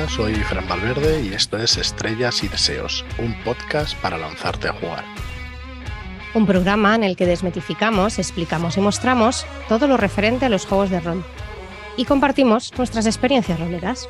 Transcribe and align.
Hola, 0.00 0.08
soy 0.08 0.34
Fran 0.36 0.66
Valverde 0.66 1.26
y 1.26 1.34
esto 1.34 1.58
es 1.58 1.76
Estrellas 1.76 2.42
y 2.42 2.48
Deseos, 2.48 3.04
un 3.18 3.34
podcast 3.44 3.94
para 3.98 4.16
lanzarte 4.16 4.68
a 4.68 4.72
jugar. 4.72 5.04
Un 6.32 6.46
programa 6.46 6.94
en 6.94 7.04
el 7.04 7.16
que 7.16 7.26
desmetificamos, 7.26 8.18
explicamos 8.18 8.78
y 8.78 8.80
mostramos 8.80 9.44
todo 9.68 9.86
lo 9.88 9.98
referente 9.98 10.46
a 10.46 10.48
los 10.48 10.64
juegos 10.64 10.88
de 10.88 11.00
rol. 11.00 11.22
Y 11.98 12.06
compartimos 12.06 12.72
nuestras 12.78 13.04
experiencias 13.04 13.60
roleras. 13.60 14.08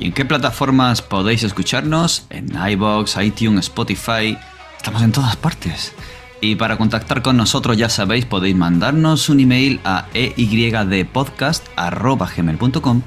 ¿Y 0.00 0.06
en 0.06 0.12
qué 0.12 0.24
plataformas 0.24 1.02
podéis 1.02 1.44
escucharnos? 1.44 2.26
En 2.28 2.48
iBox, 2.70 3.18
iTunes, 3.22 3.66
Spotify. 3.66 4.36
Estamos 4.76 5.02
en 5.02 5.12
todas 5.12 5.36
partes. 5.36 5.94
Y 6.40 6.56
para 6.56 6.76
contactar 6.76 7.22
con 7.22 7.36
nosotros, 7.36 7.76
ya 7.76 7.88
sabéis, 7.88 8.24
podéis 8.24 8.56
mandarnos 8.56 9.28
un 9.28 9.38
email 9.38 9.78
a 9.84 10.08
eydepodcast.gmail.com 10.14 13.02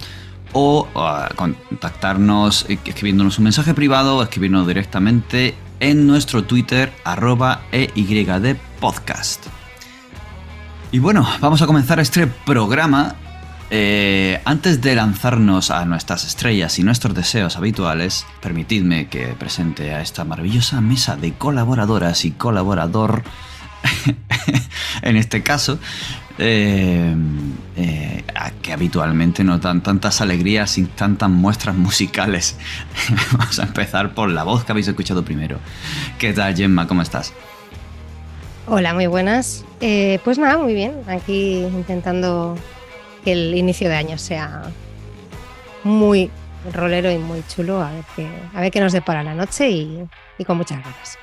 o 0.54 0.88
uh, 0.94 1.36
contactarnos 1.36 2.66
escribiéndonos 2.70 3.38
un 3.38 3.46
mensaje 3.46 3.74
privado 3.74 4.18
o 4.18 4.24
escribirnos 4.24 4.68
directamente 4.68 5.56
en 5.80 6.08
nuestro 6.08 6.44
Twitter 6.44 6.92
arroba 7.04 7.62
eydpodcast. 7.72 9.46
Y 10.92 11.00
bueno, 11.00 11.28
vamos 11.40 11.62
a 11.62 11.68
comenzar 11.68 12.00
este 12.00 12.28
programa. 12.28 13.16
Eh, 13.72 14.42
antes 14.46 14.82
de 14.82 14.96
lanzarnos 14.96 15.70
a 15.70 15.86
nuestras 15.86 16.26
estrellas 16.26 16.80
y 16.80 16.84
nuestros 16.84 17.14
deseos 17.14 17.56
habituales, 17.56 18.26
permitidme 18.42 19.08
que 19.08 19.28
presente 19.38 19.94
a 19.94 20.02
esta 20.02 20.26
maravillosa 20.26 20.82
mesa 20.82 21.16
de 21.16 21.34
colaboradoras 21.34 22.26
y 22.26 22.32
colaborador, 22.32 23.22
en 25.02 25.16
este 25.16 25.44
caso, 25.44 25.80
eh, 26.38 27.14
eh, 27.76 28.24
que 28.62 28.74
habitualmente 28.74 29.44
nos 29.44 29.62
dan 29.62 29.82
tantas 29.82 30.22
alegrías 30.22 30.78
y 30.78 30.86
tantas 30.86 31.30
muestras 31.30 31.76
musicales. 31.76 32.56
Vamos 33.34 33.60
a 33.60 33.64
empezar 33.64 34.14
por 34.14 34.30
la 34.30 34.44
voz 34.44 34.64
que 34.64 34.72
habéis 34.72 34.88
escuchado 34.88 35.24
primero. 35.24 35.60
¿Qué 36.18 36.34
tal, 36.34 36.56
Gemma? 36.56 36.88
¿Cómo 36.88 37.02
estás? 37.02 37.34
Hola, 38.68 38.94
muy 38.94 39.08
buenas. 39.08 39.66
Eh, 39.82 40.20
pues 40.24 40.38
nada, 40.38 40.58
muy 40.58 40.74
bien. 40.74 40.94
Aquí 41.08 41.60
intentando 41.60 42.56
que 43.24 43.32
el 43.34 43.56
inicio 43.56 43.90
de 43.90 43.96
año 43.96 44.18
sea 44.18 44.64
muy 45.84 46.30
rolero 46.74 47.12
y 47.12 47.18
muy 47.18 47.44
chulo. 47.48 47.82
A 47.82 47.92
ver 47.92 48.04
qué, 48.16 48.28
a 48.54 48.62
ver 48.62 48.72
qué 48.72 48.80
nos 48.80 48.94
depara 48.94 49.24
la 49.24 49.34
noche 49.34 49.70
y, 49.70 50.08
y 50.38 50.46
con 50.46 50.58
muchas 50.58 50.84
ganas. 50.84 51.18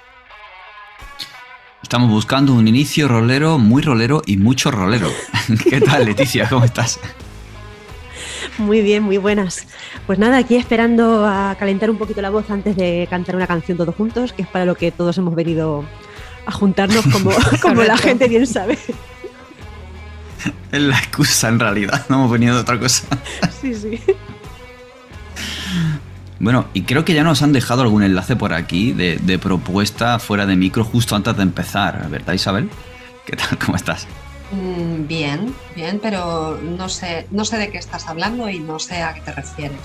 Estamos 1.87 2.11
buscando 2.11 2.53
un 2.53 2.67
inicio 2.67 3.07
rolero, 3.07 3.59
muy 3.59 3.81
rolero 3.81 4.21
y 4.27 4.39
mucho 4.39 4.73
rolero. 4.73 5.09
¿Qué 5.71 5.81
tal, 5.81 6.05
Leticia? 6.05 6.49
¿Cómo 6.49 6.65
estás? 6.65 6.99
Muy 8.59 8.83
bien, 8.83 9.05
muy 9.05 9.19
buenas. 9.19 9.69
Pues 10.05 10.19
nada, 10.19 10.39
aquí 10.39 10.57
esperando 10.57 11.25
a 11.25 11.55
calentar 11.57 11.89
un 11.89 11.97
poquito 11.97 12.21
la 12.23 12.31
voz 12.31 12.51
antes 12.51 12.75
de 12.75 13.07
cantar 13.09 13.37
una 13.37 13.47
canción 13.47 13.79
todos 13.79 13.95
juntos, 13.95 14.33
que 14.33 14.43
es 14.43 14.49
para 14.49 14.65
lo 14.65 14.75
que 14.75 14.91
todos 14.91 15.17
hemos 15.19 15.37
venido 15.37 15.85
a 16.45 16.51
juntarnos 16.51 17.07
como, 17.07 17.31
como 17.63 17.85
la 17.85 17.97
gente 17.97 18.27
bien 18.27 18.49
sabe. 18.49 18.77
Es 20.73 20.81
la 20.81 20.99
excusa 20.99 21.51
en 21.51 21.61
realidad, 21.61 22.05
no 22.09 22.17
hemos 22.17 22.33
venido 22.33 22.57
de 22.57 22.63
otra 22.63 22.81
cosa. 22.81 23.07
Sí, 23.61 23.73
sí. 23.73 24.01
Bueno, 26.39 26.67
y 26.75 26.83
creo 26.83 27.05
que 27.05 27.15
ya 27.15 27.25
nos 27.25 27.43
han 27.43 27.53
dejado 27.53 27.83
algún 27.83 28.03
enlace 28.03 28.37
por 28.37 28.53
aquí 28.53 28.93
de, 28.93 29.17
de, 29.17 29.39
propuesta 29.39 30.19
fuera 30.19 30.45
de 30.45 30.55
micro 30.55 30.85
justo 30.85 31.17
antes 31.17 31.37
de 31.37 31.43
empezar, 31.43 32.09
¿verdad 32.11 32.35
Isabel? 32.35 32.69
¿Qué 33.25 33.37
tal? 33.37 33.59
¿Cómo 33.65 33.77
estás? 33.77 34.07
Mm, 34.53 35.07
bien, 35.07 35.55
bien, 35.75 35.99
pero 36.01 36.61
no 36.63 36.89
sé, 36.89 37.27
no 37.31 37.45
sé 37.45 37.57
de 37.57 37.71
qué 37.71 37.79
estás 37.79 38.07
hablando 38.07 38.49
y 38.51 38.61
no 38.61 38.79
sé 38.79 39.03
a 39.03 39.15
qué 39.15 39.23
te 39.23 39.33
refieres. 39.33 39.81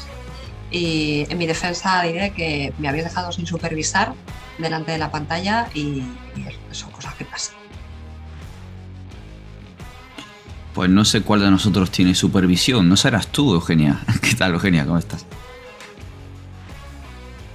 Y 0.69 1.25
en 1.29 1.37
mi 1.37 1.47
defensa 1.47 2.01
diré 2.03 2.31
que 2.31 2.73
me 2.77 2.87
habéis 2.87 3.05
dejado 3.05 3.31
sin 3.31 3.47
supervisar 3.47 4.13
delante 4.57 4.91
de 4.91 4.97
la 4.97 5.09
pantalla 5.09 5.67
y, 5.73 6.03
y 6.35 6.45
son 6.71 6.91
cosas 6.91 7.13
que 7.15 7.25
pasan. 7.25 7.55
Pues 10.73 10.89
no 10.89 11.03
sé 11.03 11.21
cuál 11.21 11.41
de 11.41 11.51
nosotros 11.51 11.91
tiene 11.91 12.15
supervisión. 12.15 12.87
No 12.87 12.95
serás 12.95 13.27
tú, 13.27 13.53
Eugenia. 13.53 13.99
¿Qué 14.21 14.35
tal, 14.35 14.53
Eugenia? 14.53 14.85
¿Cómo 14.85 14.97
estás? 14.97 15.25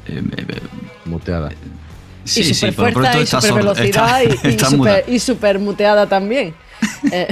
Eh, 0.08 0.22
eh, 0.36 0.60
Muteada. 1.04 1.50
Sí, 2.24 2.40
y 2.40 2.54
super 2.54 2.88
sí, 2.88 2.92
fuerza, 2.92 3.20
y 3.20 3.26
super 3.26 3.52
velocidad 3.54 4.22
está, 4.22 4.48
y, 4.48 4.54
y, 4.54 4.58
super, 4.58 5.04
y, 5.06 5.18
super, 5.20 5.58
muteada 5.60 6.08
también. 6.08 6.54
eh, 7.12 7.28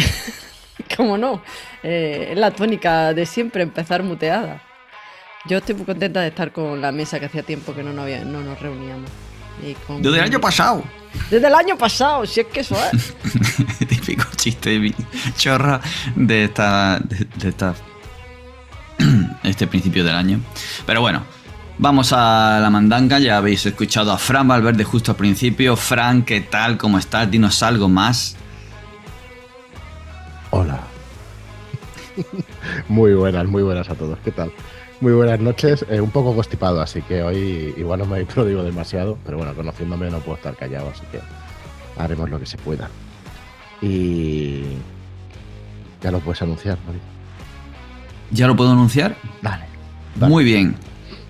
¿Cómo 0.96 1.18
no? 1.18 1.42
Eh, 1.82 2.28
es 2.30 2.38
la 2.38 2.52
tónica 2.52 3.12
de 3.12 3.26
siempre, 3.26 3.62
empezar 3.62 4.02
muteada. 4.02 4.62
Yo 5.46 5.58
estoy 5.58 5.74
muy 5.74 5.84
contenta 5.84 6.20
de 6.20 6.28
estar 6.28 6.52
con 6.52 6.80
la 6.80 6.92
mesa 6.92 7.18
que 7.18 7.26
hacía 7.26 7.42
tiempo 7.42 7.74
que 7.74 7.82
no, 7.82 7.92
nos, 7.92 8.04
había, 8.04 8.24
no 8.24 8.40
nos 8.40 8.58
reuníamos. 8.60 9.10
Y 9.62 9.74
con... 9.86 10.00
Desde 10.00 10.18
el 10.18 10.24
año 10.24 10.40
pasado. 10.40 10.82
Desde 11.30 11.46
el 11.46 11.54
año 11.54 11.76
pasado, 11.76 12.24
si 12.24 12.40
es 12.40 12.46
que 12.46 12.60
eso 12.60 12.76
es. 12.92 13.14
Típico 13.88 14.24
chiste 14.36 14.94
chorra 15.36 15.80
de 16.16 16.44
esta. 16.44 17.00
de, 17.00 17.26
de 17.36 17.48
esta. 17.48 17.74
este 19.42 19.66
principio 19.66 20.04
del 20.04 20.14
año. 20.14 20.40
Pero 20.86 21.00
bueno, 21.02 21.24
Vamos 21.76 22.12
a 22.12 22.60
la 22.60 22.70
mandanga, 22.70 23.18
ya 23.18 23.36
habéis 23.36 23.66
escuchado 23.66 24.12
a 24.12 24.18
Fran 24.18 24.46
Valverde 24.46 24.84
justo 24.84 25.10
al 25.10 25.16
principio. 25.16 25.74
Fran, 25.76 26.22
¿qué 26.22 26.40
tal? 26.40 26.78
¿Cómo 26.78 26.98
estás? 26.98 27.28
Dinos 27.28 27.62
algo 27.64 27.88
más. 27.88 28.36
Hola. 30.50 30.80
muy 32.88 33.14
buenas, 33.14 33.46
muy 33.46 33.64
buenas 33.64 33.90
a 33.90 33.96
todos. 33.96 34.18
¿Qué 34.24 34.30
tal? 34.30 34.52
Muy 35.00 35.12
buenas 35.14 35.40
noches. 35.40 35.84
Eh, 35.90 36.00
un 36.00 36.10
poco 36.10 36.32
constipado, 36.32 36.80
así 36.80 37.02
que 37.02 37.24
hoy 37.24 37.74
igual 37.76 37.98
no 37.98 38.06
me 38.06 38.24
lo 38.36 38.44
digo 38.44 38.62
demasiado, 38.62 39.18
pero 39.24 39.38
bueno, 39.38 39.52
conociéndome 39.54 40.08
no 40.10 40.20
puedo 40.20 40.36
estar 40.36 40.54
callado, 40.54 40.90
así 40.90 41.02
que 41.10 41.20
haremos 42.00 42.30
lo 42.30 42.38
que 42.38 42.46
se 42.46 42.56
pueda. 42.56 42.88
Y 43.82 44.62
ya 46.00 46.12
lo 46.12 46.20
puedes 46.20 46.40
anunciar, 46.40 46.78
María. 46.86 47.02
¿Ya 48.30 48.46
lo 48.46 48.54
puedo 48.54 48.70
anunciar? 48.70 49.16
Vale. 49.42 49.64
vale. 50.14 50.32
Muy 50.32 50.44
bien. 50.44 50.76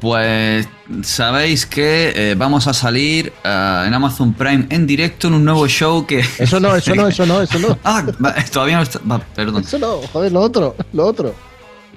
Pues 0.00 0.68
sabéis 1.02 1.66
que 1.66 2.12
eh, 2.14 2.34
vamos 2.34 2.66
a 2.66 2.74
salir 2.74 3.32
uh, 3.44 3.84
en 3.86 3.94
Amazon 3.94 4.34
Prime 4.34 4.66
en 4.68 4.86
directo 4.86 5.28
en 5.28 5.34
un 5.34 5.44
nuevo 5.44 5.66
show 5.66 6.06
que... 6.06 6.18
Eso 6.38 6.60
no, 6.60 6.76
eso 6.76 6.94
no, 6.94 7.08
eso 7.08 7.24
no, 7.24 7.40
eso 7.40 7.58
no. 7.58 7.78
ah, 7.84 8.04
todavía 8.52 8.76
no 8.76 8.82
está... 8.82 9.00
Va, 9.00 9.18
perdón. 9.18 9.62
Eso 9.62 9.78
no, 9.78 10.00
joder, 10.12 10.32
lo 10.32 10.40
otro, 10.40 10.76
lo 10.92 11.06
otro. 11.06 11.34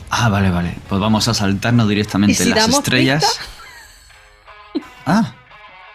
Ah, 0.10 0.30
vale, 0.30 0.50
vale. 0.50 0.76
Pues 0.88 1.02
vamos 1.02 1.28
a 1.28 1.34
saltarnos 1.34 1.90
directamente 1.90 2.44
si 2.44 2.50
las 2.50 2.70
estrellas. 2.70 3.24
Pista? 3.24 4.84
Ah, 5.10 5.36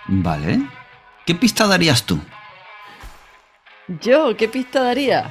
vale. 0.06 0.62
¿Qué 1.26 1.34
pista 1.34 1.66
darías 1.66 2.04
tú? 2.04 2.19
Yo, 4.00 4.34
¿qué 4.38 4.48
pista 4.48 4.82
daría? 4.82 5.31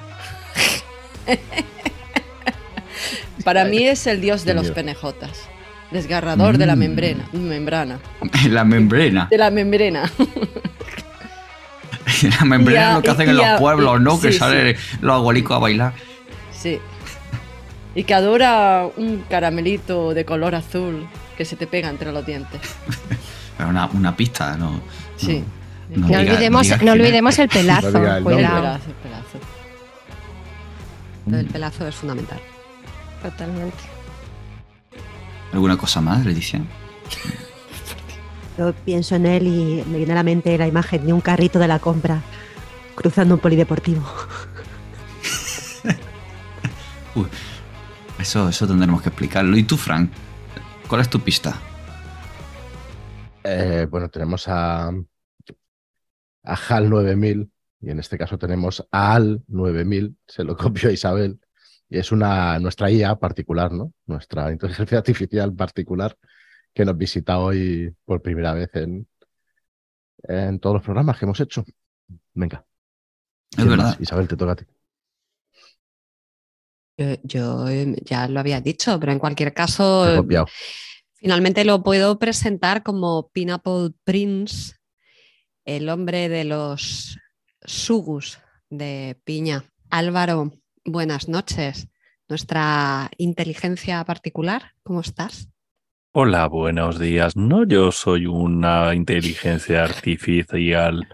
Para 3.43 3.65
mí 3.65 3.87
es 3.87 4.05
el 4.07 4.21
dios 4.21 4.45
de 4.45 4.53
los 4.53 4.71
penejotas. 4.71 5.50
Desgarrador 5.91 6.55
mm. 6.55 6.57
de 6.57 6.65
la 6.65 6.75
membrana. 6.75 7.27
membrana. 7.33 7.99
La 8.49 8.63
membrana. 8.63 9.27
De 9.29 9.37
la 9.37 9.51
membrana. 9.51 10.11
la 12.39 12.45
membrana 12.45 12.89
es 12.89 12.95
lo 12.95 13.01
que 13.01 13.09
hacen 13.09 13.29
en 13.29 13.37
los 13.37 13.59
pueblos, 13.59 14.01
¿no? 14.01 14.15
Sí, 14.15 14.21
que 14.21 14.33
salen 14.33 14.75
sí. 14.75 14.97
los 15.01 15.15
abuelicos 15.15 15.57
a 15.57 15.59
bailar. 15.59 15.93
Sí. 16.51 16.79
Y 17.93 18.03
que 18.05 18.13
adora 18.13 18.87
un 18.95 19.23
caramelito 19.29 20.13
de 20.13 20.23
color 20.23 20.55
azul 20.55 21.07
que 21.37 21.43
se 21.43 21.55
te 21.57 21.67
pega 21.67 21.89
entre 21.89 22.11
los 22.11 22.25
dientes. 22.25 22.61
Pero 23.57 23.69
una, 23.69 23.87
una 23.87 24.15
pista, 24.15 24.55
¿no? 24.57 24.81
Sí. 25.17 25.43
No, 25.89 25.97
no, 25.97 26.01
no 26.01 26.07
diga, 26.07 26.19
olvidemos, 26.21 26.69
no, 26.69 26.77
no 26.77 26.91
olvidemos 26.93 27.37
el 27.39 27.49
pelazo. 27.49 27.87
el, 27.87 27.93
pelazo, 27.93 28.29
el 28.29 28.45
pelazo, 28.45 28.87
el 28.87 28.93
pelazo. 28.93 29.39
Mm. 31.25 31.33
El 31.33 31.45
pelazo 31.47 31.87
es 31.87 31.95
fundamental. 31.95 32.39
Totalmente. 33.21 34.00
¿Alguna 35.51 35.77
cosa 35.77 36.01
más, 36.01 36.25
Leticia? 36.25 36.61
Yo 38.57 38.73
pienso 38.85 39.15
en 39.15 39.25
él 39.25 39.47
y 39.47 39.83
me 39.87 39.97
viene 39.97 40.13
a 40.13 40.15
la 40.15 40.23
mente 40.23 40.57
la 40.57 40.67
imagen 40.67 41.05
de 41.05 41.13
un 41.13 41.21
carrito 41.21 41.59
de 41.59 41.67
la 41.67 41.79
compra 41.79 42.21
cruzando 42.95 43.35
un 43.35 43.41
polideportivo. 43.41 44.03
Uy, 47.15 47.27
eso, 48.19 48.47
eso 48.47 48.67
tendremos 48.67 49.01
que 49.01 49.09
explicarlo. 49.09 49.57
¿Y 49.57 49.63
tú, 49.63 49.77
Frank? 49.77 50.11
¿Cuál 50.87 51.01
es 51.01 51.09
tu 51.09 51.19
pista? 51.19 51.59
Eh, 53.43 53.87
bueno, 53.89 54.09
tenemos 54.09 54.47
a, 54.47 54.89
a 56.43 56.53
HAL 56.69 56.89
9000 56.89 57.51
y 57.81 57.89
en 57.89 57.99
este 57.99 58.17
caso 58.17 58.37
tenemos 58.37 58.87
a 58.91 59.15
AL 59.15 59.43
9000, 59.47 60.15
se 60.27 60.43
lo 60.43 60.55
copió 60.55 60.89
a 60.89 60.93
Isabel 60.93 61.39
es 61.99 62.11
una, 62.11 62.57
nuestra 62.59 62.89
IA 62.89 63.15
particular, 63.15 63.71
¿no? 63.71 63.93
Nuestra 64.05 64.51
inteligencia 64.51 64.97
artificial 64.99 65.53
particular 65.53 66.15
que 66.73 66.85
nos 66.85 66.97
visita 66.97 67.39
hoy 67.39 67.93
por 68.05 68.21
primera 68.21 68.53
vez 68.53 68.69
en, 68.75 69.07
en 70.23 70.59
todos 70.59 70.75
los 70.75 70.83
programas 70.83 71.17
que 71.17 71.25
hemos 71.25 71.39
hecho. 71.39 71.65
Venga. 72.33 72.65
Es 73.57 73.67
verdad. 73.67 73.97
Isabel, 73.99 74.27
te 74.27 74.37
toca 74.37 74.53
a 74.53 74.55
ti. 74.55 74.65
Yo, 76.97 77.05
yo, 77.23 77.67
em, 77.67 77.95
ya 78.05 78.27
lo 78.27 78.39
había 78.39 78.61
dicho, 78.61 78.97
pero 78.99 79.11
en 79.11 79.19
cualquier 79.19 79.53
caso, 79.53 80.09
em, 80.09 80.45
finalmente 81.13 81.65
lo 81.65 81.83
puedo 81.83 82.19
presentar 82.19 82.83
como 82.83 83.29
Pineapple 83.31 83.91
Prince, 84.03 84.75
el 85.65 85.89
hombre 85.89 86.29
de 86.29 86.45
los 86.45 87.17
sugus 87.63 88.39
de 88.69 89.19
piña. 89.25 89.65
Álvaro, 89.89 90.53
buenas 90.85 91.27
noches. 91.27 91.87
Nuestra 92.29 93.09
inteligencia 93.17 94.03
particular, 94.05 94.73
¿cómo 94.83 95.01
estás? 95.01 95.49
Hola, 96.13 96.47
buenos 96.47 96.99
días. 96.99 97.35
No, 97.35 97.65
yo 97.65 97.91
soy 97.91 98.25
una 98.25 98.93
inteligencia 98.93 99.83
artificial. 99.83 101.07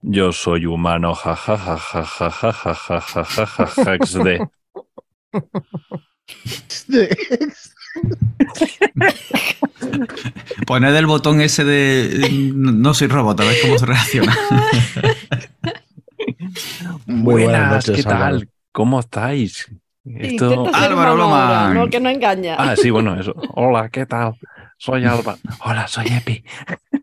Yo 0.00 0.32
soy 0.32 0.66
humano, 0.66 1.14
jajajajajajajajajaja. 1.14 3.98
XD. 3.98 4.48
Poned 10.66 10.94
el 10.94 11.06
botón 11.06 11.40
ese 11.40 11.64
de 11.64 12.52
no 12.54 12.92
soy 12.94 13.08
robot, 13.08 13.40
a 13.40 13.44
ver 13.44 13.56
cómo 13.62 13.78
se 13.78 13.86
reacciona. 13.86 14.36
Muy 17.06 17.44
buenas, 17.44 17.86
¿qué 17.86 18.02
tal? 18.02 18.48
¿Cómo 18.72 19.00
estáis? 19.00 19.66
Esto... 20.04 20.66
Álvaro 20.72 21.16
Loma. 21.16 21.74
No, 21.74 21.88
que 21.88 21.98
no 21.98 22.08
engaña. 22.08 22.56
Ah, 22.58 22.76
sí, 22.76 22.90
bueno, 22.90 23.18
eso. 23.18 23.34
Hola, 23.54 23.88
¿qué 23.88 24.06
tal? 24.06 24.34
Soy 24.78 25.04
Alba. 25.04 25.36
Hola, 25.64 25.88
soy 25.88 26.06
Epi. 26.08 26.44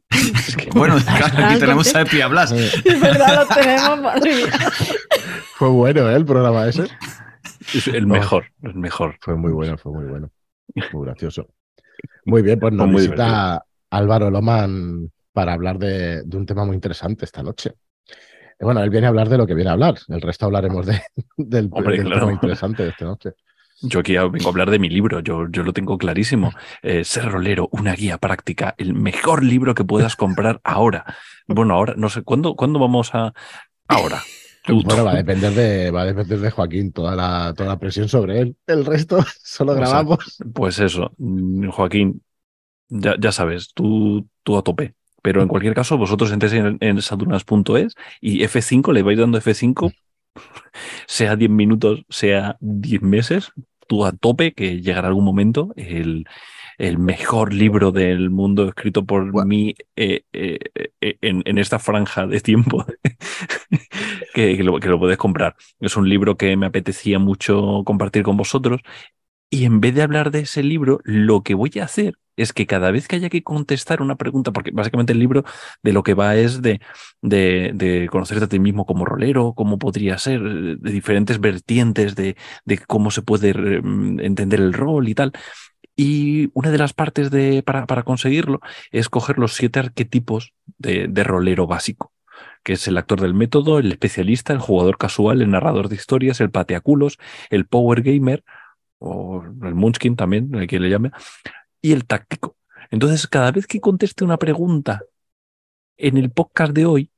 bueno, 0.75 0.95
aquí 1.07 1.59
tenemos 1.59 1.93
a 1.95 2.01
Epi 2.01 2.21
a 2.21 2.27
Blas. 2.27 2.51
Es 2.51 3.01
verdad, 3.01 3.47
lo 3.47 3.55
tenemos, 3.55 4.01
madre 4.01 4.35
mía. 4.35 4.71
Fue 5.55 5.69
bueno, 5.69 6.09
¿eh? 6.09 6.15
El 6.15 6.25
programa 6.25 6.67
ese. 6.67 6.87
Es 7.73 7.87
el 7.87 8.05
mejor, 8.05 8.45
el 8.61 8.75
mejor. 8.75 9.17
Fue 9.21 9.35
muy 9.35 9.51
bueno, 9.51 9.77
fue 9.77 9.91
muy 9.91 10.05
bueno. 10.05 10.29
Muy 10.91 11.05
gracioso. 11.05 11.47
Muy 12.25 12.41
bien, 12.41 12.59
pues 12.59 12.73
nos 12.73 12.89
visita 12.89 13.63
Álvaro 13.89 14.29
Loman 14.29 15.11
para 15.31 15.53
hablar 15.53 15.79
de, 15.79 16.23
un 16.31 16.45
tema 16.45 16.65
muy 16.65 16.75
interesante 16.75 17.25
esta 17.25 17.41
noche. 17.41 17.73
Bueno, 18.59 18.81
él 18.81 18.89
viene 18.89 19.07
a 19.07 19.09
hablar 19.09 19.29
de 19.29 19.37
lo 19.37 19.47
que 19.47 19.53
viene 19.53 19.69
a 19.69 19.73
hablar. 19.73 19.95
El 20.07 20.21
resto 20.21 20.45
hablaremos 20.45 20.85
de, 20.85 21.01
del, 21.37 21.69
tema 21.69 22.31
interesante 22.31 22.83
de 22.83 22.89
esta 22.89 23.05
noche. 23.05 23.31
Yo 23.81 23.99
aquí 23.99 24.13
vengo 24.13 24.45
a 24.45 24.49
hablar 24.49 24.71
de 24.71 24.79
mi 24.79 24.89
libro, 24.89 25.19
yo, 25.19 25.47
yo 25.49 25.63
lo 25.63 25.73
tengo 25.73 25.97
clarísimo. 25.97 26.51
Eh, 26.81 27.03
Ser 27.03 27.29
rolero, 27.29 27.67
una 27.71 27.93
guía 27.93 28.17
práctica, 28.17 28.75
el 28.77 28.93
mejor 28.93 29.43
libro 29.43 29.75
que 29.75 29.83
puedas 29.83 30.15
comprar 30.15 30.61
ahora. 30.63 31.03
Bueno, 31.47 31.73
ahora, 31.73 31.93
no 31.97 32.09
sé, 32.09 32.21
¿cuándo, 32.23 32.55
¿cuándo 32.55 32.79
vamos 32.79 33.13
a...? 33.13 33.33
Ahora. 33.87 34.21
Bueno, 34.65 35.03
va 35.03 35.11
a 35.11 35.15
depender 35.15 35.51
de, 35.51 35.91
va 35.91 36.03
a 36.03 36.05
depender 36.05 36.39
de 36.39 36.49
Joaquín, 36.49 36.93
toda 36.93 37.17
la, 37.17 37.53
toda 37.53 37.67
la 37.67 37.77
presión 37.77 38.07
sobre 38.07 38.39
él. 38.39 38.55
El 38.65 38.85
resto 38.85 39.19
solo 39.43 39.73
grabamos. 39.75 40.37
pues 40.53 40.79
eso, 40.79 41.11
mm, 41.17 41.67
Joaquín, 41.67 42.23
ya, 42.87 43.15
ya 43.19 43.33
sabes, 43.33 43.73
tú, 43.73 44.25
tú 44.41 44.57
a 44.57 44.63
tope. 44.63 44.95
Pero 45.23 45.41
en 45.41 45.47
cualquier 45.47 45.73
caso, 45.73 45.97
vosotros 45.97 46.31
entréis 46.31 46.53
en, 46.53 46.77
en 46.79 47.01
saturnas.es 47.01 47.95
y 48.21 48.41
F5, 48.43 48.93
le 48.93 49.01
vais 49.01 49.17
dando 49.17 49.39
F5, 49.39 49.91
sea 51.07 51.35
10 51.35 51.49
minutos, 51.49 52.05
sea 52.09 52.57
10 52.59 53.01
meses, 53.01 53.51
tú 53.87 54.05
a 54.05 54.11
tope, 54.11 54.53
que 54.53 54.81
llegará 54.81 55.07
algún 55.07 55.25
momento, 55.25 55.73
el, 55.75 56.27
el 56.77 56.97
mejor 56.97 57.53
libro 57.53 57.91
del 57.91 58.29
mundo 58.29 58.67
escrito 58.67 59.05
por 59.05 59.45
mí 59.45 59.75
eh, 59.95 60.23
eh, 60.33 60.59
eh, 61.01 61.17
en, 61.21 61.57
esta 61.57 61.79
franja 61.79 62.27
de 62.27 62.39
tiempo 62.41 62.85
que, 64.33 64.63
lo, 64.63 64.79
que 64.79 64.89
lo 64.89 64.99
puedes 64.99 65.17
comprar. 65.17 65.55
Es 65.79 65.95
un 65.95 66.09
libro 66.09 66.35
que 66.35 66.57
me 66.57 66.65
apetecía 66.65 67.19
mucho 67.19 67.83
compartir 67.85 68.23
con 68.23 68.37
vosotros 68.37 68.81
y 69.53 69.65
en 69.65 69.81
vez 69.81 69.93
de 69.93 70.01
hablar 70.01 70.31
de 70.31 70.39
ese 70.39 70.63
libro, 70.63 70.99
lo 71.03 71.43
que 71.43 71.53
voy 71.53 71.71
a 71.79 71.83
hacer 71.83 72.15
es 72.35 72.53
que 72.53 72.65
cada 72.65 72.89
vez 72.89 73.07
que 73.07 73.17
haya 73.17 73.29
que 73.29 73.43
contestar 73.43 74.01
una 74.01 74.15
pregunta, 74.15 74.51
porque 74.51 74.71
básicamente 74.71 75.13
el 75.13 75.19
libro 75.19 75.43
de 75.83 75.93
lo 75.93 76.01
que 76.01 76.15
va 76.15 76.35
es 76.35 76.63
de, 76.63 76.81
de, 77.21 78.07
conocerte 78.09 78.45
a 78.45 78.47
ti 78.47 78.57
mismo 78.57 78.87
como 78.87 79.05
rolero, 79.05 79.53
cómo 79.55 79.77
podría 79.77 80.17
ser, 80.17 80.41
de 80.41 80.91
diferentes 80.91 81.39
vertientes 81.39 82.15
de, 82.15 82.35
de 82.65 82.79
cómo 82.79 83.11
se 83.11 83.21
puede 83.21 83.53
mm, 83.83 84.21
entender 84.21 84.59
el 84.59 84.73
rol 84.73 85.07
y 85.07 85.13
tal. 85.13 85.33
Y 85.95 86.49
una 86.55 86.71
de 86.71 86.79
las 86.79 86.93
partes 86.93 87.29
de, 87.29 87.61
para, 87.61 87.85
para 87.85 88.01
conseguirlo 88.01 88.59
es 88.91 89.07
coger 89.07 89.37
los 89.37 89.53
siete 89.53 89.77
arquetipos 89.77 90.55
de, 90.79 91.07
de 91.07 91.23
rolero 91.23 91.67
básico 91.67 92.11
que 92.63 92.73
es 92.73 92.87
el 92.87 92.97
actor 92.97 93.21
del 93.21 93.33
método, 93.33 93.77
el 93.77 93.91
especialista, 93.91 94.53
el 94.53 94.59
jugador 94.59 94.97
casual, 94.97 95.41
el 95.41 95.51
narrador 95.51 95.89
de 95.89 95.95
historias, 95.95 96.39
el 96.39 96.49
pateaculos, 96.49 97.19
el 97.49 97.65
power 97.65 98.01
gamer, 98.01 98.43
o 99.03 99.43
el 99.43 99.75
Munchkin 99.75 100.15
también, 100.15 100.53
el 100.55 100.65
que 100.65 100.79
le 100.79 100.89
llame, 100.89 101.11
y 101.81 101.91
el 101.91 102.05
táctico. 102.05 102.55
Entonces, 102.89 103.27
cada 103.27 103.51
vez 103.51 103.67
que 103.67 103.81
conteste 103.81 104.23
una 104.23 104.37
pregunta 104.37 105.01
en 105.97 106.17
el 106.17 106.31
podcast 106.31 106.73
de 106.73 106.85
hoy, 106.85 107.11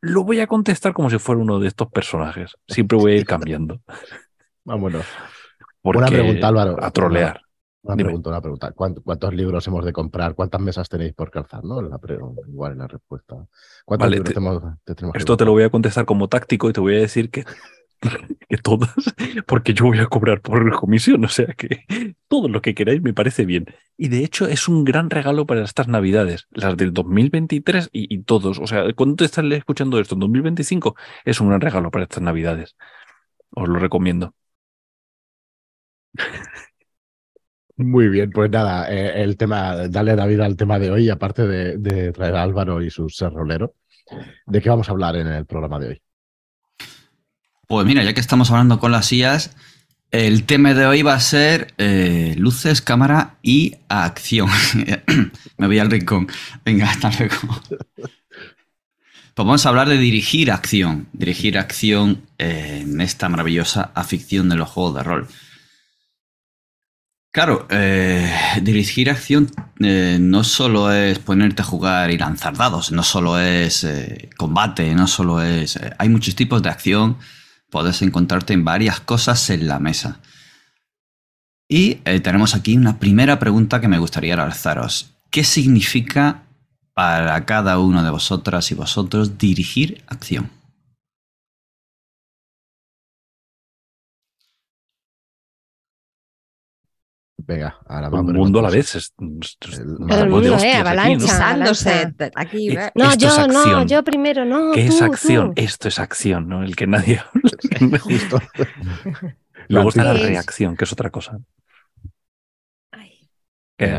lo 0.00 0.24
voy 0.24 0.40
a 0.40 0.46
contestar 0.46 0.92
como 0.92 1.08
si 1.08 1.18
fuera 1.18 1.40
uno 1.40 1.60
de 1.60 1.68
estos 1.68 1.88
personajes. 1.90 2.56
Siempre 2.66 2.98
voy 2.98 3.12
a 3.12 3.16
ir 3.16 3.26
cambiando. 3.26 3.80
Vámonos. 4.64 5.06
una 5.82 6.06
pregunta, 6.06 6.48
Álvaro. 6.48 6.82
A 6.82 6.90
trolear. 6.90 7.40
Una, 7.82 7.96
pregunta, 7.96 8.30
una 8.30 8.40
pregunta. 8.40 8.72
¿Cuántos, 8.72 9.32
libros 9.32 9.66
hemos 9.68 9.84
de 9.84 9.92
comprar? 9.92 10.34
¿Cuántas 10.34 10.60
mesas 10.60 10.88
tenéis 10.88 11.14
por 11.14 11.30
calzar? 11.30 11.64
¿no? 11.64 11.80
La 11.80 11.98
igual 12.48 12.72
en 12.72 12.78
la 12.78 12.88
respuesta. 12.88 13.36
¿Cuántos 13.84 14.10
libros 14.10 14.34
tenemos, 14.34 15.14
Esto 15.14 15.36
te 15.36 15.44
lo 15.44 15.52
voy 15.52 15.62
a 15.62 15.70
contestar 15.70 16.04
como 16.06 16.28
táctico 16.28 16.68
y 16.68 16.72
te 16.72 16.80
voy 16.80 16.96
a 16.96 17.00
decir 17.00 17.30
que 17.30 17.44
que 18.48 18.56
todas, 18.56 18.94
porque 19.46 19.74
yo 19.74 19.86
voy 19.86 19.98
a 19.98 20.06
cobrar 20.06 20.40
por 20.40 20.70
comisión, 20.72 21.24
o 21.24 21.28
sea 21.28 21.46
que 21.54 21.84
todo 22.28 22.48
lo 22.48 22.62
que 22.62 22.74
queráis 22.74 23.02
me 23.02 23.14
parece 23.14 23.44
bien. 23.44 23.66
Y 23.96 24.08
de 24.08 24.24
hecho 24.24 24.46
es 24.48 24.68
un 24.68 24.84
gran 24.84 25.10
regalo 25.10 25.46
para 25.46 25.62
estas 25.62 25.88
navidades, 25.88 26.46
las 26.50 26.76
del 26.76 26.92
2023 26.92 27.90
y, 27.92 28.22
todos, 28.22 28.58
o 28.58 28.66
sea, 28.66 28.92
cuando 28.94 29.16
te 29.16 29.24
estás 29.26 29.44
escuchando 29.52 30.00
esto 30.00 30.14
en 30.14 30.20
2025, 30.20 30.96
es 31.24 31.40
un 31.40 31.48
gran 31.48 31.60
regalo 31.60 31.90
para 31.90 32.04
estas 32.04 32.22
navidades. 32.22 32.76
Os 33.50 33.68
lo 33.68 33.78
recomiendo. 33.78 34.34
Muy 37.76 38.08
bien, 38.08 38.30
pues 38.30 38.50
nada, 38.50 38.90
eh, 38.92 39.22
el 39.22 39.36
tema, 39.38 39.88
darle 39.88 40.14
la 40.14 40.26
vida 40.26 40.44
al 40.44 40.56
tema 40.56 40.78
de 40.78 40.90
hoy, 40.90 41.08
aparte 41.08 41.46
de, 41.46 42.12
traer 42.12 42.34
a 42.36 42.42
Álvaro 42.42 42.82
y 42.82 42.90
su 42.90 43.08
ser 43.08 43.32
rolero, 43.32 43.74
¿de 44.46 44.60
qué 44.60 44.68
vamos 44.68 44.88
a 44.88 44.92
hablar 44.92 45.16
en 45.16 45.28
el 45.28 45.46
programa 45.46 45.78
de 45.78 45.88
hoy? 45.88 46.02
Pues 47.70 47.86
mira, 47.86 48.02
ya 48.02 48.14
que 48.14 48.20
estamos 48.20 48.50
hablando 48.50 48.80
con 48.80 48.90
las 48.90 49.12
IAS, 49.12 49.52
el 50.10 50.42
tema 50.42 50.74
de 50.74 50.86
hoy 50.86 51.02
va 51.02 51.14
a 51.14 51.20
ser 51.20 51.72
eh, 51.78 52.34
luces, 52.36 52.82
cámara 52.82 53.36
y 53.44 53.76
acción. 53.88 54.50
Me 55.56 55.68
voy 55.68 55.78
al 55.78 55.88
rincón. 55.88 56.26
Venga, 56.64 56.90
hasta 56.90 57.12
luego. 57.16 57.36
Pues 57.94 58.08
vamos 59.36 59.64
a 59.64 59.68
hablar 59.68 59.88
de 59.88 59.98
dirigir 59.98 60.50
acción. 60.50 61.06
Dirigir 61.12 61.58
acción 61.58 62.22
en 62.38 63.00
esta 63.00 63.28
maravillosa 63.28 63.92
afición 63.94 64.48
de 64.48 64.56
los 64.56 64.68
juegos 64.68 64.96
de 64.96 65.02
rol. 65.04 65.28
Claro, 67.30 67.68
eh, 67.70 68.34
dirigir 68.62 69.10
acción 69.10 69.48
eh, 69.78 70.18
no 70.20 70.42
solo 70.42 70.90
es 70.90 71.20
ponerte 71.20 71.62
a 71.62 71.66
jugar 71.66 72.10
y 72.10 72.18
lanzar 72.18 72.56
dados, 72.56 72.90
no 72.90 73.04
solo 73.04 73.38
es 73.38 73.86
combate, 74.36 74.92
no 74.96 75.06
solo 75.06 75.40
es... 75.40 75.78
hay 75.98 76.08
muchos 76.08 76.34
tipos 76.34 76.60
de 76.64 76.68
acción 76.68 77.16
puedes 77.70 78.02
encontrarte 78.02 78.52
en 78.52 78.64
varias 78.64 79.00
cosas 79.00 79.48
en 79.50 79.68
la 79.68 79.78
mesa. 79.78 80.20
Y 81.68 81.98
eh, 82.04 82.20
tenemos 82.20 82.54
aquí 82.54 82.76
una 82.76 82.98
primera 82.98 83.38
pregunta 83.38 83.80
que 83.80 83.88
me 83.88 83.98
gustaría 83.98 84.36
lanzaros. 84.36 85.12
¿Qué 85.30 85.44
significa 85.44 86.42
para 86.94 87.44
cada 87.46 87.78
uno 87.78 88.02
de 88.02 88.10
vosotras 88.10 88.70
y 88.72 88.74
vosotros 88.74 89.38
dirigir 89.38 90.02
acción? 90.08 90.50
Venga, 97.50 97.80
ahora 97.88 98.08
vamos. 98.10 98.30
El 98.30 98.38
mundo 98.38 98.60
a 98.60 98.62
la 98.62 98.70
vez. 98.70 98.94
Es, 98.94 99.12
el 99.18 100.28
mundo, 100.28 100.56
eh, 100.56 100.74
avalancha, 100.74 102.30
Aquí, 102.36 102.68
no, 102.94 103.14
yo, 103.16 103.48
no, 103.48 103.84
yo 103.84 104.04
primero, 104.04 104.44
no. 104.44 104.70
¿Qué 104.70 104.86
es 104.86 105.02
acción? 105.02 105.52
Esto 105.56 105.88
es 105.88 105.98
acción, 105.98 106.48
¿no? 106.48 106.62
El 106.62 106.76
que 106.76 106.86
nadie 106.86 107.20
Justo. 108.02 108.38
Luego 109.68 109.88
está 109.88 110.04
la 110.04 110.12
reacción, 110.12 110.76
que 110.76 110.84
es 110.84 110.92
otra 110.92 111.10
cosa. 111.10 111.40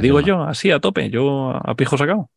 digo 0.02 0.22
yo, 0.22 0.44
así 0.44 0.72
a 0.72 0.80
tope, 0.80 1.10
yo 1.10 1.50
a 1.52 1.76
pijo 1.76 1.98
sacado. 1.98 2.32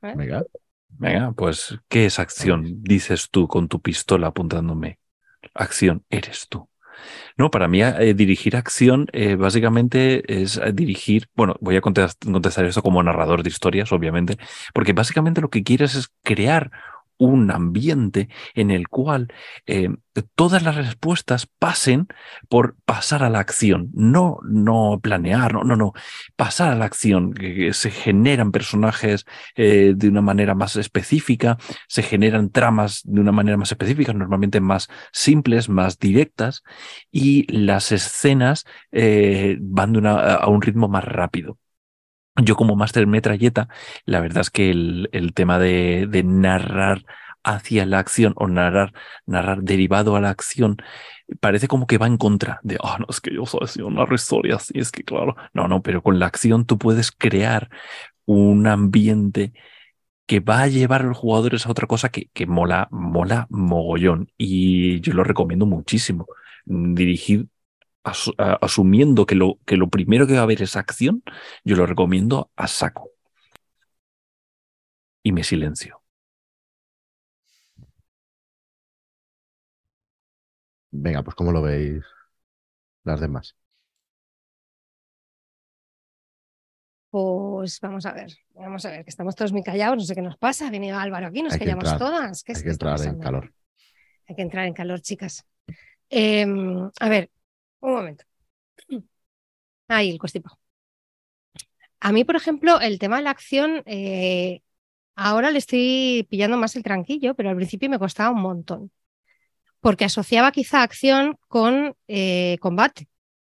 ¿Eh? 0.00 0.14
Venga. 0.16 0.44
Venga, 0.88 1.32
pues, 1.32 1.78
¿qué 1.88 2.06
es 2.06 2.18
acción? 2.18 2.82
Dices 2.82 3.28
tú 3.30 3.46
con 3.48 3.68
tu 3.68 3.82
pistola 3.82 4.28
apuntándome. 4.28 4.98
Acción, 5.52 6.06
eres 6.08 6.46
tú. 6.48 6.70
No, 7.36 7.50
para 7.50 7.68
mí 7.68 7.82
eh, 7.82 8.14
dirigir 8.14 8.56
acción 8.56 9.06
eh, 9.12 9.36
básicamente 9.36 10.42
es 10.42 10.56
eh, 10.56 10.72
dirigir, 10.72 11.28
bueno, 11.34 11.56
voy 11.60 11.76
a 11.76 11.80
contestar, 11.80 12.64
esto 12.64 12.82
como 12.82 13.02
narrador 13.02 13.42
de 13.42 13.50
historias, 13.50 13.92
obviamente, 13.92 14.36
porque 14.74 14.92
básicamente 14.92 15.40
lo 15.40 15.50
que 15.50 15.62
quieres 15.62 15.94
es 15.94 16.08
crear 16.22 16.70
un 17.18 17.50
ambiente 17.50 18.28
en 18.54 18.70
el 18.70 18.88
cual 18.88 19.32
eh, 19.66 19.88
todas 20.34 20.62
las 20.62 20.76
respuestas 20.76 21.46
pasen 21.46 22.08
por 22.48 22.76
pasar 22.84 23.22
a 23.22 23.30
la 23.30 23.38
acción, 23.38 23.90
no, 23.94 24.38
no 24.44 25.00
planear, 25.02 25.54
no, 25.54 25.64
no, 25.64 25.76
no, 25.76 25.92
pasar 26.36 26.70
a 26.72 26.74
la 26.74 26.84
acción, 26.84 27.32
que, 27.32 27.72
se 27.72 27.90
generan 27.90 28.52
personajes 28.52 29.24
eh, 29.56 29.94
de 29.96 30.08
una 30.08 30.20
manera 30.20 30.54
más 30.54 30.76
específica, 30.76 31.58
se 31.88 32.02
generan 32.02 32.50
tramas 32.50 33.02
de 33.04 33.20
una 33.20 33.32
manera 33.32 33.56
más 33.56 33.72
específica, 33.72 34.12
normalmente 34.12 34.60
más 34.60 34.88
simples, 35.12 35.68
más 35.68 35.98
directas, 35.98 36.62
y 37.10 37.50
las 37.52 37.92
escenas 37.92 38.64
eh, 38.90 39.56
van 39.60 39.92
a 40.06 40.46
un 40.48 40.62
ritmo 40.62 40.88
más 40.88 41.04
rápido. 41.04 41.58
Yo 42.36 42.56
como 42.56 42.76
máster 42.76 43.06
metralleta, 43.06 43.68
la 44.06 44.20
verdad 44.20 44.40
es 44.40 44.50
que 44.50 44.70
el, 44.70 45.32
tema 45.34 45.58
de, 45.58 46.22
narrar 46.24 47.04
hacia 47.44 47.84
la 47.86 47.98
acción 47.98 48.32
o 48.36 48.48
narrar, 48.48 48.94
narrar 49.26 49.62
derivado 49.62 50.16
a 50.16 50.20
la 50.20 50.30
acción 50.30 50.78
parece 51.40 51.68
como 51.68 51.86
que 51.86 51.98
va 51.98 52.06
en 52.06 52.16
contra 52.18 52.60
de, 52.62 52.78
oh, 52.80 52.96
no, 52.98 53.06
es 53.10 53.20
que 53.20 53.34
yo 53.34 53.46
soy 53.46 53.60
así, 53.64 53.82
una 53.82 54.06
historia 54.14 54.56
así, 54.56 54.78
es 54.78 54.90
que 54.92 55.04
claro, 55.04 55.36
no, 55.52 55.68
no, 55.68 55.82
pero 55.82 56.02
con 56.02 56.18
la 56.18 56.26
acción 56.26 56.66
tú 56.66 56.78
puedes 56.78 57.12
crear 57.12 57.68
un 58.26 58.66
ambiente 58.66 59.52
que 60.26 60.40
va 60.40 60.62
a 60.62 60.68
llevar 60.68 61.02
a 61.02 61.06
los 61.06 61.18
jugadores 61.18 61.66
a 61.66 61.70
otra 61.70 61.86
cosa 61.86 62.10
que, 62.10 62.30
que 62.32 62.46
mola, 62.46 62.88
mola 62.90 63.46
mogollón 63.50 64.32
y 64.38 65.00
yo 65.00 65.12
lo 65.14 65.24
recomiendo 65.24 65.66
muchísimo. 65.66 66.26
Dirigir 66.64 67.48
asumiendo 68.04 69.26
que 69.26 69.34
lo, 69.34 69.58
que 69.64 69.76
lo 69.76 69.88
primero 69.88 70.26
que 70.26 70.34
va 70.34 70.40
a 70.40 70.42
haber 70.42 70.62
es 70.62 70.76
acción, 70.76 71.22
yo 71.64 71.76
lo 71.76 71.86
recomiendo 71.86 72.50
a 72.56 72.66
saco. 72.66 73.10
Y 75.22 75.32
me 75.32 75.44
silencio. 75.44 76.02
Venga, 80.90 81.22
pues 81.22 81.34
¿cómo 81.34 81.52
lo 81.52 81.62
veis 81.62 82.04
las 83.04 83.20
demás? 83.20 83.56
Pues 87.10 87.78
vamos 87.80 88.06
a 88.06 88.12
ver, 88.12 88.32
vamos 88.54 88.84
a 88.86 88.90
ver, 88.90 89.04
que 89.04 89.10
estamos 89.10 89.34
todos 89.34 89.52
muy 89.52 89.62
callados, 89.62 89.98
no 89.98 90.04
sé 90.04 90.14
qué 90.14 90.22
nos 90.22 90.38
pasa, 90.38 90.68
ha 90.68 90.70
venido 90.70 90.98
Álvaro 90.98 91.26
aquí, 91.26 91.42
nos 91.42 91.56
callamos 91.58 91.98
todas. 91.98 92.42
hay 92.48 92.62
que 92.62 92.70
entrar 92.70 93.00
en 93.02 93.18
calor. 93.18 93.52
Hay 94.26 94.34
que 94.34 94.42
entrar 94.42 94.66
en 94.66 94.72
calor, 94.72 95.00
chicas. 95.00 95.44
Em, 96.08 96.90
a 97.00 97.08
ver, 97.08 97.30
un 97.82 97.92
momento. 97.94 98.24
Ahí, 99.88 100.10
el 100.10 100.18
constipado. 100.18 100.58
A 102.00 102.12
mí, 102.12 102.24
por 102.24 102.36
ejemplo, 102.36 102.80
el 102.80 102.98
tema 102.98 103.16
de 103.18 103.22
la 103.22 103.30
acción, 103.30 103.82
eh, 103.86 104.62
ahora 105.14 105.50
le 105.50 105.58
estoy 105.58 106.26
pillando 106.30 106.56
más 106.56 106.76
el 106.76 106.82
tranquillo, 106.82 107.34
pero 107.34 107.50
al 107.50 107.56
principio 107.56 107.90
me 107.90 107.98
costaba 107.98 108.30
un 108.30 108.42
montón. 108.42 108.90
Porque 109.80 110.04
asociaba 110.06 110.52
quizá 110.52 110.82
acción 110.82 111.38
con 111.48 111.96
eh, 112.08 112.58
combate 112.60 113.08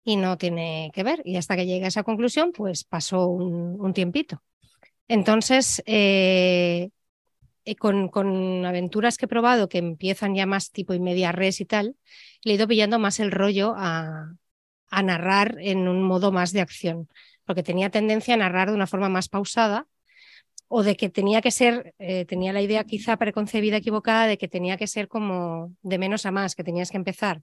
y 0.03 0.17
no 0.17 0.37
tiene 0.37 0.91
que 0.93 1.03
ver. 1.03 1.21
Y 1.25 1.37
hasta 1.37 1.55
que 1.57 1.65
llegué 1.65 1.85
a 1.85 1.89
esa 1.89 2.03
conclusión, 2.03 2.51
pues 2.53 2.83
pasó 2.85 3.27
un, 3.27 3.93
tiempito. 3.93 4.41
Entonces, 5.07 5.83
eh, 5.85 6.89
con, 7.75 8.09
con, 8.09 8.65
aventuras 8.65 9.17
que 9.17 9.25
he 9.25 9.27
probado 9.27 9.69
que 9.69 9.77
empiezan 9.79 10.35
ya 10.35 10.45
más 10.45 10.71
tipo 10.71 10.93
y 10.93 10.99
media 10.99 11.31
res 11.31 11.61
y 11.61 11.65
tal, 11.65 11.95
le 12.43 12.53
he 12.53 12.55
ido 12.55 12.67
pillando 12.67 12.99
más 12.99 13.19
el 13.19 13.31
rollo 13.31 13.73
a, 13.75 14.33
narrar 15.03 15.57
en 15.59 15.87
un 15.87 16.01
modo 16.03 16.31
más 16.31 16.53
de 16.53 16.61
acción, 16.61 17.09
porque 17.45 17.63
tenía 17.63 17.89
tendencia 17.89 18.33
a 18.35 18.37
narrar 18.37 18.69
de 18.69 18.75
una 18.75 18.87
forma 18.87 19.09
más 19.09 19.29
pausada 19.29 19.87
o 20.69 20.83
de 20.83 20.95
que 20.95 21.09
tenía 21.09 21.41
que 21.41 21.51
ser, 21.51 21.93
eh, 21.99 22.25
tenía 22.25 22.53
la 22.53 22.61
idea 22.61 22.83
quizá 22.83 23.17
preconcebida, 23.17 23.77
equivocada, 23.77 24.27
de 24.27 24.37
que 24.37 24.47
tenía 24.47 24.77
que 24.77 24.87
ser 24.87 25.07
como 25.07 25.73
de 25.81 25.97
menos 25.97 26.25
a 26.25 26.31
más, 26.31 26.55
que 26.55 26.63
tenías 26.63 26.91
que 26.91 26.97
empezar 26.97 27.41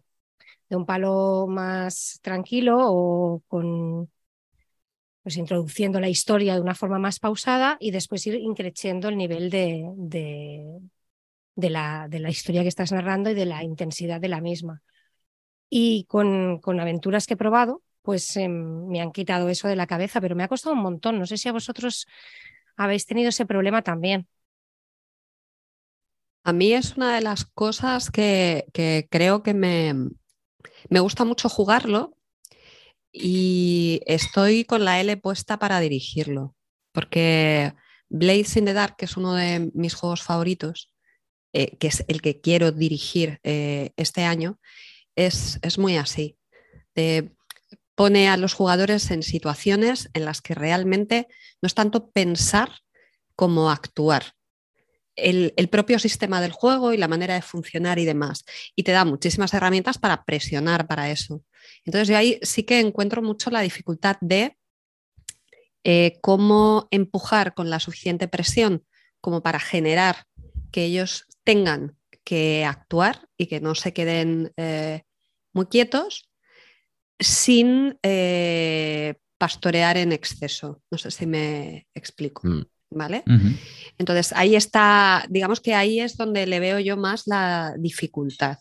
de 0.69 0.77
un 0.77 0.87
palo 0.87 1.47
más 1.49 2.21
tranquilo 2.23 2.79
o 2.81 3.43
con, 3.49 4.11
pues 5.25 5.39
introduciendo 5.39 6.01
la 6.01 6.11
historia 6.11 6.55
de 6.57 6.63
una 6.63 6.77
forma 6.77 7.01
más 7.01 7.21
pausada 7.21 7.79
y 7.81 7.93
después 7.93 8.27
ir 8.29 8.37
increciendo 8.37 9.11
el 9.11 9.19
nivel 9.19 9.51
de, 9.51 9.85
de, 11.57 11.71
la, 11.71 12.09
de 12.09 12.21
la 12.21 12.31
historia 12.31 12.63
que 12.63 12.69
estás 12.69 12.93
narrando 12.93 13.31
y 13.31 13.35
de 13.35 13.47
la 13.47 13.65
intensidad 13.65 14.21
de 14.21 14.29
la 14.29 14.41
misma. 14.41 14.83
Y 15.71 16.05
con, 16.07 16.61
con 16.61 16.81
aventuras 16.81 17.27
que 17.27 17.35
he 17.35 17.37
probado, 17.39 17.83
pues 18.03 18.37
em, 18.37 18.87
me 18.89 19.01
han 19.01 19.13
quitado 19.13 19.49
eso 19.49 19.69
de 19.69 19.77
la 19.77 19.87
cabeza, 19.87 20.21
pero 20.21 20.37
me 20.37 20.45
ha 20.45 20.49
costado 20.49 20.75
un 20.77 20.83
montón. 20.83 21.19
No 21.19 21.27
sé 21.27 21.39
si 21.39 21.49
a 21.49 21.53
vosotros 21.53 22.07
habéis 22.77 23.07
tenido 23.07 23.31
ese 23.31 23.47
problema 23.47 23.83
también. 23.83 24.29
A 26.45 26.53
mí 26.53 26.73
es 26.75 26.97
una 26.97 27.15
de 27.15 27.23
las 27.23 27.45
cosas 27.47 28.11
que, 28.11 28.67
que 28.73 29.09
creo 29.11 29.43
que 29.43 29.55
me, 29.55 29.95
me 30.91 31.01
gusta 31.01 31.25
mucho 31.25 31.49
jugarlo 31.49 32.17
y 33.17 34.01
estoy 34.07 34.65
con 34.65 34.85
la 34.85 35.01
L 35.01 35.17
puesta 35.19 35.57
para 35.61 35.79
dirigirlo, 35.79 36.57
porque 36.91 37.73
Blades 38.09 38.57
in 38.57 38.65
the 38.65 38.73
Dark, 38.73 38.97
que 38.97 39.05
es 39.05 39.17
uno 39.17 39.35
de 39.35 39.71
mis 39.73 39.95
juegos 39.95 40.23
favoritos, 40.23 40.91
eh, 41.53 41.77
que 41.79 41.87
es 41.87 42.05
el 42.09 42.21
que 42.21 42.41
quiero 42.41 42.73
dirigir 42.73 43.39
eh, 43.45 43.93
este 43.97 44.25
año, 44.25 44.59
es, 45.15 45.61
es 45.63 45.79
muy 45.79 45.97
así. 45.97 46.37
pone 47.95 48.29
a 48.29 48.37
los 48.37 48.55
jugadores 48.55 49.13
en 49.13 49.23
situaciones 49.23 50.11
en 50.15 50.25
las 50.25 50.43
que 50.43 50.55
realmente 50.55 51.29
no 51.63 51.69
es 51.69 51.75
tanto 51.75 52.11
pensar 52.11 52.81
como 53.37 53.71
actuar. 53.71 54.33
El, 55.15 55.55
el, 55.57 55.69
propio 55.69 56.01
sistema 56.01 56.41
del 56.41 56.51
juego 56.51 56.93
y 56.93 56.97
la 56.97 57.07
manera 57.07 57.35
de 57.35 57.43
funcionar 57.43 58.01
y 58.01 58.05
demás. 58.05 58.45
Y 58.75 58.83
te 58.83 58.91
da 58.91 59.05
muchísimas 59.05 59.55
herramientas 59.55 59.99
para 59.99 60.25
presionar 60.25 60.89
para 60.89 61.13
eso. 61.13 61.45
Entonces 61.85 62.09
yo 62.09 62.17
ahí 62.17 62.39
sí 62.43 62.63
que 62.63 62.81
encuentro 62.81 63.23
mucho 63.23 63.51
la 63.51 63.61
dificultad 63.61 64.17
de 64.21 64.57
eh, 65.85 66.19
cómo 66.23 66.89
empujar 66.91 67.55
con 67.55 67.69
la 67.69 67.79
suficiente 67.79 68.27
presión 68.27 68.85
como 69.21 69.43
para 69.43 69.61
generar 69.61 70.25
que 70.73 70.85
ellos 70.85 71.27
tengan 71.45 71.97
que 72.25 72.65
actuar 72.65 73.29
y 73.37 73.47
que 73.47 73.61
no 73.61 73.75
se 73.75 73.93
queden 73.93 74.53
eh, 74.57 75.03
muy 75.53 75.67
quietos 75.67 76.31
sin 77.21 77.99
eh, 78.03 79.15
pastorear 79.39 79.97
en 79.99 80.13
exceso. 80.13 80.83
No 80.91 80.99
sé 80.99 81.11
si 81.11 81.27
me 81.27 81.87
explico. 81.95 82.47
Mm. 82.49 82.63
¿Vale? 82.91 83.25
Entonces 83.99 84.33
ahí 84.37 84.55
está, 84.55 85.27
digamos 85.29 85.61
que 85.61 85.75
ahí 85.75 85.99
es 85.99 86.17
donde 86.17 86.47
le 86.47 86.61
veo 86.61 86.79
yo 86.79 86.97
más 86.97 87.27
la 87.27 87.75
dificultad. 87.77 88.59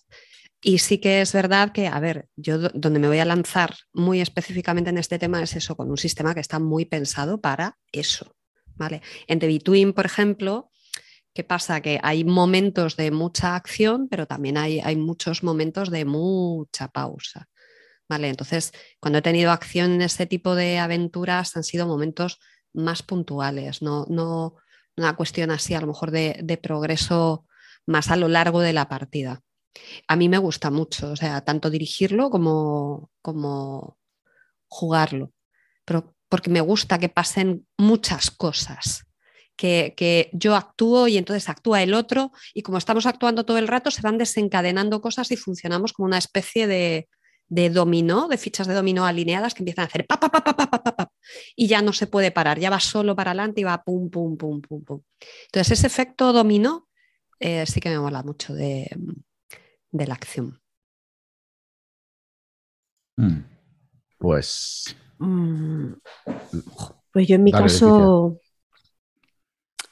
Y 0.63 0.79
sí 0.79 0.97
que 0.99 1.21
es 1.21 1.33
verdad 1.33 1.71
que, 1.73 1.87
a 1.87 1.99
ver, 1.99 2.29
yo 2.35 2.57
donde 2.57 2.99
me 2.99 3.07
voy 3.07 3.19
a 3.19 3.25
lanzar 3.25 3.75
muy 3.91 4.21
específicamente 4.21 4.89
en 4.89 4.97
este 4.97 5.19
tema 5.19 5.43
es 5.43 5.55
eso, 5.55 5.75
con 5.75 5.91
un 5.91 5.97
sistema 5.97 6.33
que 6.33 6.39
está 6.39 6.59
muy 6.59 6.85
pensado 6.85 7.41
para 7.41 7.77
eso. 7.91 8.35
¿vale? 8.75 9.01
En 9.27 9.39
The 9.39 9.47
Between, 9.47 9.93
por 9.93 10.05
ejemplo, 10.05 10.71
¿Qué 11.33 11.43
pasa? 11.43 11.81
Que 11.81 11.99
hay 12.03 12.23
momentos 12.23 12.95
de 12.95 13.09
mucha 13.09 13.55
acción, 13.55 14.07
pero 14.07 14.27
también 14.27 14.55
hay, 14.55 14.79
hay 14.79 14.95
muchos 14.95 15.43
momentos 15.43 15.89
de 15.89 16.05
mucha 16.05 16.89
pausa. 16.89 17.49
¿Vale? 18.07 18.29
Entonces, 18.29 18.71
cuando 18.99 19.17
he 19.19 19.23
tenido 19.23 19.51
acción 19.51 19.93
en 19.93 20.03
este 20.03 20.27
tipo 20.27 20.53
de 20.53 20.77
aventuras, 20.77 21.57
han 21.57 21.63
sido 21.63 21.87
momentos 21.87 22.39
más 22.71 23.01
puntuales, 23.01 23.81
no, 23.81 24.05
no 24.09 24.57
una 24.95 25.15
cuestión 25.15 25.49
así, 25.49 25.73
a 25.73 25.81
lo 25.81 25.87
mejor 25.87 26.11
de, 26.11 26.39
de 26.43 26.57
progreso 26.57 27.47
más 27.87 28.11
a 28.11 28.15
lo 28.15 28.27
largo 28.27 28.59
de 28.59 28.73
la 28.73 28.87
partida. 28.87 29.41
A 30.07 30.15
mí 30.15 30.29
me 30.29 30.37
gusta 30.37 30.69
mucho, 30.69 31.11
o 31.11 31.15
sea, 31.15 31.41
tanto 31.41 31.69
dirigirlo 31.69 32.29
como, 32.29 33.09
como 33.21 33.97
jugarlo, 34.67 35.31
pero 35.85 36.15
porque 36.29 36.49
me 36.49 36.61
gusta 36.61 36.97
que 36.97 37.09
pasen 37.09 37.67
muchas 37.77 38.31
cosas 38.31 39.05
que, 39.55 40.29
yo 40.33 40.55
actúo 40.55 41.07
y 41.07 41.17
entonces 41.17 41.49
actúa 41.49 41.83
el 41.83 41.93
otro 41.93 42.31
y 42.53 42.61
como 42.63 42.77
estamos 42.77 43.05
actuando 43.05 43.45
todo 43.45 43.57
el 43.57 43.67
rato 43.67 43.91
se 43.91 44.01
van 44.01 44.17
desencadenando 44.17 45.01
cosas 45.01 45.31
y 45.31 45.37
funcionamos 45.37 45.93
como 45.93 46.07
una 46.07 46.17
especie 46.17 46.67
de, 46.67 47.07
dominó, 47.69 48.27
de 48.27 48.37
fichas 48.37 48.67
de 48.67 48.73
dominó 48.73 49.05
alineadas 49.05 49.53
que 49.53 49.61
empiezan 49.61 49.83
a 49.83 49.87
hacer 49.87 50.07
pa, 50.07 50.19
pa, 50.19 50.29
pa, 50.29 50.43
pa, 50.43 50.55
pa, 50.55 50.67
pa, 50.67 50.83
pa, 50.83 51.11
y 51.55 51.67
ya 51.67 51.81
no 51.81 51.93
se 51.93 52.07
puede 52.07 52.31
parar, 52.31 52.59
ya 52.59 52.69
va 52.69 52.79
solo 52.79 53.15
para 53.15 53.31
adelante 53.31 53.61
y 53.61 53.63
va 53.63 53.83
pum, 53.83 54.09
pum, 54.09 54.37
pum, 54.37 54.61
pum, 54.61 54.83
pum. 54.83 55.01
Entonces 55.45 55.79
ese 55.79 55.87
efecto 55.87 56.33
dominó 56.33 56.87
eh, 57.39 57.65
sí 57.67 57.79
que 57.79 57.89
me 57.89 57.99
mola 57.99 58.23
mucho 58.23 58.53
de, 58.53 58.89
la 59.93 60.15
acción. 60.15 60.59
Mm. 63.15 63.39
Pues... 64.17 64.95
Mm. 65.19 65.93
Pues 67.11 67.27
yo 67.27 67.35
en 67.35 67.43
mi 67.43 67.51
caso... 67.51 68.39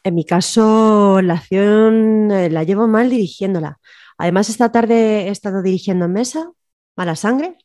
En 0.04 0.16
mi 0.16 0.26
caso, 0.26 1.22
la 1.22 1.36
acción 1.36 2.32
eh, 2.32 2.50
la 2.50 2.64
llevo 2.64 2.88
mal 2.88 3.12
dirigiéndola. 3.12 3.80
Además, 4.18 4.50
esta 4.50 4.72
tarde 4.72 5.28
he 5.28 5.30
estado 5.30 5.62
dirigiendo 5.62 6.06
en 6.06 6.14
mesa, 6.14 6.52
Mala 6.96 7.16
Sangre, 7.16 7.58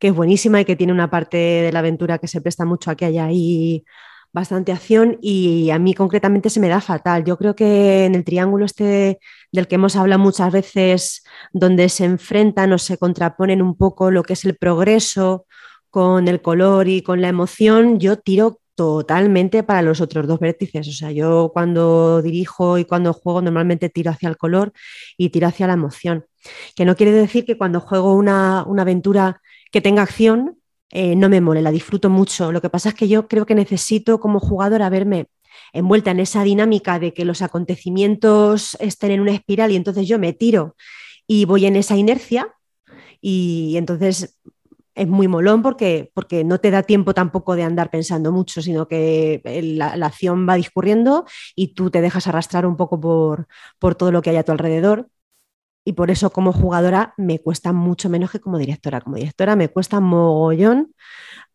que 0.00 0.08
es 0.08 0.14
buenísima 0.14 0.60
y 0.60 0.64
que 0.64 0.74
tiene 0.74 0.92
una 0.92 1.08
parte 1.08 1.36
de 1.36 1.70
la 1.70 1.78
aventura 1.78 2.18
que 2.18 2.26
se 2.26 2.40
presta 2.40 2.64
mucho 2.64 2.90
a 2.90 2.96
que 2.96 3.04
haya 3.04 3.26
ahí 3.26 3.84
bastante 4.32 4.72
acción 4.72 5.18
y 5.20 5.70
a 5.70 5.78
mí 5.78 5.94
concretamente 5.94 6.50
se 6.50 6.60
me 6.60 6.68
da 6.68 6.80
fatal. 6.80 7.24
Yo 7.24 7.36
creo 7.36 7.54
que 7.54 8.06
en 8.06 8.14
el 8.14 8.24
triángulo 8.24 8.64
este 8.64 9.18
del 9.52 9.68
que 9.68 9.74
hemos 9.74 9.96
hablado 9.96 10.22
muchas 10.22 10.52
veces, 10.52 11.24
donde 11.52 11.88
se 11.88 12.04
enfrentan 12.04 12.72
o 12.72 12.78
se 12.78 12.98
contraponen 12.98 13.62
un 13.62 13.76
poco 13.76 14.10
lo 14.10 14.22
que 14.22 14.32
es 14.34 14.44
el 14.44 14.56
progreso 14.56 15.46
con 15.90 16.28
el 16.28 16.40
color 16.40 16.88
y 16.88 17.02
con 17.02 17.20
la 17.20 17.28
emoción, 17.28 18.00
yo 18.00 18.16
tiro 18.18 18.60
totalmente 18.74 19.62
para 19.62 19.82
los 19.82 20.00
otros 20.00 20.26
dos 20.26 20.40
vértices. 20.40 20.88
O 20.88 20.92
sea, 20.92 21.12
yo 21.12 21.50
cuando 21.52 22.22
dirijo 22.22 22.78
y 22.78 22.84
cuando 22.86 23.12
juego 23.12 23.42
normalmente 23.42 23.90
tiro 23.90 24.10
hacia 24.10 24.28
el 24.30 24.38
color 24.38 24.72
y 25.18 25.28
tiro 25.30 25.48
hacia 25.48 25.66
la 25.66 25.74
emoción. 25.74 26.24
Que 26.74 26.84
no 26.84 26.96
quiere 26.96 27.12
decir 27.12 27.44
que 27.44 27.58
cuando 27.58 27.80
juego 27.80 28.14
una, 28.14 28.64
una 28.66 28.82
aventura 28.82 29.42
que 29.70 29.80
tenga 29.82 30.02
acción, 30.02 30.61
eh, 30.92 31.16
no 31.16 31.30
me 31.30 31.40
mole, 31.40 31.62
la 31.62 31.70
disfruto 31.70 32.10
mucho. 32.10 32.52
Lo 32.52 32.60
que 32.60 32.68
pasa 32.68 32.90
es 32.90 32.94
que 32.94 33.08
yo 33.08 33.26
creo 33.26 33.46
que 33.46 33.54
necesito 33.54 34.20
como 34.20 34.38
jugadora 34.40 34.90
verme 34.90 35.26
envuelta 35.72 36.10
en 36.10 36.20
esa 36.20 36.44
dinámica 36.44 36.98
de 36.98 37.14
que 37.14 37.24
los 37.24 37.40
acontecimientos 37.40 38.76
estén 38.78 39.10
en 39.10 39.20
una 39.20 39.32
espiral 39.32 39.72
y 39.72 39.76
entonces 39.76 40.06
yo 40.06 40.18
me 40.18 40.34
tiro 40.34 40.76
y 41.26 41.46
voy 41.46 41.64
en 41.64 41.76
esa 41.76 41.96
inercia 41.96 42.54
y 43.22 43.74
entonces 43.78 44.38
es 44.94 45.08
muy 45.08 45.28
molón 45.28 45.62
porque, 45.62 46.10
porque 46.12 46.44
no 46.44 46.58
te 46.58 46.70
da 46.70 46.82
tiempo 46.82 47.14
tampoco 47.14 47.56
de 47.56 47.62
andar 47.62 47.90
pensando 47.90 48.30
mucho, 48.30 48.60
sino 48.60 48.86
que 48.86 49.40
la, 49.62 49.92
acción 50.06 50.46
va 50.46 50.56
discurriendo 50.56 51.24
y 51.56 51.68
tú 51.74 51.90
te 51.90 52.02
dejas 52.02 52.26
arrastrar 52.26 52.66
un 52.66 52.76
poco 52.76 53.00
por, 53.00 53.46
por 53.78 53.94
todo 53.94 54.12
lo 54.12 54.20
que 54.20 54.28
hay 54.28 54.36
a 54.36 54.42
tu 54.42 54.52
alrededor 54.52 55.08
y 55.84 55.94
por 55.94 56.10
eso 56.10 56.30
como 56.30 56.52
jugadora 56.52 57.14
me 57.16 57.38
cuesta 57.40 57.72
mucho 57.72 58.08
menos 58.08 58.30
que 58.30 58.40
como 58.40 58.58
directora. 58.58 59.00
Como 59.00 59.16
directora 59.16 59.56
me 59.56 59.68
cuesta 59.68 60.00
mogollón 60.00 60.94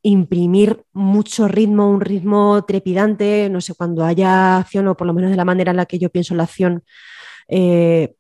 imprimir 0.04 0.84
mucho 0.94 1.48
ritmo, 1.48 1.90
un 1.90 2.02
ritmo 2.02 2.64
trepidante, 2.66 3.50
no 3.50 3.62
sé, 3.62 3.74
cuando 3.76 4.06
haya 4.06 4.58
acción 4.58 4.88
o 4.88 4.96
por 4.96 5.08
lo 5.08 5.14
menos 5.14 5.32
de 5.32 5.38
la 5.38 5.46
manera 5.46 5.72
en 5.72 5.78
la 5.78 5.86
que 5.86 6.00
yo 6.00 6.10
pienso 6.10 6.36
la 6.36 6.44
acción. 6.44 6.84
Eh, 7.50 8.16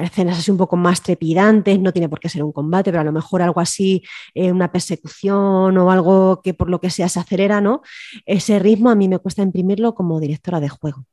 escenas 0.00 0.38
así 0.38 0.50
un 0.50 0.56
poco 0.56 0.76
más 0.76 1.02
trepidantes, 1.02 1.78
no 1.80 1.92
tiene 1.92 2.08
por 2.08 2.18
qué 2.18 2.28
ser 2.30 2.42
un 2.42 2.52
combate, 2.52 2.90
pero 2.90 3.00
a 3.02 3.04
lo 3.04 3.12
mejor 3.12 3.42
algo 3.42 3.60
así, 3.60 4.02
eh, 4.34 4.52
una 4.52 4.72
persecución 4.72 5.76
o 5.76 5.90
algo 5.90 6.40
que 6.42 6.54
por 6.54 6.70
lo 6.70 6.80
que 6.80 6.90
sea 6.90 7.08
se 7.08 7.20
acelera, 7.20 7.60
¿no? 7.60 7.82
Ese 8.26 8.58
ritmo 8.58 8.90
a 8.90 8.94
mí 8.94 9.08
me 9.08 9.18
cuesta 9.18 9.42
imprimirlo 9.42 9.94
como 9.94 10.20
directora 10.20 10.60
de 10.60 10.68
juego. 10.70 11.04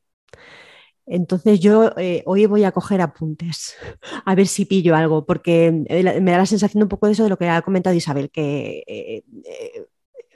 Entonces 1.10 1.60
yo 1.60 1.92
eh, 1.96 2.22
hoy 2.26 2.46
voy 2.46 2.64
a 2.64 2.72
coger 2.72 3.00
apuntes, 3.00 3.74
a 4.24 4.34
ver 4.34 4.46
si 4.46 4.64
pillo 4.66 4.94
algo, 4.94 5.24
porque 5.26 5.72
me 5.72 6.30
da 6.30 6.38
la 6.38 6.46
sensación 6.46 6.82
un 6.82 6.88
poco 6.88 7.06
de 7.06 7.12
eso 7.12 7.24
de 7.24 7.30
lo 7.30 7.38
que 7.38 7.48
ha 7.48 7.62
comentado 7.62 7.96
Isabel, 7.96 8.30
que 8.30 8.84
eh, 8.86 9.22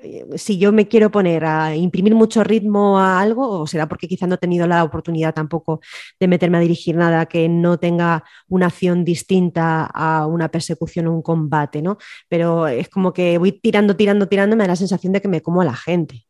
eh, 0.02 0.26
si 0.36 0.58
yo 0.58 0.72
me 0.72 0.88
quiero 0.88 1.10
poner 1.10 1.44
a 1.44 1.76
imprimir 1.76 2.14
mucho 2.14 2.42
ritmo 2.42 2.98
a 2.98 3.20
algo, 3.20 3.48
o 3.60 3.66
será 3.66 3.88
porque 3.88 4.08
quizá 4.08 4.26
no 4.26 4.34
he 4.34 4.38
tenido 4.38 4.66
la 4.66 4.84
oportunidad 4.84 5.34
tampoco 5.34 5.80
de 6.18 6.28
meterme 6.28 6.58
a 6.58 6.60
dirigir 6.60 6.96
nada 6.96 7.26
que 7.26 7.48
no 7.48 7.78
tenga 7.78 8.24
una 8.48 8.66
acción 8.66 9.04
distinta 9.04 9.84
a 9.86 10.26
una 10.26 10.48
persecución 10.50 11.06
o 11.06 11.14
un 11.14 11.22
combate, 11.22 11.82
¿no? 11.82 11.98
Pero 12.28 12.66
es 12.66 12.88
como 12.88 13.12
que 13.12 13.38
voy 13.38 13.52
tirando, 13.52 13.96
tirando, 13.96 14.28
tirando, 14.28 14.56
me 14.56 14.64
da 14.64 14.68
la 14.68 14.76
sensación 14.76 15.12
de 15.12 15.20
que 15.20 15.28
me 15.28 15.42
como 15.42 15.62
a 15.62 15.64
la 15.64 15.74
gente. 15.76 16.26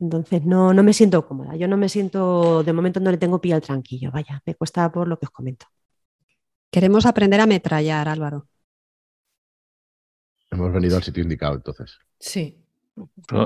Entonces 0.00 0.44
no, 0.44 0.72
no 0.72 0.82
me 0.82 0.92
siento 0.94 1.26
cómoda. 1.26 1.56
Yo 1.56 1.68
no 1.68 1.76
me 1.76 1.88
siento, 1.88 2.62
de 2.62 2.72
momento 2.72 3.00
no 3.00 3.10
le 3.10 3.18
tengo 3.18 3.40
pie 3.40 3.54
al 3.54 3.60
tranquillo, 3.60 4.10
vaya, 4.10 4.42
me 4.46 4.54
cuesta 4.54 4.90
por 4.90 5.06
lo 5.06 5.18
que 5.18 5.26
os 5.26 5.30
comento. 5.30 5.66
Queremos 6.70 7.04
aprender 7.04 7.40
a 7.40 7.46
metrallar, 7.46 8.08
Álvaro. 8.08 8.46
Hemos 10.50 10.72
venido 10.72 10.96
al 10.96 11.02
sitio 11.02 11.22
indicado, 11.22 11.54
entonces. 11.54 11.98
Sí. 12.18 12.56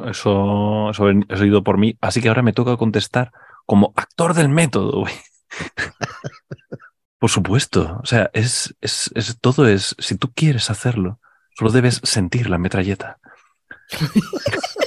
Eso, 0.07 0.91
eso, 0.91 1.11
eso, 1.29 1.45
ido 1.45 1.65
por 1.65 1.79
mí. 1.79 1.97
Así 2.01 2.21
que 2.21 2.29
ahora 2.29 2.43
me 2.43 2.53
toca 2.53 2.77
contestar 2.77 3.33
como 3.67 3.93
actor 3.97 4.35
del 4.35 4.49
método. 4.49 5.05
por 7.19 7.31
supuesto. 7.31 7.99
O 8.03 8.07
sea, 8.07 8.31
es, 8.33 8.75
es, 8.81 9.11
es, 9.15 9.39
todo 9.41 9.67
es, 9.67 9.97
si 9.99 10.17
tú 10.17 10.33
quieres 10.33 10.71
hacerlo, 10.71 11.21
solo 11.57 11.73
debes 11.73 12.01
sentir 12.05 12.49
la 12.49 12.59
metralleta. 12.59 13.19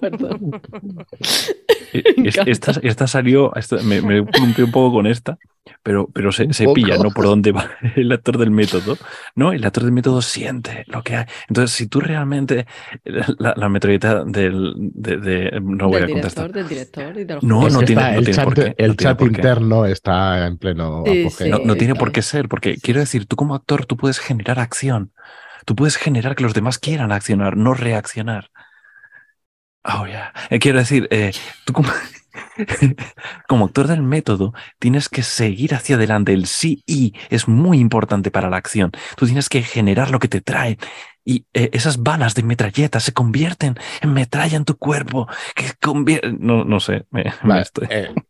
esta, 2.46 2.72
esta, 2.82 3.06
salió, 3.06 3.52
me, 3.84 4.00
me 4.00 4.20
un 4.20 4.72
poco 4.72 4.92
con 4.92 5.06
esta, 5.06 5.38
pero, 5.82 6.08
pero 6.12 6.32
se, 6.32 6.52
se 6.52 6.66
pilla, 6.72 6.96
¿no? 6.98 7.10
Por 7.10 7.24
dónde 7.24 7.52
va 7.52 7.70
el 7.96 8.10
actor 8.12 8.38
del 8.38 8.50
método, 8.50 8.96
¿no? 9.34 9.52
El 9.52 9.64
actor 9.64 9.84
del 9.84 9.92
método 9.92 10.22
siente 10.22 10.84
lo 10.86 11.02
que 11.02 11.16
hay. 11.16 11.24
Entonces, 11.48 11.76
si 11.76 11.86
tú 11.86 12.00
realmente 12.00 12.66
la, 13.04 13.54
la 13.56 13.68
metralleta 13.68 14.24
del, 14.24 14.74
de, 14.76 15.60
no 15.62 15.88
voy 15.88 16.02
a 16.02 16.08
contestar. 16.08 16.52
Del 16.52 16.68
director 16.68 17.18
y 17.18 17.24
no, 17.42 17.68
no 17.68 17.82
tiene, 17.82 18.22
chat, 18.24 18.44
por 18.44 18.54
qué. 18.54 18.74
El 18.76 18.96
chat 18.96 19.20
interno 19.22 19.86
está 19.86 20.46
en 20.46 20.58
pleno 20.58 21.04
no, 21.64 21.76
tiene 21.76 21.94
por 21.94 22.12
qué 22.12 22.22
ser, 22.22 22.48
porque 22.48 22.76
quiero 22.76 23.00
decir, 23.00 23.26
tú 23.26 23.36
como 23.36 23.54
actor, 23.54 23.86
tú 23.86 23.96
puedes 23.96 24.18
generar 24.18 24.58
acción. 24.58 25.12
Tú 25.66 25.76
puedes 25.76 25.96
generar 25.96 26.34
que 26.34 26.42
los 26.42 26.54
demás 26.54 26.78
quieran 26.78 27.12
accionar, 27.12 27.56
no 27.56 27.74
reaccionar. 27.74 28.50
Oh, 29.84 30.06
ya. 30.06 30.32
Eh, 30.50 30.58
quiero 30.58 30.78
decir, 30.78 31.08
eh, 31.10 31.32
tú 31.64 31.72
como, 31.72 31.88
como, 33.48 33.64
actor 33.66 33.86
del 33.86 34.02
método 34.02 34.52
tienes 34.78 35.08
que 35.08 35.22
seguir 35.22 35.74
hacia 35.74 35.96
adelante. 35.96 36.32
El 36.32 36.46
sí 36.46 36.82
y 36.86 37.14
es 37.30 37.48
muy 37.48 37.78
importante 37.78 38.30
para 38.30 38.50
la 38.50 38.58
acción. 38.58 38.92
Tú 39.16 39.26
tienes 39.26 39.48
que 39.48 39.62
generar 39.62 40.10
lo 40.10 40.18
que 40.18 40.28
te 40.28 40.40
trae. 40.40 40.78
Y 41.24 41.44
eh, 41.54 41.70
esas 41.72 42.02
balas 42.02 42.34
de 42.34 42.42
metralleta 42.42 42.98
se 42.98 43.12
convierten 43.12 43.76
en 44.00 44.12
metralla 44.12 44.56
en 44.56 44.64
tu 44.64 44.76
cuerpo. 44.76 45.28
Que 45.54 45.64
no, 46.38 46.64
no 46.64 46.80
sé. 46.80 47.04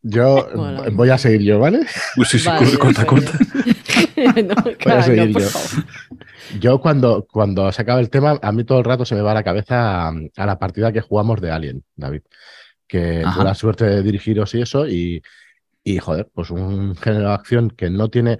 yo 0.03 0.49
voy 0.93 1.11
a 1.11 1.19
seguir 1.19 1.43
yo, 1.43 1.59
¿vale? 1.59 1.81
sí, 2.25 2.39
sí, 2.39 2.49
corta, 2.79 3.07
corta. 3.07 3.33
voy 4.17 4.93
a 4.93 5.03
seguir 5.03 5.37
yo. 5.37 5.49
Yo 6.59 6.81
cuando, 6.81 7.27
cuando 7.31 7.71
se 7.71 7.83
acaba 7.83 8.01
el 8.01 8.11
tema, 8.11 8.39
a 8.43 8.53
mí 8.53 8.65
todo 8.65 8.79
el 8.79 8.85
rato 8.85 9.05
se 9.05 9.15
me 9.15 9.21
va 9.21 9.33
a 9.33 9.35
la 9.35 9.45
cabeza 9.45 10.09
a, 10.09 10.47
la 10.47 10.59
partida 10.59 10.93
que 10.93 11.01
jugamos 11.01 11.41
de 11.41 11.51
Alien, 11.51 11.85
David. 11.95 12.23
Que 12.87 13.23
tuve 13.35 13.45
la 13.45 13.55
suerte 13.55 13.85
de 13.85 14.03
dirigiros 14.03 14.53
y 14.55 14.63
eso, 14.63 14.89
y, 14.89 15.23
y 15.85 15.99
joder, 15.99 16.29
pues 16.35 16.51
un 16.51 16.97
género 16.97 17.29
de 17.29 17.35
acción 17.35 17.71
que 17.71 17.89
no 17.89 18.09
tiene. 18.09 18.39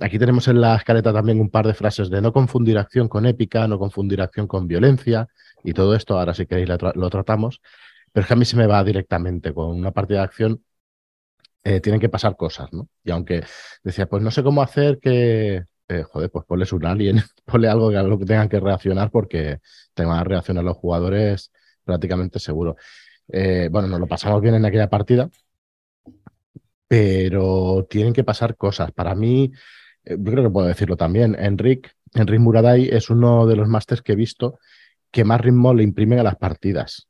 Aquí 0.00 0.18
tenemos 0.18 0.48
en 0.48 0.60
la 0.60 0.74
escaleta 0.76 1.12
también 1.12 1.40
un 1.40 1.50
par 1.50 1.66
de 1.66 1.74
frases 1.74 2.10
de 2.10 2.20
no 2.20 2.32
confundir 2.32 2.78
acción 2.78 3.08
con 3.08 3.26
épica, 3.26 3.68
no 3.68 3.78
confundir 3.78 4.20
acción 4.22 4.48
con 4.48 4.66
violencia, 4.66 5.28
y 5.62 5.72
todo 5.72 5.94
esto, 5.94 6.18
ahora 6.18 6.34
si 6.34 6.46
queréis 6.46 6.68
lo, 6.68 7.10
tratamos. 7.10 7.60
Pero 8.12 8.22
es 8.22 8.28
que 8.28 8.34
a 8.34 8.36
mí 8.36 8.44
se 8.44 8.56
me 8.56 8.66
va 8.66 8.82
directamente 8.82 9.54
con 9.54 9.70
una 9.70 9.92
partida 9.92 10.18
de 10.18 10.24
acción. 10.24 10.64
Eh, 11.64 11.80
tienen 11.80 12.00
que 12.00 12.08
pasar 12.08 12.36
cosas, 12.36 12.72
¿no? 12.72 12.88
Y 13.04 13.12
aunque 13.12 13.44
decía, 13.84 14.06
pues 14.06 14.22
no 14.22 14.32
sé 14.32 14.42
cómo 14.42 14.62
hacer 14.62 14.98
que, 14.98 15.64
eh, 15.92 16.02
joder, 16.04 16.30
pues 16.30 16.44
ponles 16.46 16.72
un 16.72 16.86
alien, 16.86 17.16
ponle 17.44 17.68
algo 17.68 17.90
que, 17.90 18.26
tengan 18.26 18.48
que 18.48 18.60
reaccionar 18.60 19.10
porque 19.10 19.58
tengan 19.94 20.18
a 20.18 20.24
reaccionar 20.24 20.64
los 20.64 20.76
jugadores 20.76 21.52
prácticamente 21.84 22.38
seguro. 22.38 22.76
Eh, 23.28 23.68
bueno, 23.70 23.88
nos 23.88 24.00
lo 24.00 24.06
pasamos 24.06 24.40
bien 24.40 24.54
en 24.54 24.64
aquella 24.64 24.88
partida, 24.90 25.30
pero 26.88 27.86
tienen 27.88 28.12
que 28.12 28.24
pasar 28.24 28.56
cosas. 28.56 28.92
Para 28.92 29.14
mí, 29.14 29.52
eh, 30.04 30.16
yo 30.18 30.32
creo 30.32 30.44
que 30.44 30.50
puedo 30.50 30.66
decirlo 30.68 30.96
también, 30.96 31.34
Enric, 31.38 31.94
Enric 32.14 32.40
Muraday 32.40 32.88
es 32.88 33.10
uno 33.10 33.46
de 33.46 33.56
los 33.56 33.68
másters 33.68 34.02
que 34.02 34.12
he 34.12 34.16
visto 34.16 34.58
que 35.10 35.24
más 35.24 35.40
ritmo 35.40 35.74
le 35.74 35.82
imprimen 35.82 36.18
a 36.18 36.22
las 36.22 36.36
partidas. 36.36 37.08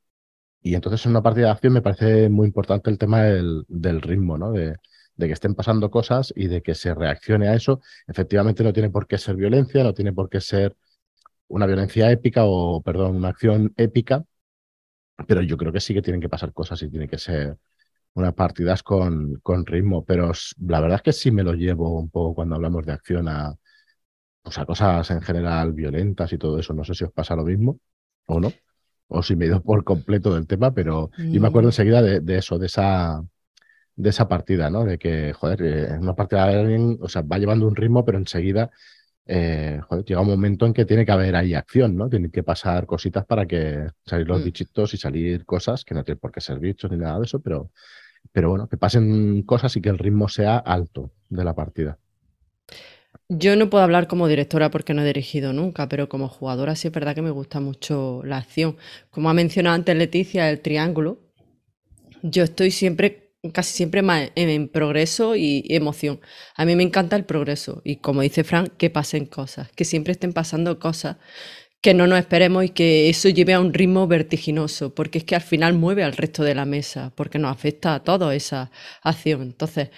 Y 0.62 0.75
entonces 0.75 1.05
en 1.07 1.12
una 1.12 1.23
partida 1.23 1.47
de 1.47 1.53
acción 1.53 1.73
me 1.73 1.83
parece 1.83 2.29
muy 2.29 2.47
importante 2.47 2.90
el 2.90 2.99
tema 2.99 3.23
del, 3.25 3.64
del 3.68 4.01
ritmo, 4.03 4.38
¿no? 4.38 4.53
De, 4.53 4.77
de 5.16 5.27
que 5.27 5.33
estén 5.35 5.55
pasando 5.55 5.90
cosas 5.90 6.33
y 6.37 6.48
de 6.48 6.62
que 6.62 6.75
se 6.75 6.94
reaccione 6.94 7.48
a 7.48 7.55
eso. 7.55 7.81
Efectivamente 8.07 8.64
no 8.64 8.72
tiene 8.72 8.90
por 8.90 9.07
qué 9.07 9.18
ser 9.18 9.37
violencia, 9.37 9.83
no 9.85 9.94
tiene 9.94 10.12
por 10.12 10.29
qué 10.29 10.40
ser 10.40 10.77
una 11.48 11.66
violencia 11.66 12.11
épica 12.11 12.44
o, 12.44 12.83
perdón, 12.83 13.16
una 13.16 13.29
acción 13.29 13.72
épica, 13.77 14.25
pero 15.29 15.42
yo 15.42 15.57
creo 15.57 15.72
que 15.72 15.81
sí 15.81 15.94
que 15.94 16.03
tienen 16.03 16.20
que 16.20 16.29
pasar 16.29 16.53
cosas 16.53 16.83
y 16.83 16.90
tiene 16.90 17.09
que 17.09 17.18
ser 17.18 17.59
unas 18.14 18.35
partidas 18.35 18.83
con, 18.83 19.37
con 19.42 19.66
ritmo. 19.66 20.05
Pero 20.05 20.33
la 20.66 20.81
verdad 20.81 20.96
es 20.96 21.03
que 21.03 21.12
sí 21.12 21.31
me 21.31 21.42
lo 21.42 21.55
llevo 21.55 21.98
un 21.98 22.11
poco 22.11 22.35
cuando 22.35 22.57
hablamos 22.57 22.85
de 22.87 22.92
acción 22.92 23.29
a, 23.29 23.55
pues 24.42 24.59
a 24.59 24.66
cosas 24.66 25.11
en 25.11 25.22
general 25.22 25.72
violentas 25.72 26.33
y 26.33 26.38
todo 26.38 26.59
eso. 26.59 26.75
No 26.75 26.85
sé 26.85 26.94
si 26.94 27.05
os 27.05 27.12
pasa 27.12 27.37
lo 27.37 27.44
mismo 27.44 27.79
o 28.27 28.40
no, 28.40 28.53
o 29.09 29.22
si 29.22 29.37
me 29.37 29.44
he 29.44 29.48
ido 29.48 29.62
por 29.62 29.85
completo 29.85 30.35
del 30.35 30.46
tema, 30.46 30.72
pero 30.72 31.11
yo 31.18 31.40
me 31.40 31.48
acuerdo 31.48 31.68
mm. 31.68 31.72
enseguida 31.72 32.03
de 32.03 32.37
eso, 32.38 32.59
de 32.59 32.66
esa 32.66 33.22
de 33.96 34.11
esa 34.11 34.28
partida, 34.28 34.70
¿no? 34.70 34.85
De 34.85 34.98
que, 34.98 35.33
joder, 35.33 35.62
en 35.62 35.94
eh, 35.94 35.98
una 35.98 36.14
partida 36.14 36.46
de 36.48 36.61
alguien, 36.61 36.98
o 37.00 37.09
sea, 37.09 37.22
va 37.22 37.38
llevando 37.38 37.66
un 37.66 37.76
ritmo, 37.76 38.05
pero 38.05 38.18
enseguida, 38.18 38.70
eh, 39.26 39.81
joder, 39.88 40.05
llega 40.05 40.20
un 40.20 40.28
momento 40.28 40.66
en 40.66 40.72
que 40.72 40.85
tiene 40.85 41.07
que 41.07 41.12
haber 41.12 41.37
ahí 41.37 41.55
acción, 41.55 41.96
¿no? 41.96 42.09
Tienen 42.09 42.31
que 42.31 42.42
pasar 42.42 42.87
cositas 42.87 43.24
para 43.26 43.46
que 43.46 43.88
salir 44.05 44.26
los 44.26 44.40
mm. 44.40 44.44
bichitos 44.44 44.94
y 44.94 44.96
salir 44.96 45.44
cosas, 45.44 45.85
que 45.85 45.94
no 45.94 46.05
tienen 46.05 46.20
por 46.20 46.33
qué 46.33 46.40
ser 46.40 46.59
bichos 46.59 46.90
ni 46.90 46.96
nada 46.98 47.18
de 47.18 47.24
eso, 47.24 47.40
pero, 47.40 47.70
pero 48.33 48.50
bueno, 48.50 48.68
que 48.68 48.76
pasen 48.76 49.42
cosas 49.42 49.76
y 49.76 49.81
que 49.81 49.90
el 49.90 49.98
ritmo 49.98 50.28
sea 50.28 50.59
alto 50.59 51.12
de 51.28 51.44
la 51.44 51.55
partida. 51.55 51.98
Yo 53.28 53.57
no 53.57 53.70
puedo 53.70 53.83
hablar 53.85 54.09
como 54.09 54.28
directora 54.28 54.70
porque 54.70 54.92
no 54.92 55.02
he 55.02 55.07
dirigido 55.07 55.52
nunca, 55.52 55.88
pero 55.88 56.09
como 56.09 56.28
jugadora 56.28 56.76
sí 56.76 56.88
es 56.88 56.94
verdad 56.94 57.14
que 57.14 57.22
me 57.22 57.31
gusta 57.31 57.61
mucho 57.61 58.22
la 58.24 58.37
acción. 58.38 58.76
Como 59.11 59.31
ha 59.31 59.35
mencionado 59.35 59.74
antes 59.74 59.96
Leticia, 59.96 60.50
el 60.50 60.61
triángulo, 60.61 61.18
Yo 62.22 62.44
estoy 62.44 62.70
siempre, 62.70 63.21
casi 63.50 63.74
siempre 63.74 64.02
más 64.02 64.31
en, 64.37 64.68
progreso 64.68 65.35
y, 65.35 65.64
emoción. 65.68 66.20
A 66.55 66.64
mí 66.64 66.76
me 66.76 66.85
encanta 66.85 67.16
el 67.16 67.24
progreso 67.24 67.83
y 67.85 67.96
como 67.96 68.22
dice 68.22 68.44
Frank, 68.44 68.72
que 68.76 68.90
pasen 68.90 69.26
cosas, 69.26 69.70
que 69.72 69.85
siempre 69.85 70.12
estén 70.12 70.33
pasando 70.33 70.78
cosas 70.78 71.16
que 71.81 71.94
no 71.94 72.07
nos 72.07 72.20
esperemos 72.20 72.64
y 72.64 72.68
que 72.68 73.11
eso 73.11 73.28
lleve 73.28 73.55
a 73.55 73.61
un 73.61 73.74
ritmo 73.74 74.07
vertiginoso, 74.07 74.94
porque 74.94 75.18
es 75.18 75.24
que 75.24 75.35
al 75.35 75.42
final 75.42 75.74
mueve 75.74 76.05
al 76.05 76.12
resto 76.12 76.44
de 76.44 76.55
la 76.55 76.64
mesa, 76.64 77.12
porque 77.16 77.40
nos 77.40 77.50
afecta 77.50 77.96
a 77.96 78.05
toda 78.05 78.33
esa 78.37 78.70
acción. 79.02 79.42
Entonces, 79.42 79.90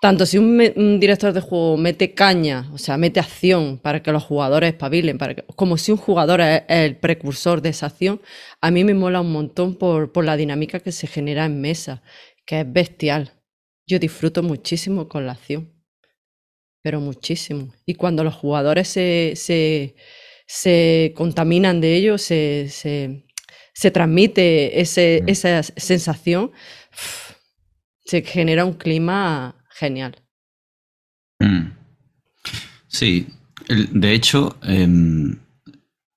tanto 0.00 0.26
si 0.26 0.38
un, 0.38 0.98
director 1.00 1.32
de 1.32 1.40
juego 1.40 1.76
mete 1.76 2.12
caña, 2.14 2.68
o 2.72 2.78
sea, 2.78 2.96
mete 2.96 3.20
acción 3.20 3.78
para 3.78 4.02
que 4.02 4.10
los 4.10 4.24
jugadores 4.24 4.72
espabilen, 4.72 5.16
para 5.18 5.36
como 5.54 5.76
si 5.76 5.92
un 5.92 5.98
jugador 5.98 6.40
es 6.40 6.62
el 6.68 6.96
precursor 6.96 7.62
de 7.62 7.68
esa 7.68 7.86
acción, 7.86 8.20
a 8.60 8.72
mí 8.72 8.82
me 8.82 8.94
mola 8.94 9.20
un 9.20 9.32
montón 9.32 9.76
por, 9.76 10.10
por 10.12 10.24
la 10.24 10.36
dinámica 10.36 10.80
que 10.80 10.92
se 10.92 11.06
genera 11.06 11.44
en 11.44 11.60
mesa, 11.60 12.02
que 12.46 12.60
es 12.60 12.72
bestial. 12.72 13.32
Yo 13.86 13.98
disfruto 13.98 14.42
muchísimo 14.42 15.08
con 15.08 15.26
la 15.26 15.32
acción, 15.32 15.72
pero 16.82 17.00
muchísimo. 17.00 17.74
Y 17.84 17.94
cuando 17.94 18.24
los 18.24 18.34
jugadores 18.34 18.88
se, 18.88 19.34
se 19.36 19.96
se 20.46 21.12
contaminan 21.16 21.80
de 21.80 21.96
ello, 21.96 22.18
se, 22.18 22.68
se, 22.70 23.90
transmite 23.90 24.80
ese, 24.80 25.20
mm. 25.22 25.28
esa 25.28 25.62
sensación, 25.62 26.52
se 28.04 28.22
genera 28.22 28.64
un 28.64 28.74
clima 28.74 29.56
genial. 29.70 30.16
Mm. 31.40 31.72
Sí, 32.86 33.26
de 33.68 34.12
hecho, 34.12 34.56
em, 34.62 35.38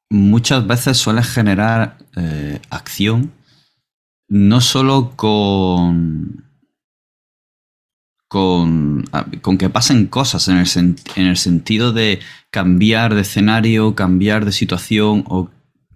muchas 0.10 0.66
veces 0.66 0.98
suele 0.98 1.24
generar 1.24 1.98
eh, 2.16 2.60
acción, 2.70 3.34
no 4.30 4.62
solo 4.62 5.14
con 5.16 6.46
con, 8.30 9.06
con 9.42 9.58
que 9.58 9.70
pasen 9.70 10.06
cosas 10.06 10.48
en 10.48 10.58
el, 10.58 10.68
en 11.16 11.26
el, 11.26 11.36
sentido 11.36 11.92
de 11.92 12.20
cambiar 12.52 13.16
de 13.16 13.22
escenario, 13.22 13.96
cambiar 13.96 14.46
de 14.46 14.52
situación 14.52 15.26
o 15.28 15.50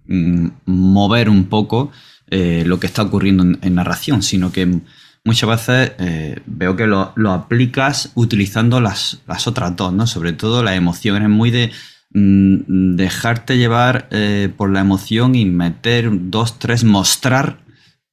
mm, 0.07 0.47
mover 0.65 1.29
un 1.29 1.45
poco 1.45 1.91
eh, 2.27 2.63
lo 2.65 2.79
que 2.79 2.87
está 2.87 3.03
ocurriendo 3.03 3.43
en, 3.43 3.75
narración, 3.75 4.23
sino 4.23 4.51
que 4.51 4.79
muchas 5.23 5.47
veces 5.47 5.91
eh, 5.99 6.41
veo 6.47 6.75
que 6.75 6.87
lo, 6.87 7.13
aplicas 7.31 8.11
utilizando 8.15 8.81
las, 8.81 9.21
las, 9.27 9.45
otras 9.45 9.75
dos, 9.75 9.93
¿no? 9.93 10.07
Sobre 10.07 10.33
todo 10.33 10.63
la 10.63 10.73
emoción. 10.73 11.21
Es 11.21 11.29
muy 11.29 11.51
de 11.51 11.71
mm, 12.15 12.95
dejarte 12.95 13.59
llevar 13.59 14.07
eh, 14.09 14.51
por 14.57 14.71
la 14.71 14.79
emoción 14.79 15.35
y 15.35 15.45
meter 15.45 16.09
dos, 16.11 16.57
tres, 16.57 16.83
mostrar 16.83 17.62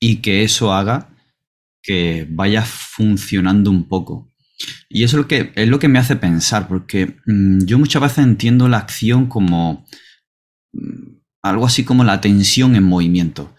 y 0.00 0.16
que 0.16 0.42
eso 0.42 0.72
haga 0.72 1.10
que 1.82 2.26
vaya 2.28 2.62
funcionando 2.62 3.70
un 3.70 3.86
poco. 3.86 4.32
Y 4.88 5.04
eso 5.04 5.16
es 5.16 5.22
lo 5.22 5.28
que, 5.28 5.52
es 5.54 5.68
lo 5.68 5.78
que 5.78 5.88
me 5.88 5.98
hace 5.98 6.16
pensar, 6.16 6.68
porque 6.68 7.16
mm, 7.26 7.64
yo 7.64 7.78
muchas 7.78 8.02
veces 8.02 8.18
entiendo 8.18 8.68
la 8.68 8.78
acción 8.78 9.26
como 9.26 9.86
mm, 10.72 11.20
algo 11.42 11.66
así 11.66 11.84
como 11.84 12.04
la 12.04 12.20
tensión 12.20 12.74
en 12.76 12.84
movimiento. 12.84 13.54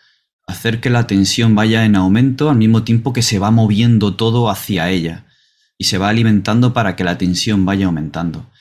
Hacer 0.48 0.82
que 0.82 0.90
la 0.90 1.08
tensión 1.08 1.56
vaya 1.56 1.86
en 1.86 1.96
aumento 1.96 2.50
al 2.50 2.58
mismo 2.58 2.84
tiempo 2.84 3.14
que 3.14 3.22
se 3.22 3.40
va 3.40 3.52
moviendo 3.52 4.16
todo 4.16 4.50
hacia 4.50 4.90
ella 4.90 5.26
y 5.78 5.86
se 5.86 5.98
va 5.98 6.10
alimentando 6.10 6.74
para 6.74 6.96
que 6.96 7.04
la 7.04 7.18
tensión 7.18 7.66
vaya 7.66 7.86
aumentando 7.86 8.52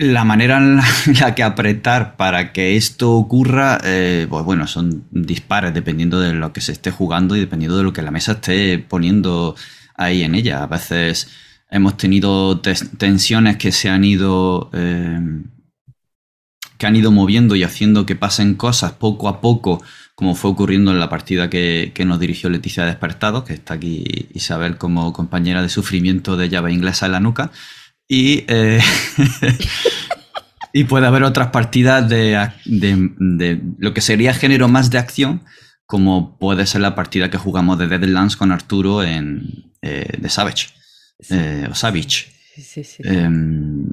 la 0.00 0.24
manera 0.24 0.58
en 0.58 0.76
la, 1.20 1.34
que 1.34 1.42
apretar 1.42 2.16
para 2.16 2.52
que 2.52 2.76
esto 2.76 3.12
ocurra, 3.12 3.78
eh, 3.84 4.26
pues 4.28 4.44
bueno, 4.44 4.66
son 4.66 5.04
dispares 5.10 5.74
dependiendo 5.74 6.20
de 6.20 6.32
lo 6.32 6.52
que 6.52 6.60
se 6.60 6.72
esté 6.72 6.90
jugando 6.90 7.36
y 7.36 7.40
dependiendo 7.40 7.76
de 7.76 7.84
lo 7.84 7.92
que 7.92 8.02
la 8.02 8.10
mesa 8.10 8.32
esté 8.32 8.78
poniendo 8.78 9.54
ahí 9.96 10.22
en 10.22 10.34
ella. 10.34 10.62
A 10.62 10.66
veces 10.66 11.28
hemos 11.70 11.96
tenido 11.96 12.60
tensiones 12.60 13.56
que 13.56 13.72
se 13.72 13.88
han 13.88 14.04
ido. 14.04 14.70
Eh, 14.72 15.20
que 16.80 16.86
han 16.86 16.96
ido 16.96 17.12
moviendo 17.12 17.54
y 17.56 17.62
haciendo 17.62 18.06
que 18.06 18.16
pasen 18.16 18.54
cosas 18.54 18.92
poco 18.92 19.28
a 19.28 19.42
poco, 19.42 19.82
como 20.14 20.34
fue 20.34 20.50
ocurriendo 20.50 20.90
en 20.90 20.98
la 20.98 21.10
partida 21.10 21.50
que, 21.50 21.92
nos 22.06 22.18
dirigió 22.18 22.48
Leticia 22.48 22.86
Despertado, 22.86 23.44
que 23.44 23.52
está 23.52 23.74
aquí 23.74 24.28
Isabel 24.32 24.78
como 24.78 25.12
compañera 25.12 25.60
de 25.60 25.68
sufrimiento 25.68 26.38
de 26.38 26.48
llave 26.48 26.72
inglesa 26.72 27.04
en 27.04 27.12
la 27.12 27.20
nuca. 27.20 27.52
Y, 28.12 28.44
eh, 28.48 28.80
y 30.72 30.82
puede 30.82 31.06
haber 31.06 31.22
otras 31.22 31.50
partidas 31.50 32.08
de, 32.08 32.50
lo 33.78 33.94
que 33.94 34.00
sería 34.00 34.34
género 34.34 34.66
más 34.66 34.90
de 34.90 34.98
acción, 34.98 35.42
como 35.86 36.36
puede 36.36 36.66
ser 36.66 36.80
la 36.80 36.96
partida 36.96 37.30
que 37.30 37.38
jugamos 37.38 37.78
de 37.78 37.86
Deadlands 37.86 38.36
con 38.36 38.50
Arturo 38.50 39.04
en 39.04 39.70
eh, 39.80 40.18
de 40.18 40.28
Savage. 40.28 40.70
Eh, 41.28 41.68
o 41.70 41.74
Savage. 41.76 42.32
Em, 43.04 43.86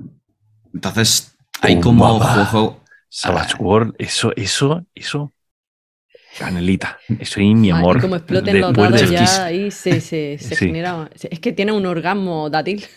entonces, 0.73 1.35
hay 1.61 1.79
como 1.79 2.19
juego. 2.19 2.83
Savage 3.09 3.53
World, 3.59 3.93
eso, 3.99 4.33
eso, 4.35 4.83
eso 4.95 5.31
Canelita, 6.37 6.99
soy 7.23 7.55
mi 7.55 7.71
amor. 7.71 7.97
y 7.97 8.01
como 8.01 8.15
exploten 8.15 8.61
los 8.61 8.73
dados 8.73 9.09
ya 9.09 9.45
ahí 9.45 9.71
se, 9.71 9.99
se, 10.01 10.37
genera. 10.55 11.09
Es 11.29 11.39
que 11.39 11.51
tiene 11.51 11.71
un 11.71 11.85
orgasmo 11.85 12.49
dátil. 12.49 12.85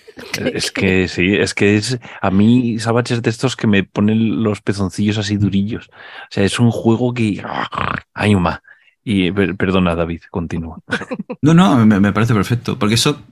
Es 0.52 0.70
que 0.70 1.08
sí, 1.08 1.34
es 1.34 1.54
que 1.54 1.76
es. 1.76 1.98
A 2.20 2.30
mí, 2.30 2.78
Savage 2.78 3.14
es 3.14 3.22
de 3.22 3.30
estos 3.30 3.56
que 3.56 3.66
me 3.66 3.84
ponen 3.84 4.42
los 4.42 4.60
pezoncillos 4.60 5.16
así 5.16 5.38
durillos. 5.38 5.88
O 5.88 6.28
sea, 6.28 6.44
es 6.44 6.58
un 6.58 6.70
juego 6.70 7.14
que. 7.14 7.42
¡Ay, 8.12 8.34
ma! 8.34 8.62
Y 9.02 9.30
perdona, 9.30 9.94
David, 9.94 10.22
continúa. 10.30 10.78
No, 11.42 11.54
no, 11.54 11.86
me, 11.86 12.12
parece 12.12 12.34
perfecto, 12.34 12.78
porque 12.78 12.96
eso 12.96 13.22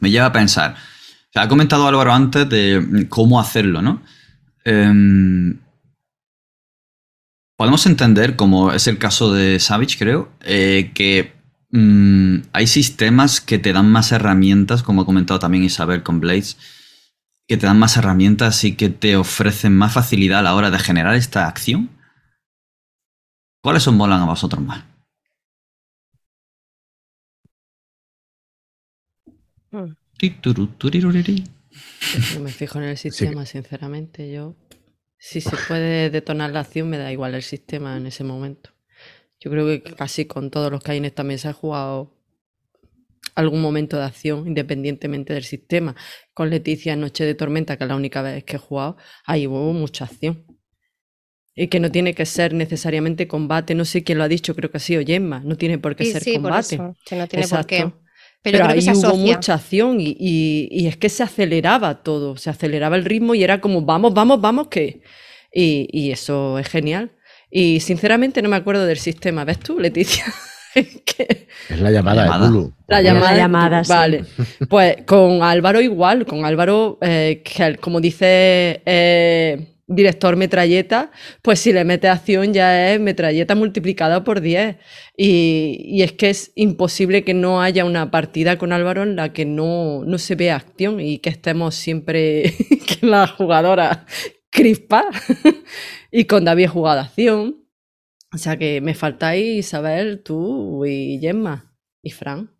me 0.00 0.10
lleva 0.10 0.26
a 0.26 0.32
pensar. 0.32 0.72
O 0.72 1.32
sea, 1.32 1.42
ha 1.42 1.48
comentado 1.48 1.86
Álvaro 1.86 2.10
antes 2.10 2.48
de 2.48 3.06
cómo 3.10 3.38
hacerlo, 3.38 3.82
¿no? 3.82 4.00
Eh, 4.64 5.54
podemos 7.62 7.86
entender, 7.86 8.34
como 8.34 8.72
es 8.72 8.88
el 8.88 8.98
caso 8.98 9.32
de 9.32 9.60
Savage, 9.60 9.96
creo, 9.96 10.32
eh, 10.40 10.90
que 10.96 11.32
mm, 11.70 12.48
hay 12.52 12.66
sistemas 12.66 13.40
que 13.40 13.60
te 13.60 13.72
dan 13.72 13.88
más 13.88 14.10
herramientas, 14.10 14.82
como 14.82 15.02
ha 15.02 15.06
comentado 15.06 15.38
también 15.38 15.62
Isabel 15.62 16.02
con 16.02 16.18
Blades, 16.18 16.58
que 17.46 17.56
te 17.56 17.66
dan 17.66 17.78
más 17.78 17.96
herramientas 17.96 18.64
y 18.64 18.74
que 18.74 18.88
te 18.88 19.14
ofrecen 19.14 19.76
más 19.76 19.92
facilidad 19.92 20.40
a 20.40 20.42
la 20.42 20.56
hora 20.56 20.72
de 20.72 20.80
generar 20.80 21.14
esta 21.14 21.46
acción. 21.46 21.88
¿Cuáles 23.62 23.86
os 23.86 23.94
molan 23.94 24.22
a 24.22 24.26
vosotros 24.26 24.60
más? 24.60 24.84
Hmm. 29.70 29.94
No 32.34 32.40
me 32.40 32.50
fijo 32.50 32.78
en 32.78 32.84
el 32.86 32.98
sistema, 32.98 33.46
sinceramente. 33.46 34.32
Yo 34.32 34.56
si 35.24 35.40
se 35.40 35.56
puede 35.68 36.10
detonar 36.10 36.50
la 36.50 36.60
acción, 36.60 36.90
me 36.90 36.98
da 36.98 37.12
igual 37.12 37.36
el 37.36 37.44
sistema 37.44 37.96
en 37.96 38.08
ese 38.08 38.24
momento. 38.24 38.70
Yo 39.38 39.52
creo 39.52 39.66
que 39.66 39.80
casi 39.94 40.24
con 40.24 40.50
todos 40.50 40.72
los 40.72 40.82
que 40.82 40.90
hay 40.90 40.98
en 40.98 41.04
esta 41.04 41.22
mesa 41.22 41.50
he 41.50 41.52
jugado 41.52 42.12
algún 43.36 43.62
momento 43.62 43.96
de 43.96 44.02
acción, 44.02 44.48
independientemente 44.48 45.32
del 45.32 45.44
sistema. 45.44 45.94
Con 46.34 46.50
Leticia 46.50 46.94
en 46.94 47.02
Noche 47.02 47.24
de 47.24 47.36
Tormenta, 47.36 47.76
que 47.76 47.84
es 47.84 47.88
la 47.88 47.94
única 47.94 48.20
vez 48.20 48.42
que 48.42 48.56
he 48.56 48.58
jugado, 48.58 48.96
ahí 49.24 49.46
hubo 49.46 49.72
mucha 49.72 50.06
acción. 50.06 50.44
Y 51.54 51.68
que 51.68 51.78
no 51.78 51.92
tiene 51.92 52.14
que 52.14 52.26
ser 52.26 52.52
necesariamente 52.52 53.28
combate. 53.28 53.76
No 53.76 53.84
sé 53.84 54.02
quién 54.02 54.18
lo 54.18 54.24
ha 54.24 54.28
dicho, 54.28 54.56
creo 54.56 54.72
que 54.72 54.78
ha 54.78 54.80
sido 54.80 55.04
Gemma. 55.06 55.40
No 55.44 55.56
tiene 55.56 55.78
por 55.78 55.94
qué 55.94 56.06
ser 56.06 56.24
combate. 56.34 56.80
que 57.06 57.14
no 57.14 57.28
tiene 57.28 57.46
por 57.46 57.66
qué. 57.66 57.92
Pero, 58.42 58.66
ahí 58.66 58.80
hubo 58.92 59.16
mucha 59.16 59.54
acción 59.54 59.98
y, 60.00 60.86
es 60.86 60.96
que 60.96 61.08
se 61.08 61.22
aceleraba 61.22 62.02
todo, 62.02 62.36
se 62.36 62.50
aceleraba 62.50 62.96
el 62.96 63.04
ritmo 63.04 63.34
y 63.34 63.44
era 63.44 63.60
como, 63.60 63.82
vamos, 63.82 64.12
vamos, 64.14 64.40
vamos, 64.40 64.68
que... 64.68 65.00
Y, 65.52 66.10
eso 66.10 66.58
es 66.58 66.68
genial. 66.68 67.12
Y 67.50 67.80
sinceramente 67.80 68.42
no 68.42 68.48
me 68.48 68.56
acuerdo 68.56 68.84
del 68.86 68.98
sistema, 68.98 69.44
¿ves 69.44 69.60
tú, 69.60 69.78
Leticia? 69.78 70.24
es 70.74 71.80
la 71.80 71.90
llamada, 71.90 72.26
la 72.88 73.02
de 73.02 73.22
La 73.22 73.34
llamada, 73.34 73.82
Vale. 73.86 74.24
Pues 74.68 74.96
con 75.06 75.42
Álvaro 75.42 75.80
igual, 75.80 76.26
con 76.26 76.44
Álvaro, 76.44 76.98
eh, 77.00 77.42
que 77.44 77.76
como 77.76 78.00
dice... 78.00 78.82
Eh, 78.84 79.68
director 79.94 80.36
metralleta, 80.36 81.10
pues 81.42 81.60
si 81.60 81.72
le 81.72 81.84
mete 81.84 82.08
acción 82.08 82.52
ya 82.52 82.92
es 82.92 83.00
metralleta 83.00 83.54
multiplicada 83.54 84.24
por 84.24 84.40
10. 84.40 84.76
Y, 85.16 86.02
es 86.02 86.12
que 86.12 86.30
es 86.30 86.52
imposible 86.54 87.24
que 87.24 87.34
no 87.34 87.62
haya 87.62 87.84
una 87.84 88.10
partida 88.10 88.58
con 88.58 88.72
Álvaro 88.72 89.02
en 89.02 89.16
la 89.16 89.32
que 89.32 89.44
no, 89.44 90.04
no 90.04 90.18
se 90.18 90.34
vea 90.34 90.56
acción 90.56 91.00
y 91.00 91.18
que 91.18 91.30
estemos 91.30 91.74
siempre 91.74 92.54
que 93.00 93.06
la 93.06 93.26
jugadora 93.26 94.06
crispa 94.50 95.04
y 96.10 96.24
con 96.24 96.44
David 96.44 96.68
jugada 96.68 97.02
acción. 97.02 97.64
O 98.34 98.38
sea 98.38 98.56
que 98.56 98.80
me 98.80 98.94
faltáis 98.94 99.66
Isabel, 99.66 100.22
tú 100.22 100.86
y 100.86 101.18
Gemma 101.20 101.74
y 102.02 102.10
Fran. 102.10 102.50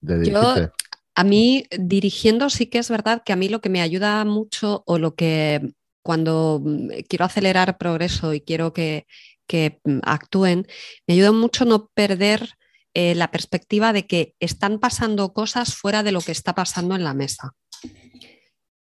Yo, 0.00 0.70
a 1.14 1.24
mí 1.24 1.64
dirigiendo 1.78 2.50
sí 2.50 2.66
que 2.66 2.78
es 2.78 2.90
verdad 2.90 3.22
que 3.24 3.32
a 3.32 3.36
mí 3.36 3.48
lo 3.48 3.60
que 3.60 3.70
me 3.70 3.80
ayuda 3.80 4.24
mucho 4.24 4.82
o 4.86 4.98
lo 4.98 5.14
que 5.14 5.74
cuando 6.04 6.60
mm, 6.62 6.88
quiero 7.08 7.24
acelerar 7.24 7.78
progreso 7.78 8.32
y 8.34 8.40
quiero 8.40 8.72
que, 8.72 9.06
mm, 9.50 9.98
actúen, 10.02 10.68
me 11.06 11.14
ayuda 11.14 11.32
mucho 11.32 11.64
no 11.64 11.88
perder 11.94 12.50
eh, 12.94 13.16
la 13.16 13.32
perspectiva 13.32 13.92
de 13.92 14.06
que 14.06 14.34
están 14.38 14.78
pasando 14.78 15.32
cosas 15.32 15.74
fuera 15.74 16.04
de 16.04 16.12
lo 16.12 16.20
que 16.20 16.30
está 16.30 16.54
pasando 16.54 16.94
en 16.94 17.02
la 17.02 17.14
mesa. 17.14 17.54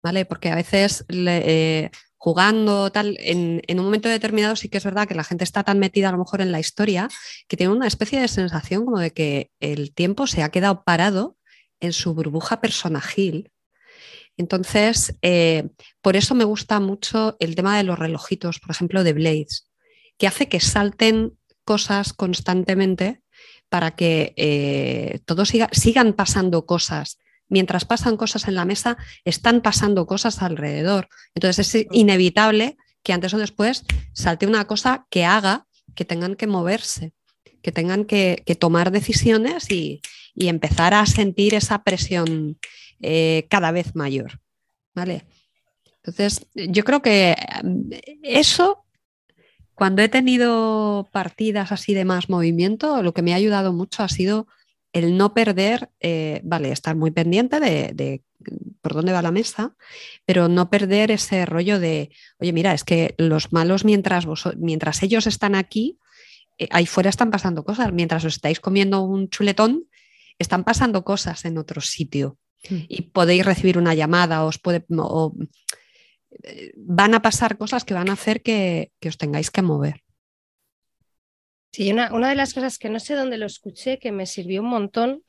¿Vale? 0.02 0.26
Porque 0.26 0.50
a 0.50 0.56
veces 0.56 1.06
eh, 1.08 1.90
jugando, 2.18 2.90
tal, 2.90 3.16
en, 3.20 3.62
un 3.68 3.84
momento 3.84 4.08
determinado 4.08 4.56
sí 4.56 4.68
que 4.68 4.78
es 4.78 4.84
verdad 4.84 5.08
que 5.08 5.14
la 5.14 5.24
gente 5.24 5.44
está 5.44 5.62
tan 5.62 5.78
metida 5.78 6.08
a 6.08 6.12
lo 6.12 6.18
mejor 6.18 6.40
en 6.40 6.52
la 6.52 6.60
historia 6.60 7.08
que 7.48 7.56
tiene 7.56 7.72
una 7.72 7.86
especie 7.86 8.20
de 8.20 8.28
sensación 8.28 8.84
como 8.84 8.98
de 8.98 9.12
que 9.12 9.50
el 9.60 9.94
tiempo 9.94 10.26
se 10.26 10.42
ha 10.42 10.50
quedado 10.50 10.82
parado 10.84 11.36
en 11.80 11.92
su 11.92 12.14
burbuja 12.14 12.60
personajil. 12.60 13.50
Entonces, 14.42 15.16
eh, 15.22 15.68
por 16.00 16.16
eso 16.16 16.34
me 16.34 16.42
gusta 16.42 16.80
mucho 16.80 17.36
el 17.38 17.54
tema 17.54 17.76
de 17.76 17.84
los 17.84 17.96
relojitos, 17.96 18.58
por 18.58 18.72
ejemplo, 18.72 19.04
de 19.04 19.12
Blades, 19.12 19.68
que 20.18 20.26
hace 20.26 20.48
que 20.48 20.58
salten 20.58 21.38
cosas 21.64 22.12
constantemente 22.12 23.22
para 23.68 23.92
que 23.92 24.34
eh, 24.36 25.20
todos 25.26 25.52
sigan 25.72 26.12
pasando 26.12 26.66
cosas 26.66 27.18
mientras 27.48 27.84
pasan 27.84 28.16
cosas 28.16 28.48
en 28.48 28.56
la 28.56 28.64
mesa, 28.64 28.96
están 29.24 29.60
pasando 29.60 30.06
cosas 30.06 30.42
alrededor. 30.42 31.08
Entonces 31.34 31.74
es 31.74 31.86
inevitable 31.92 32.76
que 33.04 33.12
antes 33.12 33.32
o 33.34 33.38
después 33.38 33.84
salte 34.12 34.46
una 34.46 34.66
cosa 34.66 35.06
que 35.08 35.24
haga 35.24 35.66
que 35.94 36.04
tengan 36.04 36.34
que 36.34 36.46
moverse, 36.46 37.12
que 37.62 37.70
tengan 37.70 38.06
que, 38.06 38.42
tomar 38.58 38.90
decisiones 38.90 39.70
y, 39.70 40.00
empezar 40.34 40.94
a 40.94 41.04
sentir 41.04 41.54
esa 41.54 41.82
presión 41.84 42.58
eh, 43.02 43.46
cada 43.50 43.72
vez 43.72 43.94
mayor. 43.96 44.40
¿Vale? 44.94 45.24
Entonces, 45.96 46.46
yo 46.54 46.84
creo 46.84 47.02
que 47.02 47.32
eh, 47.32 48.18
eso, 48.22 48.84
cuando 49.74 50.02
he 50.02 50.08
tenido 50.08 51.08
partidas 51.12 51.72
así 51.72 51.94
de 51.94 52.04
más 52.04 52.28
movimiento, 52.28 53.02
lo 53.02 53.12
que 53.12 53.22
me 53.22 53.32
ha 53.32 53.36
ayudado 53.36 53.72
mucho 53.72 54.04
ha 54.04 54.08
sido 54.08 54.46
el 54.92 55.16
no 55.16 55.34
perder, 55.34 55.90
eh, 56.00 56.40
vale, 56.44 56.70
estar 56.70 56.94
muy 56.94 57.10
pendiente 57.10 57.58
de, 57.58 58.22
por 58.82 58.94
dónde 58.94 59.12
va 59.12 59.22
la 59.22 59.30
mesa, 59.32 59.74
pero 60.24 60.48
no 60.48 60.70
perder 60.70 61.10
ese 61.10 61.44
rollo 61.46 61.80
de, 61.80 62.10
oye, 62.38 62.52
mira, 62.52 62.74
es 62.74 62.84
que 62.84 63.14
los 63.16 63.52
malos 63.52 63.84
mientras, 63.84 64.26
mientras 64.58 65.02
ellos 65.02 65.26
están 65.26 65.54
aquí, 65.54 65.98
ahí 66.70 66.86
fuera 66.86 67.10
están 67.10 67.30
pasando 67.30 67.64
cosas, 67.64 67.92
mientras 67.92 68.24
os 68.24 68.34
estáis 68.34 68.60
comiendo 68.60 69.02
un 69.02 69.28
chuletón, 69.28 69.88
están 70.38 70.62
pasando 70.62 71.04
cosas 71.04 71.44
en 71.46 71.58
otro 71.58 71.80
sitio 71.80 72.38
mm. 72.68 72.76
y 72.88 73.02
podéis 73.02 73.44
recibir 73.44 73.78
una 73.78 73.94
llamada, 73.94 74.44
os 74.44 74.58
puede, 74.58 74.84
o, 74.90 75.34
van 76.76 77.14
a 77.14 77.22
pasar 77.22 77.58
cosas 77.58 77.84
que 77.84 77.94
van 77.94 78.10
a 78.10 78.14
hacer 78.14 78.42
que 78.42 78.90
os 79.06 79.18
tengáis 79.18 79.50
que 79.50 79.62
mover. 79.62 80.02
Sí, 81.72 81.90
una, 81.90 82.12
una, 82.12 82.28
de 82.28 82.34
las 82.34 82.52
cosas 82.52 82.78
que 82.78 82.90
no 82.90 83.00
sé 83.00 83.14
dónde 83.14 83.38
lo 83.38 83.46
escuché, 83.46 83.98
que 83.98 84.12
me 84.12 84.26
sirvió 84.26 84.60
un 84.60 84.68
montón, 84.68 85.22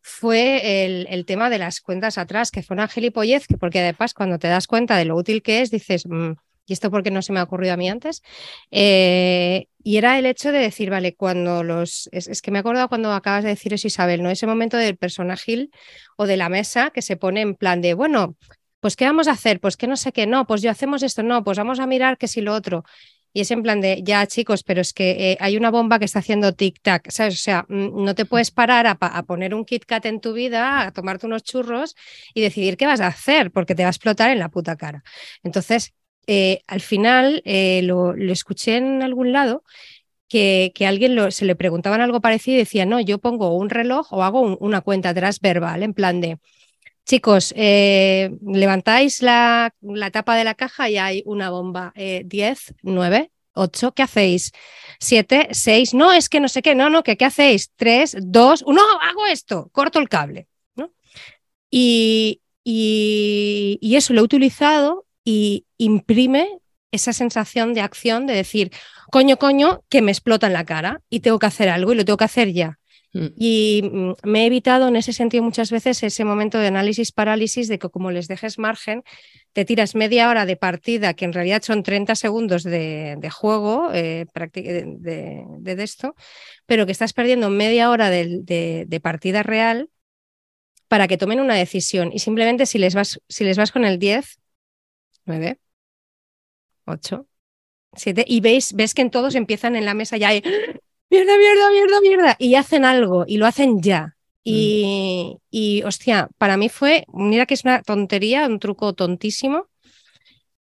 fue 0.00 0.84
el, 0.84 1.26
tema 1.26 1.50
de 1.50 1.58
las 1.58 1.80
cuentas 1.80 2.18
atrás, 2.18 2.52
que 2.52 2.62
fue 2.62 2.74
una 2.74 2.86
gilipollez, 2.86 3.48
que 3.48 3.58
porque 3.58 3.80
además 3.80 4.14
cuando 4.14 4.38
te 4.38 4.46
das 4.46 4.68
cuenta 4.68 4.96
de 4.96 5.04
lo 5.04 5.16
útil 5.16 5.42
que 5.42 5.60
es, 5.60 5.72
dices, 5.72 6.06
mm, 6.06 6.32
¿y 6.68 6.74
esto 6.74 6.90
por 6.90 7.02
qué 7.02 7.10
no 7.10 7.22
se 7.22 7.32
me 7.32 7.40
ha 7.40 7.44
ocurrido 7.44 7.74
a 7.74 7.76
mí 7.76 7.88
antes? 7.88 8.22
Eh, 8.70 9.66
y 9.82 9.96
era 9.96 10.18
el 10.18 10.26
hecho 10.26 10.52
de 10.52 10.58
decir, 10.58 10.90
vale, 10.90 11.14
cuando 11.14 11.64
los... 11.64 12.08
Es, 12.12 12.42
que 12.42 12.50
me 12.50 12.58
acuerdo 12.58 12.88
cuando 12.88 13.12
acabas 13.12 13.42
de 13.42 13.50
decir 13.50 13.72
eso, 13.72 13.86
Isabel, 13.86 14.22
¿no? 14.22 14.30
Ese 14.30 14.46
momento 14.46 14.76
del 14.76 14.96
personaje 14.98 15.70
o 16.16 16.26
de 16.26 16.36
la 16.36 16.50
mesa 16.50 16.90
que 16.90 17.02
se 17.02 17.16
pone 17.16 17.40
en 17.40 17.54
plan 17.54 17.80
de, 17.80 17.94
bueno, 17.94 18.36
pues 18.80 18.96
¿qué 18.96 19.06
vamos 19.06 19.28
a 19.28 19.32
hacer? 19.32 19.60
Pues 19.60 19.76
que 19.76 19.86
no 19.86 19.96
sé 19.96 20.12
qué, 20.12 20.26
no, 20.26 20.46
pues 20.46 20.62
yo 20.62 20.70
hacemos 20.70 21.02
esto, 21.02 21.22
no, 21.22 21.42
pues 21.42 21.58
vamos 21.58 21.80
a 21.80 21.86
mirar 21.86 22.18
que 22.18 22.28
si 22.28 22.42
lo 22.42 22.54
otro. 22.54 22.84
Y 23.32 23.40
es 23.42 23.50
en 23.50 23.62
plan 23.62 23.80
de, 23.80 24.02
ya 24.02 24.26
chicos, 24.26 24.62
pero 24.62 24.80
es 24.80 24.92
que 24.92 25.32
eh, 25.32 25.36
hay 25.40 25.56
una 25.56 25.70
bomba 25.70 25.98
que 25.98 26.06
está 26.06 26.18
haciendo 26.20 26.52
tic-tac, 26.52 27.10
¿sabes? 27.10 27.34
O 27.34 27.36
sea, 27.38 27.66
mm, 27.68 28.04
no 28.04 28.14
te 28.14 28.24
puedes 28.24 28.50
parar 28.50 28.86
a, 28.86 29.22
poner 29.22 29.54
un 29.54 29.64
Kit 29.64 29.84
Kat 29.84 30.06
en 30.06 30.20
tu 30.20 30.32
vida, 30.32 30.82
a 30.82 30.92
tomarte 30.92 31.26
unos 31.26 31.42
churros 31.44 31.94
y 32.34 32.40
decidir 32.40 32.76
qué 32.76 32.86
vas 32.86 33.00
a 33.00 33.08
hacer, 33.08 33.50
porque 33.52 33.74
te 33.74 33.82
va 33.82 33.88
a 33.88 33.90
explotar 33.90 34.30
en 34.30 34.38
la 34.38 34.48
puta 34.48 34.76
cara. 34.76 35.02
Entonces, 35.42 35.94
eh, 36.28 36.62
al 36.66 36.82
final, 36.82 37.42
eh, 37.46 37.80
lo, 37.82 38.14
escuché 38.14 38.76
en 38.76 39.02
algún 39.02 39.32
lado 39.32 39.64
que, 40.28 40.72
que 40.74 40.86
alguien 40.86 41.32
se 41.32 41.46
le 41.46 41.56
preguntaban 41.56 42.02
algo 42.02 42.20
parecido 42.20 42.56
y 42.56 42.58
decía, 42.58 42.84
no, 42.84 43.00
yo 43.00 43.18
pongo 43.18 43.56
un 43.56 43.70
reloj 43.70 44.12
o 44.12 44.22
hago 44.22 44.42
una 44.58 44.82
cuenta 44.82 45.08
atrás 45.08 45.40
verbal, 45.40 45.82
en 45.82 45.94
plan 45.94 46.20
de, 46.20 46.38
Chicos, 47.06 47.54
eh, 47.56 48.30
levantáis 48.46 49.22
la, 49.22 49.74
tapa 50.12 50.36
de 50.36 50.44
la 50.44 50.54
caja 50.54 50.90
y 50.90 50.98
hay 50.98 51.22
una 51.24 51.48
bomba. 51.48 51.94
10, 51.96 52.74
9, 52.82 53.30
8, 53.54 53.92
¿qué 53.94 54.02
hacéis? 54.02 54.52
7, 55.00 55.48
6, 55.50 55.94
no, 55.94 56.12
es 56.12 56.28
que 56.28 56.40
no 56.40 56.48
sé 56.48 56.60
qué, 56.60 56.74
no, 56.74 56.90
no, 56.90 57.02
¿qué, 57.02 57.16
qué 57.16 57.24
hacéis? 57.24 57.72
3, 57.76 58.18
2, 58.20 58.64
1, 58.66 58.82
hago 59.00 59.26
esto, 59.26 59.70
corto 59.72 59.98
el 60.00 60.10
cable. 60.10 60.48
¿no? 60.76 60.92
Y, 61.70 62.42
y, 62.62 63.78
y 63.80 63.96
eso 63.96 64.12
lo 64.12 64.20
he 64.20 64.24
utilizado 64.24 65.06
y 65.30 65.66
imprime 65.76 66.48
esa 66.90 67.12
sensación 67.12 67.74
de 67.74 67.82
acción 67.82 68.26
de 68.26 68.32
decir, 68.32 68.72
coño, 69.12 69.36
coño, 69.36 69.84
que 69.90 70.00
me 70.00 70.10
explota 70.10 70.46
en 70.46 70.54
la 70.54 70.64
cara 70.64 71.02
y 71.10 71.20
tengo 71.20 71.38
que 71.38 71.44
hacer 71.44 71.68
algo 71.68 71.92
y 71.92 71.96
lo 71.96 72.04
tengo 72.06 72.16
que 72.16 72.24
hacer 72.24 72.50
ya. 72.54 72.78
Mm. 73.12 73.26
Y 73.36 73.82
mm, 73.92 74.12
me 74.22 74.44
he 74.44 74.46
evitado 74.46 74.88
en 74.88 74.96
ese 74.96 75.12
sentido 75.12 75.42
muchas 75.42 75.70
veces 75.70 76.02
ese 76.02 76.24
momento 76.24 76.58
de 76.58 76.68
análisis 76.68 77.12
parálisis 77.12 77.68
de 77.68 77.78
que 77.78 77.90
como 77.90 78.10
les 78.10 78.26
dejes 78.26 78.58
margen, 78.58 79.02
te 79.52 79.66
tiras 79.66 79.94
media 79.94 80.30
hora 80.30 80.46
de 80.46 80.56
partida, 80.56 81.12
que 81.12 81.26
en 81.26 81.34
realidad 81.34 81.60
son 81.62 81.82
30 81.82 82.14
segundos 82.14 82.62
de, 82.62 83.30
juego 83.30 83.90
eh, 83.92 84.24
de, 84.54 85.44
de, 85.58 85.82
esto, 85.82 86.14
pero 86.64 86.86
que 86.86 86.92
estás 86.92 87.12
perdiendo 87.12 87.50
media 87.50 87.90
hora 87.90 88.08
de, 88.08 89.00
partida 89.02 89.42
real 89.42 89.90
para 90.88 91.06
que 91.06 91.18
tomen 91.18 91.40
una 91.40 91.54
decisión. 91.54 92.12
Y 92.14 92.20
simplemente 92.20 92.64
si 92.64 92.78
les 92.78 92.94
vas, 92.94 93.20
si 93.28 93.44
les 93.44 93.58
vas 93.58 93.72
con 93.72 93.84
el 93.84 93.98
10, 93.98 94.38
9, 95.28 95.58
8, 96.86 97.26
7, 97.94 98.24
y 98.26 98.40
veis, 98.40 98.72
ves 98.72 98.94
que 98.94 99.02
en 99.02 99.10
todos 99.10 99.34
empiezan 99.34 99.76
en 99.76 99.84
la 99.84 99.94
mesa 99.94 100.16
ya 100.16 100.28
hay 100.28 100.42
mierda, 101.10 101.38
mierda, 101.38 101.70
mierda, 101.70 102.00
mierda, 102.00 102.36
y 102.38 102.54
hacen 102.54 102.84
algo 102.84 103.24
y 103.26 103.36
lo 103.36 103.46
hacen 103.46 103.80
ya. 103.82 104.16
Y, 104.42 105.34
mm. 105.34 105.40
y, 105.50 105.82
hostia, 105.82 106.30
para 106.38 106.56
mí 106.56 106.68
fue, 106.68 107.04
mira 107.12 107.44
que 107.44 107.54
es 107.54 107.64
una 107.64 107.82
tontería, 107.82 108.46
un 108.46 108.58
truco 108.58 108.94
tontísimo, 108.94 109.68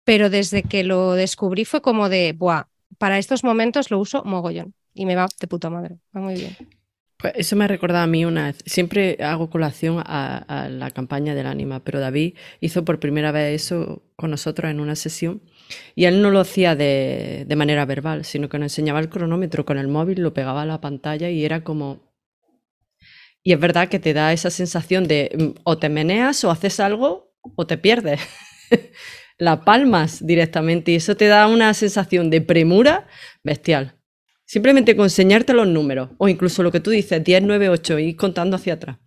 pero 0.03 0.29
desde 0.29 0.63
que 0.63 0.83
lo 0.83 1.13
descubrí 1.13 1.65
fue 1.65 1.81
como 1.81 2.09
de, 2.09 2.33
buah, 2.33 2.65
para 2.97 3.19
estos 3.19 3.43
momentos 3.43 3.91
lo 3.91 3.99
uso 3.99 4.23
mogollón 4.23 4.73
y 4.93 5.05
me 5.05 5.15
va 5.15 5.27
de 5.39 5.47
puta 5.47 5.69
madre, 5.69 5.99
va 6.15 6.21
muy 6.21 6.35
bien. 6.35 6.55
Pues 7.17 7.33
eso 7.37 7.55
me 7.55 7.63
ha 7.63 7.67
recordado 7.67 8.03
a 8.03 8.07
mí 8.07 8.25
una. 8.25 8.53
Siempre 8.65 9.17
hago 9.21 9.49
colación 9.49 10.01
a, 10.05 10.67
la 10.69 10.91
campaña 10.91 11.33
del 11.33 11.47
ánima, 11.47 11.83
pero 11.83 11.99
David 11.99 12.35
hizo 12.59 12.83
por 12.83 12.99
primera 12.99 13.31
vez 13.31 13.63
eso 13.63 14.03
con 14.15 14.31
nosotros 14.31 14.69
en 14.69 14.79
una 14.79 14.95
sesión 14.95 15.41
y 15.95 16.05
él 16.05 16.21
no 16.21 16.29
lo 16.29 16.39
hacía 16.39 16.75
de, 16.75 17.47
manera 17.55 17.85
verbal, 17.85 18.25
sino 18.25 18.49
que 18.49 18.59
nos 18.59 18.73
enseñaba 18.73 18.99
el 18.99 19.09
cronómetro 19.09 19.65
con 19.65 19.77
el 19.77 19.87
móvil, 19.87 20.21
lo 20.21 20.33
pegaba 20.33 20.63
a 20.63 20.65
la 20.65 20.81
pantalla 20.81 21.29
y 21.29 21.45
era 21.45 21.63
como... 21.63 22.13
Y 23.43 23.53
es 23.53 23.59
verdad 23.59 23.89
que 23.89 23.99
te 23.99 24.13
da 24.13 24.33
esa 24.33 24.49
sensación 24.49 25.07
de 25.07 25.31
mm, 25.37 25.61
o 25.63 25.77
te 25.77 25.87
meneas 25.87 26.43
o 26.43 26.51
haces 26.51 26.79
algo 26.79 27.35
o 27.55 27.67
te 27.67 27.77
pierdes. 27.77 28.19
la 29.37 29.61
palmas 29.63 30.25
directamente 30.25 30.91
y 30.91 30.95
eso 30.95 31.15
te 31.15 31.27
da 31.27 31.47
una 31.47 31.73
sensación 31.73 32.29
de 32.29 32.41
premura 32.41 33.07
bestial. 33.43 33.94
Simplemente 34.45 34.95
con 34.95 35.05
enseñarte 35.05 35.53
los 35.53 35.67
números 35.67 36.11
o 36.17 36.27
incluso 36.27 36.61
lo 36.61 36.71
que 36.71 36.79
tú 36.79 36.91
dices, 36.91 37.23
10, 37.23 37.43
9, 37.43 37.69
8, 37.69 37.99
y 37.99 38.15
contando 38.15 38.55
hacia 38.55 38.73
atrás. 38.73 38.97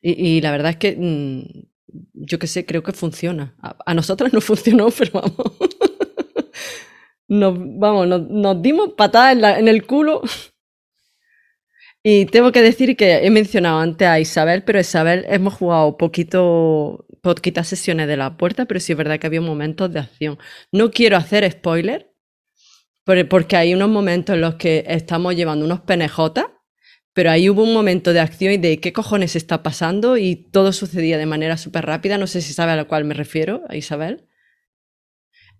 Y, 0.00 0.40
la 0.40 0.52
verdad 0.52 0.70
es 0.70 0.76
que 0.76 0.96
mm, 0.96 1.42
yo 2.14 2.38
qué 2.38 2.46
sé, 2.46 2.64
creo 2.64 2.82
que 2.82 2.92
funciona. 2.92 3.56
A, 3.60 3.94
nosotras 3.94 4.32
no 4.32 4.40
funcionó, 4.40 4.88
pero 4.90 5.10
vamos. 5.12 5.52
nos, 7.28 7.54
vamos, 7.58 8.06
nos, 8.30 8.62
dimos 8.62 8.90
patadas 8.96 9.58
en, 9.58 9.68
el 9.68 9.86
culo. 9.86 10.22
Y 12.02 12.26
tengo 12.26 12.52
que 12.52 12.62
decir 12.62 12.96
que 12.96 13.26
he 13.26 13.30
mencionado 13.30 13.80
antes 13.80 14.06
a 14.06 14.20
Isabel, 14.20 14.62
pero 14.62 14.78
Isabel 14.78 15.26
hemos 15.28 15.54
jugado 15.54 15.96
poquito, 15.96 17.06
poquitas 17.20 17.66
sesiones 17.66 18.06
de 18.06 18.16
la 18.16 18.36
puerta, 18.36 18.66
pero 18.66 18.78
sí 18.78 18.92
es 18.92 18.98
verdad 18.98 19.18
que 19.18 19.26
había 19.26 19.40
momentos 19.40 19.92
de 19.92 20.00
acción. 20.00 20.38
No 20.70 20.92
quiero 20.92 21.16
hacer 21.16 21.50
spoiler, 21.50 22.14
porque 23.28 23.56
hay 23.56 23.74
unos 23.74 23.88
momentos 23.88 24.34
en 24.34 24.42
los 24.42 24.56
que 24.56 24.84
estamos 24.86 25.34
llevando 25.34 25.64
unos 25.64 25.80
penejotas 25.80 26.46
pero 27.18 27.32
ahí 27.32 27.50
hubo 27.50 27.64
un 27.64 27.74
momento 27.74 28.12
de 28.12 28.20
acción 28.20 28.52
y 28.52 28.58
de 28.58 28.78
qué 28.78 28.92
cojones 28.92 29.34
está 29.34 29.60
pasando 29.64 30.16
y 30.16 30.36
todo 30.36 30.72
sucedía 30.72 31.18
de 31.18 31.26
manera 31.26 31.56
súper 31.56 31.84
rápida. 31.84 32.16
No 32.16 32.28
sé 32.28 32.40
si 32.40 32.52
sabe 32.52 32.70
a 32.70 32.76
lo 32.76 32.86
cual 32.86 33.04
me 33.04 33.12
refiero, 33.12 33.62
a 33.68 33.74
Isabel. 33.74 34.28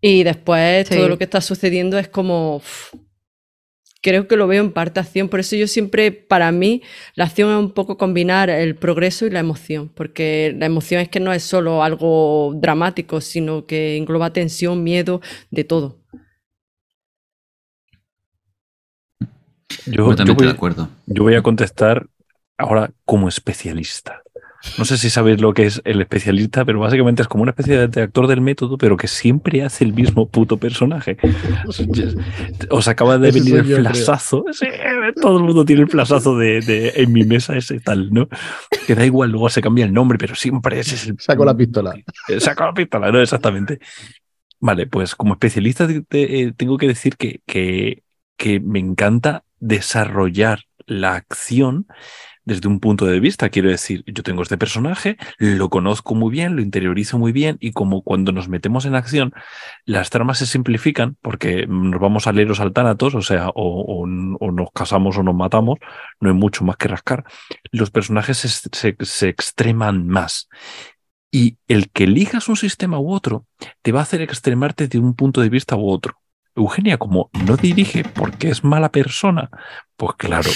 Y 0.01 0.23
después 0.23 0.89
todo 0.89 1.09
lo 1.09 1.19
que 1.19 1.25
está 1.25 1.41
sucediendo 1.41 1.99
es 1.99 2.07
como... 2.07 2.63
creo 4.03 4.29
que 4.29 4.37
lo 4.37 4.47
veo 4.47 4.63
en 4.63 4.73
parte 4.73 5.01
acción. 5.01 5.29
Por 5.29 5.41
eso 5.41 5.57
yo 5.57 5.67
siempre, 5.67 6.13
para 6.13 6.53
mí, 6.53 6.83
la 7.17 7.25
acción 7.25 7.51
es 7.51 7.59
un 7.59 7.73
poco 7.73 7.99
combinar 7.99 8.51
el 8.51 8.77
progreso 8.77 9.27
y 9.27 9.31
la 9.31 9.41
emoción. 9.41 9.89
Porque 9.89 10.55
la 10.57 10.67
emoción 10.67 11.01
es 11.01 11.09
que 11.09 11.19
no 11.19 11.33
es 11.33 11.43
solo 11.43 11.83
algo 11.83 12.55
dramático, 12.55 13.21
sino 13.21 13.67
que 13.67 13.97
engloba 13.97 14.33
tensión, 14.33 14.85
miedo, 14.85 15.21
de 15.51 15.65
todo. 15.65 16.05
Yo, 19.87 20.15
yo 20.15 20.35
voy, 20.35 20.47
de 20.47 20.53
acuerdo. 20.53 20.89
Yo 21.07 21.23
voy 21.25 21.35
a 21.35 21.43
contestar 21.43 22.07
ahora 22.57 22.91
como 23.05 23.29
especialista. 23.29 24.23
No 24.77 24.85
sé 24.85 24.99
si 24.99 25.09
sabéis 25.09 25.41
lo 25.41 25.55
que 25.55 25.67
es 25.67 25.81
el 25.85 26.01
especialista, 26.01 26.65
pero 26.65 26.81
básicamente 26.81 27.23
es 27.23 27.29
como 27.29 27.43
una 27.43 27.53
especie 27.53 27.87
de 27.87 28.03
actor 28.03 28.27
del 28.27 28.41
método, 28.41 28.77
pero 28.77 28.97
que 28.97 29.07
siempre 29.07 29.63
hace 29.63 29.85
el 29.85 29.93
mismo 29.93 30.29
puto 30.29 30.57
personaje. 30.57 31.17
Os 32.71 32.89
acaba 32.89 33.19
de 33.19 33.31
venir 33.31 33.57
el 33.57 33.65
flasazo. 33.65 34.45
todo 35.21 35.39
el 35.39 35.45
mundo 35.45 35.65
tiene 35.65 35.83
el 35.83 35.89
flasazo 35.89 36.37
de, 36.37 36.93
en 36.97 37.13
mi 37.13 37.23
mesa 37.23 37.57
ese 37.57 37.79
tal, 37.79 38.13
¿no? 38.13 38.29
Que 38.87 38.97
da 38.97 39.07
igual, 39.07 39.31
luego 39.31 39.49
se 39.49 39.63
cambia 39.63 39.85
el 39.85 39.93
nombre, 39.93 40.19
pero 40.19 40.35
siempre 40.35 40.81
ese 40.81 40.97
es 40.97 41.07
el. 41.07 41.21
Saco 41.21 41.45
la 41.45 41.57
pistola. 41.57 41.95
Saco 42.39 42.65
la 42.65 42.75
pistola, 42.75 43.13
¿no? 43.13 43.21
Exactamente. 43.21 43.79
Vale, 44.59 44.89
pues 44.89 45.15
como 45.15 45.35
especialista 45.35 45.87
eh, 46.11 46.53
tengo 46.57 46.79
que 46.79 46.89
decir 46.89 47.17
que, 47.17 47.43
que, 47.47 48.03
que 48.37 48.59
me 48.59 48.81
encanta 48.81 49.45
desarrollar 49.61 50.61
la 50.87 51.15
acción 51.15 51.87
desde 52.49 52.67
un 52.67 52.81
punto 52.81 53.05
de 53.07 53.21
vista. 53.21 53.51
Quiero 53.51 53.69
decir, 53.69 54.03
yo 54.07 54.23
tengo 54.23 54.43
este 54.43 54.57
personaje, 54.57 55.19
lo 55.39 55.69
conozco 55.69 56.15
muy 56.15 56.31
bien, 56.33 56.57
lo 56.57 56.63
interiorizo 56.63 57.19
muy 57.19 57.31
bien 57.31 57.59
y 57.61 57.73
como 57.73 58.03
cuando 58.03 58.33
nos 58.33 58.49
metemos 58.49 58.87
en 58.87 58.95
acción, 58.95 59.33
las 59.85 60.11
tramas 60.11 60.39
se 60.39 60.47
simplifican 60.47 61.17
porque 61.21 61.67
nos 61.69 62.01
vamos 62.01 62.27
a 62.27 62.33
leer 62.33 62.49
los 62.49 62.61
altánatos, 62.61 63.15
o 63.15 63.23
sea, 63.23 63.51
o, 63.55 64.07
nos 64.07 64.71
casamos 64.73 65.19
o 65.19 65.23
nos 65.23 65.35
matamos, 65.35 65.79
no 66.21 66.31
hay 66.31 66.35
mucho 66.35 66.65
más 66.65 66.77
que 66.77 66.89
rascar. 66.89 67.25
Los 67.71 67.91
personajes 67.91 68.39
se, 68.39 68.97
se 68.99 69.29
extreman 69.29 70.09
más. 70.09 70.49
Y 71.31 71.59
el 71.69 71.91
que 71.91 72.05
elijas 72.05 72.49
un 72.49 72.57
sistema 72.57 72.99
u 72.99 73.13
otro 73.13 73.45
te 73.83 73.93
va 73.93 74.01
a 74.01 74.05
hacer 74.05 74.23
extremarte 74.23 74.89
de 74.89 74.99
un 74.99 75.15
punto 75.15 75.43
de 75.43 75.51
vista 75.51 75.77
u 75.77 75.91
otro. 75.91 76.19
Eugenia, 76.59 76.99
como 76.99 77.31
no 77.47 77.57
dirige 77.57 78.05
porque 78.05 78.49
es 78.49 78.65
mala 78.65 78.91
persona, 78.91 79.51
pues 79.97 80.13
claro. 80.17 80.51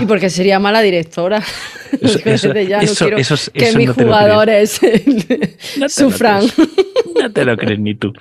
Y 0.00 0.06
porque 0.06 0.30
sería 0.30 0.58
mala 0.58 0.80
directora. 0.80 1.42
Eso, 2.00 2.52
ya 2.54 2.82
no 2.82 2.94
quiero 2.94 3.16
que 3.52 3.72
mis 3.76 3.90
jugadores 3.90 4.80
sufran. 5.88 6.44
No 7.20 7.32
te 7.32 7.44
lo 7.44 7.56
crees 7.56 7.80
ni 7.80 7.94
tú 7.94 8.12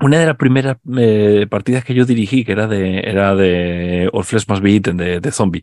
una 0.00 0.18
de 0.18 0.26
las 0.26 0.36
primeras 0.36 0.76
eh, 0.96 1.46
partidas 1.48 1.84
que 1.84 1.94
yo 1.94 2.04
dirigí, 2.04 2.44
que 2.44 2.52
era 2.52 2.66
de, 2.66 3.00
era 3.00 3.34
de 3.34 4.08
All 4.12 4.24
Flesh 4.24 4.46
Must 4.48 4.62
Be 4.62 4.74
Eaten, 4.74 4.96
de, 4.96 5.20
de 5.20 5.30
Zombie, 5.30 5.62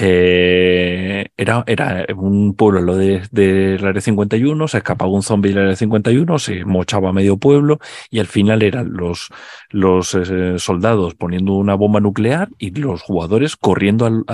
eh, 0.00 1.26
era, 1.36 1.64
era 1.66 2.06
un 2.16 2.54
pueblo 2.54 2.80
lo 2.80 2.96
de, 2.96 3.22
de 3.32 3.78
la 3.80 3.88
Área 3.88 4.00
51, 4.00 4.68
se 4.68 4.78
escapaba 4.78 5.10
un 5.10 5.24
zombie 5.24 5.50
de 5.50 5.56
la 5.56 5.62
Área 5.62 5.76
51, 5.76 6.38
se 6.38 6.64
mochaba 6.64 7.12
medio 7.12 7.36
pueblo 7.36 7.80
y 8.08 8.20
al 8.20 8.28
final 8.28 8.62
eran 8.62 8.92
los, 8.92 9.28
los 9.70 10.14
eh, 10.14 10.58
soldados 10.58 11.16
poniendo 11.16 11.54
una 11.54 11.74
bomba 11.74 11.98
nuclear 11.98 12.48
y 12.58 12.70
los 12.70 13.02
jugadores 13.02 13.56
corriendo 13.56 14.06
al, 14.06 14.24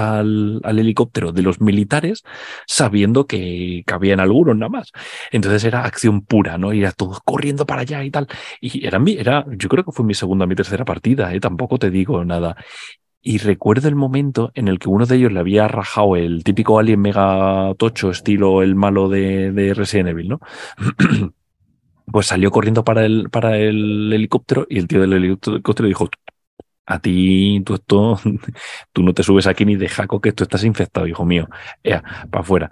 al, 0.62 0.78
helicóptero 0.78 1.32
de 1.32 1.42
los 1.42 1.62
militares 1.62 2.24
sabiendo 2.66 3.26
que 3.26 3.84
cabían 3.86 4.20
algunos 4.20 4.56
nada 4.56 4.68
más. 4.68 4.92
Entonces 5.30 5.64
era 5.64 5.84
acción 5.84 6.20
pura, 6.20 6.58
¿no? 6.58 6.74
Ir 6.74 6.86
a 6.86 6.92
todos 6.92 7.20
corriendo 7.24 7.64
para 7.64 7.82
allá 7.82 8.04
y 8.04 8.10
tal. 8.10 8.28
Y 8.60 8.86
era, 8.86 8.98
yo 9.56 9.68
creo 9.68 9.84
que 9.84 9.92
fue 9.92 10.04
mi 10.04 10.14
segunda, 10.14 10.46
mi 10.46 10.54
tercera 10.54 10.84
partida, 10.84 11.32
¿eh? 11.34 11.40
tampoco 11.40 11.78
te 11.78 11.90
digo 11.90 12.24
nada. 12.24 12.56
Y 13.22 13.38
recuerdo 13.38 13.88
el 13.88 13.94
momento 13.94 14.50
en 14.54 14.68
el 14.68 14.78
que 14.78 14.88
uno 14.88 15.06
de 15.06 15.16
ellos 15.16 15.32
le 15.32 15.40
había 15.40 15.66
rajado 15.66 16.16
el 16.16 16.44
típico 16.44 16.78
alien 16.78 17.00
mega 17.00 17.72
tocho, 17.78 18.10
estilo 18.10 18.62
el 18.62 18.74
malo 18.74 19.08
de, 19.08 19.50
de 19.50 19.72
Resident 19.72 20.10
Evil, 20.10 20.28
¿no? 20.28 20.40
pues 22.12 22.26
salió 22.26 22.50
corriendo 22.50 22.84
para 22.84 23.06
el, 23.06 23.30
para 23.30 23.56
el 23.56 24.12
helicóptero 24.12 24.66
y 24.68 24.78
el 24.78 24.86
tío 24.86 25.00
del 25.00 25.14
helicóptero 25.14 25.88
dijo, 25.88 26.10
a 26.86 26.98
ti, 26.98 27.62
tú 27.64 27.74
esto, 27.74 28.20
tú 28.92 29.02
no 29.02 29.14
te 29.14 29.22
subes 29.22 29.46
aquí 29.46 29.64
ni 29.64 29.76
de 29.76 29.88
jaco 29.88 30.20
que 30.20 30.32
tú 30.32 30.44
estás 30.44 30.64
infectado, 30.64 31.06
hijo 31.06 31.24
mío. 31.24 31.48
Ea, 31.82 32.02
para 32.30 32.42
afuera. 32.42 32.70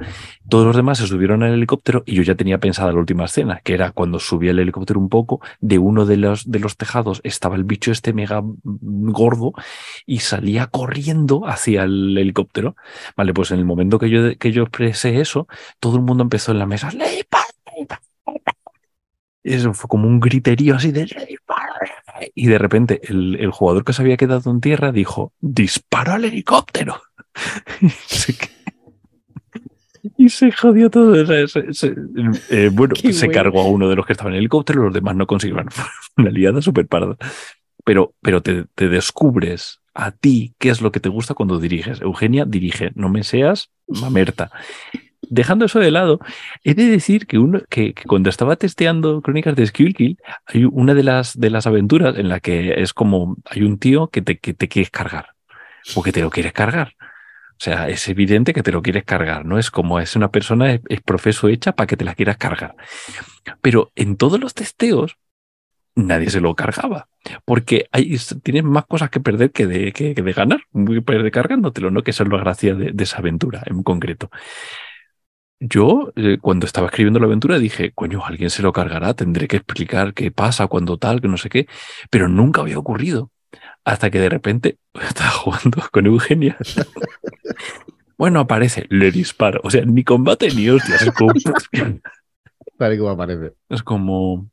Todos 0.48 0.66
los 0.66 0.76
demás 0.76 0.98
se 0.98 1.06
subieron 1.06 1.42
al 1.42 1.54
helicóptero 1.54 2.02
y 2.06 2.14
yo 2.14 2.22
ya 2.22 2.34
tenía 2.34 2.58
pensada 2.58 2.92
la 2.92 2.98
última 2.98 3.24
escena, 3.24 3.60
que 3.64 3.74
era 3.74 3.90
cuando 3.92 4.18
subía 4.18 4.50
el 4.50 4.58
helicóptero 4.58 5.00
un 5.00 5.08
poco, 5.08 5.40
de 5.60 5.78
uno 5.78 6.04
de 6.06 6.16
los, 6.16 6.50
de 6.50 6.58
los 6.58 6.76
tejados 6.76 7.20
estaba 7.24 7.56
el 7.56 7.64
bicho 7.64 7.90
este 7.90 8.12
mega 8.12 8.42
gordo 8.42 9.52
y 10.06 10.20
salía 10.20 10.66
corriendo 10.66 11.46
hacia 11.46 11.84
el 11.84 12.16
helicóptero. 12.18 12.76
Vale, 13.16 13.32
pues 13.32 13.50
en 13.50 13.58
el 13.58 13.64
momento 13.64 13.98
que 13.98 14.10
yo, 14.10 14.36
que 14.38 14.52
yo 14.52 14.64
expresé 14.64 15.20
eso, 15.20 15.46
todo 15.80 15.96
el 15.96 16.02
mundo 16.02 16.22
empezó 16.22 16.52
en 16.52 16.58
la 16.58 16.66
mesa, 16.66 16.90
eso 19.42 19.74
fue 19.74 19.88
como 19.88 20.06
un 20.06 20.20
griterío 20.20 20.76
así 20.76 20.92
de 20.92 21.06
y 22.34 22.46
de 22.46 22.58
repente 22.58 23.00
el, 23.04 23.50
jugador 23.50 23.84
que 23.84 23.92
se 23.92 24.02
había 24.02 24.16
quedado 24.16 24.50
en 24.50 24.60
tierra 24.60 24.92
dijo, 24.92 25.32
disparo 25.40 26.12
al 26.12 26.24
helicóptero. 26.24 27.02
y 30.16 30.28
se 30.28 30.52
jodió 30.52 30.90
todo. 30.90 31.16
Eh, 31.16 32.70
bueno, 32.72 32.94
se 33.12 33.28
cargó 33.28 33.62
a 33.62 33.68
uno 33.68 33.88
de 33.88 33.96
los 33.96 34.06
que 34.06 34.12
estaban 34.12 34.32
en 34.32 34.36
el 34.36 34.42
helicóptero, 34.42 34.84
los 34.84 34.94
demás 34.94 35.16
no 35.16 35.26
consiguieron. 35.26 35.68
una 36.16 36.30
liada 36.30 36.62
súper 36.62 36.86
parda. 36.86 37.16
Pero, 37.84 38.14
pero 38.20 38.42
te, 38.42 38.66
te, 38.74 38.88
descubres 38.88 39.80
a 39.92 40.12
ti 40.12 40.54
qué 40.58 40.70
es 40.70 40.80
lo 40.80 40.92
que 40.92 41.00
te 41.00 41.08
gusta 41.08 41.34
cuando 41.34 41.58
diriges. 41.58 42.00
Eugenia 42.00 42.44
dirige, 42.44 42.92
no 42.94 43.08
me 43.08 43.24
seas 43.24 43.70
mamerta 43.88 44.52
dejando 45.32 45.64
eso 45.64 45.80
de 45.80 45.90
lado, 45.90 46.20
he 46.62 46.74
de 46.74 46.84
decir 46.84 47.26
que, 47.26 47.94
cuando 48.06 48.28
estaba 48.28 48.56
testeando 48.56 49.22
Crónicas 49.22 49.56
de 49.56 49.66
Skill 49.66 50.18
hay 50.44 50.64
una 50.66 50.92
de 50.92 51.02
las, 51.02 51.40
de 51.40 51.48
las 51.48 51.66
aventuras 51.66 52.18
en 52.18 52.28
la 52.28 52.38
que 52.38 52.74
es 52.82 52.92
como 52.92 53.36
hay 53.46 53.62
un 53.62 53.78
tío 53.78 54.08
que 54.08 54.20
te, 54.20 54.38
que 54.38 54.52
te 54.52 54.68
quieres 54.68 54.90
cargar 54.90 55.30
o 55.96 56.02
que 56.02 56.12
te 56.12 56.20
lo 56.20 56.28
quieres 56.28 56.52
cargar. 56.52 56.94
O 57.52 57.64
sea, 57.64 57.88
es 57.88 58.06
evidente 58.08 58.52
que 58.52 58.62
te 58.62 58.72
lo 58.72 58.82
quieres 58.82 59.04
cargar, 59.04 59.46
¿no? 59.46 59.58
Es 59.58 59.70
como 59.70 60.00
es 60.00 60.16
una 60.16 60.30
persona, 60.30 60.74
es, 60.74 61.00
profeso 61.00 61.48
hecha 61.48 61.72
para 61.72 61.86
que 61.86 61.96
te 61.96 62.04
la 62.04 62.14
quieras 62.14 62.36
cargar. 62.36 62.76
Pero 63.62 63.90
en 63.94 64.16
todos 64.16 64.38
los 64.38 64.52
testeos, 64.52 65.16
nadie 65.94 66.28
se 66.28 66.40
lo 66.40 66.54
cargaba. 66.54 67.08
Porque 67.44 67.86
hay, 67.92 68.18
tienes 68.42 68.64
más 68.64 68.84
cosas 68.84 69.08
que 69.10 69.20
perder 69.20 69.50
que 69.52 69.66
de, 69.66 69.92
que, 69.92 70.12
de 70.12 70.32
ganar, 70.32 70.60
perder 71.06 71.30
cargándotelo, 71.30 71.90
¿no? 71.90 72.02
Que 72.02 72.10
eso 72.10 72.24
es 72.24 72.28
la 72.28 72.38
gracia 72.38 72.74
de, 72.74 72.92
de 72.92 73.04
esa 73.04 73.18
aventura 73.18 73.62
en 73.64 73.82
concreto 73.82 74.28
yo 75.62 76.12
eh, 76.16 76.38
cuando 76.40 76.66
estaba 76.66 76.88
escribiendo 76.88 77.20
la 77.20 77.26
aventura 77.26 77.58
dije, 77.58 77.92
coño, 77.94 78.24
alguien 78.24 78.50
se 78.50 78.62
lo 78.62 78.72
cargará, 78.72 79.14
tendré 79.14 79.46
que 79.46 79.56
explicar 79.56 80.12
qué 80.12 80.30
pasa, 80.30 80.66
cuando 80.66 80.98
tal, 80.98 81.20
que 81.20 81.28
no 81.28 81.36
sé 81.36 81.48
qué, 81.48 81.68
pero 82.10 82.28
nunca 82.28 82.60
había 82.60 82.78
ocurrido. 82.78 83.30
Hasta 83.84 84.10
que 84.10 84.20
de 84.20 84.28
repente 84.28 84.78
estaba 84.94 85.30
jugando 85.30 85.82
con 85.90 86.06
Eugenia. 86.06 86.56
bueno, 88.18 88.40
aparece, 88.40 88.86
le 88.90 89.10
disparo. 89.10 89.60
O 89.62 89.70
sea, 89.70 89.84
ni 89.84 90.04
combate 90.04 90.48
ni 90.52 90.68
hostias. 90.68 91.02
Es 91.02 91.12
como... 91.12 91.32
Tal 92.78 92.98
como 92.98 93.10
aparece. 93.10 93.52
Es 93.68 93.82
como, 93.82 94.50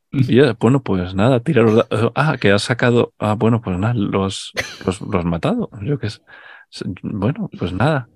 bueno, 0.60 0.84
pues 0.84 1.15
nada, 1.15 1.39
tira 1.39 1.63
los 1.63 1.88
Ah, 2.13 2.38
que 2.39 2.52
has 2.52 2.62
sacado. 2.62 3.13
Ah, 3.17 3.34
bueno, 3.34 3.62
pues 3.62 3.80
nada, 3.80 3.95
los, 3.95 4.52
los, 4.86 5.02
los 5.02 5.15
has 5.15 5.26
matado. 5.26 5.69
Yo 5.82 5.98
que 5.98 6.08
es. 6.08 6.22
Bueno, 7.02 7.50
pues 7.58 7.74
nada 7.74 8.08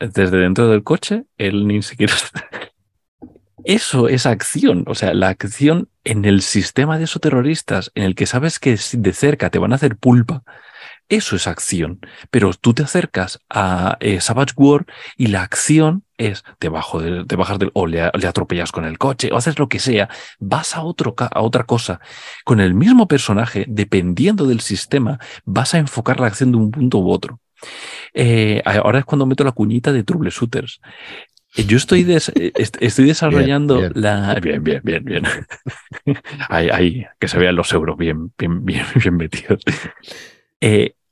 desde 0.00 0.38
dentro 0.38 0.68
del 0.68 0.82
coche, 0.82 1.24
él 1.38 1.66
ni 1.66 1.82
siquiera... 1.82 2.14
Eso 3.64 4.08
es 4.08 4.24
acción, 4.24 4.84
o 4.86 4.94
sea, 4.94 5.12
la 5.12 5.28
acción 5.28 5.90
en 6.04 6.24
el 6.24 6.40
sistema 6.40 6.96
de 6.96 7.04
esos 7.04 7.20
terroristas 7.20 7.92
en 7.94 8.04
el 8.04 8.14
que 8.14 8.24
sabes 8.24 8.58
que 8.58 8.78
de 8.92 9.12
cerca 9.12 9.50
te 9.50 9.58
van 9.58 9.72
a 9.72 9.74
hacer 9.74 9.96
pulpa, 9.96 10.44
eso 11.10 11.36
es 11.36 11.46
acción. 11.46 12.00
Pero 12.30 12.52
tú 12.54 12.72
te 12.72 12.84
acercas 12.84 13.40
a 13.50 13.98
eh, 14.00 14.20
Savage 14.20 14.54
War 14.56 14.86
y 15.16 15.26
la 15.26 15.42
acción 15.42 16.04
es 16.16 16.44
te, 16.58 16.68
bajo 16.68 17.02
te 17.26 17.36
bajas 17.36 17.58
del 17.58 17.70
o 17.74 17.86
le, 17.86 18.02
atropellas 18.02 18.72
con 18.72 18.84
el 18.84 18.96
coche 18.96 19.30
o 19.32 19.36
haces 19.36 19.58
lo 19.58 19.68
que 19.68 19.80
sea, 19.80 20.08
vas 20.38 20.76
a, 20.76 20.82
otro, 20.82 21.14
a 21.18 21.42
otra 21.42 21.64
cosa. 21.64 22.00
Con 22.44 22.60
el 22.60 22.74
mismo 22.74 23.08
personaje, 23.08 23.66
dependiendo 23.68 24.46
del 24.46 24.60
sistema, 24.60 25.18
vas 25.44 25.74
a 25.74 25.78
enfocar 25.78 26.20
la 26.20 26.28
acción 26.28 26.52
de 26.52 26.58
un 26.58 26.70
punto 26.70 26.98
u 26.98 27.10
otro. 27.10 27.40
Eh, 28.14 28.62
ahora 28.64 29.00
es 29.00 29.04
cuando 29.04 29.26
meto 29.26 29.44
la 29.44 29.52
cuñita 29.52 29.92
de 29.92 30.02
troubleshooters. 30.02 30.80
Eh, 31.56 31.64
yo 31.64 31.76
estoy, 31.76 32.06
eh, 32.08 32.52
estoy 32.80 33.04
desarrollando 33.04 33.90
la. 33.94 34.34
Bien, 34.40 34.62
bien, 34.62 34.80
bien, 34.84 35.04
bien. 35.04 35.24
ahí, 36.48 37.04
que 37.18 37.28
se 37.28 37.38
vean 37.38 37.56
los 37.56 37.72
euros 37.72 37.96
bien, 37.96 38.32
bien, 38.38 38.64
bien, 38.64 38.84
bien 38.94 39.16
metidos. 39.16 39.62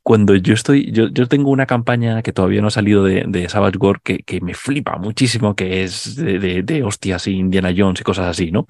cuando 0.03 0.35
yo 0.37 0.55
estoy, 0.55 0.91
yo, 0.91 1.09
yo, 1.09 1.27
tengo 1.27 1.51
una 1.51 1.67
campaña 1.67 2.23
que 2.23 2.33
todavía 2.33 2.63
no 2.63 2.69
ha 2.69 2.71
salido 2.71 3.05
de, 3.05 3.25
de 3.27 3.49
Savage 3.49 3.79
War 3.79 4.01
que, 4.01 4.19
que, 4.21 4.41
me 4.41 4.55
flipa 4.55 4.97
muchísimo, 4.97 5.55
que 5.55 5.83
es 5.83 6.17
de, 6.17 6.63
de, 6.63 6.83
hostias 6.83 7.27
y 7.27 7.33
Indiana 7.33 7.75
Jones 7.77 8.01
y 8.01 8.05
cosas 8.05 8.27
así, 8.27 8.51
¿no? 8.51 8.67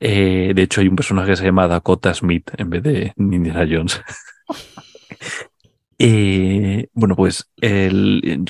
de 0.00 0.54
hecho, 0.58 0.82
hay 0.82 0.88
un 0.88 0.96
personaje 0.96 1.30
que 1.30 1.36
se 1.36 1.44
llama 1.46 1.66
Dakota 1.66 2.12
Smith 2.12 2.50
en 2.58 2.68
vez 2.68 2.82
de 2.82 3.14
Indiana 3.16 3.66
Jones. 3.66 4.02
Eh, 5.98 6.88
bueno, 6.92 7.16
pues 7.16 7.50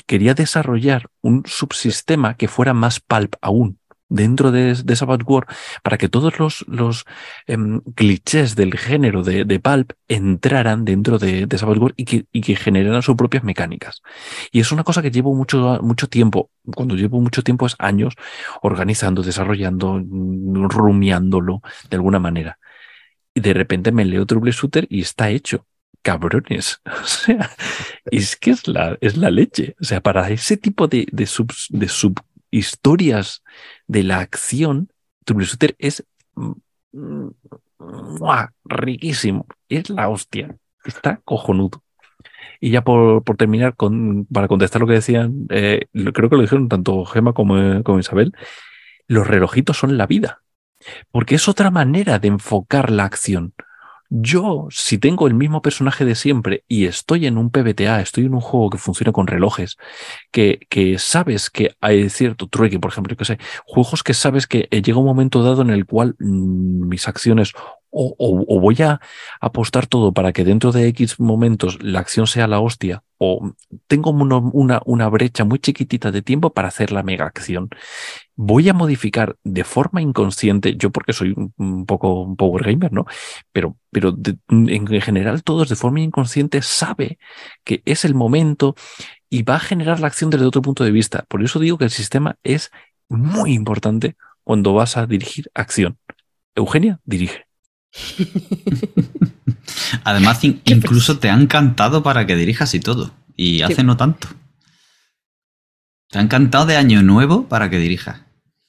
quería 0.07 0.33
desarrollar 0.33 1.09
un 1.21 1.43
subsistema 1.45 2.35
que 2.35 2.47
fuera 2.47 2.73
más 2.73 2.99
pulp 2.99 3.35
aún. 3.41 3.79
dentro 4.07 4.51
de, 4.51 4.75
de 4.75 4.95
War 5.25 5.47
para 5.83 5.97
que 5.97 6.09
todos 6.09 6.39
los, 6.39 6.65
los 6.67 7.05
em, 7.47 7.81
clichés 7.95 8.55
del 8.55 8.77
género 8.77 9.23
de, 9.23 9.45
de, 9.45 9.59
Pulp 9.59 9.93
entraran 10.07 10.85
dentro 10.85 11.17
de, 11.17 11.47
de 11.47 11.57
War 11.65 11.93
y 11.97 12.05
que, 12.05 12.25
y 12.31 12.41
que 12.41 12.55
generaran 12.55 13.01
sus 13.01 13.15
propias 13.15 13.43
mecánicas. 13.43 14.01
Y 14.51 14.59
es 14.59 14.71
una 14.71 14.83
cosa 14.83 15.01
que 15.01 15.11
llevo 15.11 15.33
mucho, 15.35 15.79
mucho 15.81 16.07
tiempo, 16.07 16.51
cuando 16.75 16.95
llevo 16.95 17.19
mucho 17.21 17.41
tiempo 17.43 17.65
es 17.65 17.75
años 17.79 18.13
organizando, 18.61 19.23
desarrollando, 19.23 19.99
rumiándolo 20.69 21.61
de 21.89 21.95
alguna 21.97 22.19
manera. 22.19 22.59
Y 23.33 23.41
de 23.41 23.53
repente 23.53 23.91
me 23.91 24.05
leo 24.05 24.25
Trouble 24.25 24.51
Shooter 24.51 24.87
y 24.89 25.01
está 25.01 25.29
hecho 25.29 25.65
cabrones. 26.05 26.81
O 27.03 27.05
sea, 27.05 27.49
es 28.05 28.35
que 28.35 28.51
es 28.51 28.67
la, 28.67 28.97
es 29.01 29.17
la 29.17 29.31
leche. 29.31 29.75
O 29.81 29.83
sea, 29.83 30.01
para 30.01 30.29
ese 30.29 30.55
tipo 30.55 30.87
de, 30.87 31.07
de, 31.11 31.25
sub, 31.25 31.51
de 31.69 31.89
subhistorias 31.89 33.43
de 33.87 34.03
la 34.03 34.19
acción, 34.19 34.89
Trouble 35.25 35.45
Shooter 35.45 35.75
es 35.79 36.05
mm, 36.35 37.29
riquísimo. 38.65 39.47
Es 39.67 39.89
la 39.89 40.07
hostia. 40.09 40.55
Está 40.85 41.19
cojonudo. 41.25 41.83
Y 42.61 42.69
ya 42.69 42.83
por, 42.83 43.23
por 43.23 43.35
terminar, 43.35 43.75
con, 43.75 44.25
para 44.25 44.47
contestar 44.47 44.81
lo 44.81 44.87
que 44.87 44.93
decían, 44.93 45.47
eh, 45.49 45.87
creo 46.13 46.29
que 46.29 46.35
lo 46.35 46.41
dijeron 46.43 46.69
tanto 46.69 47.03
Gema 47.05 47.33
como, 47.33 47.83
como 47.83 47.99
Isabel, 47.99 48.33
los 49.07 49.27
relojitos 49.27 49.77
son 49.77 49.97
la 49.97 50.07
vida. 50.07 50.41
Porque 51.11 51.35
es 51.35 51.47
otra 51.47 51.71
manera 51.71 52.19
de 52.19 52.27
enfocar 52.27 52.91
la 52.91 53.05
acción. 53.05 53.53
Yo, 54.09 54.67
si 54.69 54.97
tengo 54.97 55.27
el 55.27 55.33
mismo 55.33 55.61
personaje 55.61 56.05
de 56.05 56.15
siempre 56.15 56.63
y 56.67 56.85
estoy 56.85 57.25
en 57.25 57.37
un 57.37 57.49
PBTA, 57.49 58.01
estoy 58.01 58.25
en 58.25 58.35
un 58.35 58.41
juego 58.41 58.69
que 58.69 58.77
funciona 58.77 59.11
con 59.11 59.27
relojes, 59.27 59.77
que, 60.31 60.59
que 60.69 60.99
sabes 60.99 61.49
que 61.49 61.75
hay 61.81 62.09
cierto 62.09 62.47
trueque, 62.47 62.79
por 62.79 62.91
ejemplo, 62.91 63.15
que 63.15 63.25
sé, 63.25 63.39
juegos 63.65 64.03
que 64.03 64.13
sabes 64.13 64.47
que 64.47 64.67
llega 64.71 64.99
un 64.99 65.05
momento 65.05 65.43
dado 65.43 65.63
en 65.63 65.71
el 65.71 65.85
cual 65.85 66.15
mm, 66.19 66.87
mis 66.87 67.07
acciones 67.07 67.53
o, 67.95 68.59
voy 68.59 68.81
a 68.81 68.99
apostar 69.39 69.87
todo 69.87 70.11
para 70.13 70.33
que 70.33 70.43
dentro 70.43 70.71
de 70.71 70.87
X 70.89 71.19
momentos 71.19 71.81
la 71.81 71.99
acción 71.99 72.27
sea 72.27 72.47
la 72.47 72.59
hostia, 72.59 73.03
o 73.17 73.53
tengo 73.87 74.11
una, 74.11 74.81
una, 74.83 75.09
brecha 75.09 75.45
muy 75.45 75.59
chiquitita 75.59 76.11
de 76.11 76.21
tiempo 76.21 76.51
para 76.51 76.67
hacer 76.67 76.91
la 76.91 77.03
mega 77.03 77.25
acción. 77.25 77.69
Voy 78.37 78.67
a 78.67 78.73
modificar 78.73 79.37
de 79.43 79.63
forma 79.63 80.01
inconsciente, 80.01 80.75
yo 80.77 80.91
porque 80.91 81.13
soy 81.13 81.33
un 81.57 81.85
poco 81.85 82.21
un 82.21 82.35
power 82.35 82.63
gamer, 82.63 82.91
¿no? 82.91 83.05
Pero, 83.51 83.77
pero 83.91 84.15
en 84.49 85.01
general 85.01 85.43
todos 85.43 85.69
de 85.69 85.75
forma 85.75 86.01
inconsciente 86.01 86.61
sabe 86.61 87.17
que 87.63 87.81
es 87.85 88.03
el 88.03 88.13
momento 88.13 88.75
y 89.29 89.43
va 89.43 89.55
a 89.55 89.59
generar 89.59 89.99
la 89.99 90.07
acción 90.07 90.29
desde 90.29 90.45
otro 90.45 90.61
punto 90.61 90.83
de 90.83 90.91
vista. 90.91 91.25
Por 91.27 91.43
eso 91.43 91.59
digo 91.59 91.77
que 91.77 91.85
el 91.85 91.91
sistema 91.91 92.37
es 92.43 92.71
muy 93.09 93.53
importante 93.53 94.15
cuando 94.43 94.73
vas 94.73 94.97
a 94.97 95.05
dirigir 95.05 95.49
acción. 95.53 95.97
Eugenia, 96.55 96.99
dirige. 97.03 97.45
Además, 100.03 100.43
incluso 100.43 101.19
te 101.19 101.29
han 101.29 101.47
cantado 101.47 102.03
para 102.03 102.25
que 102.25 102.35
dirijas 102.35 102.73
y 102.73 102.79
todo. 102.79 103.11
Y 103.35 103.61
hace 103.61 103.83
no 103.83 103.97
tanto. 103.97 104.27
Te 106.09 106.19
han 106.19 106.27
cantado 106.27 106.65
de 106.65 106.77
año 106.77 107.01
nuevo 107.01 107.47
para 107.47 107.69
que 107.69 107.77
dirijas. 107.77 108.21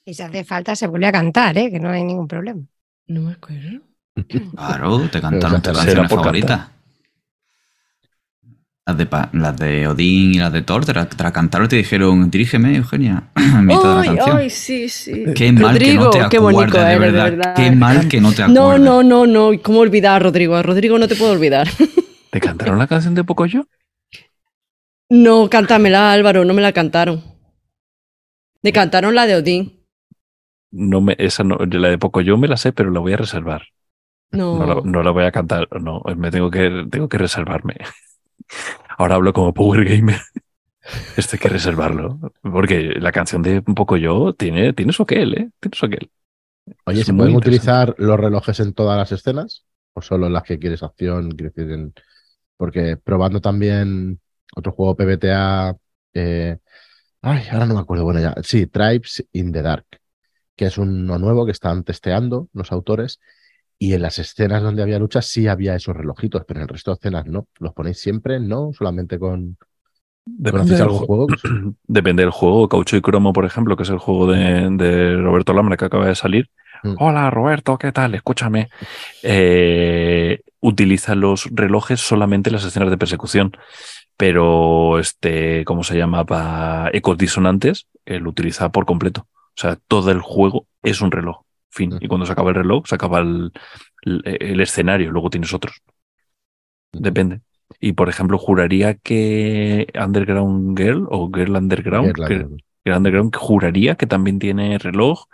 Y 0.08 0.14
si 0.14 0.22
hace 0.22 0.44
falta, 0.44 0.76
se 0.76 0.86
vuelve 0.86 1.08
a 1.08 1.12
cantar, 1.12 1.58
¿eh? 1.58 1.68
que 1.68 1.80
no 1.80 1.90
hay 1.90 2.04
ningún 2.04 2.28
problema. 2.28 2.62
No 3.08 3.22
me 3.22 3.32
acuerdo. 3.32 3.80
Claro, 4.56 5.10
te 5.10 5.20
cantaron 5.20 5.60
tus 5.60 5.76
canciones 5.76 6.10
favoritas. 6.10 6.68
Las 8.86 8.96
de, 8.96 9.08
las 9.32 9.56
de 9.56 9.88
Odín 9.88 10.34
y 10.36 10.38
las 10.38 10.52
de 10.52 10.62
Thor 10.62 10.86
te 10.86 10.94
la, 10.94 11.32
cantaron 11.32 11.66
y 11.66 11.68
te 11.68 11.76
dijeron, 11.76 12.30
dirígeme, 12.30 12.76
Eugenia, 12.76 13.30
Ay, 13.34 14.48
sí, 14.48 14.88
sí. 14.88 15.24
Qué 15.34 15.50
mal 15.52 15.76
que 15.76 15.94
no 15.94 16.08
te 16.08 16.20
acuerdas, 16.20 16.88
de, 16.88 16.98
verdad. 16.98 17.54
Qué 17.56 17.72
mal 17.72 18.08
que 18.08 18.20
no 18.20 18.32
te 18.32 18.44
acuerdas. 18.44 18.54
No, 18.54 18.78
no, 18.78 19.02
no, 19.02 19.26
no. 19.26 19.60
¿Cómo 19.60 19.80
olvidar 19.80 20.14
a 20.14 20.18
Rodrigo? 20.20 20.54
A 20.54 20.62
Rodrigo 20.62 20.98
no 20.98 21.08
te 21.08 21.16
puedo 21.16 21.32
olvidar. 21.32 21.68
¿Te 22.30 22.40
cantaron 22.40 22.78
la 22.78 22.86
canción 22.86 23.14
de 23.16 23.24
Pocoyo? 23.24 23.66
No, 25.10 25.50
cántamela, 25.50 26.12
Álvaro, 26.12 26.44
no 26.44 26.54
me 26.54 26.62
la 26.62 26.72
cantaron. 26.72 27.24
Me 28.62 28.72
cantaron 28.72 29.14
la 29.14 29.26
de 29.26 29.34
Odín. 29.34 29.75
No 30.70 31.00
me, 31.00 31.16
esa 31.18 31.44
no, 31.44 31.56
la 31.58 31.88
de 31.88 31.98
Pocoyo 31.98 32.36
me 32.36 32.48
la 32.48 32.56
sé, 32.56 32.72
pero 32.72 32.90
la 32.90 33.00
voy 33.00 33.12
a 33.12 33.18
reservar. 33.18 33.62
No. 34.30 34.58
No 34.58 34.66
la, 34.66 34.80
no 34.82 35.02
la 35.02 35.10
voy 35.10 35.24
a 35.24 35.32
cantar, 35.32 35.68
no, 35.80 36.02
me 36.16 36.30
tengo 36.30 36.50
que, 36.50 36.86
tengo 36.90 37.08
que 37.08 37.18
reservarme. 37.18 37.76
Ahora 38.98 39.16
hablo 39.16 39.32
como 39.32 39.54
Power 39.54 39.84
Gamer. 39.84 40.20
Esto 41.16 41.36
hay 41.36 41.40
que 41.40 41.48
reservarlo. 41.48 42.18
Porque 42.42 42.94
la 42.98 43.12
canción 43.12 43.42
de 43.42 43.62
Un 43.66 43.74
poco 43.74 43.96
yo 43.96 44.32
tiene, 44.34 44.72
tiene 44.72 44.92
su 44.92 45.02
aquel, 45.02 45.34
¿eh? 45.34 45.50
Tiene 45.60 45.76
su 45.76 45.86
aquel. 45.86 46.10
Oye, 46.84 47.04
¿se 47.04 47.14
pueden 47.14 47.36
utilizar 47.36 47.94
los 47.98 48.18
relojes 48.18 48.58
en 48.60 48.72
todas 48.72 48.96
las 48.96 49.12
escenas? 49.12 49.64
¿O 49.92 50.02
solo 50.02 50.26
en 50.26 50.32
las 50.32 50.42
que 50.42 50.58
quieres 50.58 50.82
acción? 50.82 51.36
Porque 52.56 52.96
probando 52.96 53.40
también 53.40 54.20
otro 54.54 54.72
juego 54.72 54.96
PBTA. 54.96 55.76
Eh... 56.14 56.58
Ay, 57.22 57.44
ahora 57.50 57.66
no 57.66 57.74
me 57.74 57.80
acuerdo. 57.80 58.04
Bueno, 58.04 58.20
ya. 58.20 58.34
Sí, 58.42 58.66
Tribes 58.66 59.26
in 59.32 59.52
the 59.52 59.62
Dark. 59.62 59.86
Que 60.56 60.66
es 60.66 60.78
uno 60.78 61.18
nuevo 61.18 61.44
que 61.44 61.52
están 61.52 61.84
testeando 61.84 62.48
los 62.52 62.72
autores 62.72 63.20
y 63.78 63.92
en 63.92 64.02
las 64.02 64.18
escenas 64.18 64.62
donde 64.62 64.82
había 64.82 64.98
luchas 64.98 65.26
sí 65.26 65.48
había 65.48 65.74
esos 65.74 65.96
relojitos, 65.96 66.44
pero 66.46 66.60
en 66.60 66.62
el 66.62 66.68
resto 66.68 66.90
de 66.90 66.94
escenas 66.94 67.26
no. 67.26 67.46
¿Los 67.58 67.74
ponéis 67.74 68.00
siempre? 68.00 68.40
¿No? 68.40 68.72
Solamente 68.72 69.18
con. 69.18 69.58
Depende 70.24 70.76
del 70.76 70.88
juego. 70.88 71.26
Depende 71.86 72.22
del 72.22 72.30
juego. 72.30 72.68
Caucho 72.68 72.96
y 72.96 73.02
Cromo, 73.02 73.32
por 73.32 73.44
ejemplo, 73.44 73.76
que 73.76 73.82
es 73.82 73.90
el 73.90 73.98
juego 73.98 74.32
de, 74.32 75.16
Roberto 75.16 75.52
Lambra 75.52 75.76
que 75.76 75.84
acaba 75.84 76.06
de 76.06 76.14
salir. 76.14 76.48
Mm. 76.82 76.94
Hola 76.98 77.30
Roberto, 77.30 77.76
¿qué 77.78 77.92
tal? 77.92 78.14
Escúchame. 78.14 78.68
Eh, 79.22 80.40
utiliza 80.60 81.14
los 81.14 81.48
relojes 81.52 82.00
solamente 82.00 82.48
en 82.48 82.54
las 82.54 82.64
escenas 82.64 82.90
de 82.90 82.98
persecución. 82.98 83.52
Pero 84.16 84.98
este, 84.98 85.66
¿cómo 85.66 85.84
se 85.84 85.98
llama? 85.98 86.24
Para 86.24 86.88
ecos 86.94 87.18
disonantes, 87.18 87.86
lo 88.06 88.30
utiliza 88.30 88.70
por 88.70 88.86
completo. 88.86 89.26
O 89.56 89.60
sea, 89.60 89.76
todo 89.88 90.10
el 90.10 90.20
juego 90.20 90.66
es 90.82 91.00
un 91.00 91.10
reloj. 91.10 91.42
Fin. 91.70 91.96
Y 92.00 92.08
cuando 92.08 92.26
se 92.26 92.32
acaba 92.32 92.50
el 92.50 92.56
reloj, 92.56 92.86
se 92.86 92.94
acaba 92.94 93.20
el, 93.20 93.52
el, 94.02 94.60
escenario, 94.60 95.10
luego 95.10 95.30
tienes 95.30 95.52
otros. 95.52 95.82
Depende. 96.92 97.40
Y 97.80 97.92
por 97.92 98.08
ejemplo, 98.08 98.38
juraría 98.38 98.94
que 98.94 99.86
Underground 99.94 100.78
Girl 100.78 101.06
o 101.10 101.30
Girl 101.32 101.56
Underground, 101.56 102.14
que, 102.26 102.92
Underground 102.92 103.34
juraría 103.34 103.96
que 103.96 104.06
también 104.06 104.38
tiene 104.38 104.78
reloj. 104.78 105.24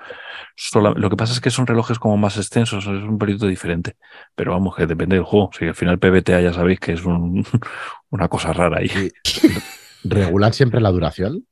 lo 0.73 1.11
que 1.11 1.17
pasa 1.17 1.33
es 1.33 1.41
que 1.41 1.51
son 1.51 1.67
relojes 1.67 1.99
como 1.99 2.17
más 2.17 2.37
extensos, 2.37 2.85
es 2.85 3.03
un 3.03 3.19
periodo 3.19 3.47
diferente. 3.47 3.97
Pero 4.35 4.53
vamos, 4.53 4.75
que 4.75 4.87
depende 4.87 5.17
del 5.17 5.25
juego. 5.25 5.51
Si 5.57 5.67
al 5.67 5.75
final 5.75 5.99
PBTA 5.99 6.41
ya 6.41 6.53
sabéis 6.53 6.81
que 6.81 6.93
es 6.93 7.05
un, 7.05 7.45
una 8.11 8.29
cosa 8.29 8.53
rara 8.53 8.79
ahí. 8.79 8.91
¿Regulan 10.05 10.53
siempre 10.53 10.81
la 10.81 10.91
duración? 10.91 11.47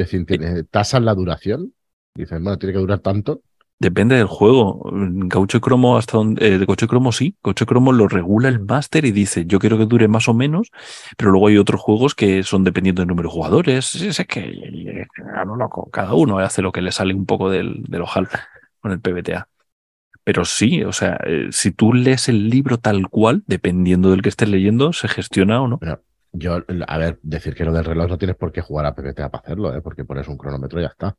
Es 0.00 0.10
decir, 0.10 0.66
¿tasan 0.70 1.04
la 1.04 1.14
duración? 1.14 1.72
Dicen, 2.14 2.42
bueno, 2.42 2.58
tiene 2.58 2.72
que 2.72 2.80
durar 2.80 3.00
tanto. 3.00 3.42
Depende 3.80 4.16
del 4.16 4.26
juego. 4.26 4.90
Caucho 5.30 5.58
y 5.58 5.60
cromo 5.60 5.98
hasta 5.98 6.16
donde, 6.18 6.56
eh, 6.56 6.60
y 6.66 6.86
cromo 6.86 7.12
sí. 7.12 7.36
Caucho 7.42 7.64
y 7.64 7.66
cromo 7.66 7.92
lo 7.92 8.08
regula 8.08 8.48
el 8.48 8.58
máster 8.58 9.04
y 9.04 9.12
dice, 9.12 9.44
yo 9.46 9.60
quiero 9.60 9.78
que 9.78 9.86
dure 9.86 10.08
más 10.08 10.28
o 10.28 10.34
menos, 10.34 10.72
pero 11.16 11.30
luego 11.30 11.46
hay 11.46 11.58
otros 11.58 11.80
juegos 11.80 12.16
que 12.16 12.42
son 12.42 12.64
dependiendo 12.64 13.02
del 13.02 13.08
número 13.08 13.28
de 13.28 13.34
jugadores. 13.34 13.94
Es 13.94 14.18
que 14.26 15.06
cada 15.92 16.14
uno 16.14 16.38
hace 16.38 16.60
lo 16.60 16.72
que 16.72 16.82
le 16.82 16.90
sale 16.90 17.14
un 17.14 17.24
poco 17.24 17.50
del, 17.50 17.84
del 17.84 18.02
ojal 18.02 18.28
con 18.80 18.90
el 18.90 19.00
PBTA. 19.00 19.48
Pero 20.24 20.44
sí, 20.44 20.82
o 20.82 20.92
sea, 20.92 21.18
eh, 21.24 21.48
si 21.52 21.70
tú 21.70 21.94
lees 21.94 22.28
el 22.28 22.50
libro 22.50 22.78
tal 22.78 23.08
cual, 23.08 23.44
dependiendo 23.46 24.10
del 24.10 24.22
que 24.22 24.28
estés 24.28 24.48
leyendo, 24.48 24.92
se 24.92 25.08
gestiona 25.08 25.62
o 25.62 25.68
no. 25.68 25.80
Yo, 26.32 26.62
a 26.86 26.98
ver, 26.98 27.18
decir 27.22 27.54
que 27.54 27.64
lo 27.64 27.72
del 27.72 27.86
reloj 27.86 28.10
no 28.10 28.18
tienes 28.18 28.36
por 28.36 28.52
qué 28.52 28.60
jugar 28.60 28.84
a 28.84 28.94
PPTA 28.94 29.30
para 29.30 29.42
hacerlo, 29.42 29.74
¿eh? 29.74 29.80
porque 29.80 30.04
pones 30.04 30.28
un 30.28 30.36
cronómetro 30.36 30.78
y 30.78 30.82
ya 30.82 30.88
está. 30.88 31.16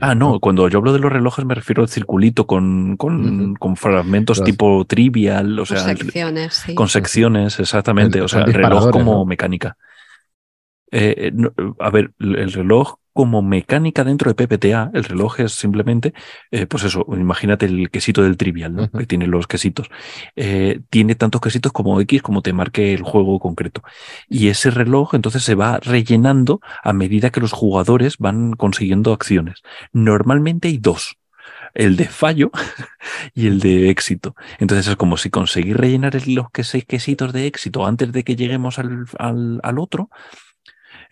ah, 0.00 0.14
no, 0.14 0.38
cuando 0.38 0.68
yo 0.68 0.78
hablo 0.78 0.92
de 0.92 1.00
los 1.00 1.12
relojes 1.12 1.44
me 1.44 1.54
refiero 1.56 1.82
al 1.82 1.88
circulito 1.88 2.46
con, 2.46 2.96
con, 2.96 3.56
con 3.56 3.76
fragmentos 3.76 4.44
tipo 4.44 4.84
trivial, 4.84 5.58
o 5.58 5.66
sea, 5.66 5.78
con 5.78 5.96
secciones, 5.96 6.54
sí. 6.54 6.74
con 6.74 6.88
secciones 6.88 7.58
exactamente, 7.58 8.20
o 8.20 8.28
sea, 8.28 8.44
el 8.44 8.54
reloj 8.54 8.90
como 8.90 9.24
mecánica. 9.26 9.76
Eh, 10.92 11.32
eh, 11.32 11.50
a 11.80 11.90
ver, 11.90 12.12
el 12.20 12.52
reloj 12.52 12.94
como 13.14 13.42
mecánica 13.42 14.02
dentro 14.02 14.32
de 14.32 14.34
PPTA, 14.34 14.90
el 14.92 15.04
reloj 15.04 15.40
es 15.40 15.52
simplemente, 15.52 16.12
eh, 16.50 16.66
pues 16.66 16.82
eso, 16.82 17.06
imagínate 17.08 17.66
el 17.66 17.88
quesito 17.88 18.24
del 18.24 18.36
trivial, 18.36 18.74
¿no? 18.74 18.90
Que 18.90 19.06
tiene 19.06 19.28
los 19.28 19.46
quesitos. 19.46 19.88
Eh, 20.34 20.80
tiene 20.90 21.14
tantos 21.14 21.40
quesitos 21.40 21.72
como 21.72 22.00
X 22.00 22.22
como 22.22 22.42
te 22.42 22.52
marque 22.52 22.92
el 22.92 23.02
juego 23.02 23.38
concreto. 23.38 23.82
Y 24.28 24.48
ese 24.48 24.70
reloj 24.70 25.14
entonces 25.14 25.44
se 25.44 25.54
va 25.54 25.78
rellenando 25.78 26.60
a 26.82 26.92
medida 26.92 27.30
que 27.30 27.40
los 27.40 27.52
jugadores 27.52 28.18
van 28.18 28.54
consiguiendo 28.54 29.12
acciones. 29.12 29.62
Normalmente 29.92 30.68
hay 30.68 30.78
dos 30.78 31.16
el 31.74 31.96
de 31.96 32.06
fallo 32.06 32.50
y 33.34 33.46
el 33.46 33.60
de 33.60 33.90
éxito. 33.90 34.34
Entonces 34.58 34.88
es 34.88 34.96
como 34.96 35.16
si 35.16 35.30
conseguir 35.30 35.76
rellenar 35.76 36.14
los 36.26 36.50
quesitos 36.50 37.32
de 37.32 37.46
éxito 37.46 37.86
antes 37.86 38.12
de 38.12 38.24
que 38.24 38.36
lleguemos 38.36 38.78
al, 38.78 39.06
al, 39.18 39.60
al 39.62 39.78
otro, 39.78 40.10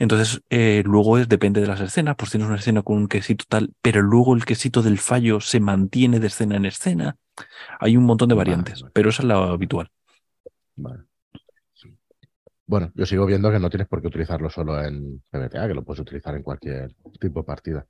Entonces, 0.03 0.43
eh, 0.51 0.83
luego 0.85 1.17
es, 1.17 1.29
depende 1.29 1.61
de 1.61 1.69
las 1.69 1.81
escenas, 1.81 2.17
pues 2.19 2.33
tienes 2.33 2.49
una 2.49 2.57
escena 2.57 2.83
con 2.83 2.97
un 2.97 3.07
quesito 3.07 3.45
tal, 3.49 3.73
pero 3.81 4.03
luego 4.03 4.35
el 4.35 4.45
quesito 4.45 4.83
del 4.83 4.99
fallo 4.99 5.39
se 5.39 5.61
mantiene 5.61 6.19
de 6.19 6.27
escena 6.27 6.57
en 6.57 6.65
escena. 6.65 7.17
Hay 7.79 7.97
un 7.97 8.03
montón 8.03 8.29
de 8.29 8.35
variantes, 8.35 8.85
pero 8.93 9.11
esa 9.11 9.23
es 9.23 9.29
la 9.29 9.37
habitual. 9.37 9.93
Bueno, 12.67 12.91
yo 12.97 13.07
sigo 13.07 13.27
viendo 13.27 13.53
que 13.53 13.61
no 13.61 13.71
tienes 13.71 13.87
por 13.87 14.03
qué 14.03 14.09
utilizarlo 14.09 14.51
solo 14.51 14.83
en 14.83 15.23
PBTA, 15.31 15.69
que 15.69 15.75
lo 15.75 15.85
puedes 15.85 16.01
utilizar 16.01 16.35
en 16.35 16.43
cualquier 16.43 16.93
tipo 17.21 17.39
de 17.39 17.45
partida. 17.45 17.87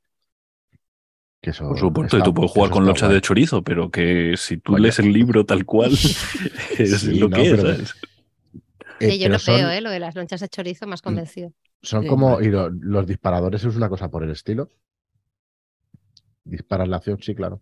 por 1.60 1.78
supuesto, 1.78 2.18
y 2.18 2.22
tú 2.22 2.34
puedes 2.34 2.50
jugar 2.50 2.70
con 2.72 2.84
locha 2.84 3.08
de 3.08 3.22
chorizo, 3.22 3.62
pero 3.62 3.90
que 3.90 4.34
si 4.36 4.58
tú 4.58 4.76
lees 4.76 4.98
el 4.98 5.10
libro 5.14 5.46
tal 5.46 5.64
cual, 5.64 5.92
es 6.78 7.04
lo 7.04 7.30
que 7.30 7.52
es. 7.52 7.94
Eh, 9.02 9.18
yo 9.18 9.28
lo 9.28 9.38
veo, 9.46 9.70
¿eh? 9.70 9.80
lo 9.80 9.90
de 9.90 9.98
las 9.98 10.14
lonchas 10.14 10.40
de 10.40 10.48
chorizo 10.48 10.86
más 10.86 11.02
mm. 11.02 11.04
convencido. 11.04 11.52
Son 11.82 12.06
como, 12.06 12.40
y 12.40 12.48
los 12.48 13.06
disparadores 13.06 13.64
es 13.64 13.74
una 13.74 13.88
cosa 13.88 14.08
por 14.08 14.22
el 14.22 14.30
estilo. 14.30 14.68
Disparar 16.44 16.86
la 16.88 16.98
acción, 16.98 17.18
sí, 17.20 17.34
claro. 17.34 17.60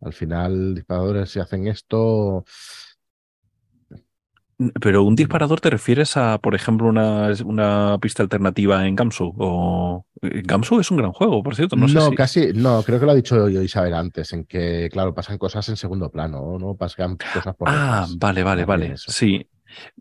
Al 0.00 0.12
final, 0.12 0.74
disparadores, 0.74 1.30
si 1.30 1.40
hacen 1.40 1.66
esto. 1.66 2.44
Pero 4.80 5.02
un 5.02 5.16
disparador 5.16 5.60
te 5.60 5.68
refieres 5.68 6.16
a, 6.16 6.38
por 6.38 6.54
ejemplo, 6.54 6.88
una, 6.88 7.30
una 7.44 7.98
pista 8.00 8.22
alternativa 8.22 8.86
en 8.86 8.94
Gamsu. 8.94 9.34
O 9.36 10.06
eh, 10.22 10.42
Gamsu 10.44 10.80
es 10.80 10.90
un 10.90 10.98
gran 10.98 11.12
juego, 11.12 11.42
por 11.42 11.56
cierto. 11.56 11.76
No, 11.76 11.86
no 11.88 12.12
casi, 12.12 12.52
no, 12.54 12.82
creo 12.82 13.00
que 13.00 13.06
lo 13.06 13.12
ha 13.12 13.16
dicho 13.16 13.48
yo 13.48 13.62
Isabel 13.62 13.94
antes, 13.94 14.32
en 14.32 14.44
que, 14.44 14.88
claro, 14.90 15.12
pasan 15.12 15.38
cosas 15.38 15.68
en 15.68 15.76
segundo 15.76 16.10
plano, 16.10 16.56
¿no? 16.58 16.74
Pasan 16.74 17.18
cosas 17.34 17.54
por. 17.56 17.68
Ah, 17.68 18.06
vale, 18.16 18.42
vale, 18.42 18.64
vale. 18.64 18.94
Sí. 18.96 19.46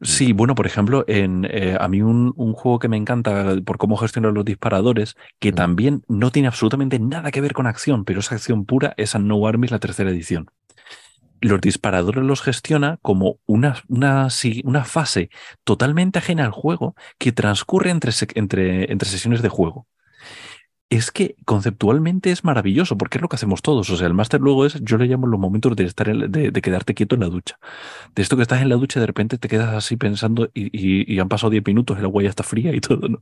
Sí, 0.01 0.33
bueno, 0.33 0.55
por 0.55 0.67
ejemplo, 0.67 1.05
en, 1.07 1.45
eh, 1.49 1.77
a 1.79 1.87
mí 1.87 2.01
un, 2.01 2.33
juego 2.53 2.79
que 2.79 2.87
me 2.87 2.97
encanta 2.97 3.55
por 3.65 3.77
cómo 3.77 3.97
gestionar 3.97 4.33
los 4.33 4.45
disparadores, 4.45 5.15
que 5.39 5.51
también 5.51 6.03
no 6.07 6.31
tiene 6.31 6.47
absolutamente 6.47 6.99
nada 6.99 7.31
que 7.31 7.41
ver 7.41 7.53
con 7.53 7.67
acción, 7.67 8.05
pero 8.05 8.19
es 8.19 8.31
acción 8.31 8.65
pura, 8.65 8.93
es 8.97 9.15
a 9.15 9.19
No 9.19 9.45
Armies, 9.47 9.71
la 9.71 9.79
tercera 9.79 10.09
edición. 10.09 10.49
Los 11.41 11.61
disparadores 11.61 12.23
los 12.23 12.41
gestiona 12.41 12.97
como 13.01 13.39
una, 13.45 13.83
una, 13.87 14.27
una 14.63 14.85
fase 14.85 15.29
totalmente 15.63 16.19
ajena 16.19 16.45
al 16.45 16.51
juego 16.51 16.95
que 17.17 17.31
transcurre 17.31 17.91
entre, 17.91 18.11
entre, 18.35 18.91
entre 18.91 19.09
sesiones 19.09 19.41
de 19.41 19.49
juego 19.49 19.87
es 20.89 21.11
que 21.11 21.35
conceptualmente 21.45 22.31
es 22.31 22.43
maravilloso, 22.43 22.97
porque 22.97 23.17
es 23.17 23.21
lo 23.21 23.27
que 23.27 23.35
hacemos 23.35 23.61
todos. 23.61 23.89
O 23.89 23.97
sea, 23.97 24.07
el 24.07 24.13
máster 24.13 24.39
luego 24.41 24.65
es, 24.65 24.79
yo 24.81 24.97
le 24.97 25.07
llamo 25.07 25.27
los 25.27 25.39
momentos 25.39 25.75
de 25.75 25.85
estar 25.85 26.15
de, 26.15 26.61
quedarte 26.61 26.93
quieto 26.93 27.15
en 27.15 27.21
la 27.21 27.27
ducha. 27.27 27.59
De 28.15 28.21
esto 28.21 28.35
que 28.35 28.43
estás 28.43 28.61
en 28.61 28.69
la 28.69 28.75
ducha 28.75 28.99
de 28.99 29.07
repente 29.07 29.37
te 29.37 29.47
quedas 29.47 29.73
así 29.73 29.97
pensando 29.97 30.49
y, 30.53 31.11
y 31.13 31.19
han 31.19 31.29
pasado 31.29 31.49
10 31.49 31.65
minutos, 31.65 31.97
el 31.97 32.05
agua 32.05 32.23
ya 32.23 32.29
está 32.29 32.43
fría 32.43 32.73
y 32.75 32.81
todo, 32.81 33.07
¿no? 33.07 33.19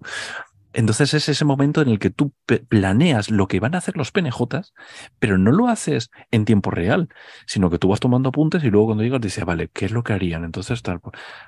Entonces 0.74 1.14
es 1.14 1.30
ese 1.30 1.46
momento 1.46 1.82
en 1.82 1.90
el 1.90 2.00
que 2.00 2.10
tú 2.10 2.34
planeas 2.68 3.30
lo 3.30 3.48
que 3.48 3.60
van 3.60 3.76
a 3.76 3.78
hacer 3.78 3.96
los 3.96 4.12
PNJs, 4.12 4.74
pero 5.20 5.38
no 5.38 5.52
lo 5.52 5.68
haces 5.68 6.10
en 6.32 6.46
tiempo 6.46 6.72
real, 6.72 7.10
sino 7.46 7.70
que 7.70 7.80
tú 7.80 7.88
vas 7.90 8.00
tomando 8.00 8.30
apuntes 8.30 8.64
y 8.64 8.70
luego 8.70 8.88
cuando 8.88 9.04
llegas 9.04 9.22
dices, 9.22 9.46
vale, 9.46 9.70
¿qué 9.72 9.86
es 9.86 9.92
lo 9.92 10.04
que 10.04 10.14
harían? 10.14 10.44
Entonces, 10.44 10.82
tal, 10.82 11.00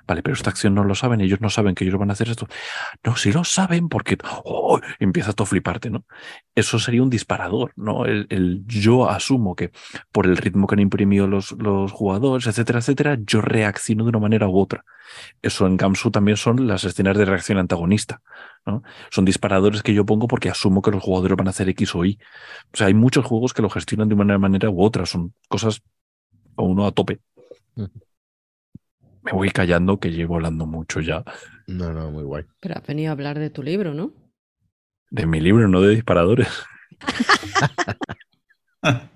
vale, 0.07 0.21
pero 0.21 0.33
esta 0.33 0.49
acción 0.49 0.75
no 0.75 0.83
lo 0.83 0.95
saben, 0.95 1.21
ellos 1.21 1.41
no 1.41 1.49
saben 1.49 1.75
que 1.75 1.85
ellos 1.85 1.99
van 1.99 2.09
a 2.09 2.13
hacer 2.13 2.29
esto. 2.29 2.47
No, 3.03 3.15
sí 3.15 3.31
lo 3.31 3.43
saben 3.43 3.89
porque 3.89 4.17
oh, 4.43 4.79
empieza 4.99 5.33
a 5.35 5.45
fliparte, 5.45 5.89
¿no? 5.89 6.05
Eso 6.53 6.79
sería 6.79 7.03
un 7.03 7.09
disparador, 7.09 7.73
¿no? 7.75 8.05
El, 8.05 8.63
yo 8.67 9.09
asumo 9.09 9.55
que 9.55 9.71
por 10.11 10.25
el 10.25 10.37
ritmo 10.37 10.67
que 10.67 10.75
han 10.75 10.79
imprimido 10.79 11.27
los, 11.27 11.51
los 11.53 11.91
jugadores, 11.91 12.47
etcétera, 12.47 12.79
etcétera, 12.79 13.17
yo 13.25 13.41
reacciono 13.41 14.03
de 14.03 14.09
una 14.09 14.19
manera 14.19 14.47
u 14.47 14.59
otra. 14.59 14.85
Eso 15.41 15.67
en 15.67 15.77
Gamsu 15.77 16.11
también 16.11 16.37
son 16.37 16.67
las 16.67 16.83
escenas 16.83 17.17
de 17.17 17.25
reacción 17.25 17.57
antagonista. 17.57 18.21
¿No? 18.65 18.83
Son 19.11 19.25
disparadores 19.25 19.83
que 19.83 19.93
yo 19.93 20.05
pongo 20.05 20.27
porque 20.27 20.49
asumo 20.49 20.81
que 20.81 20.91
los 20.91 21.03
jugadores 21.03 21.37
van 21.37 21.47
a 21.47 21.51
hacer 21.51 21.69
X 21.69 21.95
o 21.95 22.05
Y. 22.05 22.19
O 22.73 22.77
sea, 22.77 22.87
hay 22.87 22.93
muchos 22.93 23.25
juegos 23.25 23.53
que 23.53 23.61
lo 23.61 23.69
gestionan 23.69 24.09
de 24.09 24.15
una 24.15 24.37
manera 24.37 24.69
u 24.69 24.81
otra. 24.81 25.05
Son 25.05 25.33
cosas 25.47 25.81
a 26.57 26.61
uno 26.61 26.85
a 26.85 26.91
tope. 26.91 27.19
Me 27.75 29.31
voy 29.31 29.49
callando 29.49 29.99
que 29.99 30.11
llevo 30.11 30.35
hablando 30.35 30.65
mucho 30.65 30.99
ya. 31.01 31.23
No, 31.67 31.93
no, 31.93 32.11
muy 32.11 32.23
guay. 32.23 32.45
Pero 32.59 32.75
has 32.75 32.85
venido 32.85 33.09
a 33.09 33.13
hablar 33.13 33.39
de 33.39 33.49
tu 33.49 33.63
libro, 33.63 33.93
¿no? 33.93 34.13
De 35.09 35.25
mi 35.25 35.39
libro, 35.39 35.67
no 35.67 35.81
de 35.81 35.95
disparadores. 35.95 36.47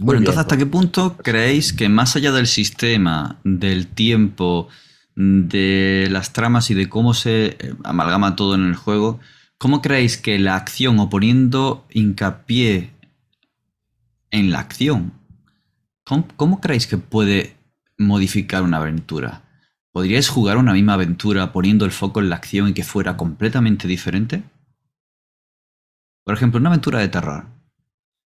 bueno, 0.00 0.20
entonces, 0.20 0.40
¿hasta 0.40 0.56
qué 0.56 0.64
punto 0.64 1.16
creéis 1.18 1.74
que 1.74 1.90
más 1.90 2.16
allá 2.16 2.32
del 2.32 2.46
sistema, 2.46 3.38
del 3.44 3.86
tiempo, 3.86 4.68
de 5.14 6.08
las 6.10 6.32
tramas 6.32 6.70
y 6.70 6.74
de 6.74 6.88
cómo 6.88 7.12
se 7.12 7.56
eh, 7.58 7.74
amalgama 7.84 8.34
todo 8.34 8.54
en 8.54 8.64
el 8.64 8.76
juego, 8.76 9.20
¿cómo 9.58 9.82
creéis 9.82 10.16
que 10.16 10.38
la 10.38 10.56
acción 10.56 10.98
o 11.00 11.10
poniendo 11.10 11.84
hincapié 11.90 12.92
en 14.30 14.50
la 14.50 14.60
acción, 14.60 15.12
cómo, 16.04 16.60
creéis 16.60 16.86
que 16.86 16.96
puede 16.96 17.56
modificar 17.98 18.62
una 18.62 18.78
aventura? 18.78 19.42
¿Podríais 19.92 20.30
jugar 20.30 20.56
una 20.56 20.72
misma 20.72 20.94
aventura 20.94 21.52
poniendo 21.52 21.84
el 21.84 21.90
foco 21.90 22.20
en 22.20 22.30
la 22.30 22.36
acción 22.36 22.68
y 22.68 22.72
que 22.72 22.84
fuera 22.84 23.18
completamente 23.18 23.86
diferente? 23.86 24.44
Por 26.24 26.34
ejemplo, 26.34 26.58
una 26.58 26.70
aventura 26.70 27.00
de 27.00 27.08
terror 27.08 27.59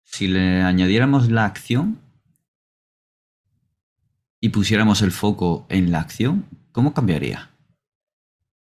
si 0.03 0.27
le 0.27 0.61
añadiéramos 0.61 1.29
la 1.29 1.45
acción 1.45 1.99
y 4.39 4.49
pusiéramos 4.49 5.01
el 5.01 5.11
foco 5.11 5.65
en 5.69 5.91
la 5.91 5.99
acción, 5.99 6.45
¿cómo 6.71 6.93
cambiaría? 6.93 7.51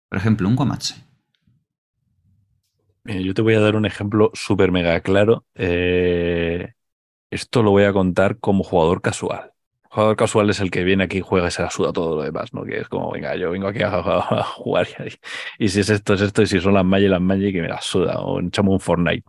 Por 0.10 0.18
ejemplo, 0.18 0.48
un 0.48 0.56
Guamache. 0.56 0.96
yo 3.06 3.34
te 3.34 3.42
voy 3.42 3.54
a 3.54 3.60
dar 3.60 3.76
un 3.76 3.86
ejemplo 3.86 4.32
súper 4.34 4.72
mega 4.72 5.00
claro. 5.02 5.46
Eh, 5.56 6.74
esto 7.30 7.64
lo 7.64 7.72
voy 7.72 7.84
a 7.84 7.94
contar 7.94 8.40
como 8.40 8.64
jugador 8.64 9.02
casual. 9.02 9.52
jugador 9.90 10.16
casual 10.16 10.50
es 10.50 10.60
el 10.60 10.72
que 10.72 10.84
viene 10.84 11.04
aquí, 11.04 11.22
juega 11.22 11.48
y 11.50 11.52
se 11.52 11.62
la 11.62 11.70
suda 11.70 11.94
todo 11.94 12.16
lo 12.18 12.24
demás, 12.24 12.54
¿no? 12.54 12.64
Que 12.64 12.80
es 12.80 12.90
como, 12.90 13.12
venga, 13.12 13.36
yo 13.36 13.52
vengo 13.52 13.68
aquí 13.68 13.84
a, 13.84 14.02
jugar 14.56 14.88
y, 15.60 15.70
si 15.70 15.80
es 15.82 15.90
esto, 15.90 16.14
es 16.14 16.22
esto, 16.22 16.42
y 16.42 16.48
si 16.48 16.60
son 16.60 16.74
las 16.74 16.86
mallas, 16.86 17.12
las 17.12 17.22
mallas, 17.22 17.52
que 17.52 17.62
me 17.62 17.68
la 17.68 17.82
suda, 17.82 18.20
o 18.20 18.40
echamos 18.40 18.74
un 18.74 18.80
Fortnite. 18.80 19.24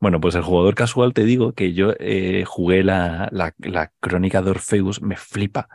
Bueno, 0.00 0.20
pues 0.20 0.34
el 0.34 0.42
jugador 0.42 0.74
casual 0.74 1.14
te 1.14 1.24
digo 1.24 1.52
que 1.52 1.72
yo 1.72 1.92
eh, 1.98 2.44
jugué 2.46 2.82
la, 2.82 3.28
la, 3.32 3.92
crónica 4.00 4.42
de 4.42 4.50
Orpheus, 4.50 5.02
me 5.02 5.16
flipa. 5.16 5.68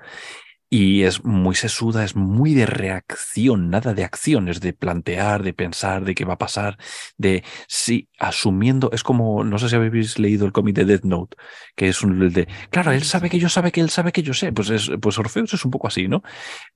Y 0.74 1.04
es 1.04 1.26
muy 1.26 1.54
sesuda, 1.56 2.06
es 2.06 2.16
muy 2.16 2.54
de 2.54 2.66
reacción, 2.66 3.70
nada 3.70 3.94
de 3.94 4.06
acción, 4.06 4.48
es 4.48 4.62
de 4.62 4.72
plantear, 4.72 5.44
de 5.44 5.54
pensar, 5.54 6.06
de 6.06 6.16
qué 6.16 6.24
va 6.24 6.36
a 6.36 6.38
pasar, 6.38 6.78
de 7.18 7.44
sí, 7.68 8.08
asumiendo, 8.18 8.90
es 8.94 9.04
como, 9.04 9.44
no 9.44 9.60
sé 9.60 9.68
si 9.68 9.76
habéis 9.76 10.18
leído 10.18 10.46
el 10.46 10.54
cómic 10.54 10.76
de 10.76 10.86
Death 10.86 11.04
Note, 11.04 11.36
que 11.76 11.90
es 11.90 12.02
un 12.04 12.32
de, 12.32 12.48
claro, 12.70 12.94
él 12.94 13.04
sabe 13.04 13.30
que 13.30 13.38
yo 13.38 13.50
sabe 13.50 13.74
que 13.74 13.82
él 13.82 13.90
sabe 13.90 14.14
que 14.14 14.24
yo 14.24 14.34
sé, 14.34 14.54
pues, 14.54 14.70
es, 14.70 14.90
pues 15.02 15.20
Orpheus 15.20 15.54
es 15.54 15.66
un 15.66 15.72
poco 15.72 15.90
así, 15.90 16.08
¿no? 16.08 16.24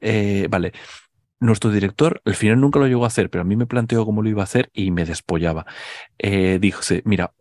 Eh, 0.01 0.47
vale, 0.49 0.73
nuestro 1.39 1.71
director 1.71 2.21
al 2.25 2.35
final 2.35 2.59
nunca 2.61 2.79
lo 2.79 2.87
llegó 2.87 3.03
a 3.03 3.07
hacer, 3.07 3.29
pero 3.29 3.41
a 3.41 3.45
mí 3.45 3.55
me 3.55 3.65
planteó 3.67 4.05
cómo 4.05 4.21
lo 4.21 4.29
iba 4.29 4.41
a 4.41 4.45
hacer 4.45 4.69
y 4.73 4.91
me 4.91 5.05
despollaba. 5.05 5.65
Eh, 6.17 6.59
dice, 6.61 7.01
mira, 7.05 7.33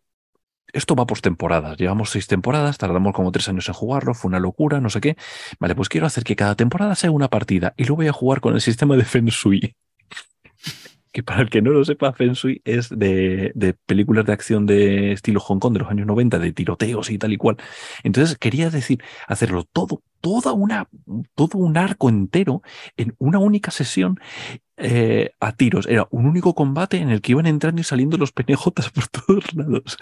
esto 0.73 0.97
va 0.97 1.07
por 1.07 1.21
temporadas. 1.21 1.79
Llevamos 1.79 2.11
seis 2.11 2.27
temporadas, 2.27 2.79
tardamos 2.79 3.15
como 3.15 3.33
tres 3.33 3.49
años 3.49 3.69
en 3.69 3.75
jugarlo, 3.75 4.15
fue 4.15 4.29
una 4.29 4.41
locura, 4.41 4.81
no 4.81 4.91
sé 4.91 5.01
qué. 5.01 5.17
Vale, 5.61 5.75
pues 5.75 5.89
quiero 5.89 6.07
hacer 6.07 6.25
que 6.25 6.37
cada 6.37 6.57
temporada 6.57 6.95
sea 6.97 7.11
una 7.11 7.29
partida 7.29 7.75
y 7.77 7.85
lo 7.85 7.97
voy 7.97 8.09
a 8.09 8.13
jugar 8.13 8.41
con 8.41 8.55
el 8.55 8.61
sistema 8.61 8.97
de 8.97 9.05
Feng 9.05 9.27
Shui. 9.29 9.77
Que 11.15 11.23
para 11.23 11.43
el 11.43 11.49
que 11.49 11.63
no 11.63 11.71
lo 11.71 11.85
sepa, 11.85 12.13
Feng 12.13 12.33
Shui 12.33 12.61
es 12.65 12.89
de, 12.91 13.53
de, 13.55 13.73
películas 13.73 14.27
de 14.27 14.33
acción 14.33 14.67
de 14.67 15.13
estilo 15.13 15.39
Hong 15.39 15.61
Kong 15.61 15.73
de 15.75 15.79
los 15.79 15.89
años 15.89 16.09
90, 16.09 16.41
de 16.41 16.53
tiroteos 16.53 17.09
y 17.09 17.19
tal 17.19 17.33
y 17.33 17.37
cual. 17.37 17.57
Entonces 18.03 18.37
quería 18.37 18.69
decir, 18.69 19.01
hacerlo 19.29 19.63
todo, 19.63 20.03
toda 20.21 20.53
una, 20.53 20.89
todo 21.37 21.59
un 21.59 21.77
arco 21.79 22.09
entero 22.09 22.63
en 22.97 23.15
una 23.19 23.39
única 23.39 23.71
sesión 23.71 24.19
eh, 24.77 25.31
a 25.39 25.53
tiros. 25.53 25.87
Era 25.87 26.09
un 26.11 26.27
único 26.27 26.53
combate 26.57 26.97
en 26.97 27.11
el 27.11 27.21
que 27.21 27.31
iban 27.31 27.47
entrando 27.47 27.81
y 27.81 27.85
saliendo 27.85 28.17
los 28.19 28.33
penejotas 28.33 28.91
por 28.91 29.07
todos 29.07 29.55
lados. 29.55 29.97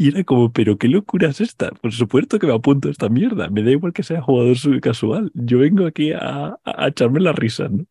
Y 0.00 0.10
era 0.10 0.22
como, 0.22 0.52
pero 0.52 0.78
qué 0.78 0.86
locura 0.86 1.30
es 1.30 1.40
esta. 1.40 1.72
Por 1.72 1.90
supuesto 1.92 2.38
que 2.38 2.46
me 2.46 2.54
apunto 2.54 2.86
a 2.86 2.92
esta 2.92 3.08
mierda. 3.08 3.50
Me 3.50 3.64
da 3.64 3.72
igual 3.72 3.92
que 3.92 4.04
sea 4.04 4.22
jugador 4.22 4.56
casual. 4.80 5.32
Yo 5.34 5.58
vengo 5.58 5.84
aquí 5.86 6.12
a, 6.12 6.56
echarme 6.86 7.18
la 7.18 7.32
risa. 7.32 7.68
¿no? 7.68 7.84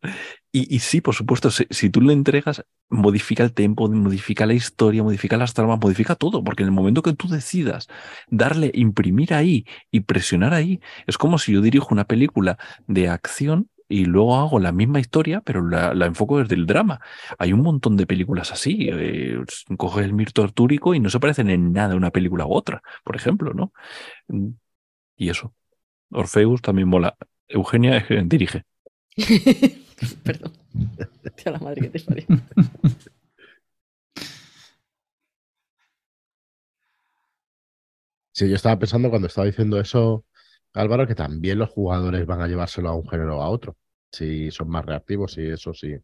Y, 0.68 0.78
sí, 0.80 1.00
por 1.00 1.14
supuesto, 1.14 1.50
si, 1.50 1.90
tú 1.90 2.00
le 2.00 2.12
entregas, 2.12 2.64
modifica 2.88 3.44
el 3.44 3.52
tempo, 3.52 3.88
modifica 3.88 4.46
la 4.46 4.54
historia, 4.54 5.02
modifica 5.02 5.36
las 5.36 5.54
tramas, 5.54 5.78
modifica 5.80 6.14
todo. 6.16 6.42
Porque 6.42 6.62
en 6.62 6.68
el 6.68 6.74
momento 6.74 7.02
que 7.02 7.12
tú 7.12 7.28
decidas 7.28 7.86
darle, 8.28 8.70
imprimir 8.74 9.34
ahí 9.34 9.66
y 9.90 10.00
presionar 10.00 10.54
ahí, 10.54 10.80
es 11.06 11.18
como 11.18 11.38
si 11.38 11.52
yo 11.52 11.60
dirijo 11.60 11.88
una 11.92 12.04
película 12.04 12.58
de 12.86 13.08
acción 13.08 13.68
y 13.88 14.04
luego 14.04 14.36
hago 14.36 14.58
la 14.58 14.72
misma 14.72 15.00
historia, 15.00 15.40
pero 15.40 15.66
la, 15.66 15.92
enfoco 16.06 16.38
desde 16.38 16.54
el 16.56 16.66
drama. 16.66 17.00
Hay 17.38 17.52
un 17.52 17.60
montón 17.62 17.96
de 17.96 18.06
películas 18.06 18.52
así. 18.52 18.88
Eh, 18.92 19.38
coges 19.76 20.04
el 20.04 20.12
mirto 20.12 20.42
artúrico 20.42 20.94
y 20.94 21.00
no 21.00 21.10
se 21.10 21.20
parecen 21.20 21.50
en 21.50 21.72
nada 21.72 21.94
una 21.96 22.10
película 22.10 22.46
u 22.46 22.52
otra, 22.52 22.82
por 23.04 23.16
ejemplo, 23.16 23.54
¿no? 23.54 23.72
Mm, 24.28 24.50
y 25.16 25.30
eso. 25.30 25.54
Orfeus 26.10 26.62
también 26.62 26.88
mola. 26.88 27.16
Eugenia 27.48 28.04
dirige. 28.26 28.64
Perdón. 30.24 30.52
Tío, 31.36 31.52
la 31.52 31.58
madre 31.58 31.82
que 31.82 31.90
te 31.90 32.00
parió. 32.00 32.26
Sí, 38.32 38.48
yo 38.48 38.54
estaba 38.56 38.78
pensando 38.78 39.10
cuando 39.10 39.26
estaba 39.26 39.46
diciendo 39.46 39.80
eso, 39.80 40.24
Álvaro, 40.72 41.06
que 41.06 41.14
también 41.14 41.58
los 41.58 41.70
jugadores 41.70 42.24
van 42.26 42.40
a 42.40 42.46
llevárselo 42.46 42.88
a 42.88 42.94
un 42.94 43.08
género 43.08 43.38
o 43.38 43.42
a 43.42 43.48
otro. 43.48 43.76
Si 44.12 44.50
son 44.50 44.68
más 44.70 44.84
reactivos, 44.84 45.32
si 45.32 45.42
eso, 45.48 45.74
si, 45.74 45.96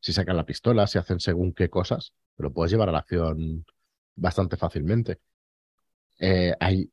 si 0.00 0.12
sacan 0.12 0.36
la 0.36 0.46
pistola, 0.46 0.86
si 0.86 0.98
hacen 0.98 1.20
según 1.20 1.52
qué 1.52 1.68
cosas, 1.68 2.14
lo 2.38 2.52
puedes 2.52 2.72
llevar 2.72 2.88
a 2.88 2.92
la 2.92 2.98
acción 2.98 3.66
bastante 4.16 4.56
fácilmente. 4.56 5.20
Eh, 6.18 6.54
hay, 6.60 6.90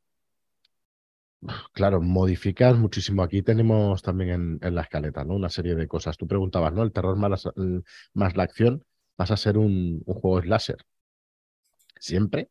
claro, 1.74 2.02
modificas 2.02 2.78
muchísimo. 2.78 3.24
Aquí 3.24 3.42
tenemos 3.42 4.02
también 4.02 4.60
en, 4.62 4.76
la 4.76 4.82
escaleta, 4.82 5.24
¿no? 5.24 5.36
Una 5.36 5.50
serie 5.50 5.76
de 5.76 5.88
cosas. 5.88 6.18
Tú 6.18 6.28
preguntabas, 6.28 6.74
¿no? 6.74 6.84
El 6.84 6.92
terror 6.92 7.18
más, 7.18 7.48
más 8.14 8.36
la 8.36 8.44
acción, 8.44 8.84
vas 9.18 9.32
a 9.32 9.38
ser 9.38 9.58
un, 9.58 10.02
un 10.06 10.14
juego 10.16 10.42
slasher. 10.42 10.78
Siempre. 12.00 12.50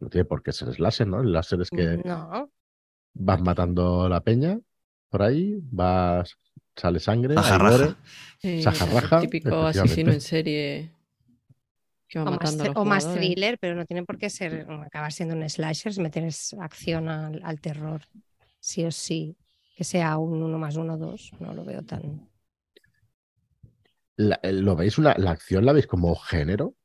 No 0.00 0.08
tiene 0.08 0.24
por 0.24 0.42
qué 0.42 0.52
ser 0.52 0.72
slasher, 0.72 1.06
¿no? 1.06 1.20
El 1.20 1.32
láser 1.32 1.60
es 1.60 1.70
que 1.70 1.98
no. 2.04 2.50
vas 3.14 3.40
matando 3.40 4.08
la 4.08 4.20
peña 4.20 4.58
por 5.12 5.22
ahí, 5.22 5.58
vas, 5.70 6.38
sale 6.74 6.98
sangre, 6.98 7.34
Sajarraja. 7.34 7.96
Sajarraja. 8.62 9.20
Típico 9.20 9.66
asesino 9.66 10.10
en 10.10 10.22
serie 10.22 10.90
o, 12.16 12.84
más, 12.84 13.14
thriller, 13.14 13.58
pero 13.58 13.74
no 13.74 13.86
tiene 13.86 14.04
por 14.04 14.18
qué 14.18 14.28
ser, 14.28 14.66
acabar 14.70 15.12
siendo 15.12 15.34
un 15.34 15.48
slasher, 15.48 15.98
meter 15.98 16.28
acción 16.60 17.08
al, 17.08 17.60
terror, 17.60 18.02
sí 18.60 18.84
o 18.84 18.90
sí, 18.90 19.36
que 19.76 19.84
sea 19.84 20.18
un 20.18 20.42
uno 20.42 20.58
más 20.58 20.76
uno, 20.76 20.98
dos, 20.98 21.32
no 21.40 21.54
lo 21.54 21.64
veo 21.64 21.82
tan... 21.82 22.28
Eh, 24.18 24.52
¿Lo 24.52 24.76
veis? 24.76 24.98
Una, 24.98 25.14
¿La 25.16 25.30
acción 25.30 25.64
la 25.64 25.72
veis 25.72 25.86
como 25.86 26.14
género? 26.14 26.76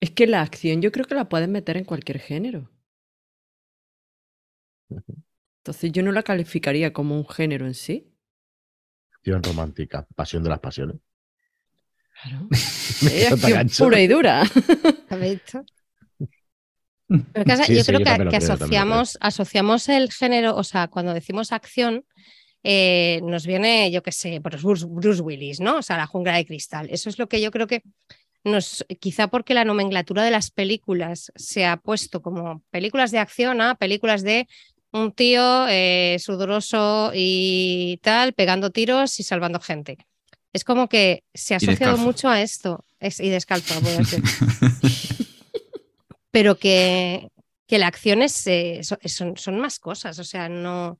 Es 0.00 0.10
que 0.10 0.26
la 0.26 0.42
acción 0.42 0.80
yo 0.82 0.92
creo 0.92 1.06
que 1.06 1.14
la 1.14 1.28
puedes 1.28 1.48
meter 1.48 1.76
en 1.76 1.84
cualquier 1.84 2.18
género. 2.18 2.70
Entonces 5.58 5.92
yo 5.92 6.02
no 6.02 6.12
la 6.12 6.22
calificaría 6.22 6.92
como 6.92 7.16
un 7.16 7.28
género 7.28 7.66
en 7.66 7.74
sí. 7.74 8.12
Acción 9.12 9.42
romántica, 9.42 10.06
pasión 10.14 10.42
de 10.42 10.50
las 10.50 10.60
pasiones. 10.60 10.96
Claro. 12.22 12.48
pura 13.78 14.00
y 14.00 14.06
dura. 14.06 14.42
yo 17.08 17.84
creo 17.84 18.00
que, 18.30 18.36
asociamos, 18.36 19.18
asociamos 19.20 19.88
el 19.88 20.12
género, 20.12 20.56
o 20.56 20.64
sea, 20.64 20.88
cuando 20.88 21.14
decimos 21.14 21.52
acción, 21.52 22.04
eh, 22.64 23.20
nos 23.22 23.46
viene, 23.46 23.90
yo 23.90 24.02
qué 24.02 24.12
sé, 24.12 24.40
por 24.40 24.60
Bruce, 24.60 24.84
Bruce, 24.88 25.22
Willis, 25.22 25.60
¿no? 25.60 25.78
O 25.78 25.82
sea, 25.82 25.96
la 25.96 26.06
jungla 26.06 26.36
de 26.36 26.44
cristal. 26.44 26.88
Eso 26.90 27.08
es 27.08 27.18
lo 27.18 27.28
que 27.28 27.40
yo 27.40 27.50
creo 27.50 27.66
que 27.66 27.82
nos, 28.44 28.84
quizá 29.00 29.28
porque 29.28 29.54
la 29.54 29.64
nomenclatura 29.64 30.24
de 30.24 30.30
las 30.30 30.50
películas 30.50 31.32
se 31.34 31.66
ha 31.66 31.76
puesto 31.76 32.20
como 32.20 32.62
películas 32.70 33.10
de 33.10 33.18
acción 33.18 33.60
a 33.60 33.76
películas 33.76 34.22
de 34.22 34.48
un 34.92 35.12
tío 35.12 35.66
eh, 35.68 36.16
sudoroso 36.18 37.12
y 37.14 37.98
tal, 38.02 38.32
pegando 38.32 38.70
tiros 38.70 39.20
y 39.20 39.22
salvando 39.22 39.60
gente. 39.60 39.98
Es 40.52 40.64
como 40.64 40.88
que 40.88 41.24
se 41.34 41.54
ha 41.54 41.58
asociado 41.58 41.98
mucho 41.98 42.28
a 42.28 42.40
esto. 42.40 42.84
y 43.00 43.28
descalzo, 43.28 43.80
voy 43.80 43.92
a 43.92 43.98
decir. 43.98 44.22
Pero 46.30 46.58
que, 46.58 47.28
que 47.66 47.78
la 47.78 47.86
acción 47.86 48.22
es, 48.22 48.46
eh, 48.46 48.80
son, 48.82 49.36
son, 49.36 49.58
más 49.60 49.78
cosas. 49.78 50.18
O 50.18 50.24
sea, 50.24 50.48
no. 50.48 50.98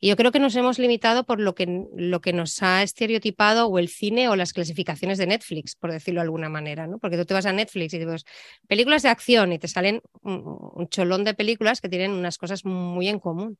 Y 0.00 0.08
yo 0.08 0.16
creo 0.16 0.32
que 0.32 0.40
nos 0.40 0.56
hemos 0.56 0.78
limitado 0.78 1.24
por 1.24 1.40
lo 1.40 1.54
que, 1.54 1.86
lo 1.94 2.20
que 2.20 2.32
nos 2.32 2.62
ha 2.62 2.82
estereotipado 2.82 3.66
o 3.66 3.78
el 3.78 3.88
cine 3.88 4.28
o 4.28 4.36
las 4.36 4.52
clasificaciones 4.52 5.18
de 5.18 5.26
Netflix, 5.26 5.76
por 5.76 5.92
decirlo 5.92 6.20
de 6.20 6.24
alguna 6.24 6.48
manera, 6.48 6.86
¿no? 6.86 6.98
Porque 6.98 7.18
tú 7.18 7.26
te 7.26 7.34
vas 7.34 7.46
a 7.46 7.52
Netflix 7.52 7.92
y 7.94 7.98
te 7.98 8.06
ves 8.06 8.24
películas 8.66 9.02
de 9.02 9.10
acción 9.10 9.52
y 9.52 9.58
te 9.58 9.68
salen 9.68 10.00
un 10.22 10.88
cholón 10.88 11.24
de 11.24 11.34
películas 11.34 11.80
que 11.80 11.88
tienen 11.88 12.12
unas 12.12 12.38
cosas 12.38 12.64
muy 12.64 13.08
en 13.08 13.18
común 13.18 13.58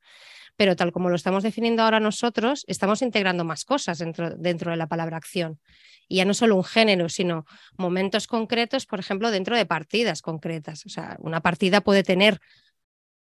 pero 0.60 0.76
tal 0.76 0.92
como 0.92 1.08
lo 1.08 1.16
estamos 1.16 1.42
definiendo 1.42 1.82
ahora 1.82 2.00
nosotros, 2.00 2.64
estamos 2.68 3.00
integrando 3.00 3.44
más 3.44 3.64
cosas 3.64 3.98
dentro, 3.98 4.28
dentro 4.36 4.70
de 4.70 4.76
la 4.76 4.88
palabra 4.88 5.16
acción. 5.16 5.58
Y 6.06 6.16
ya 6.16 6.26
no 6.26 6.34
solo 6.34 6.56
un 6.56 6.64
género, 6.64 7.08
sino 7.08 7.46
momentos 7.78 8.26
concretos, 8.26 8.84
por 8.84 9.00
ejemplo, 9.00 9.30
dentro 9.30 9.56
de 9.56 9.64
partidas 9.64 10.20
concretas. 10.20 10.84
O 10.84 10.90
sea, 10.90 11.16
una 11.20 11.40
partida 11.40 11.80
puede 11.80 12.02
tener 12.02 12.40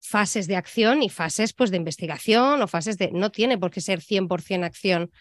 fases 0.01 0.47
de 0.47 0.55
acción 0.55 1.03
y 1.03 1.09
fases 1.09 1.53
pues, 1.53 1.71
de 1.71 1.77
investigación 1.77 2.61
o 2.61 2.67
fases 2.67 2.97
de... 2.97 3.11
No 3.11 3.31
tiene 3.31 3.57
por 3.57 3.71
qué 3.71 3.81
ser 3.81 4.01
100% 4.01 4.65
acción. 4.65 5.11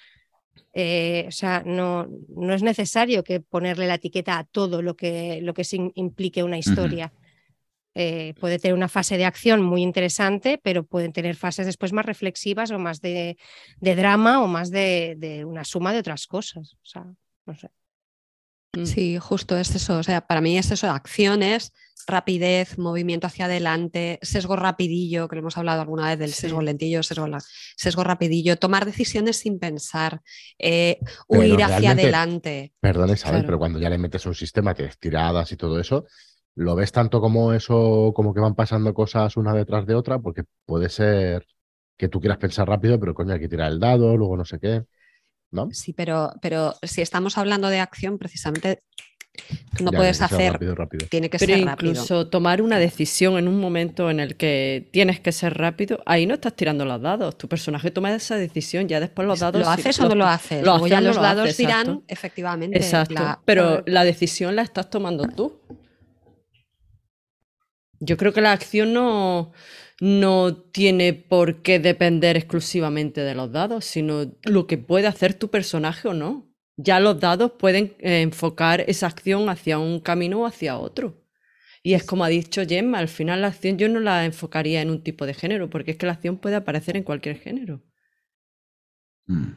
Eh, 0.72 1.26
o 1.28 1.30
sea, 1.30 1.62
no, 1.64 2.08
no, 2.28 2.54
es 2.54 2.62
necesario 2.62 3.22
que 3.22 3.40
ponerle 3.40 3.86
la 3.86 3.94
etiqueta 3.94 4.38
a 4.38 4.44
todo 4.44 4.82
lo 4.82 4.96
que, 4.96 5.40
lo 5.42 5.54
que 5.54 5.66
implique 5.94 6.42
una 6.42 6.58
historia. 6.58 7.12
Eh, 7.94 8.34
puede 8.38 8.58
tener 8.58 8.74
una 8.74 8.88
fase 8.88 9.16
de 9.18 9.24
acción 9.24 9.62
muy 9.62 9.82
interesante, 9.82 10.58
pero 10.62 10.84
pueden 10.84 11.12
tener 11.12 11.34
fases 11.34 11.66
después 11.66 11.92
más 11.92 12.06
reflexivas 12.06 12.70
o 12.70 12.78
más 12.78 13.00
de, 13.00 13.36
drama 13.80 14.42
o 14.42 14.46
más 14.46 14.70
de, 14.70 15.44
una 15.46 15.64
suma 15.64 15.92
de 15.92 15.98
otras 15.98 16.26
cosas. 16.26 16.74
O 16.74 16.86
sea, 16.86 17.04
no 17.46 17.54
sé. 17.54 17.68
Mm. 18.76 18.84
Sí, 18.84 19.18
justo 19.18 19.56
es 19.56 19.74
eso. 19.74 19.98
O 19.98 20.02
sea, 20.02 20.20
para 20.22 20.40
mí 20.40 20.56
es 20.56 20.70
eso, 20.70 20.90
acciones, 20.90 21.72
rapidez, 22.06 22.78
movimiento 22.78 23.26
hacia 23.26 23.44
adelante, 23.46 24.18
sesgo 24.22 24.56
rapidillo, 24.56 25.28
que 25.28 25.36
lo 25.36 25.40
hemos 25.40 25.56
hablado 25.58 25.82
alguna 25.82 26.08
vez 26.08 26.18
del 26.18 26.32
sesgo 26.32 26.62
lentillo, 26.62 27.02
sesgo, 27.02 27.26
sesgo 27.76 28.04
rapidillo, 28.04 28.56
tomar 28.56 28.84
decisiones 28.84 29.36
sin 29.38 29.58
pensar, 29.58 30.20
eh, 30.58 30.98
huir 31.28 31.62
hacia 31.62 31.92
adelante. 31.92 32.72
Perdón, 32.80 33.10
Isabel, 33.10 33.44
pero 33.44 33.58
cuando 33.58 33.78
ya 33.78 33.90
le 33.90 33.98
metes 33.98 34.26
un 34.26 34.34
sistema 34.34 34.74
que 34.74 34.84
es 34.84 34.98
tiradas 34.98 35.52
y 35.52 35.56
todo 35.56 35.78
eso, 35.78 36.06
¿Lo 36.56 36.74
ves 36.74 36.92
tanto 36.92 37.20
como 37.20 37.52
eso, 37.52 38.12
como 38.14 38.34
que 38.34 38.40
van 38.40 38.54
pasando 38.54 38.92
cosas 38.92 39.36
una 39.36 39.54
detrás 39.54 39.86
de 39.86 39.94
otra? 39.94 40.18
Porque 40.18 40.42
puede 40.66 40.88
ser 40.88 41.46
que 41.96 42.08
tú 42.08 42.20
quieras 42.20 42.38
pensar 42.38 42.68
rápido, 42.68 42.98
pero 42.98 43.14
coño, 43.14 43.32
hay 43.34 43.40
que 43.40 43.48
tirar 43.48 43.70
el 43.72 43.80
dado, 43.80 44.16
luego 44.16 44.36
no 44.36 44.44
sé 44.44 44.58
qué. 44.58 44.84
¿No? 45.50 45.68
Sí, 45.72 45.92
pero, 45.92 46.32
pero 46.40 46.76
si 46.82 47.02
estamos 47.02 47.36
hablando 47.36 47.68
de 47.68 47.80
acción, 47.80 48.18
precisamente 48.18 48.82
no 49.80 49.92
puedes 49.92 50.20
hacer. 50.20 50.52
Rápido, 50.52 50.76
Tiene 51.08 51.30
que 51.30 51.38
pero 51.38 51.54
ser 51.54 51.62
incluso 51.62 52.26
tomar 52.28 52.60
una 52.60 52.78
decisión 52.78 53.38
en 53.38 53.48
un 53.48 53.58
momento 53.58 54.10
en 54.10 54.20
el 54.20 54.36
que 54.36 54.88
tienes 54.92 55.20
que 55.20 55.32
ser 55.32 55.56
rápido, 55.56 56.02
ahí 56.06 56.26
no 56.26 56.34
estás 56.34 56.54
tirando 56.54 56.84
los 56.84 57.00
dados. 57.00 57.38
Tu 57.38 57.48
personaje 57.48 57.90
toma 57.90 58.14
esa 58.14 58.36
decisión, 58.36 58.88
ya 58.88 59.00
después 59.00 59.26
los 59.26 59.40
dados. 59.40 59.62
¿Lo 59.62 59.70
haces 59.70 59.98
o 60.00 60.08
no 60.08 60.14
lo 60.14 60.26
haces? 60.26 60.64
Lo 60.64 60.86
ya 60.86 61.00
los 61.00 61.16
dados 61.16 61.56
dirán, 61.56 62.02
efectivamente. 62.08 62.78
Exacto. 62.78 63.40
pero 63.44 63.82
la 63.86 64.04
decisión 64.04 64.56
la 64.56 64.62
estás 64.62 64.90
tomando 64.90 65.26
tú. 65.28 65.60
Yo 68.00 68.16
creo 68.16 68.32
que 68.32 68.40
la 68.40 68.52
acción 68.52 68.94
no, 68.94 69.52
no 70.00 70.56
tiene 70.56 71.12
por 71.12 71.62
qué 71.62 71.78
depender 71.78 72.36
exclusivamente 72.36 73.20
de 73.20 73.34
los 73.34 73.52
dados, 73.52 73.84
sino 73.84 74.32
lo 74.44 74.66
que 74.66 74.78
puede 74.78 75.06
hacer 75.06 75.34
tu 75.34 75.50
personaje 75.50 76.08
o 76.08 76.14
no. 76.14 76.50
Ya 76.76 76.98
los 76.98 77.20
dados 77.20 77.52
pueden 77.58 77.94
eh, 77.98 78.22
enfocar 78.22 78.82
esa 78.88 79.06
acción 79.06 79.50
hacia 79.50 79.78
un 79.78 80.00
camino 80.00 80.40
o 80.40 80.46
hacia 80.46 80.78
otro. 80.78 81.22
Y 81.82 81.92
es 81.92 82.04
como 82.04 82.24
ha 82.24 82.28
dicho 82.28 82.62
Gemma, 82.66 82.98
al 82.98 83.08
final 83.08 83.42
la 83.42 83.48
acción 83.48 83.76
yo 83.76 83.88
no 83.88 84.00
la 84.00 84.24
enfocaría 84.24 84.80
en 84.80 84.90
un 84.90 85.02
tipo 85.02 85.26
de 85.26 85.34
género, 85.34 85.68
porque 85.68 85.92
es 85.92 85.96
que 85.98 86.06
la 86.06 86.12
acción 86.12 86.38
puede 86.38 86.56
aparecer 86.56 86.96
en 86.96 87.02
cualquier 87.02 87.38
género. 87.38 87.82
Mm. 89.26 89.52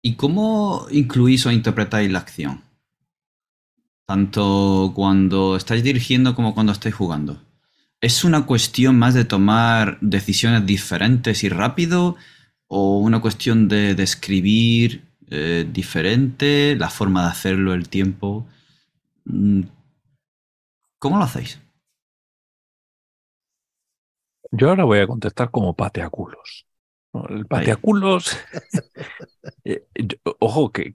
¿Y 0.00 0.16
cómo 0.16 0.86
incluís 0.90 1.46
o 1.46 1.50
interpretáis 1.50 2.10
la 2.10 2.18
acción? 2.18 2.62
Tanto 4.06 4.92
cuando 4.94 5.56
estáis 5.56 5.82
dirigiendo 5.82 6.34
como 6.34 6.54
cuando 6.54 6.72
estáis 6.72 6.94
jugando. 6.94 7.42
¿Es 8.00 8.24
una 8.24 8.46
cuestión 8.46 8.98
más 8.98 9.14
de 9.14 9.24
tomar 9.24 9.98
decisiones 10.00 10.66
diferentes 10.66 11.44
y 11.44 11.48
rápido 11.48 12.16
o 12.68 12.98
una 12.98 13.20
cuestión 13.20 13.68
de 13.68 13.94
describir 13.94 15.04
eh, 15.30 15.66
diferente, 15.72 16.76
la 16.76 16.90
forma 16.90 17.24
de 17.24 17.30
hacerlo, 17.30 17.74
el 17.74 17.88
tiempo? 17.88 18.46
Mm, 19.26 19.62
¿Cómo 20.98 21.18
lo 21.18 21.24
hacéis? 21.24 21.60
Yo 24.50 24.70
ahora 24.70 24.84
voy 24.84 25.00
a 25.00 25.06
contestar 25.06 25.50
como 25.50 25.76
pateaculos. 25.76 26.66
El 27.28 27.46
pateaculos. 27.46 28.36
Eh, 29.66 29.86
ojo, 30.40 30.72
que, 30.72 30.92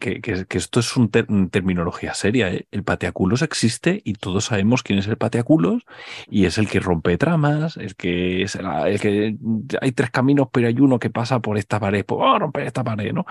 esto 0.50 0.80
es 0.80 0.96
una 0.96 1.10
terminología 1.50 2.14
seria. 2.14 2.52
¿eh? 2.52 2.68
El 2.72 2.84
pateaculos 2.84 3.42
existe 3.42 4.02
y 4.04 4.14
todos 4.14 4.46
sabemos 4.46 4.84
quién 4.84 5.00
es 5.00 5.08
el 5.08 5.18
pateaculos 5.18 5.84
y 6.28 6.46
es 6.46 6.58
el 6.58 6.68
que 6.68 6.80
rompe 6.80 7.18
tramas, 7.18 7.78
el 7.78 7.96
que 7.96 8.44
es 8.44 8.56
el, 8.56 9.00
que 9.00 9.38
hay 9.82 9.92
tres 9.92 10.12
caminos, 10.12 10.50
pero 10.52 10.68
hay 10.68 10.80
uno 10.80 11.00
que 11.00 11.10
pasa 11.10 11.40
por 11.40 11.58
esta 11.58 11.80
pared, 11.80 12.06
pues 12.06 12.20
vamos 12.20 12.36
a 12.36 12.40
romper 12.40 12.68
esta 12.68 12.84
pared, 12.84 13.12
¿no? 13.12 13.22
O 13.22 13.26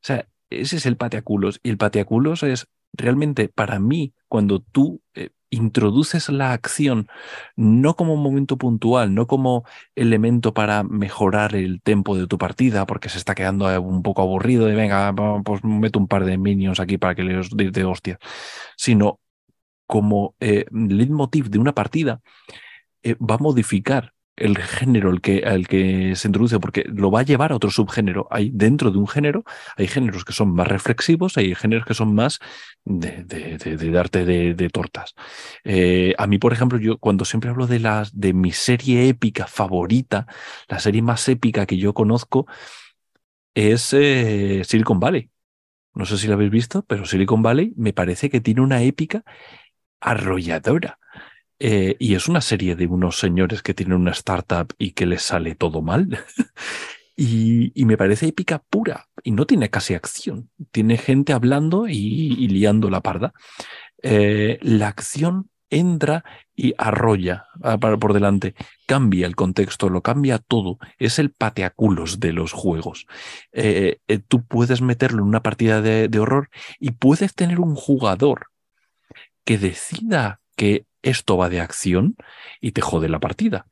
sea, 0.00 0.26
ese 0.50 0.76
es 0.76 0.86
el 0.86 0.96
pateaculos. 0.96 1.60
Y 1.62 1.70
el 1.70 1.78
pateaculos 1.78 2.42
es 2.42 2.68
realmente 2.92 3.48
para 3.48 3.78
mí, 3.78 4.14
cuando 4.28 4.60
tú 4.60 5.00
eh, 5.14 5.30
introduces 5.50 6.28
la 6.28 6.52
acción 6.52 7.08
no 7.56 7.96
como 7.96 8.14
un 8.14 8.22
momento 8.22 8.56
puntual, 8.56 9.14
no 9.14 9.26
como 9.26 9.64
elemento 9.94 10.54
para 10.54 10.82
mejorar 10.82 11.54
el 11.54 11.80
tempo 11.82 12.16
de 12.16 12.26
tu 12.26 12.38
partida, 12.38 12.86
porque 12.86 13.08
se 13.08 13.18
está 13.18 13.34
quedando 13.34 13.80
un 13.80 14.02
poco 14.02 14.22
aburrido 14.22 14.66
de 14.66 14.74
venga, 14.74 15.14
pues 15.44 15.64
meto 15.64 15.98
un 15.98 16.08
par 16.08 16.24
de 16.24 16.38
minions 16.38 16.80
aquí 16.80 16.98
para 16.98 17.14
que 17.14 17.24
les 17.24 17.50
de 17.50 17.84
hostia, 17.84 18.18
sino 18.76 19.20
como 19.86 20.34
eh, 20.40 20.66
leitmotiv 20.72 21.48
de 21.50 21.58
una 21.58 21.74
partida, 21.74 22.20
eh, 23.02 23.14
va 23.16 23.36
a 23.36 23.38
modificar 23.38 24.15
el 24.36 24.56
género 24.58 25.10
al 25.10 25.20
que, 25.20 25.44
al 25.44 25.66
que 25.66 26.14
se 26.14 26.28
introduce, 26.28 26.60
porque 26.60 26.84
lo 26.86 27.10
va 27.10 27.20
a 27.20 27.22
llevar 27.24 27.52
a 27.52 27.56
otro 27.56 27.70
subgénero. 27.70 28.28
Hay 28.30 28.50
dentro 28.52 28.90
de 28.90 28.98
un 28.98 29.08
género, 29.08 29.44
hay 29.76 29.88
géneros 29.88 30.24
que 30.24 30.32
son 30.32 30.54
más 30.54 30.68
reflexivos, 30.68 31.36
hay 31.36 31.54
géneros 31.54 31.86
que 31.86 31.94
son 31.94 32.14
más 32.14 32.38
de, 32.84 33.24
de, 33.24 33.90
darte 33.90 34.24
de, 34.24 34.68
tortas. 34.70 35.14
Eh, 35.64 36.14
a 36.18 36.26
mí, 36.26 36.38
por 36.38 36.52
ejemplo, 36.52 36.78
yo 36.78 36.98
cuando 36.98 37.24
siempre 37.24 37.50
hablo 37.50 37.66
de, 37.66 37.80
las, 37.80 38.18
de 38.18 38.32
mi 38.32 38.52
serie 38.52 39.08
épica 39.08 39.46
favorita, 39.46 40.26
la 40.68 40.78
serie 40.78 41.02
más 41.02 41.28
épica 41.28 41.66
que 41.66 41.78
yo 41.78 41.94
conozco 41.94 42.46
es 43.54 43.92
eh, 43.92 44.62
Silicon 44.64 45.00
Valley. 45.00 45.30
No 45.94 46.04
sé 46.06 46.18
si 46.18 46.28
la 46.28 46.34
habéis 46.34 46.50
visto, 46.50 46.84
pero 46.84 47.06
Silicon 47.06 47.42
Valley 47.42 47.72
me 47.76 47.92
parece 47.92 48.30
que 48.30 48.40
tiene 48.40 48.60
una 48.60 48.82
épica 48.82 49.24
arrolladora. 50.00 50.98
Eh, 51.58 51.96
y 51.98 52.14
es 52.14 52.28
una 52.28 52.40
serie 52.40 52.76
de 52.76 52.86
unos 52.86 53.18
señores 53.18 53.62
que 53.62 53.74
tienen 53.74 53.96
una 53.96 54.10
startup 54.10 54.72
y 54.78 54.92
que 54.92 55.06
les 55.06 55.22
sale 55.22 55.54
todo 55.54 55.82
mal. 55.82 56.24
y, 57.16 57.72
me 57.84 57.96
parece 57.96 58.26
épica 58.28 58.62
pura. 58.70 59.08
Y 59.22 59.32
no 59.32 59.46
tiene 59.46 59.70
casi 59.70 59.94
acción. 59.94 60.50
Tiene 60.70 60.98
gente 60.98 61.32
hablando 61.32 61.88
y, 61.88 62.48
liando 62.48 62.90
la 62.90 63.00
parda. 63.00 63.32
Eh, 64.02 64.58
la 64.62 64.88
acción 64.88 65.50
entra 65.70 66.24
y 66.54 66.74
arrolla 66.78 67.46
ah, 67.62 67.78
por 67.78 68.12
delante, 68.12 68.54
cambia 68.86 69.26
el 69.26 69.34
contexto, 69.34 69.88
lo 69.88 70.00
cambia 70.00 70.38
todo, 70.38 70.78
es 70.98 71.18
el 71.18 71.32
pateaculos 71.32 72.20
de 72.20 72.32
los 72.32 72.52
juegos. 72.52 73.06
Eh, 73.52 73.98
tú 74.28 74.44
puedes 74.44 74.80
meterlo 74.80 75.22
en 75.22 75.28
una 75.28 75.42
partida 75.42 75.80
de, 75.82 76.18
horror 76.18 76.50
y 76.78 76.92
puedes 76.92 77.34
tener 77.34 77.60
un 77.60 77.74
jugador 77.74 78.46
que 79.44 79.58
decida 79.58 80.40
que 80.56 80.86
esto 81.06 81.36
va 81.36 81.48
de 81.48 81.60
acción 81.60 82.16
y 82.60 82.72
te 82.72 82.80
jode 82.80 83.08
la 83.08 83.20
partida. 83.20 83.66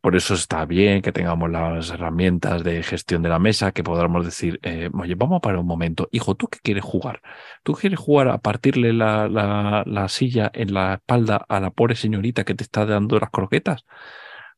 Por 0.00 0.16
eso 0.16 0.34
está 0.34 0.66
bien 0.66 1.00
que 1.00 1.12
tengamos 1.12 1.50
las 1.50 1.88
herramientas 1.88 2.62
de 2.62 2.82
gestión 2.82 3.22
de 3.22 3.30
la 3.30 3.38
mesa, 3.38 3.72
que 3.72 3.82
podamos 3.82 4.26
decir, 4.26 4.60
eh, 4.62 4.90
oye, 4.92 5.14
vamos 5.14 5.40
para 5.40 5.58
un 5.60 5.66
momento, 5.66 6.08
hijo, 6.12 6.34
¿tú 6.34 6.48
qué 6.48 6.58
quieres 6.62 6.84
jugar? 6.84 7.22
¿Tú 7.62 7.72
quieres 7.72 7.98
jugar 7.98 8.28
a 8.28 8.38
partirle 8.38 8.92
la, 8.92 9.28
la, 9.28 10.08
silla 10.08 10.50
en 10.52 10.74
la 10.74 10.94
espalda 10.94 11.46
a 11.48 11.58
la 11.60 11.70
pobre 11.70 11.96
señorita 11.96 12.44
que 12.44 12.54
te 12.54 12.64
está 12.64 12.84
dando 12.84 13.18
las 13.18 13.30
croquetas? 13.30 13.86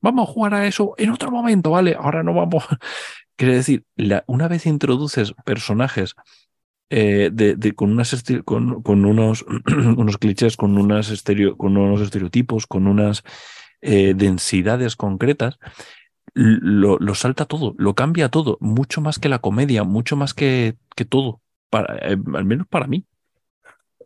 Vamos 0.00 0.28
a 0.28 0.32
jugar 0.32 0.54
a 0.54 0.66
eso 0.66 0.94
en 0.98 1.10
otro 1.10 1.30
momento, 1.30 1.70
¿vale? 1.70 1.96
Ahora 1.98 2.24
no 2.24 2.34
vamos. 2.34 2.64
Quiere 3.36 3.54
decir, 3.54 3.84
una 4.26 4.48
vez 4.48 4.66
introduces 4.66 5.32
personajes 5.44 6.16
eh, 6.90 7.30
de, 7.32 7.74
con, 7.74 8.82
con, 8.82 9.04
unos, 9.04 9.44
clichés, 10.18 10.56
con, 10.56 10.78
unas 10.78 11.10
estereo, 11.10 11.56
con 11.56 11.76
unos 11.76 12.00
estereotipos, 12.00 12.66
con 12.66 12.86
unas 12.86 13.22
eh, 13.80 14.14
densidades 14.14 14.96
concretas, 14.96 15.58
lo, 16.34 16.98
lo, 16.98 17.14
salta 17.14 17.46
todo, 17.46 17.74
lo 17.78 17.94
cambia 17.94 18.28
todo, 18.28 18.58
mucho 18.60 19.00
más 19.00 19.18
que 19.18 19.28
la 19.28 19.38
comedia, 19.38 19.84
mucho 19.84 20.16
más 20.16 20.34
que, 20.34 20.76
que 20.94 21.04
todo, 21.04 21.40
para, 21.70 21.96
eh, 21.96 22.16
al 22.34 22.44
menos 22.44 22.66
para 22.68 22.86
mí. 22.86 23.04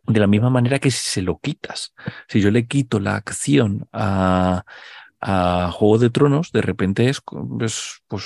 De 0.07 0.18
la 0.18 0.26
misma 0.26 0.51
manera 0.51 0.78
que 0.78 0.91
si 0.91 1.11
se 1.11 1.22
lo 1.22 1.39
quitas, 1.39 1.95
si 2.28 2.41
yo 2.41 2.51
le 2.51 2.66
quito 2.66 2.99
la 2.99 3.16
acción 3.16 3.87
a, 3.93 4.64
a 5.20 5.70
Juego 5.72 5.99
de 5.99 6.11
Tronos, 6.11 6.51
de 6.53 6.62
repente 6.62 7.09
es, 7.09 7.20
es 7.61 8.03
pues, 8.09 8.24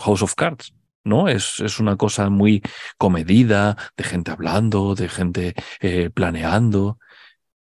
House 0.00 0.22
of 0.22 0.34
Cards 0.34 0.72
¿no? 1.04 1.28
Es, 1.28 1.60
es, 1.60 1.78
una 1.80 1.96
cosa 1.96 2.30
muy 2.30 2.62
comedida, 2.98 3.76
de 3.96 4.04
gente 4.04 4.30
hablando, 4.30 4.94
de 4.94 5.08
gente 5.08 5.54
eh, 5.80 6.10
planeando. 6.10 6.98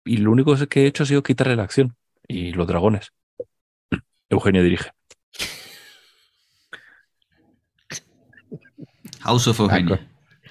Y 0.03 0.17
lo 0.17 0.31
único 0.31 0.55
que 0.67 0.83
he 0.83 0.87
hecho 0.87 1.03
ha 1.03 1.05
sido 1.05 1.23
quitarle 1.23 1.55
la 1.55 1.63
acción 1.63 1.95
y 2.27 2.51
los 2.51 2.67
dragones. 2.67 3.13
Eugenio 4.29 4.63
dirige. 4.63 4.91
House 9.21 9.47
of 9.47 9.59
Eugenio. 9.59 9.99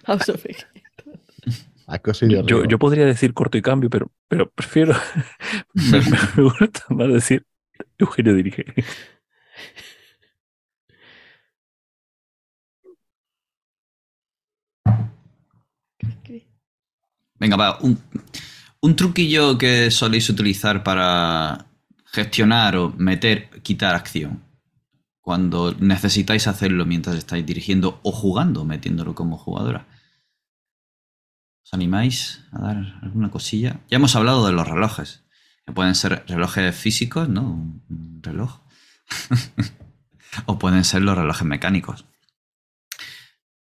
House 0.04 0.28
of 0.28 0.44
Eugenio. 0.44 0.66
Yo, 2.46 2.64
yo, 2.66 2.78
podría 2.78 3.04
decir 3.04 3.34
corto 3.34 3.58
y 3.58 3.62
cambio, 3.62 3.90
pero, 3.90 4.12
pero 4.28 4.48
prefiero. 4.48 4.94
me, 5.74 6.00
me 6.36 6.42
gusta 6.44 6.84
más 6.90 7.08
decir 7.08 7.44
Eugenio 7.98 8.32
dirige. 8.34 8.64
Venga, 17.38 17.56
va, 17.56 17.78
un, 17.80 18.96
truquillo 18.96 19.56
que 19.56 19.90
soléis 19.90 20.28
utilizar 20.28 20.82
para 20.82 21.66
gestionar 22.04 22.76
o 22.76 22.92
meter, 22.96 23.62
quitar 23.62 23.94
acción. 23.94 24.42
Cuando 25.20 25.74
necesitáis 25.78 26.46
hacerlo 26.46 26.84
mientras 26.86 27.16
estáis 27.16 27.46
dirigiendo 27.46 28.00
o 28.02 28.12
jugando, 28.12 28.64
metiéndolo 28.64 29.14
como 29.14 29.38
jugadora. 29.38 29.86
¿Os 31.64 31.72
animáis 31.72 32.44
a 32.52 32.58
dar 32.58 32.98
alguna 33.00 33.30
cosilla? 33.30 33.80
Ya 33.88 33.96
hemos 33.96 34.16
hablado 34.16 34.46
de 34.46 34.52
los 34.52 34.66
relojes, 34.66 35.24
que 35.64 35.72
pueden 35.72 35.94
ser 35.94 36.24
relojes 36.26 36.74
físicos, 36.74 37.28
¿no? 37.28 37.42
Un 37.88 38.20
reloj. 38.22 38.60
o 40.46 40.58
pueden 40.58 40.84
ser 40.84 41.02
los 41.02 41.16
relojes 41.16 41.46
mecánicos. 41.46 42.04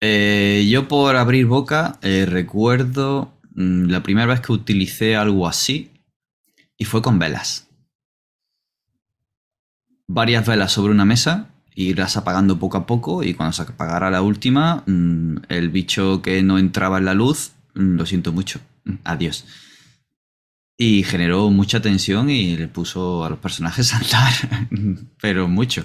Eh, 0.02 0.68
yo 0.70 0.88
por 0.88 1.16
abrir 1.16 1.48
boca 1.48 1.98
eh, 2.02 2.26
recuerdo 2.28 3.38
Mm, 3.58 3.90
la 3.90 4.04
primera 4.04 4.28
vez 4.28 4.40
que 4.40 4.52
utilicé 4.52 5.16
algo 5.16 5.48
así 5.48 5.90
y 6.78 6.86
fue 6.86 7.02
con 7.02 7.18
velas. 7.18 7.68
Varias 10.08 10.46
velas 10.46 10.72
sobre 10.72 10.94
una 10.94 11.06
mesa, 11.06 11.50
irás 11.74 12.18
apagando 12.18 12.60
poco 12.60 12.78
a 12.78 12.86
poco 12.86 13.24
y 13.24 13.34
cuando 13.34 13.54
se 13.54 13.64
apagara 13.64 14.12
la 14.12 14.22
última, 14.22 14.84
mm, 14.86 15.38
el 15.50 15.70
bicho 15.70 16.22
que 16.22 16.44
no 16.44 16.60
entraba 16.60 17.00
en 17.00 17.06
la 17.06 17.16
luz, 17.16 17.54
mm, 17.74 17.96
lo 17.98 18.06
siento 18.06 18.32
mucho, 18.32 18.60
adiós. 19.04 19.46
Y 20.78 21.02
generó 21.04 21.50
mucha 21.50 21.82
tensión 21.82 22.30
y 22.30 22.56
le 22.58 22.68
puso 22.68 23.26
a 23.26 23.30
los 23.32 23.40
personajes 23.40 23.92
a 23.92 23.98
andar, 23.98 24.34
pero 25.20 25.48
mucho 25.48 25.84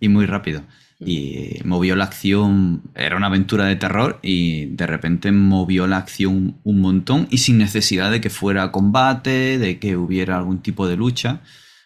y 0.00 0.08
muy 0.08 0.26
rápido 0.26 0.62
y 0.98 1.58
movió 1.64 1.94
la 1.96 2.04
acción, 2.04 2.82
era 2.94 3.16
una 3.16 3.26
aventura 3.26 3.66
de 3.66 3.76
terror 3.76 4.18
y 4.22 4.66
de 4.66 4.86
repente 4.86 5.30
movió 5.32 5.86
la 5.86 5.98
acción 5.98 6.58
un 6.64 6.80
montón 6.80 7.28
y 7.30 7.38
sin 7.38 7.58
necesidad 7.58 8.10
de 8.10 8.20
que 8.20 8.30
fuera 8.30 8.72
combate, 8.72 9.58
de 9.58 9.78
que 9.78 9.96
hubiera 9.96 10.36
algún 10.38 10.62
tipo 10.62 10.88
de 10.88 10.96
lucha, 10.96 11.42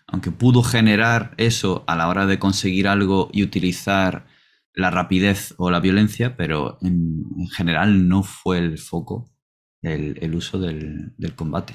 aunque 0.06 0.30
pudo 0.30 0.62
generar 0.62 1.34
eso 1.38 1.84
a 1.86 1.96
la 1.96 2.08
hora 2.08 2.26
de 2.26 2.38
conseguir 2.38 2.88
algo 2.88 3.30
y 3.32 3.42
utilizar 3.42 4.26
la 4.74 4.90
rapidez 4.90 5.54
o 5.58 5.70
la 5.70 5.80
violencia, 5.80 6.36
pero 6.36 6.78
en, 6.82 7.24
general 7.48 8.08
no 8.08 8.22
fue 8.22 8.58
el 8.58 8.78
foco 8.78 9.30
el, 9.82 10.34
uso 10.34 10.58
del 10.58 11.34
combate. 11.34 11.74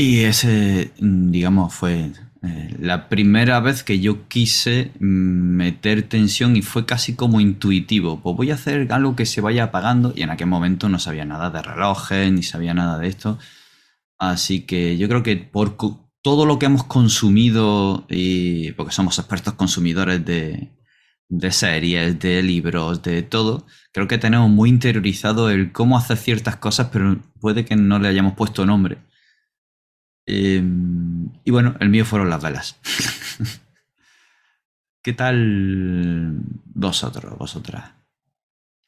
Y 0.00 0.20
ese, 0.20 0.92
digamos, 1.00 1.74
fue 1.74 2.12
la 2.40 3.08
primera 3.08 3.58
vez 3.60 3.82
que 3.82 3.98
yo 4.00 4.28
quise 4.28 4.92
meter 5.00 6.08
tensión 6.08 6.56
y 6.56 6.62
fue 6.62 6.86
casi 6.86 7.14
como 7.14 7.40
intuitivo, 7.40 8.20
pues 8.20 8.36
voy 8.36 8.50
a 8.50 8.54
hacer 8.54 8.92
algo 8.92 9.16
que 9.16 9.26
se 9.26 9.40
vaya 9.40 9.64
apagando 9.64 10.12
y 10.14 10.22
en 10.22 10.30
aquel 10.30 10.46
momento 10.46 10.88
no 10.88 10.98
sabía 10.98 11.24
nada 11.24 11.50
de 11.50 11.62
relojes 11.62 12.30
ni 12.32 12.42
sabía 12.42 12.74
nada 12.74 12.98
de 12.98 13.08
esto. 13.08 13.38
Así 14.18 14.60
que 14.62 14.96
yo 14.98 15.08
creo 15.08 15.22
que 15.22 15.36
por 15.36 15.76
todo 16.22 16.46
lo 16.46 16.58
que 16.58 16.66
hemos 16.66 16.84
consumido, 16.84 18.06
y 18.08 18.72
porque 18.72 18.92
somos 18.92 19.18
expertos 19.18 19.54
consumidores 19.54 20.24
de 20.24 20.70
series, 21.52 22.18
de 22.18 22.42
libros, 22.42 23.02
de 23.02 23.22
todo, 23.22 23.66
creo 23.92 24.08
que 24.08 24.18
tenemos 24.18 24.50
muy 24.50 24.70
interiorizado 24.70 25.50
el 25.50 25.72
cómo 25.72 25.96
hacer 25.98 26.16
ciertas 26.16 26.56
cosas, 26.56 26.88
pero 26.92 27.18
puede 27.40 27.64
que 27.64 27.76
no 27.76 27.98
le 27.98 28.08
hayamos 28.08 28.34
puesto 28.34 28.66
nombre. 28.66 28.98
Em, 30.30 31.30
y 31.42 31.50
bueno, 31.50 31.74
el 31.80 31.88
mío 31.88 32.04
fueron 32.04 32.28
las 32.28 32.42
velas. 32.42 32.78
¿Qué 35.02 35.14
tal 35.14 36.40
vosotros, 36.66 37.38
vosotras? 37.38 37.92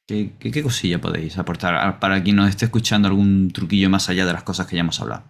¿Qué, 0.06 0.34
¿Qué, 0.38 0.62
cosilla 0.62 1.00
podéis 1.00 1.38
aportar 1.38 1.98
para 1.98 2.22
quien 2.22 2.36
nos 2.36 2.50
esté 2.50 2.66
escuchando 2.66 3.08
algún 3.08 3.50
truquillo 3.52 3.88
más 3.88 4.10
allá 4.10 4.26
de 4.26 4.34
las 4.34 4.42
cosas 4.42 4.66
que 4.66 4.76
ya 4.76 4.80
hemos 4.80 5.00
hablado? 5.00 5.24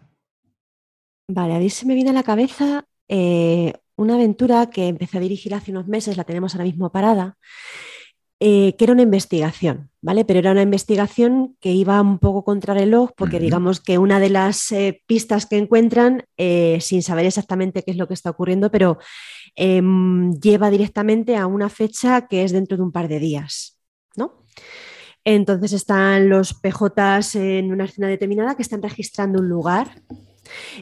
Vale, 1.28 1.54
a 1.54 1.58
mí 1.60 1.70
se 1.70 1.86
me 1.86 1.94
viene 1.94 2.10
a 2.10 2.14
la 2.14 2.24
cabeza 2.24 2.86
eh, 3.06 3.72
una 3.94 4.14
aventura 4.14 4.68
que 4.68 4.88
empecé 4.88 5.18
a 5.18 5.20
dirigir 5.20 5.54
hace 5.54 5.70
unos 5.70 5.86
meses, 5.86 6.16
la 6.16 6.24
tenemos 6.24 6.54
ahora 6.54 6.64
mismo 6.64 6.90
parada, 6.90 7.38
eh, 8.42 8.74
que 8.76 8.84
era 8.84 8.94
una 8.94 9.02
investigación, 9.02 9.90
¿vale? 10.00 10.24
Pero 10.24 10.38
era 10.38 10.52
una 10.52 10.62
investigación 10.62 11.58
que 11.60 11.72
iba 11.72 12.00
un 12.00 12.18
poco 12.18 12.42
contra 12.42 12.72
reloj 12.72 13.10
porque 13.14 13.38
digamos 13.38 13.80
que 13.80 13.98
una 13.98 14.18
de 14.18 14.30
las 14.30 14.72
eh, 14.72 15.02
pistas 15.06 15.44
que 15.44 15.58
encuentran, 15.58 16.24
eh, 16.38 16.78
sin 16.80 17.02
saber 17.02 17.26
exactamente 17.26 17.82
qué 17.82 17.90
es 17.90 17.98
lo 17.98 18.08
que 18.08 18.14
está 18.14 18.30
ocurriendo, 18.30 18.70
pero 18.70 18.96
em, 19.56 20.32
lleva 20.40 20.70
directamente 20.70 21.36
a 21.36 21.46
una 21.46 21.68
fecha 21.68 22.28
que 22.28 22.42
es 22.42 22.52
dentro 22.52 22.78
de 22.78 22.82
un 22.82 22.92
par 22.92 23.08
de 23.08 23.18
días, 23.18 23.78
¿no? 24.16 24.42
Entonces 25.22 25.74
están 25.74 26.30
los 26.30 26.54
PJs 26.54 27.34
en 27.34 27.72
una 27.72 27.84
escena 27.84 28.08
determinada 28.08 28.54
que 28.54 28.62
están 28.62 28.80
registrando 28.80 29.40
un 29.40 29.50
lugar 29.50 30.00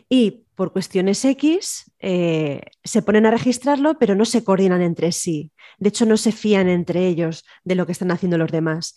y 0.08 0.44
por 0.54 0.72
cuestiones 0.72 1.24
X 1.24 1.92
se 2.00 3.02
ponen 3.02 3.26
a 3.26 3.30
registrarlo, 3.30 3.98
pero 3.98 4.14
no 4.14 4.24
se 4.24 4.42
coordinan 4.44 4.82
entre 4.82 5.12
sí. 5.12 5.52
De 5.78 5.90
hecho, 5.90 6.06
no 6.06 6.16
se 6.16 6.32
fían 6.32 6.68
entre 6.68 7.06
ellos 7.06 7.44
de 7.64 7.74
lo 7.74 7.86
que 7.86 7.92
están 7.92 8.10
haciendo 8.10 8.38
los 8.38 8.50
demás. 8.50 8.96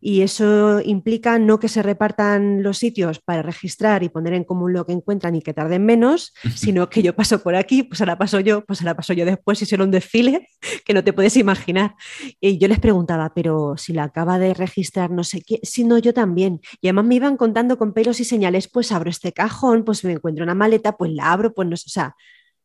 Y 0.00 0.22
eso 0.22 0.80
implica 0.80 1.38
no 1.38 1.58
que 1.58 1.68
se 1.68 1.82
repartan 1.82 2.62
los 2.62 2.78
sitios 2.78 3.18
para 3.18 3.42
registrar 3.42 4.02
y 4.02 4.08
poner 4.08 4.32
en 4.34 4.44
común 4.44 4.72
lo 4.72 4.86
que 4.86 4.92
encuentran 4.92 5.34
y 5.34 5.42
que 5.42 5.52
tarden 5.52 5.84
menos, 5.84 6.32
sino 6.54 6.88
que 6.88 7.02
yo 7.02 7.16
paso 7.16 7.42
por 7.42 7.56
aquí, 7.56 7.82
pues 7.82 8.00
ahora 8.00 8.16
paso 8.16 8.38
yo, 8.40 8.64
pues 8.64 8.80
ahora 8.80 8.94
paso 8.94 9.12
yo 9.12 9.24
después 9.24 9.60
y 9.62 9.66
será 9.66 9.82
un 9.84 9.90
desfile 9.90 10.48
que 10.84 10.94
no 10.94 11.02
te 11.02 11.12
puedes 11.12 11.36
imaginar. 11.36 11.96
Y 12.40 12.58
yo 12.58 12.68
les 12.68 12.78
preguntaba, 12.78 13.32
pero 13.34 13.76
si 13.76 13.92
la 13.92 14.04
acaba 14.04 14.38
de 14.38 14.54
registrar 14.54 15.10
no 15.10 15.24
sé 15.24 15.42
qué, 15.42 15.58
si 15.62 15.84
no, 15.84 15.98
yo 15.98 16.14
también. 16.14 16.60
Y 16.80 16.88
además 16.88 17.06
me 17.06 17.16
iban 17.16 17.36
contando 17.36 17.76
con 17.76 17.92
pelos 17.92 18.20
y 18.20 18.24
señales, 18.24 18.68
pues 18.68 18.92
abro 18.92 19.10
este 19.10 19.32
cajón, 19.32 19.84
pues 19.84 20.04
me 20.04 20.12
encuentro 20.12 20.44
una 20.44 20.54
maleta, 20.54 20.96
pues 20.96 21.12
la 21.12 21.32
abro, 21.32 21.52
pues 21.54 21.68
no 21.68 21.76
sé, 21.76 21.84
o 21.86 21.90
sea, 21.90 22.16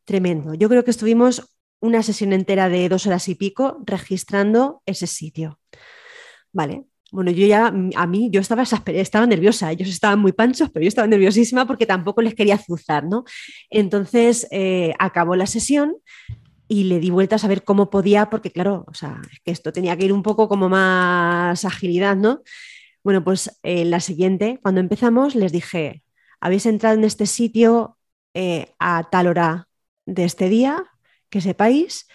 tremendo. 0.04 0.54
Yo 0.54 0.68
creo 0.68 0.84
que 0.84 0.90
estuvimos 0.90 1.56
una 1.80 2.02
sesión 2.02 2.32
entera 2.32 2.68
de 2.68 2.88
dos 2.88 3.06
horas 3.06 3.28
y 3.28 3.34
pico 3.34 3.82
registrando 3.84 4.82
ese 4.86 5.06
sitio. 5.06 5.58
Vale. 6.52 6.84
Bueno, 7.14 7.30
yo 7.30 7.46
ya, 7.46 7.68
a 7.68 8.06
mí, 8.08 8.28
yo 8.32 8.40
estaba 8.40 8.64
estaba 8.64 9.26
nerviosa, 9.28 9.70
ellos 9.70 9.88
estaban 9.88 10.18
muy 10.18 10.32
panchos, 10.32 10.68
pero 10.70 10.82
yo 10.82 10.88
estaba 10.88 11.06
nerviosísima 11.06 11.64
porque 11.64 11.86
tampoco 11.86 12.22
les 12.22 12.34
quería 12.34 12.56
azuzar, 12.56 13.04
¿no? 13.04 13.22
Entonces 13.70 14.48
eh, 14.50 14.94
acabó 14.98 15.36
la 15.36 15.46
sesión 15.46 15.94
y 16.66 16.84
le 16.84 16.98
di 16.98 17.10
vueltas 17.10 17.44
a 17.44 17.48
ver 17.48 17.62
cómo 17.62 17.88
podía, 17.88 18.30
porque 18.30 18.50
claro, 18.50 18.84
o 18.88 18.94
sea, 18.94 19.22
es 19.30 19.38
que 19.44 19.52
esto 19.52 19.72
tenía 19.72 19.96
que 19.96 20.06
ir 20.06 20.12
un 20.12 20.24
poco 20.24 20.48
como 20.48 20.68
más 20.68 21.64
agilidad, 21.64 22.16
¿no? 22.16 22.42
Bueno, 23.04 23.22
pues 23.22 23.60
en 23.62 23.90
la 23.90 24.00
siguiente, 24.00 24.58
cuando 24.60 24.80
empezamos, 24.80 25.36
les 25.36 25.52
dije, 25.52 26.02
habéis 26.40 26.66
entrado 26.66 26.96
en 26.96 27.04
este 27.04 27.26
sitio 27.26 27.96
eh, 28.34 28.72
a 28.80 29.08
tal 29.08 29.28
hora 29.28 29.68
de 30.04 30.24
este 30.24 30.48
día, 30.48 30.84
que 31.30 31.40
sepáis 31.40 32.08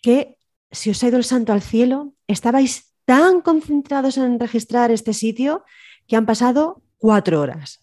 que 0.00 0.38
si 0.70 0.88
os 0.88 1.02
ha 1.02 1.08
ido 1.08 1.18
el 1.18 1.24
santo 1.24 1.52
al 1.52 1.60
cielo, 1.60 2.14
estabais 2.26 2.85
tan 3.06 3.40
concentrados 3.40 4.18
en 4.18 4.38
registrar 4.38 4.90
este 4.90 5.14
sitio 5.14 5.64
que 6.06 6.16
han 6.16 6.26
pasado 6.26 6.82
cuatro 6.98 7.40
horas. 7.40 7.82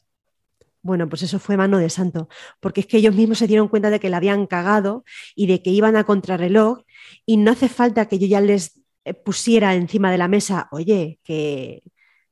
Bueno, 0.82 1.08
pues 1.08 1.24
eso 1.24 1.40
fue 1.40 1.56
mano 1.56 1.78
de 1.78 1.90
santo, 1.90 2.28
porque 2.60 2.82
es 2.82 2.88
que 2.88 2.98
ellos 2.98 3.16
mismos 3.16 3.38
se 3.38 3.48
dieron 3.48 3.70
cuenta 3.70 3.90
de 3.90 4.02
que 4.02 4.10
la 4.10 4.18
habían 4.18 4.46
cagado 4.48 5.06
y 5.34 5.48
de 5.48 5.64
que 5.64 5.70
iban 5.70 5.96
a 5.96 6.04
contrarreloj 6.04 6.82
y 7.26 7.38
no 7.38 7.52
hace 7.52 7.70
falta 7.70 8.08
que 8.08 8.20
yo 8.20 8.28
ya 8.28 8.42
les 8.42 8.82
eh, 9.06 9.14
pusiera 9.14 9.76
encima 9.76 10.12
de 10.12 10.18
la 10.18 10.28
mesa, 10.28 10.68
oye, 10.72 11.20
que, 11.24 11.84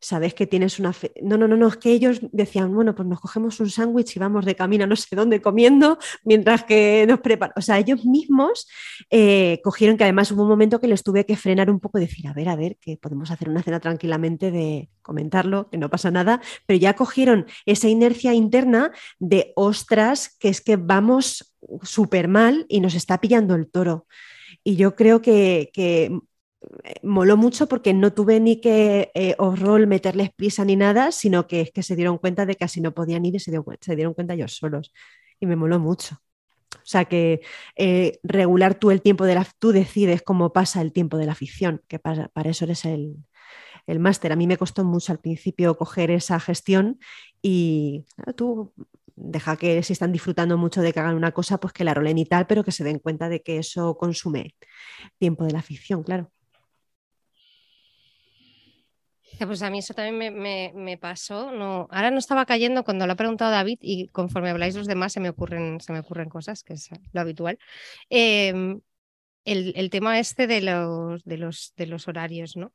sabes 0.02 0.34
que 0.34 0.48
tienes 0.48 0.80
una... 0.80 0.92
Fe... 0.92 1.12
No, 1.22 1.38
no, 1.38 1.48
no, 1.48 1.56
no, 1.56 1.68
es 1.68 1.78
que 1.78 1.92
ellos 1.92 2.20
decían, 2.32 2.74
bueno, 2.74 2.96
pues 2.96 3.08
nos 3.08 3.22
cogemos 3.22 3.60
un 3.60 3.70
sándwich 3.70 4.16
y 4.16 4.20
vamos 4.20 4.46
de 4.46 4.56
camino 4.56 4.84
a 4.84 4.88
no 4.88 4.96
sé 4.96 5.16
dónde 5.16 5.42
comiendo 5.42 6.00
mientras 6.26 6.64
que 6.64 7.06
nos 7.08 7.20
preparan. 7.20 7.54
O 7.56 7.62
sea, 7.62 7.78
ellos 7.78 8.04
mismos 8.04 8.68
eh, 9.10 9.62
cogieron 9.64 9.98
que 9.98 10.04
además 10.04 10.32
hubo 10.32 10.42
un 10.42 10.50
momento 10.50 10.80
que 10.80 10.88
les 10.88 11.04
tuve 11.04 11.26
que 11.26 11.38
frenar 11.38 11.70
un 11.70 11.80
poco 11.80 12.00
y 12.00 12.02
decir, 12.02 12.28
a 12.28 12.34
ver, 12.34 12.50
a 12.50 12.56
ver, 12.56 12.78
que 12.82 12.98
podemos 12.98 13.32
hacer 13.32 13.48
una 13.48 13.62
cena 13.62 13.80
tranquilamente 13.80 14.52
de 14.52 14.90
comentarlo, 15.02 15.70
que 15.70 15.78
no 15.78 15.90
pasa 15.90 16.12
nada, 16.12 16.42
pero 16.66 16.80
ya 16.80 16.96
cogieron 16.96 17.46
esa 17.66 17.88
inercia 17.88 18.34
interna 18.34 18.92
de, 19.20 19.54
ostras, 19.56 20.36
que 20.40 20.50
es 20.50 20.62
que 20.62 20.78
vamos 20.78 21.54
súper 21.84 22.28
mal 22.28 22.66
y 22.70 22.80
nos 22.82 22.96
está 22.96 23.20
pillando 23.20 23.56
el 23.56 23.70
toro. 23.70 24.08
Y 24.64 24.76
yo 24.76 24.96
creo 24.96 25.22
que, 25.22 25.70
que 25.74 26.12
moló 27.04 27.38
mucho 27.38 27.68
porque 27.68 27.94
no 27.94 28.14
tuve 28.14 28.40
ni 28.40 28.62
que 28.62 29.12
eh, 29.14 29.36
meterles 29.88 30.32
prisa 30.34 30.66
ni 30.66 30.76
nada, 30.76 31.12
sino 31.12 31.48
que 31.48 31.62
es 31.62 31.72
que 31.72 31.84
se 31.84 31.96
dieron 31.96 32.18
cuenta 32.18 32.46
de 32.46 32.56
que 32.56 32.66
así 32.66 32.82
no 32.82 32.94
podían 32.94 33.26
ir 33.26 33.36
y 33.36 33.40
se, 33.40 33.52
se 33.82 33.96
dieron 33.96 34.14
cuenta 34.14 34.34
ellos 34.34 34.56
solos. 34.56 34.94
Y 35.40 35.46
me 35.46 35.56
moló 35.56 35.80
mucho. 35.80 36.18
O 36.76 36.86
sea 36.86 37.06
que 37.06 37.42
eh, 37.76 38.20
regular 38.24 38.76
tú 38.76 38.92
el 38.92 39.02
tiempo 39.02 39.26
de 39.26 39.36
la... 39.36 39.48
Tú 39.60 39.72
decides 39.72 40.22
cómo 40.22 40.54
pasa 40.54 40.82
el 40.82 40.94
tiempo 40.94 41.18
de 41.18 41.26
la 41.26 41.36
ficción, 41.36 41.82
que 41.88 42.00
para, 42.00 42.32
eso 42.46 42.66
eres 42.66 42.86
el, 42.86 43.16
el 43.88 44.00
máster. 44.00 44.32
A 44.32 44.36
mí 44.36 44.48
me 44.48 44.58
costó 44.58 44.84
mucho 44.84 45.12
al 45.12 45.20
principio 45.20 45.78
coger 45.78 46.12
esa 46.12 46.40
gestión 46.40 47.00
y 47.42 48.06
tú 48.36 48.74
deja 49.16 49.58
que 49.58 49.84
si 49.84 49.94
están 49.94 50.12
disfrutando 50.12 50.58
mucho 50.58 50.82
de 50.82 50.94
que 50.94 51.00
hagan 51.00 51.16
una 51.16 51.32
cosa, 51.32 51.60
pues 51.60 51.74
que 51.74 51.84
la 51.84 51.94
rolen 51.94 52.18
y 52.18 52.26
tal, 52.26 52.48
pero 52.48 52.64
que 52.64 52.72
se 52.72 52.84
den 52.84 53.00
cuenta 53.00 53.30
de 53.30 53.42
que 53.42 53.58
eso 53.58 53.98
consume 53.98 54.56
tiempo 55.20 55.46
de 55.46 55.52
la 55.52 55.62
ficción, 55.62 56.04
claro. 56.04 56.32
Pues 59.46 59.62
a 59.64 59.70
mí 59.70 59.80
eso 59.80 59.94
también 59.94 60.40
me, 60.76 60.98
pasó. 60.98 61.52
No, 61.52 61.88
ahora 61.92 62.12
no 62.12 62.20
estaba 62.20 62.46
cayendo 62.46 62.84
cuando 62.84 63.08
lo 63.08 63.14
ha 63.14 63.16
preguntado 63.16 63.52
David 63.52 63.80
y 63.82 64.08
conforme 64.08 64.50
habláis 64.50 64.76
los 64.76 64.88
demás 64.88 65.14
se 65.14 65.20
me 65.20 65.30
ocurren, 65.30 65.80
se 65.80 65.94
me 65.94 66.00
ocurren 66.00 66.30
cosas, 66.30 66.64
que 66.64 66.74
es 66.74 66.90
lo 67.12 67.22
habitual. 67.22 67.58
Em, 68.10 68.82
el, 69.46 69.90
tema 69.90 70.20
este 70.20 70.48
de 70.48 70.62
los, 70.62 71.24
de, 71.24 71.38
los, 71.38 71.74
de 71.76 71.88
los 71.88 72.08
horarios, 72.08 72.56
¿no? 72.56 72.72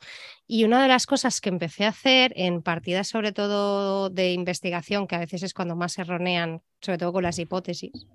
Y 0.46 0.64
una 0.64 0.82
de 0.82 0.88
las 0.88 1.06
cosas 1.06 1.40
que 1.40 1.48
empecé 1.48 1.84
a 1.84 1.90
hacer 1.90 2.32
en 2.36 2.62
partidas, 2.62 3.08
sobre 3.08 3.32
todo 3.32 4.10
de 4.10 4.32
investigación, 4.32 5.06
que 5.06 5.14
a 5.16 5.20
veces 5.20 5.42
es 5.42 5.54
cuando 5.54 5.76
más 5.76 5.92
se 5.92 6.02
erronean, 6.02 6.62
sobre 6.80 6.98
todo 6.98 7.12
con 7.12 7.22
las 7.22 7.38
hipótesis, 7.38 8.06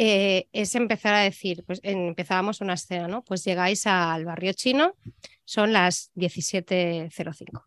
eh, 0.00 0.46
es 0.52 0.76
empezar 0.76 1.12
a 1.12 1.22
decir, 1.22 1.64
pues 1.64 1.80
empezábamos 1.82 2.60
una 2.60 2.74
escena, 2.74 3.08
¿no? 3.08 3.24
Pues 3.24 3.44
llegáis 3.44 3.84
al 3.84 4.24
barrio 4.24 4.52
chino, 4.52 4.94
son 5.44 5.72
las 5.72 6.12
17.05 6.14 7.64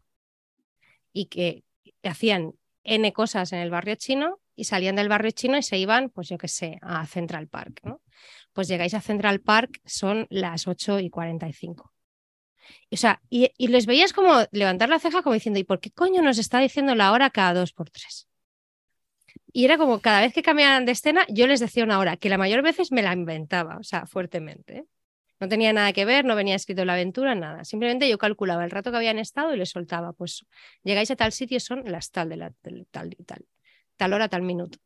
y 1.12 1.26
que 1.26 1.66
hacían 2.04 2.54
N 2.86 3.12
cosas 3.12 3.52
en 3.52 3.60
el 3.60 3.70
barrio 3.70 3.96
chino 3.96 4.40
y 4.56 4.64
salían 4.64 4.96
del 4.96 5.10
barrio 5.10 5.32
chino 5.32 5.58
y 5.58 5.62
se 5.62 5.78
iban, 5.78 6.10
pues 6.10 6.30
yo 6.30 6.38
qué 6.38 6.48
sé, 6.48 6.80
a 6.82 7.06
Central 7.06 7.50
Park, 7.50 7.82
¿no? 7.84 8.02
Pues 8.54 8.70
llegáis 8.70 8.94
a 8.94 9.02
Central 9.02 9.42
Park, 9.42 9.82
son 9.84 10.26
las 10.30 10.70
8 10.70 11.00
y 11.00 11.10
45. 11.10 11.92
O 12.92 12.96
sea, 12.96 13.22
y, 13.30 13.52
y 13.58 13.68
les 13.68 13.86
veías 13.86 14.14
como 14.14 14.36
levantar 14.54 14.88
la 14.88 15.00
ceja 15.00 15.22
como 15.22 15.34
diciendo, 15.34 15.60
¿y 15.60 15.66
por 15.66 15.82
qué 15.82 15.92
coño 15.92 16.22
nos 16.22 16.38
está 16.38 16.60
diciendo 16.60 16.96
la 16.96 17.12
hora 17.12 17.30
cada 17.30 17.54
dos 17.56 17.74
por 17.74 17.90
tres? 17.90 18.31
Y 19.54 19.66
era 19.66 19.78
como 19.78 20.00
cada 20.00 20.22
vez 20.22 20.34
que 20.34 20.44
cambiaban 20.44 20.86
de 20.86 20.94
escena, 20.94 21.26
yo 21.30 21.48
les 21.48 21.60
decía 21.60 21.84
una 21.84 22.00
hora, 22.00 22.18
que 22.18 22.30
la 22.30 22.38
mayor 22.38 22.62
veces 22.62 22.92
me 22.92 23.02
la 23.02 23.14
inventaba, 23.14 23.78
o 23.78 23.84
sea, 23.84 24.06
fuertemente. 24.06 24.86
No 25.40 25.48
tenía 25.48 25.74
nada 25.74 25.92
que 25.92 26.06
ver, 26.06 26.24
no 26.24 26.36
venía 26.36 26.56
escrito 26.56 26.86
la 26.86 26.94
aventura, 26.94 27.34
nada. 27.36 27.66
Simplemente 27.66 28.08
yo 28.08 28.18
calculaba 28.18 28.64
el 28.64 28.72
rato 28.72 28.92
que 28.92 28.98
habían 28.98 29.18
estado 29.20 29.54
y 29.54 29.58
les 29.58 29.70
soltaba, 29.70 30.14
pues 30.14 30.46
llegáis 30.84 31.10
a 31.12 31.16
tal 31.16 31.32
sitio, 31.32 31.60
son 31.60 31.84
las 31.86 32.12
tal 32.12 32.30
de 32.30 32.38
la 32.38 32.52
tal 32.92 33.16
y 33.18 33.24
tal, 33.24 33.46
tal 33.98 34.14
hora, 34.14 34.30
tal 34.30 34.44
minuto. 34.44 34.78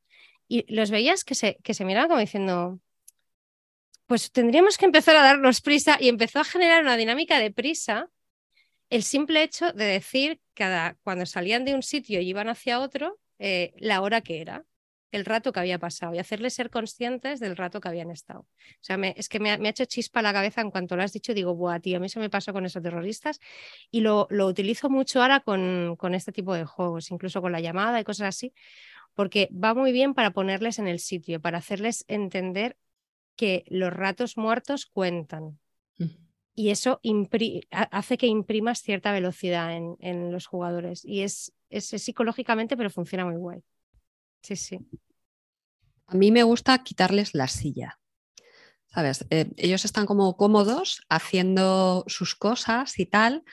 Y 0.48 0.66
los 0.74 0.92
veías 0.92 1.24
que 1.26 1.36
se, 1.36 1.58
que 1.64 1.74
se 1.74 1.86
miraban 1.86 2.08
como 2.08 2.22
diciendo, 2.22 2.80
pues 4.06 4.32
tendríamos 4.32 4.78
que 4.78 4.86
empezar 4.86 5.16
a 5.18 5.24
darnos 5.24 5.62
prisa 5.62 5.98
y 6.00 6.10
empezó 6.10 6.40
a 6.40 6.44
generar 6.44 6.82
una 6.84 6.98
dinámica 6.98 7.40
de 7.40 7.52
prisa 7.52 8.10
el 8.90 9.04
simple 9.04 9.44
hecho 9.44 9.74
de 9.74 9.86
decir 9.86 10.40
cada 10.54 10.96
cuando 11.04 11.26
salían 11.26 11.66
de 11.66 11.74
un 11.76 11.84
sitio 11.84 12.22
y 12.22 12.30
iban 12.30 12.50
hacia 12.50 12.80
otro, 12.80 13.20
eh, 13.40 13.74
la 13.78 14.02
hora 14.02 14.22
que 14.22 14.42
era, 14.42 14.66
el 15.12 15.26
rato 15.26 15.54
que 15.54 15.60
había 15.60 15.80
pasado 15.80 16.14
y 16.14 16.20
hacerles 16.20 16.54
ser 16.54 16.70
conscientes 16.70 17.40
del 17.40 17.56
rato 17.56 17.80
que 17.80 17.88
habían 17.88 18.12
estado. 18.12 18.42
O 18.42 18.48
sea, 18.82 18.98
es 19.16 19.30
que 19.30 19.40
me 19.40 19.52
ha, 19.52 19.56
hecho 19.56 19.86
chispa 19.86 20.22
la 20.22 20.34
cabeza 20.34 20.62
en 20.62 20.72
cuanto 20.72 20.96
lo 20.96 21.04
has 21.04 21.14
dicho. 21.14 21.34
Digo, 21.34 21.56
buah, 21.56 21.80
tío, 21.80 21.98
a 21.98 22.00
mí 22.00 22.08
eso 22.08 22.20
me 22.20 22.30
pasó 22.30 22.52
con 22.52 22.66
esos 22.66 22.84
terroristas 22.84 23.40
y 23.92 24.02
lo, 24.02 24.28
lo 24.30 24.46
utilizo 24.48 24.90
mucho 24.90 25.22
ahora 25.22 25.40
con, 25.40 25.96
con 25.98 26.14
este 26.16 26.32
tipo 26.32 26.54
de 26.54 26.66
juegos, 26.66 27.12
incluso 27.12 27.42
con 27.42 27.54
la 27.54 27.62
llamada 27.62 28.00
y 28.00 28.04
cosas 28.04 28.28
así, 28.28 28.54
porque 29.14 29.50
va 29.52 29.74
muy 29.74 29.92
bien 29.94 30.14
para 30.14 30.32
ponerles 30.32 30.80
en 30.80 30.88
el 30.88 31.00
sitio, 31.00 31.40
para 31.42 31.60
hacerles 31.60 32.04
entender 32.08 32.76
que 33.38 33.64
los 33.68 33.94
ratos 33.94 34.38
muertos 34.38 34.86
cuentan. 34.86 35.60
Y 36.56 36.70
eso 36.70 37.02
hace 37.72 38.18
que 38.18 38.28
imprimas 38.28 38.82
cierta 38.82 39.12
velocidad 39.12 39.76
en, 39.76 39.98
en 40.00 40.32
los 40.32 40.48
jugadores. 40.48 41.04
Y 41.04 41.22
es, 41.22 41.54
es, 41.70 41.86
psicológicamente, 41.88 42.78
pero 42.78 42.90
funciona 42.90 43.26
muy 43.26 43.36
guay. 43.36 43.62
Sí, 44.42 44.56
sí. 44.56 44.80
A 46.08 46.16
mí 46.16 46.32
me 46.32 46.44
gusta 46.44 46.82
quitarles 46.82 47.34
la 47.34 47.50
silla. 47.50 48.00
¿Sabes? 48.88 49.26
Eh, 49.32 49.52
ellos 49.58 49.84
están 49.84 50.06
como 50.06 50.38
cómodos 50.38 51.02
haciendo 51.10 52.06
sus 52.08 52.36
cosas 52.36 52.98
y 53.00 53.06
tal. 53.06 53.44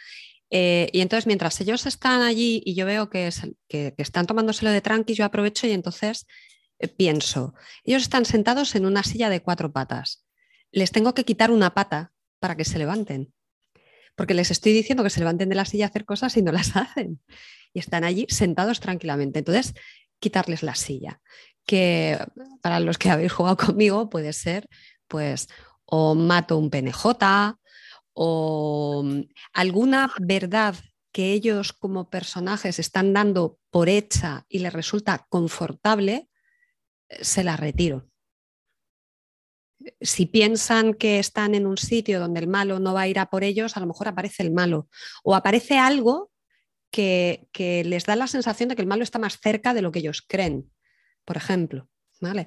Eh, 0.50 0.88
y 0.92 1.00
entonces, 1.00 1.26
mientras 1.26 1.60
ellos 1.60 1.86
están 1.86 2.22
allí 2.22 2.62
y 2.64 2.74
yo 2.74 2.86
veo 2.86 3.10
que, 3.10 3.30
que, 3.68 3.94
están 3.96 4.26
tomándoselo 4.26 4.70
de 4.70 4.80
tranqui, 4.80 5.14
yo 5.14 5.24
aprovecho 5.24 5.66
y 5.66 5.72
entonces 5.72 6.26
eh, 6.78 6.86
pienso, 6.86 7.54
ellos 7.82 8.02
están 8.02 8.26
sentados 8.26 8.76
en 8.76 8.86
una 8.86 9.02
silla 9.02 9.30
de 9.30 9.40
cuatro 9.42 9.72
patas. 9.72 10.24
Les 10.70 10.92
tengo 10.92 11.14
que 11.14 11.24
quitar 11.24 11.50
una 11.50 11.74
pata 11.74 12.11
para 12.42 12.56
que 12.56 12.64
se 12.64 12.78
levanten. 12.78 13.32
porque 14.16 14.34
les 14.34 14.50
estoy 14.50 14.72
diciendo 14.74 15.02
que 15.02 15.10
se 15.10 15.20
levanten 15.20 15.48
de 15.48 15.54
la 15.54 15.64
silla 15.64 15.86
a 15.86 15.88
hacer 15.88 16.04
cosas 16.04 16.36
y 16.36 16.42
no 16.42 16.52
las 16.52 16.76
hacen. 16.76 17.20
Y 17.72 17.78
están 17.78 18.04
allí 18.04 18.26
sentados 18.28 18.80
tranquilamente. 18.80 19.38
Entonces, 19.38 19.74
quitarles 20.20 20.62
la 20.62 20.74
silla, 20.74 21.20
que 21.66 22.18
para 22.60 22.80
los 22.80 22.98
que 22.98 23.10
habéis 23.10 23.32
jugado 23.32 23.56
conmigo 23.66 24.10
puede 24.10 24.32
ser, 24.32 24.68
pues, 25.08 25.48
o 25.86 26.14
mato 26.14 26.58
un 26.58 26.68
PNJ, 26.68 27.56
o 28.12 29.02
mm, 29.04 29.22
alguna 29.54 30.12
verdad 30.20 30.74
que 31.12 31.32
ellos 31.32 31.72
como 31.72 32.10
personajes 32.10 32.78
están 32.78 33.12
dando 33.12 33.58
por 33.70 33.88
hecha 33.88 34.44
y 34.48 34.58
les 34.58 34.72
resulta 34.72 35.26
confortable, 35.28 36.28
eh, 37.08 37.24
se 37.24 37.44
la 37.44 37.56
retiro. 37.56 38.11
Si 40.00 40.26
piensan 40.26 40.94
que 40.94 41.18
están 41.18 41.54
en 41.54 41.66
un 41.66 41.78
sitio 41.78 42.20
donde 42.20 42.40
el 42.40 42.46
malo 42.46 42.78
no 42.78 42.94
va 42.94 43.02
a 43.02 43.08
ir 43.08 43.18
a 43.18 43.26
por 43.26 43.44
ellos, 43.44 43.76
a 43.76 43.80
lo 43.80 43.86
mejor 43.86 44.08
aparece 44.08 44.42
el 44.42 44.52
malo 44.52 44.88
o 45.22 45.34
aparece 45.34 45.78
algo 45.78 46.30
que, 46.90 47.48
que 47.52 47.84
les 47.84 48.04
da 48.04 48.16
la 48.16 48.26
sensación 48.26 48.68
de 48.68 48.76
que 48.76 48.82
el 48.82 48.88
malo 48.88 49.02
está 49.02 49.18
más 49.18 49.38
cerca 49.38 49.74
de 49.74 49.82
lo 49.82 49.92
que 49.92 50.00
ellos 50.00 50.22
creen, 50.26 50.70
por 51.24 51.36
ejemplo. 51.36 51.88
¿Vale? 52.20 52.46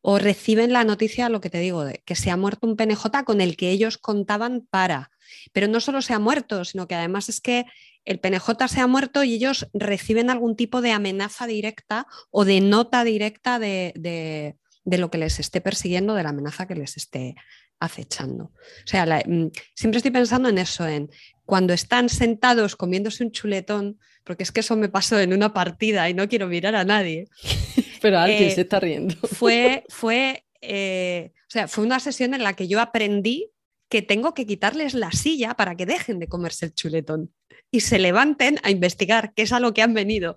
O 0.00 0.18
reciben 0.18 0.72
la 0.72 0.82
noticia, 0.82 1.28
lo 1.28 1.42
que 1.42 1.50
te 1.50 1.58
digo, 1.58 1.84
de 1.84 2.02
que 2.06 2.14
se 2.14 2.30
ha 2.30 2.38
muerto 2.38 2.66
un 2.66 2.74
PNJ 2.74 3.22
con 3.26 3.42
el 3.42 3.54
que 3.54 3.68
ellos 3.68 3.98
contaban 3.98 4.66
para. 4.70 5.10
Pero 5.52 5.68
no 5.68 5.80
solo 5.80 6.00
se 6.00 6.14
ha 6.14 6.18
muerto, 6.18 6.64
sino 6.64 6.88
que 6.88 6.94
además 6.94 7.28
es 7.28 7.42
que 7.42 7.66
el 8.04 8.18
PNJ 8.18 8.68
se 8.68 8.80
ha 8.80 8.86
muerto 8.86 9.22
y 9.22 9.34
ellos 9.34 9.68
reciben 9.72 10.30
algún 10.30 10.56
tipo 10.56 10.80
de 10.80 10.92
amenaza 10.92 11.46
directa 11.46 12.06
o 12.30 12.44
de 12.44 12.60
nota 12.60 13.04
directa 13.04 13.58
de, 13.58 14.56
lo 14.84 15.10
que 15.10 15.18
les 15.18 15.38
esté 15.40 15.60
persiguiendo, 15.60 16.14
de 16.14 16.22
la 16.22 16.30
amenaza 16.30 16.66
que 16.66 16.74
les 16.74 16.96
esté 16.96 17.34
acechando. 17.78 18.44
O 18.44 18.86
sea, 18.86 19.04
mm, 19.04 19.50
siempre 19.74 19.98
estoy 19.98 20.10
pensando 20.10 20.48
en 20.48 20.58
eso, 20.58 20.86
en 20.86 21.10
cuando 21.44 21.72
están 21.72 22.08
sentados 22.08 22.76
comiéndose 22.76 23.24
un 23.24 23.32
chuletón, 23.32 23.98
porque 24.24 24.42
es 24.42 24.52
que 24.52 24.60
eso 24.60 24.76
me 24.76 24.88
pasó 24.88 25.18
en 25.18 25.32
una 25.32 25.52
partida 25.52 26.08
y 26.08 26.14
no 26.14 26.28
quiero 26.28 26.46
mirar 26.46 26.74
a 26.76 26.84
nadie. 26.84 27.26
Pero 28.02 28.18
alguien 28.18 28.44
eh, 28.44 28.54
se 28.54 28.62
está 28.62 28.80
riendo. 28.80 29.14
Fue, 29.16 29.84
fue, 29.88 30.44
eh, 30.60 31.32
o 31.34 31.50
sea, 31.50 31.68
fue 31.68 31.84
una 31.84 32.00
sesión 32.00 32.34
en 32.34 32.42
la 32.42 32.54
que 32.54 32.68
yo 32.68 32.80
aprendí 32.80 33.50
que 33.88 34.02
tengo 34.02 34.34
que 34.34 34.46
quitarles 34.46 34.94
la 34.94 35.10
silla 35.10 35.54
para 35.54 35.74
que 35.74 35.84
dejen 35.84 36.20
de 36.20 36.28
comerse 36.28 36.66
el 36.66 36.74
chuletón 36.74 37.32
y 37.72 37.80
se 37.80 37.98
levanten 37.98 38.58
a 38.62 38.70
investigar 38.70 39.32
qué 39.34 39.42
es 39.42 39.52
a 39.52 39.60
lo 39.60 39.74
que 39.74 39.82
han 39.82 39.94
venido. 39.94 40.36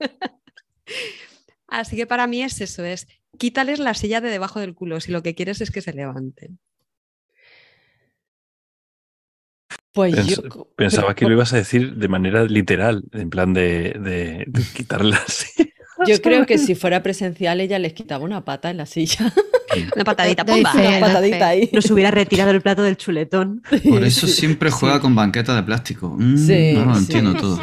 Así 1.66 1.96
que 1.96 2.06
para 2.06 2.26
mí 2.26 2.42
es 2.42 2.60
eso, 2.60 2.84
es 2.84 3.06
quítales 3.36 3.78
la 3.78 3.94
silla 3.94 4.20
de 4.20 4.30
debajo 4.30 4.60
del 4.60 4.74
culo 4.74 5.00
si 5.00 5.12
lo 5.12 5.22
que 5.22 5.34
quieres 5.34 5.60
es 5.60 5.70
que 5.70 5.82
se 5.82 5.92
levanten. 5.92 6.58
Pues 9.92 10.26
yo, 10.26 10.68
pensaba 10.76 11.14
que 11.14 11.24
lo 11.24 11.32
ibas 11.32 11.52
a 11.52 11.56
decir 11.56 11.96
de 11.96 12.08
manera 12.08 12.44
literal, 12.44 13.02
en 13.12 13.30
plan 13.30 13.52
de, 13.52 13.96
de, 14.00 14.44
de 14.46 14.62
quitarle 14.74 15.10
la 15.10 15.24
silla. 15.26 15.70
Yo 16.06 16.20
creo 16.22 16.46
que 16.46 16.58
si 16.58 16.74
fuera 16.74 17.02
presencial 17.02 17.60
ella 17.60 17.78
les 17.78 17.92
quitaba 17.92 18.24
una 18.24 18.44
pata 18.44 18.70
en 18.70 18.76
la 18.76 18.86
silla. 18.86 19.32
Una 19.94 20.04
patadita, 20.04 20.44
¡pumba! 20.44 20.72
Una 20.72 21.00
patadita 21.00 21.48
ahí. 21.48 21.68
Nos 21.72 21.90
hubiera 21.90 22.10
retirado 22.10 22.50
el 22.50 22.60
plato 22.60 22.82
del 22.82 22.96
chuletón. 22.96 23.62
Por 23.88 24.04
eso 24.04 24.26
siempre 24.26 24.70
juega 24.70 25.00
con 25.00 25.14
banqueta 25.14 25.54
de 25.54 25.62
plástico. 25.62 26.14
Mm, 26.18 26.36
sí, 26.36 26.72
no 26.74 26.84
lo 26.86 26.96
entiendo 26.96 27.34
todo. 27.34 27.58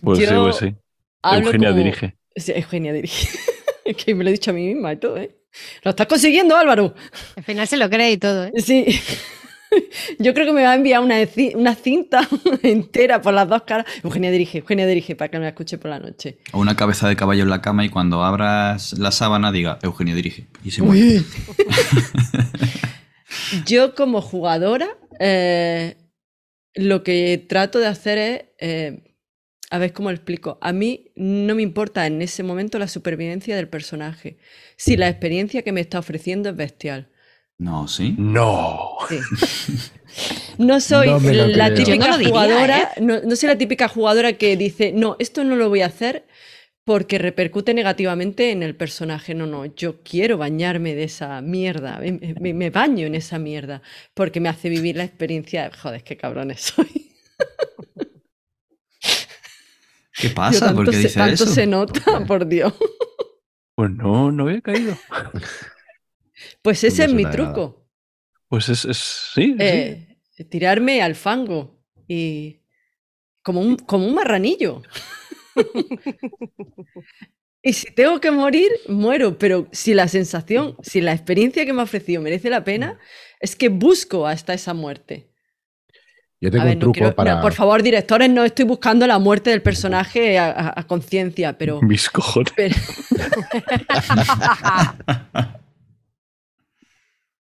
Pues 0.00 0.18
sí, 0.18 0.26
pues 0.34 0.56
sí. 0.56 0.74
Eugenia 1.22 1.72
dirige. 1.72 2.16
Sí, 2.34 2.52
Eugenia 2.54 2.92
dirige. 2.92 3.28
es 3.84 3.96
que 3.96 4.14
me 4.14 4.24
lo 4.24 4.30
he 4.30 4.32
dicho 4.32 4.50
a 4.50 4.54
mí 4.54 4.66
misma 4.66 4.92
y 4.92 4.96
todo, 4.96 5.16
¿eh? 5.16 5.36
Lo 5.82 5.90
estás 5.90 6.06
consiguiendo, 6.06 6.56
Álvaro. 6.56 6.94
Al 7.36 7.44
final 7.44 7.68
se 7.68 7.76
lo 7.76 7.90
cree 7.90 8.12
y 8.12 8.16
todo, 8.16 8.44
¿eh? 8.44 8.52
Sí. 8.56 8.86
Yo 10.18 10.34
creo 10.34 10.46
que 10.46 10.52
me 10.52 10.62
va 10.62 10.72
a 10.72 10.74
enviar 10.74 11.02
una, 11.02 11.16
una, 11.54 11.74
cinta 11.74 12.28
entera 12.62 13.22
por 13.22 13.34
las 13.34 13.48
dos 13.48 13.62
caras. 13.62 13.86
Eugenia 14.02 14.30
dirige, 14.30 14.58
Eugenia 14.58 14.86
dirige 14.86 15.16
para 15.16 15.30
que 15.30 15.38
me 15.38 15.44
la 15.44 15.50
escuche 15.50 15.78
por 15.78 15.90
la 15.90 15.98
noche. 15.98 16.38
O 16.52 16.60
una 16.60 16.76
cabeza 16.76 17.08
de 17.08 17.16
caballo 17.16 17.42
en 17.42 17.50
la 17.50 17.62
cama 17.62 17.84
y 17.84 17.88
cuando 17.88 18.22
abras 18.22 18.98
la 18.98 19.10
sábana 19.10 19.52
diga 19.52 19.78
Eugenia 19.82 20.14
dirige 20.14 20.46
y 20.62 20.70
se 20.70 20.82
mueve. 20.82 21.22
Yo 23.66 23.94
como 23.94 24.20
jugadora 24.20 24.88
eh, 25.20 25.96
lo 26.74 27.02
que 27.02 27.44
trato 27.48 27.78
de 27.78 27.86
hacer 27.86 28.18
es, 28.18 28.42
eh, 28.58 29.11
a 29.72 29.78
ver 29.78 29.94
cómo 29.94 30.10
lo 30.10 30.16
explico, 30.16 30.58
a 30.60 30.72
mí 30.74 31.12
no 31.16 31.54
me 31.54 31.62
importa 31.62 32.06
en 32.06 32.20
ese 32.20 32.42
momento 32.42 32.78
la 32.78 32.88
supervivencia 32.88 33.56
del 33.56 33.68
personaje, 33.68 34.36
si 34.76 34.98
la 34.98 35.08
experiencia 35.08 35.62
que 35.62 35.72
me 35.72 35.80
está 35.80 35.98
ofreciendo 35.98 36.50
es 36.50 36.56
bestial. 36.56 37.08
No, 37.56 37.88
¿sí? 37.88 38.14
No. 38.18 38.98
No 40.58 40.78
soy 40.78 41.08
la 41.08 41.72
típica 41.72 42.12
jugadora, 42.12 42.92
¿eh? 42.96 43.00
no, 43.00 43.34
soy 43.34 43.48
la 43.48 43.56
típica 43.56 43.88
jugadora 43.88 44.34
que 44.34 44.58
dice, 44.58 44.92
no, 44.92 45.16
esto 45.18 45.42
no 45.42 45.56
lo 45.56 45.70
voy 45.70 45.80
a 45.80 45.86
hacer 45.86 46.26
porque 46.84 47.16
repercute 47.16 47.72
negativamente 47.72 48.50
en 48.50 48.62
el 48.62 48.76
personaje. 48.76 49.34
No, 49.34 49.46
no, 49.46 49.64
yo 49.64 50.02
quiero 50.02 50.36
bañarme 50.36 50.94
de 50.94 51.04
esa 51.04 51.40
mierda, 51.40 51.98
me, 52.40 52.68
baño 52.68 53.06
en 53.06 53.14
esa 53.14 53.38
mierda 53.38 53.80
porque 54.12 54.38
me 54.38 54.50
hace 54.50 54.68
vivir 54.68 54.96
la 54.96 55.04
experiencia. 55.04 55.70
Joder, 55.80 56.04
qué 56.04 56.18
cabrones 56.18 56.60
soy. 56.60 57.10
¿Qué 60.22 60.30
pasa? 60.30 60.72
¿Por 60.72 60.88
qué 60.88 60.96
dice 60.96 61.18
tanto 61.18 61.46
se 61.46 61.66
nota, 61.66 62.24
por 62.28 62.46
Dios. 62.46 62.72
Pues 63.74 63.90
no, 63.90 64.30
no 64.30 64.44
había 64.44 64.60
caído. 64.60 64.96
Pues 66.60 66.82
ese 66.82 67.04
es 67.04 67.12
mi 67.12 67.24
truco. 67.24 67.86
Pues 68.48 68.68
es, 68.68 68.80
sí, 69.32 69.54
eh, 69.60 70.18
Tirarme 70.50 71.00
al 71.00 71.14
fango 71.14 71.80
y 72.08 72.62
como 73.42 73.60
un, 73.60 73.76
como 73.76 74.06
un 74.06 74.14
marranillo. 74.14 74.82
y 77.62 77.72
si 77.74 77.94
tengo 77.94 78.20
que 78.20 78.32
morir, 78.32 78.72
muero, 78.88 79.38
pero 79.38 79.68
si 79.70 79.94
la 79.94 80.08
sensación, 80.08 80.76
si 80.82 81.00
la 81.00 81.12
experiencia 81.12 81.64
que 81.64 81.72
me 81.72 81.80
ha 81.80 81.84
ofrecido 81.84 82.20
merece 82.20 82.50
la 82.50 82.64
pena, 82.64 82.98
es 83.38 83.54
que 83.54 83.68
busco 83.68 84.26
hasta 84.26 84.52
esa 84.52 84.74
muerte. 84.74 85.31
Yo 86.42 86.50
tengo 86.50 86.66
un 86.66 86.78
truco 86.80 87.14
para... 87.14 87.40
por 87.40 87.52
favor, 87.52 87.84
directores, 87.84 88.28
no 88.28 88.44
estoy 88.44 88.64
buscando 88.64 89.06
la 89.06 89.20
muerte 89.20 89.50
del 89.50 89.62
personaje 89.62 90.40
a, 90.40 90.84
conciencia, 90.88 91.56
pero... 91.56 91.80
Mis 91.82 92.10
cojones. 92.10 92.74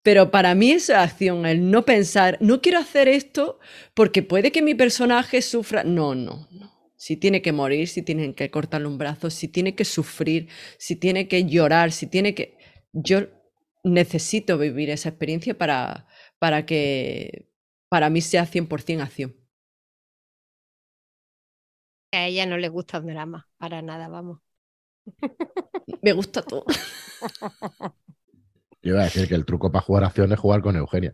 Pero 0.03 0.31
para 0.31 0.55
mí 0.55 0.71
esa 0.71 1.03
acción, 1.03 1.45
el 1.45 1.69
no 1.69 1.85
pensar, 1.85 2.37
no 2.41 2.59
quiero 2.59 2.79
hacer 2.79 3.07
esto 3.07 3.59
porque 3.93 4.23
puede 4.23 4.51
que 4.51 4.63
mi 4.63 4.73
personaje 4.73 5.43
sufra. 5.43 5.83
No, 5.83 6.15
no, 6.15 6.47
no. 6.49 6.71
Si 6.95 7.17
tiene 7.17 7.43
que 7.43 7.51
morir, 7.51 7.87
si 7.87 8.01
tienen 8.01 8.33
que 8.33 8.49
cortarle 8.49 8.87
un 8.87 8.97
brazo, 8.97 9.29
si 9.29 9.47
tiene 9.47 9.75
que 9.75 9.85
sufrir, 9.85 10.47
si 10.79 10.95
tiene 10.95 11.27
que 11.27 11.45
llorar, 11.45 11.91
si 11.91 12.07
tiene 12.07 12.33
que... 12.33 12.57
Yo 12.93 13.27
necesito 13.83 14.57
vivir 14.57 14.89
esa 14.89 15.09
experiencia 15.09 15.55
para, 15.55 16.07
para 16.39 16.65
que 16.65 17.50
para 17.91 18.09
mí 18.09 18.21
sea 18.21 18.45
100% 18.45 19.01
acción. 19.01 19.35
A 22.13 22.25
ella 22.25 22.45
no 22.45 22.57
le 22.57 22.69
gusta 22.69 22.99
un 22.99 23.07
drama, 23.07 23.49
para 23.57 23.81
nada, 23.81 24.07
vamos. 24.07 24.39
Me 26.01 26.13
gusta 26.13 26.41
todo. 26.41 26.65
Yo 28.81 28.93
iba 28.93 29.01
a 29.01 29.03
decir 29.03 29.27
que 29.27 29.35
el 29.35 29.45
truco 29.45 29.73
para 29.73 29.83
jugar 29.83 30.05
acción 30.05 30.31
es 30.31 30.39
jugar 30.39 30.61
con 30.61 30.77
Eugenia. 30.77 31.13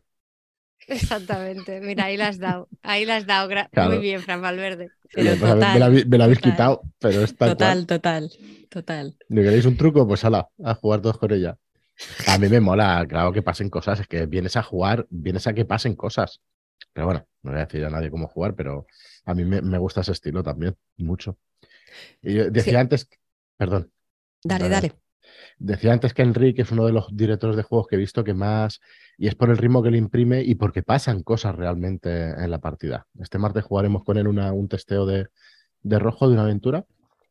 Exactamente. 0.88 1.82
Mira, 1.82 2.06
ahí 2.06 2.16
la 2.16 2.28
has 2.28 2.38
dado. 2.38 2.70
Ahí 2.84 3.06
la 3.06 3.16
has 3.16 3.26
dado. 3.26 3.50
Muy 3.90 3.98
bien, 3.98 4.22
Fran 4.22 4.44
Valverde. 4.44 4.90
me, 5.16 6.18
la, 6.18 6.26
habéis 6.26 6.40
quitado, 6.40 6.84
pero 7.00 7.24
está. 7.24 7.48
Total, 7.48 7.88
total, 7.88 8.32
total. 8.70 9.18
¿Le 9.30 9.44
queréis 9.44 9.66
un 9.66 9.78
truco? 9.78 10.08
Pues 10.08 10.24
ala, 10.24 10.48
a 10.64 10.76
jugar 10.76 11.02
todos 11.02 11.18
con 11.18 11.32
ella. 11.34 11.58
A 12.28 12.38
mí 12.38 12.48
me 12.48 12.60
mola, 12.60 13.04
claro 13.10 13.34
que 13.34 13.42
pasen 13.42 13.72
cosas. 13.72 14.00
Es 14.00 14.08
que 14.08 14.28
vienes 14.28 14.56
a 14.56 14.62
jugar, 14.62 15.08
vienes 15.10 15.48
a 15.48 15.54
que 15.54 15.66
pasen 15.66 15.96
cosas. 15.96 16.40
Pero 16.94 17.06
bueno, 17.08 17.28
no 17.44 17.52
voy 17.52 17.60
a 17.60 17.66
decir 17.66 17.86
a 17.86 17.90
nadie 17.90 18.12
cómo 18.12 18.28
jugar, 18.28 18.56
pero 18.56 18.88
a 19.26 19.34
mí 19.34 19.46
me, 19.46 19.78
gusta 19.78 20.02
ese 20.02 20.12
estilo 20.12 20.44
también, 20.44 20.76
mucho. 20.98 21.38
Y 22.22 22.34
yo 22.34 22.50
decía 22.50 22.80
antes, 22.80 23.10
perdón. 23.58 23.92
Dale, 24.44 24.70
dale. 24.70 24.94
Decía 25.60 25.94
antes 25.94 26.14
que 26.14 26.22
Enrique 26.22 26.62
es 26.62 26.72
uno 26.72 26.86
de 26.86 26.94
los 26.94 27.16
directores 27.16 27.56
de 27.56 27.64
juegos 27.64 27.88
que 27.88 27.96
he 27.96 28.00
visto 28.00 28.24
que 28.24 28.34
más, 28.34 28.80
y 29.18 29.28
es 29.28 29.36
por 29.36 29.50
el 29.50 29.58
ritmo 29.58 29.84
que 29.84 29.92
le 29.92 29.98
imprime 29.98 30.42
y 30.42 30.56
porque 30.56 30.84
pasan 30.84 31.24
cosas 31.24 31.56
realmente 31.56 32.10
en 32.10 32.52
la 32.52 32.60
partida. 32.60 33.08
Este 33.20 33.38
martes 33.38 33.64
jugaremos 33.64 34.04
con 34.04 34.18
él 34.18 34.28
una, 34.28 34.54
un 34.54 34.68
testeo 34.68 35.06
de, 35.06 35.28
de 35.82 36.00
rojo 36.00 36.28
de 36.28 36.34
una 36.34 36.44
aventura 36.44 36.86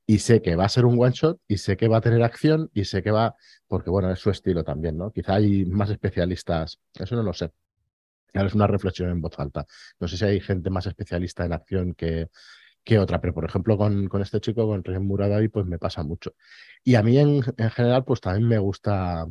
y 0.06 0.18
sé 0.18 0.40
que 0.40 0.56
va 0.56 0.64
a 0.64 0.68
ser 0.68 0.84
un 0.84 1.00
one 1.00 1.12
shot 1.12 1.40
y 1.48 1.58
sé 1.58 1.76
que 1.76 1.88
va 1.88 1.98
a 1.98 2.00
tener 2.00 2.22
acción 2.22 2.70
y 2.74 2.84
sé 2.84 3.02
que 3.02 3.10
va, 3.10 3.34
porque 3.66 3.90
bueno, 3.90 4.10
es 4.10 4.18
su 4.20 4.30
estilo 4.30 4.62
también, 4.62 4.96
¿no? 4.96 5.10
Quizá 5.10 5.34
hay 5.34 5.64
más 5.66 5.90
especialistas, 5.90 6.78
eso 6.94 7.16
no 7.16 7.22
lo 7.22 7.32
sé. 7.32 7.50
Es 8.44 8.54
una 8.54 8.66
reflexión 8.66 9.10
en 9.10 9.20
voz 9.20 9.38
alta. 9.38 9.66
No 10.00 10.08
sé 10.08 10.16
si 10.16 10.24
hay 10.24 10.40
gente 10.40 10.70
más 10.70 10.86
especialista 10.86 11.44
en 11.44 11.52
acción 11.52 11.94
que, 11.94 12.28
que 12.84 12.98
otra, 12.98 13.20
pero 13.20 13.34
por 13.34 13.44
ejemplo 13.44 13.76
con, 13.76 14.08
con 14.08 14.22
este 14.22 14.40
chico, 14.40 14.66
con 14.66 14.84
Regen 14.84 15.06
Muradavi, 15.06 15.48
pues 15.48 15.66
me 15.66 15.78
pasa 15.78 16.02
mucho. 16.02 16.34
Y 16.84 16.94
a 16.94 17.02
mí 17.02 17.18
en, 17.18 17.42
general, 17.42 18.04
pues 18.04 18.20
también 18.20 18.48
me 18.48 18.58
gusta, 18.58 19.26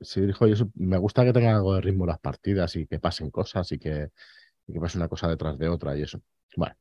si 0.00 0.20
dijo 0.20 0.46
me 0.74 0.98
gusta 0.98 1.24
que 1.24 1.32
tengan 1.32 1.56
algo 1.56 1.74
de 1.74 1.80
ritmo 1.80 2.06
las 2.06 2.20
partidas 2.20 2.76
y 2.76 2.86
que 2.86 3.00
pasen 3.00 3.30
cosas 3.30 3.70
y 3.72 3.78
que, 3.78 4.10
que 4.66 4.80
pase 4.80 4.98
una 4.98 5.08
cosa 5.08 5.28
detrás 5.28 5.58
de 5.58 5.68
otra 5.68 5.96
y 5.98 6.02
eso. 6.02 6.20
Bueno, 6.56 6.76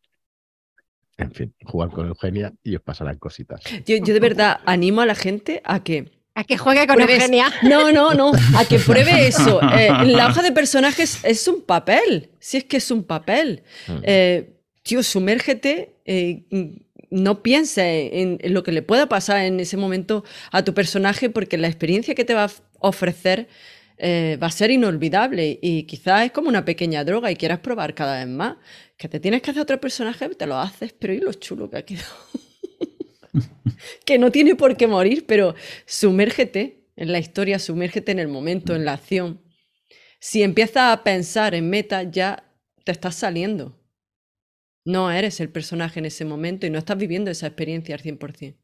en 1.18 1.32
fin, 1.32 1.56
jugar 1.66 1.90
con 1.90 2.08
Eugenia 2.08 2.54
y 2.64 2.76
os 2.76 2.82
pasarán 2.82 3.18
cositas. 3.18 3.62
Yo, 3.86 4.00
de 4.00 4.20
verdad 4.20 4.60
animo 4.66 5.02
a 5.02 5.06
la 5.06 5.16
gente 5.16 5.62
a 5.64 5.84
que 5.84 6.23
a 6.36 6.44
que 6.44 6.58
juegue 6.58 6.88
con 6.88 7.00
Eugenia. 7.00 7.52
No, 7.62 7.92
no, 7.92 8.14
no. 8.14 8.32
A 8.58 8.66
que 8.66 8.80
pruebe 8.80 9.28
eso. 9.28 9.62
Eh, 9.62 9.90
la 10.06 10.28
hoja 10.28 10.42
de 10.42 10.52
personajes 10.52 11.20
es 11.24 11.48
un 11.48 11.62
papel. 11.62 12.32
Si 12.40 12.58
es 12.58 12.64
que 12.64 12.78
es 12.78 12.90
un 12.92 13.04
papel. 13.04 13.64
Mm. 13.88 13.98
Eh, 14.04 14.54
tío, 14.82 15.04
sumérgete. 15.04 15.96
Eh, 16.06 16.44
no 17.12 17.44
piense 17.44 18.22
en, 18.22 18.40
lo 18.54 18.64
que 18.64 18.72
le 18.72 18.82
pueda 18.82 19.08
pasar 19.08 19.46
en 19.46 19.60
ese 19.60 19.78
momento 19.78 20.24
a 20.52 20.64
tu 20.64 20.74
personaje, 20.74 21.30
porque 21.30 21.58
la 21.58 21.68
experiencia 21.68 22.16
que 22.16 22.26
te 22.26 22.34
va 22.34 22.46
a 22.46 22.52
ofrecer 22.80 23.48
va 24.02 24.48
a 24.48 24.52
ser 24.52 24.72
inolvidable. 24.72 25.60
Y 25.62 25.84
quizás 25.84 26.26
es 26.26 26.32
como 26.32 26.50
una 26.50 26.66
pequeña 26.66 27.04
droga 27.04 27.32
y 27.32 27.36
quieras 27.36 27.60
probar 27.60 27.94
cada 27.94 28.18
vez 28.18 28.28
más. 28.28 28.58
Que 28.98 29.08
te 29.08 29.20
tienes 29.20 29.44
que 29.44 29.52
hacer 29.52 29.62
otro 29.62 29.80
personaje, 29.80 30.28
te 30.30 30.48
lo 30.48 30.58
haces, 30.58 30.94
pero 30.94 31.14
¿y 31.14 31.20
lo 31.20 31.32
chulo 31.34 31.70
que 31.70 31.78
ha 31.78 31.86
quedado? 31.86 32.10
que 34.06 34.18
no 34.18 34.32
tiene 34.32 34.56
por 34.56 34.78
qué 34.78 34.88
morir, 34.88 35.26
pero 35.28 35.56
sumérgete 35.86 36.88
en 36.96 37.12
la 37.12 37.20
historia, 37.20 37.60
sumérgete 37.60 38.12
en 38.12 38.20
el 38.20 38.28
momento, 38.28 38.76
en 38.76 38.86
la 38.86 38.94
acción. 38.94 39.42
Si 40.20 40.44
empiezas 40.44 40.94
a 40.94 41.04
pensar 41.04 41.56
en 41.56 41.70
meta, 41.70 42.04
ya 42.04 42.44
te 42.84 42.92
estás 42.92 43.16
saliendo. 43.16 43.80
No 44.86 45.12
eres 45.12 45.40
el 45.40 45.50
personaje 45.50 46.00
en 46.00 46.06
ese 46.06 46.26
momento 46.26 46.66
y 46.66 46.70
no 46.70 46.78
estás 46.78 46.98
viviendo 46.98 47.32
esa 47.32 47.48
experiencia 47.48 47.96
al 47.96 48.02
100%. 48.02 48.58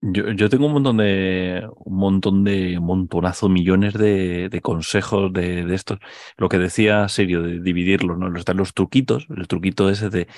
Yo, 0.00 0.30
yo 0.30 0.48
tengo 0.48 0.66
un 0.66 0.74
montón 0.74 0.98
de, 0.98 1.68
un 1.76 1.96
montón 1.96 2.44
de, 2.44 2.78
montonazo, 2.78 3.48
millones 3.48 3.94
de, 3.94 4.60
consejos 4.62 5.32
de, 5.32 5.64
de, 5.64 5.74
estos. 5.74 5.98
Lo 6.36 6.48
que 6.48 6.58
decía 6.58 7.08
Serio, 7.08 7.42
de 7.42 7.60
dividirlo, 7.60 8.16
¿no? 8.16 8.34
Están 8.38 8.58
los 8.58 8.74
truquitos, 8.74 9.26
el 9.36 9.48
truquito 9.48 9.90
ese 9.90 10.08
de 10.08 10.28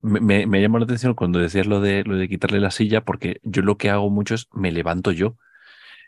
me, 0.00 0.46
me, 0.46 0.60
llamó 0.60 0.78
la 0.78 0.84
atención 0.84 1.14
cuando 1.14 1.38
decías 1.38 1.66
lo 1.66 1.80
de, 1.80 2.04
lo 2.04 2.16
de 2.16 2.28
quitarle 2.28 2.60
la 2.60 2.70
silla, 2.70 3.02
porque 3.02 3.40
yo 3.42 3.62
lo 3.62 3.76
que 3.78 3.90
hago 3.90 4.10
mucho 4.10 4.34
es 4.34 4.48
me 4.52 4.72
levanto 4.72 5.12
yo. 5.12 5.36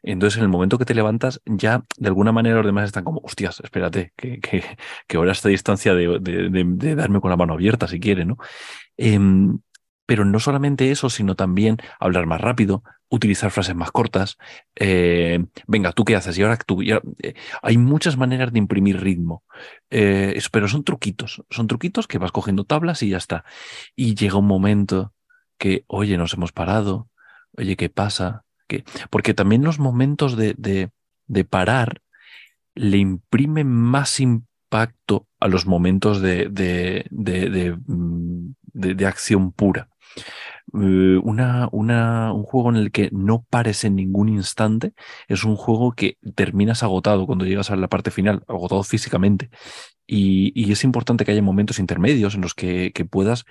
Entonces, 0.02 0.38
en 0.38 0.44
el 0.44 0.48
momento 0.48 0.78
que 0.78 0.84
te 0.86 0.94
levantas, 0.94 1.42
ya 1.44 1.84
de 1.98 2.08
alguna 2.08 2.32
manera 2.32 2.56
los 2.56 2.66
demás 2.66 2.86
están 2.86 3.04
como, 3.04 3.20
hostias, 3.22 3.60
espérate, 3.60 4.12
que, 4.16 4.40
que, 4.40 4.64
que 5.06 5.16
ahora 5.16 5.32
esta 5.32 5.48
distancia 5.48 5.94
de, 5.94 6.18
de, 6.20 6.94
darme 6.94 7.20
con 7.20 7.30
la 7.30 7.36
mano 7.36 7.54
abierta 7.54 7.86
si 7.88 8.00
quiere, 8.00 8.24
¿no? 8.24 8.38
Em, 8.96 9.58
pero 10.06 10.24
no 10.24 10.40
solamente 10.40 10.90
eso, 10.90 11.10
sino 11.10 11.36
también 11.36 11.76
hablar 12.00 12.26
más 12.26 12.40
rápido, 12.40 12.82
utilizar 13.10 13.50
frases 13.50 13.74
más 13.74 13.90
cortas. 13.90 14.38
Eh, 14.76 15.44
venga, 15.66 15.92
¿tú 15.92 16.04
qué 16.04 16.16
haces? 16.16 16.38
Y 16.38 16.42
ahora 16.42 16.56
tú. 16.56 16.80
Eh, 16.80 17.34
hay 17.60 17.76
muchas 17.76 18.16
maneras 18.16 18.52
de 18.52 18.58
imprimir 18.58 19.00
ritmo, 19.00 19.44
eh, 19.90 20.40
pero 20.50 20.68
son 20.68 20.84
truquitos. 20.84 21.42
Son 21.50 21.66
truquitos 21.66 22.06
que 22.06 22.18
vas 22.18 22.32
cogiendo 22.32 22.64
tablas 22.64 23.02
y 23.02 23.10
ya 23.10 23.18
está. 23.18 23.44
Y 23.94 24.14
llega 24.14 24.38
un 24.38 24.46
momento 24.46 25.12
que, 25.58 25.84
oye, 25.88 26.16
nos 26.16 26.32
hemos 26.34 26.52
parado. 26.52 27.10
Oye, 27.58 27.76
¿qué 27.76 27.90
pasa? 27.90 28.44
¿Qué? 28.68 28.84
Porque 29.10 29.34
también 29.34 29.64
los 29.64 29.78
momentos 29.80 30.36
de, 30.36 30.54
de, 30.56 30.90
de 31.26 31.44
parar 31.44 32.00
le 32.76 32.98
imprimen 32.98 33.68
más 33.68 34.20
impacto 34.20 35.26
a 35.40 35.48
los 35.48 35.66
momentos 35.66 36.20
de, 36.20 36.48
de, 36.48 37.76
mm, 37.86 38.52
de 38.72 39.06
acción 39.06 39.50
pura. 39.50 39.88
Eh, 40.74 41.18
una, 41.22 41.68
una, 41.72 42.32
un 42.32 42.44
juego 42.44 42.70
en 42.70 42.76
el 42.76 42.92
que 42.92 43.10
no 43.12 43.44
pares 43.48 43.84
en 43.84 43.96
ningún 43.96 44.28
instante 44.28 44.92
es 45.28 45.44
un 45.44 45.56
juego 45.56 45.92
que 45.92 46.18
terminas 46.34 46.82
agotado 46.82 47.26
cuando 47.26 47.44
llegas 47.44 47.70
a 47.70 47.76
la 47.76 47.88
parte 47.88 48.10
final, 48.10 48.44
agotado 48.48 48.82
físicamente. 48.82 49.50
Y, 50.06 50.52
y 50.54 50.72
es 50.72 50.84
importante 50.84 51.24
que 51.24 51.32
haya 51.32 51.42
momentos 51.42 51.78
intermedios 51.78 52.34
en 52.34 52.42
los 52.42 52.54
que, 52.54 52.92
que, 52.92 53.04
puedas 53.04 53.44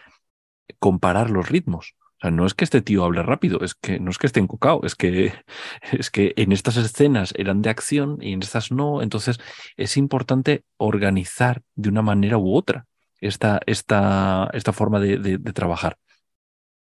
comparar 0.80 1.30
los 1.30 1.50
ritmos. 1.50 1.96
O 2.18 2.22
sea, 2.22 2.32
no 2.32 2.46
es 2.46 2.54
que 2.54 2.66
este 2.66 2.82
tío 2.82 3.06
hable 3.06 3.24
rápido, 3.24 3.62
es 3.62 3.76
que 3.76 4.00
no 4.00 4.12
es 4.12 4.18
que 4.18 4.28
esté 4.28 4.42
encocado, 4.42 4.82
es 4.84 4.96
que, 4.96 5.34
es 5.92 6.12
que 6.12 6.34
en 6.36 6.52
estas 6.52 6.78
escenas 6.78 7.34
eran 7.38 7.62
de 7.62 7.70
acción 7.70 8.18
y 8.22 8.34
en 8.34 8.42
estas 8.42 8.72
no. 8.72 9.02
Entonces 9.02 9.40
es 9.78 9.98
importante 9.98 10.64
organizar 10.78 11.62
de 11.76 11.90
una 11.90 12.02
manera 12.02 12.38
u 12.38 12.54
otra 12.54 12.88
esta, 13.22 13.60
esta, 13.66 14.50
esta 14.54 14.74
forma 14.74 15.00
de, 15.00 15.40
trabajar. 15.54 15.98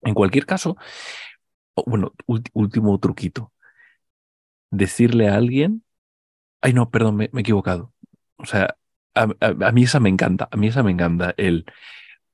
En 0.02 0.14
cualquier 0.14 0.46
caso, 0.46 0.76
bueno, 1.86 2.12
último 2.54 2.98
truquito. 2.98 3.52
Decirle 4.70 5.28
a 5.28 5.36
alguien, 5.36 5.84
ay 6.60 6.72
no, 6.72 6.90
perdón, 6.90 7.16
me, 7.16 7.24
he 7.26 7.40
equivocado. 7.40 7.92
O 8.36 8.46
sea, 8.46 8.76
a, 9.14 9.26
mí 9.72 9.84
esa 9.84 10.00
me 10.00 10.08
encanta, 10.08 10.48
a 10.50 10.56
mí 10.56 10.68
esa 10.68 10.82
me 10.82 10.92
encanta. 10.92 11.34
El, 11.36 11.64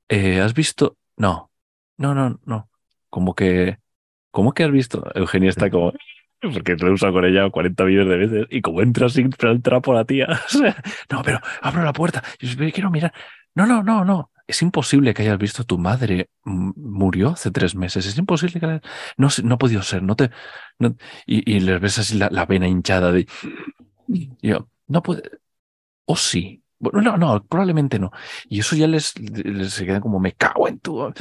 eh, 0.09 0.41
¿has 0.41 0.53
visto? 0.53 0.97
No, 1.17 1.51
no, 1.97 2.13
no, 2.15 2.39
no. 2.45 2.69
Como 3.09 3.35
que, 3.35 3.79
¿cómo 4.31 4.53
que 4.53 4.63
has 4.63 4.71
visto? 4.71 5.03
Eugenia 5.15 5.49
está 5.49 5.69
como, 5.69 5.93
porque 6.41 6.75
lo 6.75 6.89
he 6.89 6.93
usado 6.93 7.13
con 7.13 7.25
ella 7.25 7.49
40 7.49 7.85
millones 7.85 8.09
de 8.09 8.17
veces 8.17 8.47
y 8.49 8.61
como 8.61 8.81
entra 8.81 9.09
sin 9.09 9.31
el 9.39 9.61
trapo 9.61 9.93
la 9.93 10.05
tía. 10.05 10.27
No, 11.11 11.21
pero 11.23 11.39
abro 11.61 11.83
la 11.83 11.93
puerta, 11.93 12.23
yo 12.39 12.57
quiero 12.71 12.91
mirar. 12.91 13.13
No, 13.55 13.65
no, 13.65 13.83
no, 13.83 14.03
no 14.03 14.31
es 14.47 14.61
imposible 14.61 15.13
que 15.13 15.23
hayas 15.23 15.37
visto 15.37 15.63
tu 15.63 15.77
madre 15.77 16.29
murió 16.43 17.29
hace 17.31 17.51
tres 17.51 17.75
meses. 17.75 18.05
Es 18.05 18.17
imposible 18.17 18.59
que 18.59 18.81
no, 19.17 19.29
no 19.43 19.55
ha 19.55 19.57
podido 19.57 19.81
ser. 19.81 20.03
No 20.03 20.15
te, 20.15 20.31
y, 21.25 21.59
les 21.59 21.81
ves 21.81 21.99
así 21.99 22.17
la, 22.17 22.29
la 22.31 22.45
vena 22.45 22.67
hinchada 22.67 23.11
de. 23.11 23.27
yo, 24.41 24.69
no 24.87 25.03
puede. 25.03 25.23
O 26.05 26.15
sí. 26.15 26.64
No, 26.93 27.17
no, 27.17 27.43
probablemente 27.43 27.99
no. 27.99 28.11
Y 28.49 28.59
eso 28.59 28.75
ya 28.75 28.87
les, 28.87 29.17
les 29.19 29.73
se 29.73 29.85
queda 29.85 30.01
como 30.01 30.19
me 30.19 30.33
cago 30.33 30.67
en 30.67 30.79
tu. 30.79 31.13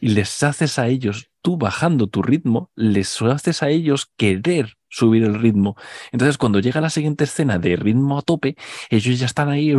Y 0.00 0.08
les 0.08 0.42
haces 0.42 0.78
a 0.78 0.88
ellos, 0.88 1.30
tú 1.42 1.56
bajando 1.56 2.06
tu 2.06 2.22
ritmo, 2.22 2.70
les 2.74 3.20
haces 3.22 3.62
a 3.62 3.70
ellos 3.70 4.10
querer 4.16 4.76
subir 4.88 5.24
el 5.24 5.38
ritmo. 5.38 5.76
Entonces, 6.12 6.38
cuando 6.38 6.60
llega 6.60 6.80
la 6.80 6.90
siguiente 6.90 7.24
escena 7.24 7.58
de 7.58 7.76
ritmo 7.76 8.18
a 8.18 8.22
tope, 8.22 8.56
ellos 8.90 9.18
ya 9.18 9.26
están 9.26 9.48
ahí 9.48 9.72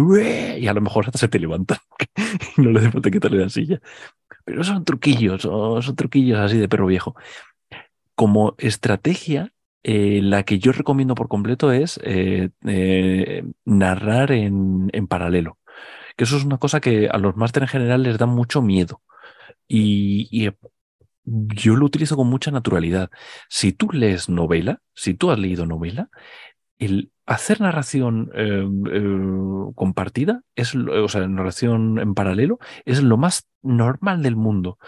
y 0.59 0.67
a 0.67 0.73
lo 0.73 0.81
mejor 0.81 1.05
hasta 1.05 1.17
se 1.17 1.27
te 1.27 1.39
levantan. 1.39 1.77
no 2.57 2.71
le 2.71 2.87
hace 2.87 3.11
quitarle 3.11 3.39
la 3.39 3.49
silla. 3.49 3.79
Pero 4.45 4.63
son 4.63 4.83
truquillos, 4.85 5.41
son 5.41 5.95
truquillos 5.95 6.39
así 6.39 6.57
de 6.57 6.69
perro 6.69 6.87
viejo. 6.87 7.15
Como 8.15 8.55
estrategia, 8.57 9.53
eh, 9.89 10.19
la 10.21 10.43
que 10.43 10.59
yo 10.59 10.73
recomiendo 10.73 11.15
por 11.15 11.29
completo 11.29 11.71
es 11.71 11.97
eh, 12.03 12.49
eh, 12.65 13.43
narrar 13.63 14.33
en, 14.33 14.89
en, 14.91 15.07
paralelo. 15.07 15.59
Que 16.17 16.25
eso 16.25 16.35
es 16.37 16.43
una 16.43 16.57
cosa 16.57 16.81
que 16.81 17.07
a 17.09 17.17
los 17.17 17.37
máster 17.37 17.63
en 17.63 17.69
general 17.69 18.03
les 18.03 18.17
da 18.17 18.25
mucho 18.25 18.61
miedo. 18.61 19.01
Y, 19.67 20.27
y 20.29 20.49
yo 21.23 21.77
lo 21.77 21.85
utilizo 21.85 22.17
con 22.17 22.27
mucha 22.29 22.51
naturalidad. 22.51 23.11
Si 23.49 23.71
tú 23.71 23.89
lees 23.93 24.27
novela, 24.27 24.81
si 24.93 25.13
tú 25.13 25.31
has 25.31 25.39
leído 25.39 25.65
novela, 25.65 26.09
el 26.79 27.11
hacer 27.27 27.59
narración 27.61 28.31
eh, 28.33 28.65
eh, 28.91 29.71
compartida, 29.75 30.43
es, 30.55 30.73
o 30.75 31.09
sea, 31.09 31.27
narración 31.27 31.99
en 31.99 32.15
paralelo, 32.15 32.57
es 32.85 33.03
lo 33.03 33.17
más 33.17 33.47
normal 33.61 34.23
del 34.23 34.37
mundo. 34.37 34.79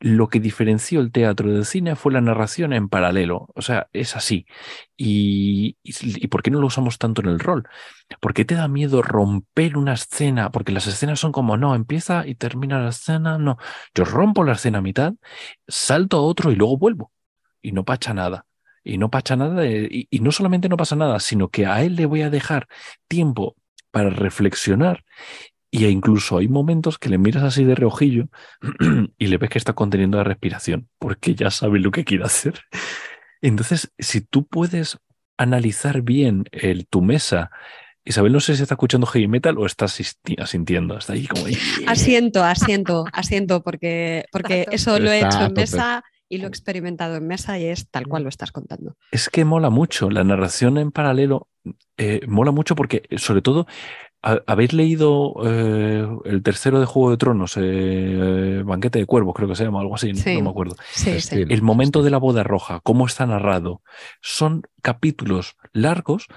Lo 0.00 0.28
que 0.28 0.40
diferenció 0.40 1.00
el 1.00 1.12
teatro 1.12 1.52
del 1.52 1.66
cine 1.66 1.94
fue 1.94 2.12
la 2.12 2.22
narración 2.22 2.72
en 2.72 2.88
paralelo. 2.88 3.50
O 3.54 3.62
sea, 3.62 3.88
es 3.92 4.16
así. 4.16 4.46
Y, 4.96 5.76
y, 5.82 6.28
por 6.28 6.42
qué 6.42 6.50
no 6.50 6.60
lo 6.60 6.68
usamos 6.68 6.98
tanto 6.98 7.20
en 7.22 7.28
el 7.28 7.40
rol? 7.40 7.68
¿Por 8.20 8.32
qué 8.34 8.44
te 8.46 8.54
da 8.54 8.68
miedo 8.68 9.02
romper 9.02 9.76
una 9.76 9.92
escena? 9.94 10.50
Porque 10.50 10.72
las 10.72 10.86
escenas 10.86 11.20
son 11.20 11.32
como, 11.32 11.56
no, 11.58 11.74
empieza 11.74 12.26
y 12.26 12.34
termina 12.36 12.80
la 12.82 12.90
escena. 12.90 13.38
No, 13.38 13.58
yo 13.94 14.04
rompo 14.04 14.44
la 14.44 14.52
escena 14.52 14.78
a 14.78 14.82
mitad, 14.82 15.14
salto 15.68 16.16
a 16.18 16.22
otro 16.22 16.50
y 16.50 16.56
luego 16.56 16.78
vuelvo. 16.78 17.12
Y 17.60 17.72
no 17.72 17.84
pacha 17.84 18.14
nada 18.14 18.46
y 18.84 18.98
no 18.98 19.10
pasa 19.10 19.36
nada, 19.36 19.66
y, 19.66 20.08
no 20.20 20.32
solamente 20.32 20.68
no 20.68 20.76
pasa 20.76 20.96
nada, 20.96 21.20
sino 21.20 21.48
que 21.48 21.66
a 21.66 21.82
él 21.82 21.96
le 21.96 22.06
voy 22.06 22.22
a 22.22 22.30
dejar 22.30 22.68
tiempo 23.08 23.56
para 23.90 24.10
reflexionar 24.10 25.04
y 25.70 25.86
incluso 25.86 26.36
hay 26.36 26.48
momentos 26.48 26.98
que 26.98 27.08
le 27.08 27.16
miras 27.16 27.42
así 27.42 27.64
de 27.64 27.74
reojillo 27.74 28.28
y 29.18 29.26
le 29.26 29.38
ves 29.38 29.50
que 29.50 29.58
está 29.58 29.72
conteniendo 29.72 30.18
la 30.18 30.24
respiración, 30.24 30.88
porque 30.98 31.34
ya 31.34 31.50
sabe 31.50 31.80
lo 31.80 31.90
que 31.90 32.04
quiere 32.04 32.24
hacer. 32.24 32.60
Entonces, 33.40 33.90
si 33.98 34.20
tú 34.20 34.46
puedes 34.46 34.98
analizar 35.38 36.02
bien 36.02 36.44
el, 36.52 36.86
tu 36.86 37.00
mesa, 37.00 37.50
Isabel, 38.04 38.32
no 38.32 38.40
sé 38.40 38.54
si 38.54 38.62
está 38.62 38.74
escuchando 38.74 39.06
heavy 39.06 39.28
metal 39.28 39.56
o 39.58 39.64
está 39.64 39.86
asintiendo. 39.86 40.98
Está 40.98 41.14
ahí 41.14 41.26
como. 41.26 41.46
Asiento, 41.86 42.44
asiento, 42.44 43.04
asiento, 43.12 43.62
porque, 43.62 44.26
porque 44.30 44.66
eso 44.70 44.98
lo 44.98 45.10
he 45.10 45.20
hecho 45.20 45.40
en 45.46 45.52
mesa 45.54 46.04
y 46.32 46.38
lo 46.38 46.46
he 46.46 46.48
experimentado 46.48 47.16
en 47.16 47.26
mesa 47.26 47.58
y 47.58 47.66
es 47.66 47.90
tal 47.90 48.06
cual 48.06 48.22
lo 48.22 48.30
estás 48.30 48.52
contando. 48.52 48.96
Es 49.10 49.28
que 49.28 49.44
mola 49.44 49.68
mucho, 49.68 50.08
la 50.08 50.24
narración 50.24 50.78
en 50.78 50.90
paralelo 50.90 51.48
eh, 51.98 52.22
mola 52.26 52.52
mucho 52.52 52.74
porque 52.74 53.02
sobre 53.18 53.42
todo 53.42 53.66
habéis 54.22 54.72
leído 54.72 55.34
eh, 55.44 56.08
el 56.24 56.42
tercero 56.42 56.80
de 56.80 56.86
Juego 56.86 57.10
de 57.10 57.18
Tronos, 57.18 57.58
eh, 57.60 58.62
Banquete 58.64 59.00
de 59.00 59.04
Cuervos, 59.04 59.34
creo 59.34 59.46
que 59.46 59.56
se 59.56 59.64
llama, 59.64 59.80
algo 59.80 59.96
así, 59.96 60.14
no, 60.14 60.42
me 60.42 60.48
acuerdo. 60.48 60.76
el 61.28 61.60
momento 61.60 62.02
de 62.02 62.10
la 62.10 62.18
boda 62.18 62.42
roja, 62.42 62.80
cómo 62.82 63.04
está 63.04 63.26
narrado, 63.26 63.82
son 64.22 64.62
capítulos 64.80 65.56
largos 65.74 66.28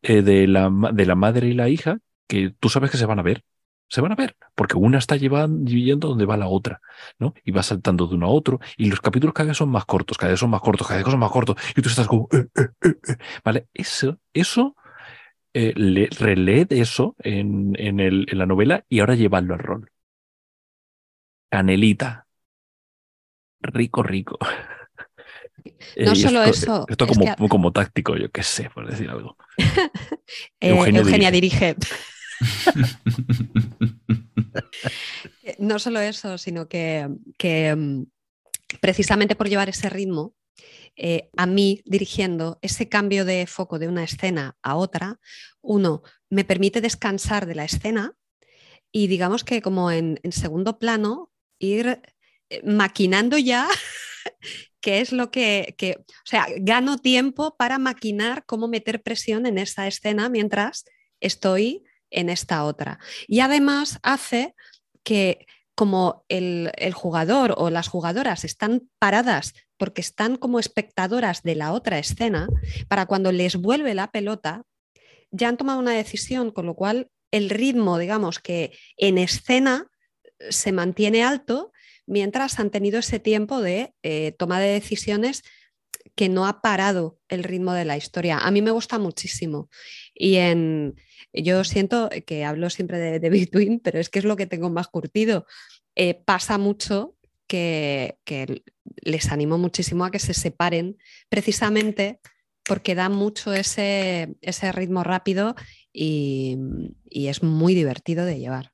de, 0.00 0.46
la, 0.46 0.70
de 0.94 1.04
la 1.04 1.14
madre 1.14 1.48
y 1.48 1.52
la 1.52 1.68
hija 1.68 1.98
que 2.26 2.54
tú 2.58 2.70
sabes 2.70 2.90
que 2.90 2.96
se 2.96 3.04
van 3.04 3.18
a 3.18 3.22
ver, 3.22 3.44
se 3.92 4.00
van 4.00 4.12
a 4.12 4.14
ver, 4.14 4.36
porque 4.54 4.78
una 4.78 4.96
está 4.96 5.16
llevando, 5.16 5.70
yendo 5.70 6.08
donde 6.08 6.24
va 6.24 6.38
la 6.38 6.48
otra, 6.48 6.80
¿no? 7.18 7.34
Y 7.44 7.50
va 7.50 7.62
saltando 7.62 8.06
de 8.06 8.14
uno 8.14 8.26
a 8.26 8.30
otro, 8.30 8.58
y 8.78 8.88
los 8.88 9.02
capítulos 9.02 9.34
cada 9.34 9.48
vez 9.48 9.58
son 9.58 9.68
más 9.68 9.84
cortos, 9.84 10.16
cada 10.16 10.30
vez 10.30 10.40
son 10.40 10.48
más 10.48 10.62
cortos, 10.62 10.86
cada 10.86 11.02
vez 11.02 11.10
son 11.10 11.20
más 11.20 11.30
cortos, 11.30 11.56
y 11.76 11.82
tú 11.82 11.90
estás 11.90 12.08
como, 12.08 12.26
eh, 12.32 12.46
eh, 12.56 12.68
eh, 12.84 13.16
¿vale? 13.44 13.68
Eso, 13.74 14.18
eso, 14.32 14.76
le, 15.52 16.08
relee 16.18 16.66
eso 16.70 17.16
en, 17.18 17.74
en, 17.78 18.00
el, 18.00 18.24
en 18.30 18.38
la 18.38 18.46
novela 18.46 18.82
y 18.88 19.00
ahora 19.00 19.14
llevarlo 19.14 19.52
al 19.52 19.60
rol. 19.60 19.90
Canelita. 21.50 22.26
Rico, 23.60 24.02
rico. 24.02 24.38
No 25.96 26.16
solo 26.16 26.42
eso. 26.42 26.86
Esto 26.88 27.06
como, 27.06 27.48
como 27.48 27.72
táctico, 27.72 28.16
yo 28.16 28.30
qué 28.30 28.42
sé, 28.42 28.68
por 28.70 28.88
decir 28.88 29.08
algo. 29.08 29.36
Eugenia 30.60 31.30
dirige. 31.30 31.76
no 35.58 35.78
solo 35.78 36.00
eso, 36.00 36.38
sino 36.38 36.68
que, 36.68 37.08
mm, 37.76 38.02
precisamente 38.80 39.36
por 39.36 39.48
llevar 39.48 39.68
ese 39.68 39.88
ritmo, 39.88 40.34
eh, 40.96 41.30
a 41.36 41.46
mí 41.46 41.82
dirigiendo 41.86 42.58
ese 42.60 42.88
cambio 42.88 43.24
de 43.24 43.46
foco 43.46 43.78
de 43.78 43.88
una 43.88 44.04
escena 44.04 44.56
a 44.62 44.76
otra, 44.76 45.20
uno, 45.62 46.02
me 46.28 46.44
permite 46.44 46.80
descansar 46.80 47.46
de 47.46 47.54
la 47.54 47.64
escena 47.64 48.14
y 48.90 49.06
digamos 49.06 49.44
que 49.44 49.62
como 49.62 49.90
en, 49.90 50.18
segundo 50.30 50.78
plano, 50.78 51.30
ir 51.58 52.02
eh, 52.50 52.62
maquinando 52.64 53.38
ya 53.38 53.68
qué 54.80 55.00
es 55.00 55.12
lo 55.12 55.30
que, 55.30 55.74
que, 55.78 55.96
o 55.98 56.26
sea, 56.26 56.46
gano 56.58 56.98
tiempo 56.98 57.56
para 57.56 57.78
maquinar 57.78 58.44
cómo 58.44 58.68
meter 58.68 59.02
presión 59.02 59.46
en 59.46 59.56
esa 59.56 59.86
escena 59.86 60.28
mientras 60.28 60.84
estoy 61.20 61.84
en 62.12 62.28
esta 62.28 62.64
otra. 62.64 62.98
Y 63.26 63.40
además 63.40 63.98
hace 64.02 64.54
que 65.02 65.46
como 65.74 66.24
el, 66.28 66.70
jugador 66.94 67.54
o 67.56 67.70
las 67.70 67.88
jugadoras 67.88 68.44
están 68.44 68.88
paradas 68.98 69.54
porque 69.78 70.00
están 70.00 70.36
como 70.36 70.60
espectadoras 70.60 71.42
de 71.42 71.56
la 71.56 71.72
otra 71.72 71.98
escena, 71.98 72.48
para 72.88 73.06
cuando 73.06 73.32
les 73.32 73.56
vuelve 73.56 73.94
la 73.94 74.12
pelota, 74.12 74.62
ya 75.30 75.48
han 75.48 75.56
tomado 75.56 75.80
una 75.80 75.92
decisión, 75.92 76.50
con 76.52 76.66
lo 76.66 76.74
cual 76.74 77.10
el 77.32 77.50
ritmo, 77.50 77.98
digamos, 77.98 78.38
que 78.38 78.78
en 78.96 79.18
escena 79.18 79.88
se 80.50 80.72
mantiene 80.72 81.24
alto 81.24 81.72
mientras 82.06 82.60
han 82.60 82.70
tenido 82.70 82.98
ese 82.98 83.18
tiempo 83.18 83.60
de 83.60 83.94
eh, 84.02 84.36
toma 84.38 84.60
de 84.60 84.68
decisiones 84.68 85.42
que 86.14 86.28
no 86.28 86.46
ha 86.46 86.60
parado 86.60 87.18
el 87.28 87.42
ritmo 87.42 87.72
de 87.72 87.84
la 87.84 87.96
historia. 87.96 88.38
A 88.38 88.50
mí 88.50 88.62
me 88.62 88.70
gusta 88.70 88.98
muchísimo. 88.98 89.68
Y 90.14 90.36
en, 90.36 90.94
yo 91.32 91.64
siento 91.64 92.10
que 92.26 92.44
hablo 92.44 92.70
siempre 92.70 92.98
de, 93.18 93.30
Between, 93.30 93.80
pero 93.80 93.98
es 93.98 94.08
que 94.08 94.18
es 94.18 94.24
lo 94.24 94.36
que 94.36 94.46
tengo 94.46 94.70
más 94.70 94.88
curtido. 94.88 95.46
Eh, 95.94 96.14
pasa 96.14 96.58
mucho 96.58 97.16
que, 97.46 98.18
les 99.02 99.30
animo 99.30 99.58
muchísimo 99.58 100.04
a 100.04 100.10
que 100.10 100.18
se 100.18 100.34
separen 100.34 100.96
precisamente 101.28 102.20
porque 102.64 102.94
da 102.94 103.08
mucho 103.08 103.52
ese, 103.52 104.36
ritmo 104.72 105.02
rápido 105.04 105.54
y, 105.92 106.58
es 107.10 107.42
muy 107.42 107.74
divertido 107.74 108.24
de 108.24 108.38
llevar. 108.38 108.72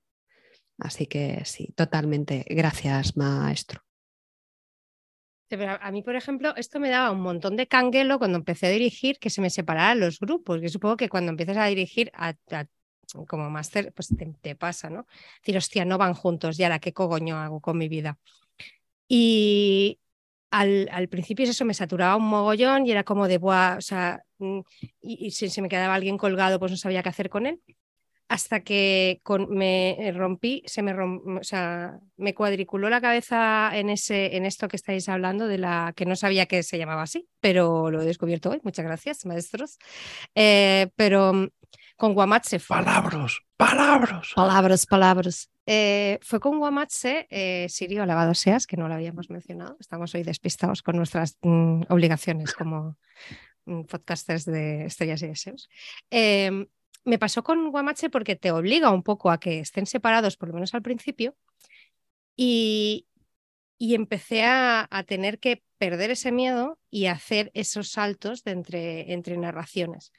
Así 0.78 1.06
que 1.06 1.42
sí, 1.44 1.72
totalmente. 1.76 2.44
Gracias, 2.48 3.16
maestro. 3.16 3.87
A 5.80 5.90
mí, 5.90 6.02
por 6.02 6.16
ejemplo, 6.16 6.54
esto 6.56 6.80
me 6.80 6.90
daba 6.90 7.10
un 7.10 7.20
montón 7.20 7.56
de 7.56 7.66
canguelo 7.66 8.18
cuando 8.18 8.38
empecé 8.38 8.66
a 8.66 8.70
dirigir 8.70 9.18
que 9.18 9.30
se 9.30 9.40
me 9.40 9.50
separaran 9.50 10.00
los 10.00 10.20
grupos. 10.20 10.60
Yo 10.60 10.68
supongo 10.68 10.96
que 10.96 11.08
cuando 11.08 11.30
empiezas 11.30 11.56
a 11.56 11.66
dirigir 11.66 12.12
como 13.26 13.50
máster, 13.50 13.92
pues 13.94 14.08
te, 14.40 14.54
pasa, 14.56 14.90
¿no? 14.90 15.06
Decir, 15.40 15.56
hostia, 15.56 15.84
no 15.84 15.98
van 15.98 16.14
juntos, 16.14 16.58
y 16.58 16.64
ahora 16.64 16.78
qué 16.78 16.92
cogoño 16.92 17.36
hago 17.38 17.60
con 17.60 17.78
mi 17.78 17.88
vida. 17.88 18.18
Y 19.08 20.00
al, 20.50 20.88
al, 20.92 21.08
principio 21.08 21.44
eso 21.46 21.64
me 21.64 21.74
saturaba 21.74 22.16
un 22.16 22.28
mogollón 22.28 22.86
y 22.86 22.90
era 22.92 23.04
como 23.04 23.28
de, 23.28 23.38
Buah, 23.38 23.76
o 23.78 23.80
sea, 23.80 24.24
mm", 24.38 24.60
y, 25.00 25.30
si 25.32 25.48
se 25.50 25.62
me 25.62 25.68
quedaba 25.68 25.94
alguien 25.94 26.18
colgado, 26.18 26.58
pues 26.58 26.72
no 26.72 26.76
sabía 26.78 27.02
qué 27.02 27.08
hacer 27.10 27.30
con 27.30 27.46
él 27.46 27.60
hasta 28.28 28.60
que 28.60 29.22
me 29.48 30.12
rompí, 30.14 30.62
se 30.66 30.82
me, 30.82 30.92
o 30.92 31.42
sea, 31.42 31.98
me 32.16 32.34
cuadriculó 32.34 32.90
la 32.90 33.00
cabeza 33.00 33.70
en, 33.72 33.88
ese, 33.88 34.36
en 34.36 34.44
esto 34.44 34.68
que 34.68 34.76
estáis 34.76 35.08
hablando, 35.08 35.46
de 35.46 35.56
la 35.56 35.94
que 35.96 36.04
no 36.04 36.14
sabía 36.14 36.46
que 36.46 36.62
se 36.62 36.76
llamaba 36.76 37.02
así, 37.02 37.26
pero 37.40 37.90
lo 37.90 38.02
he 38.02 38.04
descubierto 38.04 38.50
hoy. 38.50 38.60
Muchas 38.62 38.84
gracias, 38.84 39.24
maestros. 39.24 39.78
Eh, 40.34 40.90
pero 40.94 41.32
mm, 41.32 41.48
con 41.96 42.12
Guamatse 42.12 42.58
fue. 42.58 42.76
Palabras, 42.76 43.38
palabras. 43.56 44.32
Palabras, 44.34 44.86
palabras. 44.86 45.50
Eh, 45.64 46.18
fue 46.22 46.38
con 46.38 46.58
Guamatse, 46.58 47.26
eh, 47.30 47.66
Sirio, 47.70 48.02
alabado 48.02 48.34
seas, 48.34 48.66
que 48.66 48.76
no 48.76 48.88
lo 48.88 48.94
habíamos 48.94 49.30
mencionado. 49.30 49.76
Estamos 49.80 50.14
hoy 50.14 50.22
despistados 50.22 50.82
con 50.82 50.96
nuestras 50.96 51.38
mm, 51.40 51.82
obligaciones 51.88 52.52
como 52.52 52.98
mm, 53.64 53.82
podcasters 53.84 54.44
de 54.44 54.84
estrellas 54.84 55.22
y 55.22 55.28
deseos. 55.28 55.68
Em, 56.10 56.66
me 57.04 57.18
pasó 57.18 57.42
con 57.42 57.70
Guamache 57.70 58.10
porque 58.10 58.36
te 58.36 58.50
obliga 58.52 58.90
un 58.90 59.02
poco 59.02 59.30
a 59.30 59.40
que 59.40 59.60
estén 59.60 59.86
separados, 59.86 60.36
por 60.36 60.48
lo 60.48 60.54
menos 60.54 60.74
al 60.74 60.82
principio, 60.82 61.36
y, 62.36 63.06
empecé 63.80 64.44
a, 64.44 64.88
tener 65.06 65.38
que 65.38 65.62
perder 65.78 66.10
ese 66.10 66.32
miedo 66.32 66.78
y 66.90 67.06
hacer 67.06 67.50
esos 67.54 67.90
saltos 67.90 68.44
de 68.44 68.52
entre, 68.52 69.12
entre 69.12 69.36
narraciones. 69.36 70.12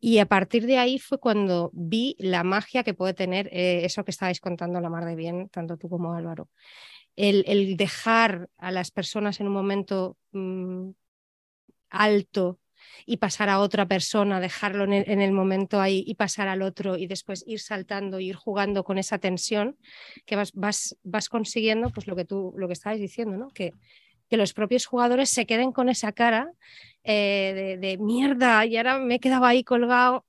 Y 0.00 0.18
a 0.18 0.26
partir 0.26 0.66
de 0.66 0.78
ahí 0.78 0.98
fue 0.98 1.18
cuando 1.18 1.70
vi 1.72 2.16
la 2.18 2.44
magia 2.44 2.84
que 2.84 2.94
puede 2.94 3.14
tener 3.14 3.48
eh, 3.52 3.84
eso 3.84 4.04
que 4.04 4.10
estabais 4.10 4.40
contando 4.40 4.80
la 4.80 4.90
mar 4.90 5.04
de 5.04 5.16
bien, 5.16 5.48
tanto 5.48 5.76
tú 5.76 5.88
como 5.88 6.12
Álvaro. 6.12 6.48
El, 7.16 7.76
dejar 7.76 8.48
a 8.58 8.70
las 8.70 8.90
personas 8.90 9.40
en 9.40 9.46
un 9.46 9.54
momento 9.54 10.18
mm, 10.32 10.90
alto 11.90 12.60
y 13.04 13.18
pasar 13.18 13.48
a 13.48 13.60
otra 13.60 13.86
persona, 13.86 14.40
dejarlo 14.40 14.84
en 14.84 15.20
el, 15.20 15.32
momento 15.32 15.80
ahí 15.80 16.04
y 16.06 16.14
pasar 16.14 16.48
al 16.48 16.62
otro 16.62 16.96
y 16.96 17.06
después 17.06 17.44
ir 17.46 17.60
saltando, 17.60 18.20
ir 18.20 18.34
jugando 18.34 18.84
con 18.84 18.98
esa 18.98 19.18
tensión 19.18 19.76
que 20.24 20.36
vas, 20.36 20.52
vas, 20.54 20.96
vas 21.02 21.28
consiguiendo, 21.28 21.90
pues 21.90 22.06
lo 22.06 22.16
que 22.16 22.24
tú, 22.24 22.54
lo 22.56 22.66
que 22.66 22.72
estabas 22.72 22.98
diciendo, 22.98 23.36
¿no? 23.36 23.48
Que, 23.48 23.72
que 24.28 24.36
los 24.36 24.52
propios 24.52 24.86
jugadores 24.86 25.30
se 25.30 25.46
queden 25.46 25.72
con 25.72 25.88
esa 25.88 26.12
cara 26.12 26.50
eh, 27.04 27.76
de, 27.80 27.98
mierda 27.98 28.64
y 28.66 28.76
ahora 28.76 28.98
me 28.98 29.16
he 29.16 29.20
quedado 29.20 29.44
ahí 29.44 29.62
colgado 29.62 30.24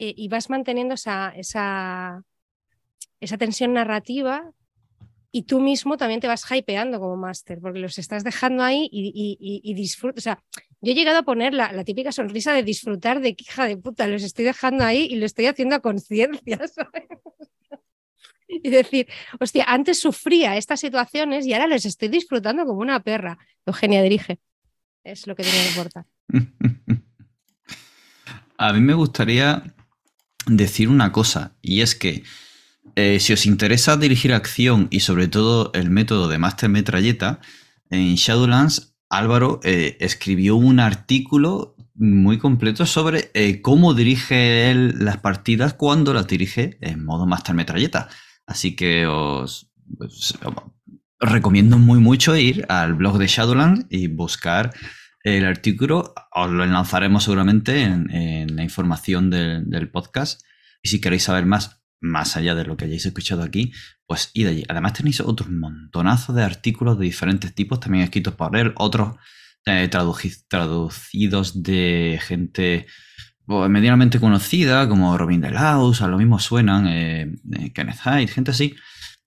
y 0.00 0.28
vas 0.28 0.48
manteniendo 0.48 0.94
esa, 0.94 1.30
esa, 1.30 2.22
esa 3.20 3.36
tensión 3.36 3.72
narrativa 3.72 4.52
y 5.30 5.42
tú 5.42 5.60
mismo 5.60 5.96
también 5.96 6.20
te 6.20 6.26
vas 6.26 6.44
hypeando 6.50 6.98
como 6.98 7.16
máster, 7.16 7.60
porque 7.60 7.78
los 7.78 7.98
estás 7.98 8.24
dejando 8.24 8.62
ahí 8.62 8.88
y, 8.90 9.38
y. 9.40 10.08
O 10.08 10.20
sea, 10.20 10.42
yo 10.80 10.92
he 10.92 10.94
llegado 10.94 11.18
a 11.18 11.22
poner 11.22 11.54
la, 11.54 11.84
típica 11.84 12.12
sonrisa 12.12 12.52
de 12.52 12.62
disfrutar 12.62 13.20
de 13.20 13.34
que 13.34 13.44
hija 13.44 13.66
de 13.66 13.76
puta, 13.76 14.06
los 14.06 14.22
estoy 14.22 14.44
dejando 14.44 14.84
ahí 14.84 15.08
y 15.10 15.16
lo 15.16 15.26
estoy 15.26 15.46
haciendo 15.46 15.74
a 15.76 15.80
conciencia, 15.80 16.60
Y 18.50 18.70
decir, 18.70 19.06
hostia, 19.38 19.64
antes 19.68 20.00
sufría 20.00 20.56
estas 20.56 20.80
situaciones 20.80 21.46
y 21.46 21.52
ahora 21.52 21.66
les 21.66 21.84
estoy 21.84 22.08
disfrutando 22.08 22.64
como 22.64 22.80
una 22.80 22.98
perra. 23.00 23.36
Eugenia 23.66 24.02
dirige. 24.02 24.40
Es 25.04 25.26
lo 25.26 25.36
que 25.36 25.42
tiene 25.42 25.58
que 25.58 25.68
importar. 25.68 26.06
A 28.56 28.72
mí 28.72 28.80
me 28.80 28.94
gustaría 28.94 29.62
decir 30.46 30.88
una 30.88 31.12
cosa, 31.12 31.54
y 31.60 31.82
es 31.82 31.94
que 31.94 32.24
eh, 32.96 33.20
si 33.20 33.32
os 33.32 33.46
interesa 33.46 33.96
dirigir 33.96 34.32
acción 34.32 34.88
y 34.90 35.00
sobre 35.00 35.28
todo 35.28 35.70
el 35.74 35.90
método 35.90 36.26
de 36.26 36.38
Master 36.38 36.68
Metralleta, 36.68 37.40
en 37.90 38.16
Shadowlands 38.16 38.87
Álvaro 39.10 39.60
eh, 39.62 39.96
escribió 40.00 40.56
un 40.56 40.80
artículo 40.80 41.76
muy 41.94 42.38
completo 42.38 42.86
sobre 42.86 43.30
eh, 43.34 43.60
cómo 43.60 43.94
dirige 43.94 44.70
él 44.70 44.94
las 45.04 45.16
partidas 45.18 45.74
cuando 45.74 46.14
las 46.14 46.26
dirige 46.26 46.78
en 46.80 47.04
modo 47.04 47.26
Master 47.26 47.54
Metralleta. 47.54 48.08
Así 48.46 48.76
que 48.76 49.06
os, 49.06 49.70
pues, 49.96 50.38
recomiendo 51.18 51.78
muy 51.78 51.98
mucho 51.98 52.36
ir 52.36 52.64
al 52.68 52.94
blog 52.94 53.18
de 53.18 53.26
Shadowlands 53.26 53.86
y 53.90 54.06
buscar 54.06 54.72
el 55.24 55.44
artículo. 55.44 56.14
Os 56.32 56.50
lo 56.50 56.64
enlazaremos 56.64 57.24
seguramente 57.24 57.82
en, 57.82 58.56
la 58.56 58.62
información 58.62 59.30
del 59.30 59.90
podcast. 59.90 60.42
Y 60.82 60.88
si 60.88 61.00
queréis 61.00 61.24
saber 61.24 61.46
más 61.46 61.82
más 62.00 62.36
allá 62.36 62.54
de 62.54 62.64
lo 62.64 62.76
que 62.76 62.84
hayáis 62.84 63.06
escuchado 63.06 63.42
aquí, 63.42 63.72
pues 64.06 64.30
id 64.34 64.48
allí. 64.48 64.64
Además 64.68 64.94
tenéis 64.94 65.20
otros 65.20 65.50
montonazos 65.50 66.34
de 66.34 66.42
artículos 66.42 66.98
de 66.98 67.04
diferentes 67.04 67.54
tipos, 67.54 67.80
también 67.80 68.04
escritos 68.04 68.34
por 68.34 68.56
él, 68.56 68.72
otros 68.76 69.16
eh, 69.66 69.88
traducidos 70.48 71.62
de 71.62 72.18
gente 72.22 72.86
pues, 73.44 73.70
medianamente 73.70 74.20
conocida, 74.20 74.88
como 74.88 75.16
Robin 75.16 75.40
DeLaus, 75.40 76.02
a 76.02 76.08
lo 76.08 76.18
mismo 76.18 76.38
suenan, 76.38 76.86
eh, 76.86 77.32
eh, 77.58 77.72
Kenneth 77.72 78.00
Hyde, 78.04 78.28
gente 78.28 78.50
así. 78.50 78.74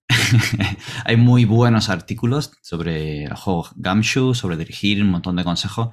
Hay 1.04 1.16
muy 1.16 1.44
buenos 1.44 1.88
artículos 1.88 2.52
sobre 2.62 3.24
el 3.24 3.34
juego 3.34 3.68
Gumshoe, 3.76 4.34
sobre 4.34 4.56
dirigir, 4.56 5.02
un 5.02 5.10
montón 5.10 5.36
de 5.36 5.44
consejos. 5.44 5.88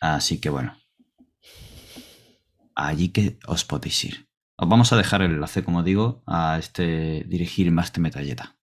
Así 0.00 0.40
que 0.40 0.50
bueno, 0.50 0.76
allí 2.74 3.08
que 3.08 3.38
os 3.46 3.64
podéis 3.64 4.04
ir. 4.04 4.33
Os 4.56 4.68
vamos 4.68 4.92
a 4.92 4.96
dejar 4.96 5.22
el 5.22 5.32
enlace, 5.32 5.64
como 5.64 5.82
digo, 5.82 6.22
a 6.26 6.58
este 6.58 7.24
dirigir 7.26 7.70
más 7.72 7.92
de 7.92 8.00
metralleta. 8.00 8.56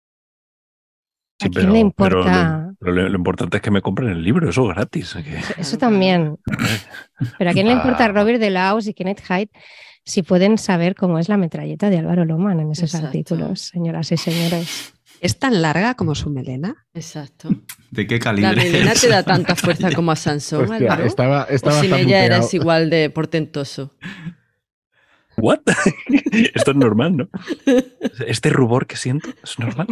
¿A 1.41 1.49
quién 1.49 1.71
le 1.71 1.79
importa? 1.79 2.73
Pero, 2.79 2.91
lo, 2.91 3.15
importante 3.15 3.57
es 3.57 3.63
que 3.63 3.71
me 3.71 3.81
compren 3.81 4.09
el 4.09 4.23
libro, 4.23 4.49
eso 4.49 4.65
gratis. 4.67 5.15
Eso, 5.57 5.77
también. 5.77 6.37
pero 7.37 7.49
¿a 7.49 7.53
quién 7.53 7.67
le 7.67 7.73
importa 7.73 8.05
ah. 8.05 8.07
Robert 8.09 8.41
Laos 8.41 8.87
y 8.87 8.93
Kenneth 8.93 9.21
Hyde 9.21 9.49
si 10.05 10.21
pueden 10.21 10.57
saber 10.57 10.95
cómo 10.95 11.19
es 11.19 11.29
la 11.29 11.37
metralleta 11.37 11.89
de 11.89 11.99
Álvaro 11.99 12.25
Loman 12.25 12.59
en 12.59 12.71
esos 12.71 12.93
artículos, 12.95 13.61
señoras 13.61 14.11
y 14.11 14.17
señores? 14.17 14.93
¿Es 15.21 15.37
tan 15.37 15.61
larga 15.61 15.95
como 15.95 16.15
su 16.15 16.29
melena? 16.29 16.87
Exacto. 16.93 17.49
¿De 17.91 18.07
qué 18.07 18.19
calibre? 18.19 18.55
La 18.55 18.63
melena 18.63 18.93
te 18.93 19.09
da 19.09 19.23
tanta 19.23 19.55
fuerza 19.55 19.91
como 19.95 20.11
a 20.11 20.15
Sansón, 20.15 20.71
Álvaro. 20.71 21.03
Estaba, 21.03 21.43
estaba 21.49 21.79
o 21.79 21.81
sin 21.81 21.93
ella 21.93 22.23
eres 22.23 22.53
igual 22.53 22.89
de 22.89 23.09
portentoso. 23.09 23.95
¿What? 25.39 25.61
Esto 26.53 26.71
es 26.71 26.77
normal, 26.77 27.17
¿no? 27.17 27.29
Este 28.25 28.49
rubor 28.49 28.87
que 28.87 28.95
siento 28.95 29.29
es 29.43 29.59
normal. 29.59 29.87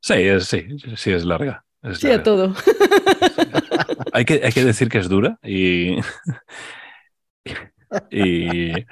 Sí, 0.00 0.14
sí, 0.40 0.66
sí 0.96 1.12
es 1.12 1.24
larga. 1.24 1.64
sí, 1.94 2.10
a 2.10 2.22
todo. 2.22 2.54
Hay 4.12 4.24
que, 4.24 4.40
hay 4.44 4.52
que 4.52 4.64
decir 4.64 4.88
que 4.88 4.98
es 4.98 5.08
dura 5.08 5.38
y. 5.42 5.96
Y. 8.10 8.86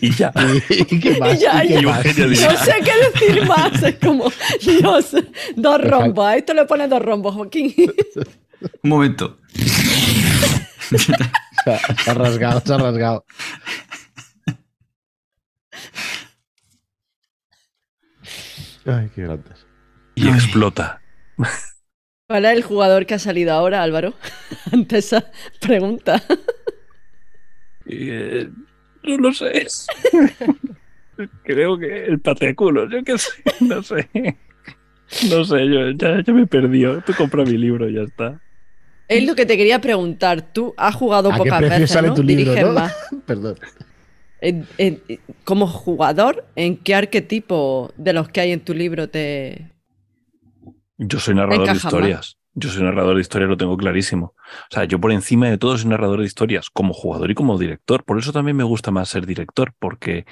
Y 0.00 0.10
ya. 0.14 0.32
¿Y 0.70 1.00
qué 1.00 1.18
más? 1.18 1.38
ya, 1.38 1.64
¿Y 1.64 1.82
No 1.82 2.02
sé 2.02 2.14
qué 2.14 2.26
decir 2.26 3.46
más. 3.46 3.82
Es 3.82 3.96
como, 3.96 4.32
Dios, 4.60 5.16
dos 5.56 5.80
rombos. 5.82 6.26
A 6.26 6.36
esto 6.36 6.54
le 6.54 6.64
pone 6.64 6.88
dos 6.88 7.02
rombos, 7.02 7.34
Joaquín. 7.34 7.74
Un 8.82 8.90
momento. 8.90 9.38
Se 11.64 12.10
ha 12.10 12.14
rasgado, 12.14 12.60
se 12.60 12.74
ha 12.74 12.78
rasgado. 12.78 13.24
Ay, 18.86 19.10
qué 19.14 19.22
grandes. 19.22 19.66
Y 20.14 20.28
explota. 20.28 21.00
¿Cuál 22.26 22.44
es 22.44 22.52
el 22.52 22.62
jugador 22.62 23.06
que 23.06 23.14
ha 23.14 23.18
salido 23.18 23.52
ahora, 23.52 23.82
Álvaro? 23.82 24.14
Ante 24.72 24.98
esa 24.98 25.30
pregunta. 25.60 26.22
Eh, 27.86 28.48
no 29.02 29.16
lo 29.16 29.32
sé. 29.32 29.66
Creo 31.44 31.78
que 31.78 32.04
el 32.04 32.20
pateculo, 32.20 32.88
yo 32.88 33.02
qué 33.04 33.18
sé, 33.18 33.42
no 33.60 33.82
sé. 33.82 34.08
No 35.28 35.44
sé, 35.44 35.68
yo 35.68 35.90
ya, 35.90 36.22
me 36.32 36.46
perdí. 36.46 36.84
Tú 37.04 37.12
compra 37.14 37.44
mi 37.44 37.58
libro 37.58 37.88
y 37.88 37.94
ya 37.94 38.02
está. 38.02 38.40
Es 39.10 39.26
lo 39.26 39.34
que 39.34 39.44
te 39.44 39.56
quería 39.56 39.80
preguntar. 39.80 40.40
Tú 40.52 40.72
has 40.76 40.94
jugado 40.94 41.30
pocas 41.36 41.60
veces, 41.60 42.02
¿no? 42.02 42.14
Tu 42.14 42.22
libro, 42.22 42.72
Más. 42.72 42.94
Perdón. 43.26 43.56
como 45.44 45.66
jugador, 45.66 46.46
¿en 46.54 46.76
qué 46.76 46.94
arquetipo 46.94 47.92
de 47.96 48.12
los 48.12 48.28
que 48.28 48.40
hay 48.40 48.52
en 48.52 48.60
tu 48.60 48.72
libro 48.72 49.08
te. 49.08 49.72
Yo 50.96 51.18
soy 51.18 51.34
narrador 51.34 51.68
de 51.68 51.76
historias. 51.76 52.36
Yo 52.54 52.68
soy 52.68 52.82
narrador 52.82 53.16
de 53.16 53.20
historias, 53.20 53.48
lo 53.48 53.56
tengo 53.56 53.76
clarísimo. 53.76 54.34
O 54.70 54.74
sea, 54.74 54.84
yo 54.84 55.00
por 55.00 55.12
encima 55.12 55.48
de 55.48 55.58
todo 55.58 55.76
soy 55.76 55.88
narrador 55.88 56.20
de 56.20 56.26
historias, 56.26 56.68
como 56.70 56.92
jugador 56.92 57.30
y 57.30 57.34
como 57.34 57.58
director. 57.58 58.04
Por 58.04 58.18
eso 58.18 58.32
también 58.32 58.56
me 58.56 58.64
gusta 58.64 58.92
más 58.92 59.08
ser 59.08 59.26
director, 59.26 59.72
porque 59.78 60.24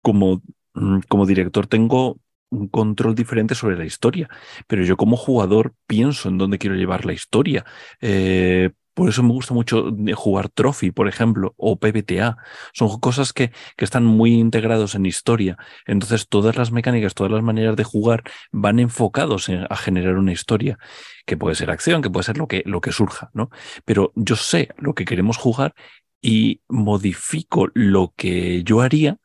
como, 0.00 0.42
mm, 0.74 1.00
como 1.08 1.26
director 1.26 1.66
tengo 1.66 2.18
un 2.50 2.68
control 2.68 3.14
diferente 3.14 3.54
sobre 3.54 3.76
la 3.76 3.84
historia, 3.84 4.28
pero 4.66 4.84
yo 4.84 4.96
como 4.96 5.16
jugador 5.16 5.74
pienso 5.86 6.28
en 6.28 6.38
dónde 6.38 6.58
quiero 6.58 6.76
llevar 6.76 7.06
la 7.06 7.12
historia. 7.12 7.64
Eh, 8.00 8.70
por 8.94 9.08
eso 9.08 9.22
me 9.22 9.32
gusta 9.32 9.54
mucho 9.54 9.96
jugar 10.14 10.48
Trophy, 10.50 10.90
por 10.90 11.08
ejemplo, 11.08 11.54
o 11.56 11.78
PBTA. 11.78 12.36
Son 12.74 13.00
cosas 13.00 13.32
que, 13.32 13.50
que, 13.76 13.84
están 13.84 14.04
muy 14.04 14.34
integrados 14.34 14.94
en 14.94 15.06
historia. 15.06 15.56
Entonces, 15.86 16.28
todas 16.28 16.56
las 16.56 16.70
mecánicas, 16.72 17.14
todas 17.14 17.32
las 17.32 17.42
maneras 17.42 17.76
de 17.76 17.84
jugar 17.84 18.24
van 18.52 18.78
enfocados 18.78 19.48
a 19.48 19.76
generar 19.76 20.18
una 20.18 20.32
historia, 20.32 20.78
que 21.24 21.36
puede 21.36 21.54
ser 21.54 21.70
acción, 21.70 22.02
que 22.02 22.10
puede 22.10 22.24
ser 22.24 22.36
lo 22.36 22.46
que, 22.46 22.62
lo 22.66 22.80
que 22.80 22.92
surja, 22.92 23.30
¿no? 23.32 23.48
Pero 23.84 24.12
yo 24.16 24.36
sé 24.36 24.68
lo 24.76 24.94
que 24.94 25.04
queremos 25.04 25.38
jugar 25.38 25.74
y 26.20 26.60
modifico 26.68 27.68
lo 27.72 28.12
que 28.16 28.62
yo 28.64 28.80
haría 28.82 29.16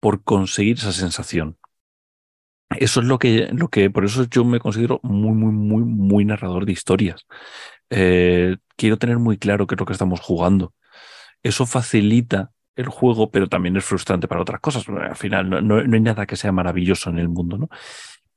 por 0.00 0.22
conseguir 0.24 0.78
esa 0.78 0.92
sensación. 0.92 1.58
Eso 2.78 3.00
es 3.00 3.06
lo 3.06 3.18
que, 3.18 3.48
lo 3.52 3.68
que, 3.68 3.90
por 3.90 4.04
eso 4.04 4.24
yo 4.24 4.44
me 4.44 4.60
considero 4.60 5.00
muy, 5.02 5.32
muy, 5.32 5.52
muy, 5.52 5.84
muy 5.84 6.24
narrador 6.24 6.66
de 6.66 6.72
historias. 6.72 7.26
Eh, 7.90 8.56
quiero 8.76 8.96
tener 8.98 9.18
muy 9.18 9.38
claro 9.38 9.66
qué 9.66 9.74
es 9.74 9.80
lo 9.80 9.86
que 9.86 9.92
estamos 9.92 10.20
jugando. 10.20 10.74
Eso 11.42 11.66
facilita 11.66 12.52
el 12.76 12.88
juego, 12.88 13.30
pero 13.30 13.48
también 13.48 13.76
es 13.76 13.84
frustrante 13.84 14.28
para 14.28 14.42
otras 14.42 14.60
cosas. 14.60 14.88
Al 14.88 15.16
final, 15.16 15.50
no, 15.50 15.60
no, 15.60 15.76
hay 15.76 16.00
nada 16.00 16.26
que 16.26 16.36
sea 16.36 16.52
maravilloso 16.52 17.10
en 17.10 17.18
el 17.18 17.28
mundo, 17.28 17.58
¿no? 17.58 17.68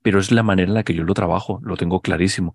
Pero 0.01 0.19
es 0.19 0.31
la 0.31 0.43
manera 0.43 0.67
en 0.67 0.75
la 0.75 0.83
que 0.83 0.93
yo 0.93 1.03
lo 1.03 1.13
trabajo, 1.13 1.59
lo 1.63 1.77
tengo 1.77 2.01
clarísimo. 2.01 2.53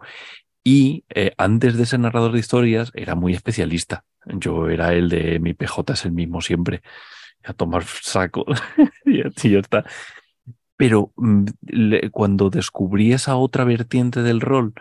Y 0.62 1.04
eh, 1.14 1.32
antes 1.38 1.76
de 1.76 1.86
ser 1.86 2.00
narrador 2.00 2.32
de 2.32 2.40
historias, 2.40 2.92
era 2.94 3.14
muy 3.14 3.32
especialista. 3.34 4.04
Yo 4.26 4.68
era 4.68 4.92
el 4.92 5.08
de 5.08 5.38
mi 5.40 5.54
PJ 5.54 5.92
es 5.94 6.04
el 6.04 6.12
mismo 6.12 6.40
siempre. 6.40 6.82
A 7.44 7.54
tomar 7.54 7.84
saco 7.84 8.44
y 9.06 9.22
ya 9.50 9.58
está. 9.58 9.84
Pero 10.80 11.12
mm, 11.16 11.44
cuando 12.10 12.48
descubrí 12.48 13.12
esa 13.12 13.36
otra 13.36 13.64
vertiente 13.64 14.22
del 14.22 14.40
rol, 14.40 14.72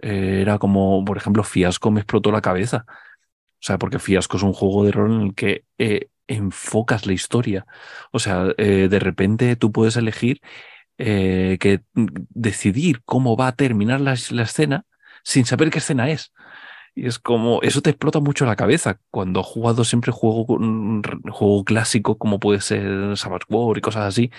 eh, 0.00 0.40
era 0.42 0.58
como, 0.58 1.04
por 1.04 1.16
ejemplo, 1.16 1.44
Fiasco 1.44 1.92
me 1.92 2.00
explotó 2.00 2.32
la 2.32 2.40
cabeza. 2.40 2.86
O 2.88 3.60
sea, 3.60 3.78
porque 3.78 4.00
Fiasco 4.00 4.36
es 4.36 4.42
un 4.42 4.52
juego 4.52 4.84
de 4.84 4.90
rol 4.90 5.12
en 5.12 5.20
el 5.28 5.34
que 5.36 5.64
eh, 5.78 6.08
enfocas 6.26 7.06
la 7.06 7.12
historia. 7.12 7.66
O 8.10 8.18
sea, 8.18 8.48
eh, 8.58 8.88
de 8.90 8.98
repente 8.98 9.54
tú 9.54 9.70
puedes 9.70 9.96
elegir 9.96 10.40
que 10.96 11.82
mm, 11.94 12.06
decidir 12.30 13.02
cómo 13.04 13.36
va 13.36 13.46
a 13.48 13.56
terminar 13.56 14.00
la, 14.00 14.16
la 14.30 14.42
escena 14.42 14.86
sin 15.22 15.44
saber 15.46 15.70
qué 15.70 15.78
escena 15.78 16.10
es. 16.10 16.32
Y 16.94 17.06
es 17.06 17.18
como, 17.18 17.60
eso 17.62 17.82
te 17.82 17.90
explota 17.90 18.20
mucho 18.20 18.46
la 18.46 18.56
cabeza. 18.56 19.00
Cuando 19.10 19.40
he 19.40 19.42
jugado 19.42 19.84
siempre 19.84 20.12
juego, 20.12 20.46
juego 21.30 21.64
clásico 21.64 22.18
como 22.18 22.38
puede 22.38 22.60
ser 22.60 23.16
Savage 23.16 23.46
War 23.48 23.76
y 23.76 23.80
cosas 23.80 24.04
así, 24.06 24.30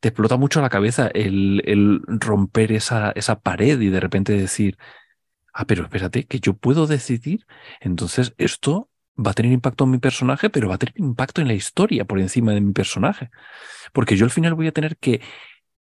te 0.00 0.08
explota 0.08 0.36
mucho 0.36 0.60
la 0.60 0.68
cabeza 0.68 1.08
el, 1.14 1.62
el 1.64 2.02
romper 2.06 2.72
esa, 2.72 3.12
esa 3.12 3.40
pared 3.40 3.80
y 3.80 3.88
de 3.88 4.00
repente 4.00 4.34
decir, 4.36 4.76
ah, 5.54 5.64
pero 5.66 5.84
espérate, 5.84 6.24
que 6.26 6.40
yo 6.40 6.54
puedo 6.54 6.86
decidir. 6.86 7.46
Entonces 7.80 8.34
esto 8.38 8.90
va 9.18 9.32
a 9.32 9.34
tener 9.34 9.52
impacto 9.52 9.84
en 9.84 9.90
mi 9.90 9.98
personaje, 9.98 10.50
pero 10.50 10.68
va 10.68 10.76
a 10.76 10.78
tener 10.78 10.94
impacto 10.96 11.40
en 11.40 11.48
la 11.48 11.54
historia 11.54 12.04
por 12.04 12.20
encima 12.20 12.52
de 12.52 12.60
mi 12.60 12.72
personaje. 12.72 13.30
Porque 13.92 14.16
yo 14.16 14.24
al 14.24 14.30
final 14.30 14.54
voy 14.54 14.66
a 14.68 14.72
tener 14.72 14.96
que 14.96 15.20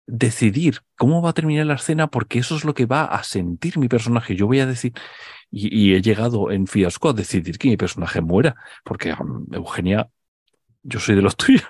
decidir 0.06 0.80
cómo 0.96 1.20
va 1.20 1.30
a 1.30 1.34
terminar 1.34 1.66
la 1.66 1.74
escena 1.74 2.08
porque 2.08 2.38
eso 2.38 2.56
es 2.56 2.64
lo 2.64 2.74
que 2.74 2.86
va 2.86 3.04
a 3.04 3.22
sentir 3.24 3.78
mi 3.78 3.88
personaje. 3.88 4.36
Yo 4.36 4.46
voy 4.46 4.60
a 4.60 4.66
decir, 4.66 4.92
y, 5.50 5.94
he 5.94 6.02
llegado 6.02 6.50
en 6.50 6.66
fiasco 6.66 7.10
a 7.10 7.12
decidir 7.12 7.58
que 7.58 7.68
mi 7.68 7.76
personaje 7.76 8.20
muera, 8.20 8.56
porque 8.84 9.12
um, 9.12 9.46
Eugenia, 9.52 10.08
yo 10.82 11.00
soy 11.00 11.16
de 11.16 11.22
los 11.22 11.36
tuyos. 11.36 11.64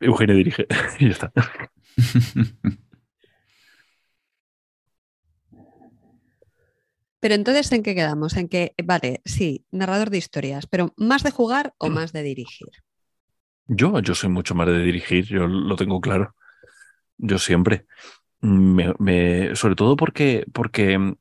Eugenia 0.00 0.34
dirige 0.34 0.66
y 0.98 1.06
ya 1.06 1.12
está. 1.12 1.32
Pero 7.20 7.34
entonces, 7.34 7.70
¿en 7.72 7.82
qué 7.82 7.94
quedamos? 7.94 8.36
En 8.36 8.48
que, 8.48 8.74
vale, 8.82 9.20
sí, 9.26 9.66
narrador 9.70 10.08
de 10.08 10.16
historias, 10.16 10.66
pero 10.66 10.94
¿más 10.96 11.22
de 11.22 11.30
jugar 11.30 11.74
o 11.76 11.88
más 11.90 12.12
de 12.12 12.22
dirigir? 12.22 12.70
Yo, 13.72 14.00
yo 14.00 14.16
soy 14.16 14.30
mucho 14.30 14.56
más 14.56 14.66
de 14.66 14.80
dirigir, 14.80 15.26
yo 15.26 15.46
lo 15.46 15.76
tengo 15.76 16.00
claro. 16.00 16.34
Yo 17.18 17.38
siempre. 17.38 17.86
Me, 18.40 19.54
sobre 19.54 19.76
todo 19.76 19.94
porque, 19.94 20.44
porque 20.52 20.98
mm, 20.98 21.14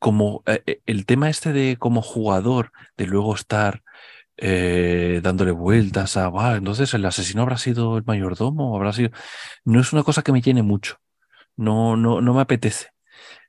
como 0.00 0.42
eh, 0.46 0.62
eh, 0.66 0.80
el 0.86 1.06
tema 1.06 1.30
este 1.30 1.52
de 1.52 1.76
como 1.78 2.02
jugador, 2.02 2.72
de 2.96 3.06
luego 3.06 3.36
estar 3.36 3.82
eh, 4.36 5.20
dándole 5.22 5.52
vueltas 5.52 6.16
a, 6.16 6.56
entonces 6.56 6.92
el 6.94 7.04
asesino 7.04 7.42
habrá 7.42 7.56
sido 7.58 7.98
el 7.98 8.04
mayordomo, 8.04 8.74
habrá 8.76 8.92
sido, 8.92 9.10
no 9.64 9.80
es 9.80 9.92
una 9.92 10.02
cosa 10.02 10.22
que 10.22 10.32
me 10.32 10.42
llene 10.42 10.62
mucho, 10.62 10.96
no, 11.56 11.96
no, 11.96 12.20
no 12.20 12.34
me 12.34 12.42
apetece. 12.42 12.88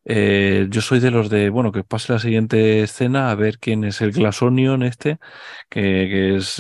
yo 0.06 0.82
soy 0.82 1.00
de 1.00 1.12
los 1.12 1.30
de, 1.30 1.50
bueno, 1.50 1.72
que 1.72 1.84
pase 1.84 2.14
la 2.14 2.20
siguiente 2.20 2.84
escena 2.84 3.32
a 3.32 3.36
ver 3.36 3.60
quién 3.60 3.84
es 3.84 4.02
el 4.02 4.12
Glasonion 4.12 4.84
este, 4.84 5.20
que, 5.70 5.82
que 5.82 6.36
es 6.38 6.60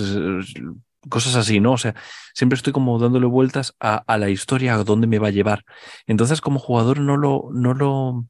cosas 1.07 1.35
así, 1.35 1.59
¿no? 1.59 1.73
O 1.73 1.77
sea, 1.77 1.95
siempre 2.33 2.57
estoy 2.57 2.73
como 2.73 2.99
dándole 2.99 3.25
vueltas 3.25 3.75
a, 3.79 4.17
la 4.17 4.29
historia, 4.29 4.75
a 4.75 4.83
dónde 4.83 5.07
me 5.07 5.19
va 5.19 5.29
a 5.29 5.31
llevar. 5.31 5.63
Entonces, 6.07 6.41
como 6.41 6.59
jugador, 6.59 6.99
no 6.99 7.15
lo, 7.17 7.49
no 7.53 7.73
lo, 7.73 8.25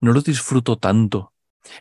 no 0.00 0.12
lo 0.12 0.20
disfruto 0.20 0.76
tanto. 0.76 1.32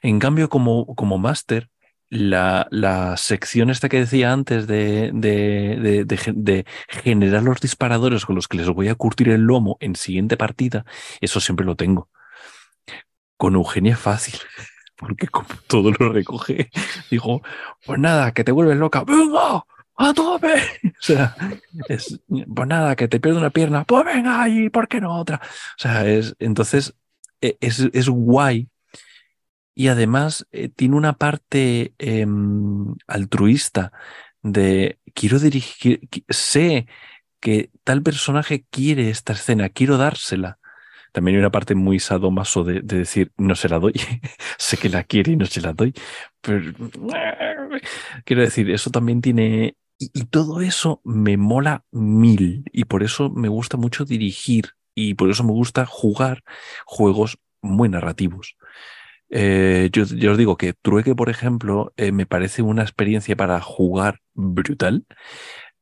En 0.02 0.20
cambio, 0.20 0.50
como, 0.50 0.96
como 0.96 1.18
máster, 1.18 1.70
la, 2.10 2.68
la, 2.72 3.18
sección 3.18 3.70
esta 3.70 3.90
que 3.90 4.00
decía 4.00 4.32
antes 4.32 4.68
de, 4.68 5.12
de, 5.14 6.06
de, 6.06 6.66
generar 6.88 7.44
los 7.44 7.60
disparadores 7.60 8.26
con 8.26 8.36
los 8.36 8.48
que 8.48 8.58
les 8.58 8.70
voy 8.70 8.90
a 8.90 8.96
curtir 8.96 9.30
el 9.30 9.42
lomo 9.42 9.78
en 9.80 9.96
siguiente 9.96 10.38
partida, 10.38 10.86
eso 11.22 11.40
siempre 11.40 11.66
lo 11.66 11.76
tengo. 11.76 12.10
Con 13.38 13.56
Eugenia 13.56 13.94
es 13.94 14.00
fácil, 14.00 14.40
porque 14.96 15.28
como 15.28 15.50
todo 15.68 15.92
lo 15.92 16.10
recoge, 16.10 16.70
dijo, 17.12 17.42
pues 17.86 18.00
nada, 18.00 18.34
que 18.34 18.44
te 18.44 18.52
vuelves 18.52 18.78
loca, 18.78 19.04
venga, 19.04 19.66
a 19.98 20.14
tope. 20.14 20.54
O 20.98 21.06
sea, 21.06 21.36
es, 21.88 22.20
pues 22.28 22.68
nada, 22.68 22.96
que 22.96 23.08
te 23.08 23.20
pierde 23.20 23.38
una 23.38 23.52
pierna, 23.52 23.84
pues 23.84 24.06
venga 24.06 24.42
ahí, 24.42 24.70
¿por 24.70 24.88
qué 24.88 25.00
no 25.00 25.20
otra? 25.20 25.40
O 25.44 25.78
sea, 25.78 26.08
es, 26.08 26.36
entonces 26.40 26.96
e, 27.42 27.58
es, 27.60 27.80
es 27.94 28.10
guay 28.10 28.70
y 29.76 29.90
además 29.90 30.48
eh, 30.52 30.70
tiene 30.70 30.96
una 30.96 31.14
parte 31.14 31.94
em, 32.00 32.96
altruista 33.08 33.92
de 34.42 35.00
quiero 35.14 35.38
dirigir, 35.38 36.08
sé 36.30 36.88
que 37.40 37.70
tal 37.84 38.02
personaje 38.02 38.66
quiere 38.72 39.10
esta 39.10 39.34
escena, 39.34 39.70
quiero 39.70 39.98
dársela. 39.98 40.58
También 41.12 41.36
hay 41.36 41.40
una 41.42 41.52
parte 41.52 41.76
muy 41.76 42.00
sadomaso 42.00 42.64
de, 42.64 42.82
de 42.82 42.98
decir, 43.00 43.32
no 43.38 43.56
se 43.56 43.70
la 43.70 43.80
doy, 43.80 43.94
sé 44.58 44.78
que 44.78 44.90
la 44.90 45.04
quiere 45.04 45.34
y 45.34 45.38
no 45.38 45.46
se 45.46 45.62
la 45.62 45.74
doy. 45.74 45.94
Pero 46.42 46.74
quiero 48.26 48.42
decir, 48.42 48.72
eso 48.72 48.90
también 48.90 49.22
tiene... 49.22 49.76
y 49.98 50.26
todo 50.26 50.62
eso 50.62 51.02
me 51.04 51.38
mola 51.38 51.86
mil 51.92 52.64
y 52.74 52.86
por 52.86 53.04
eso 53.04 53.30
me 53.30 53.48
gusta 53.48 53.78
mucho 53.78 54.06
dirigir 54.06 54.72
y 54.94 55.14
por 55.14 55.30
eso 55.30 55.44
me 55.44 55.52
gusta 55.52 55.86
jugar 55.86 56.44
juegos 56.86 57.38
muy 57.62 57.90
narrativos. 57.90 58.56
Eh, 59.30 59.90
yo, 59.92 60.04
os 60.04 60.38
digo 60.38 60.58
que 60.58 60.74
Trueque, 60.74 61.16
por 61.16 61.30
ejemplo, 61.30 61.94
eh, 61.98 62.12
me 62.12 62.26
parece 62.26 62.62
una 62.62 62.84
experiencia 62.84 63.36
para 63.36 63.60
jugar 63.62 64.22
brutal. 64.34 65.06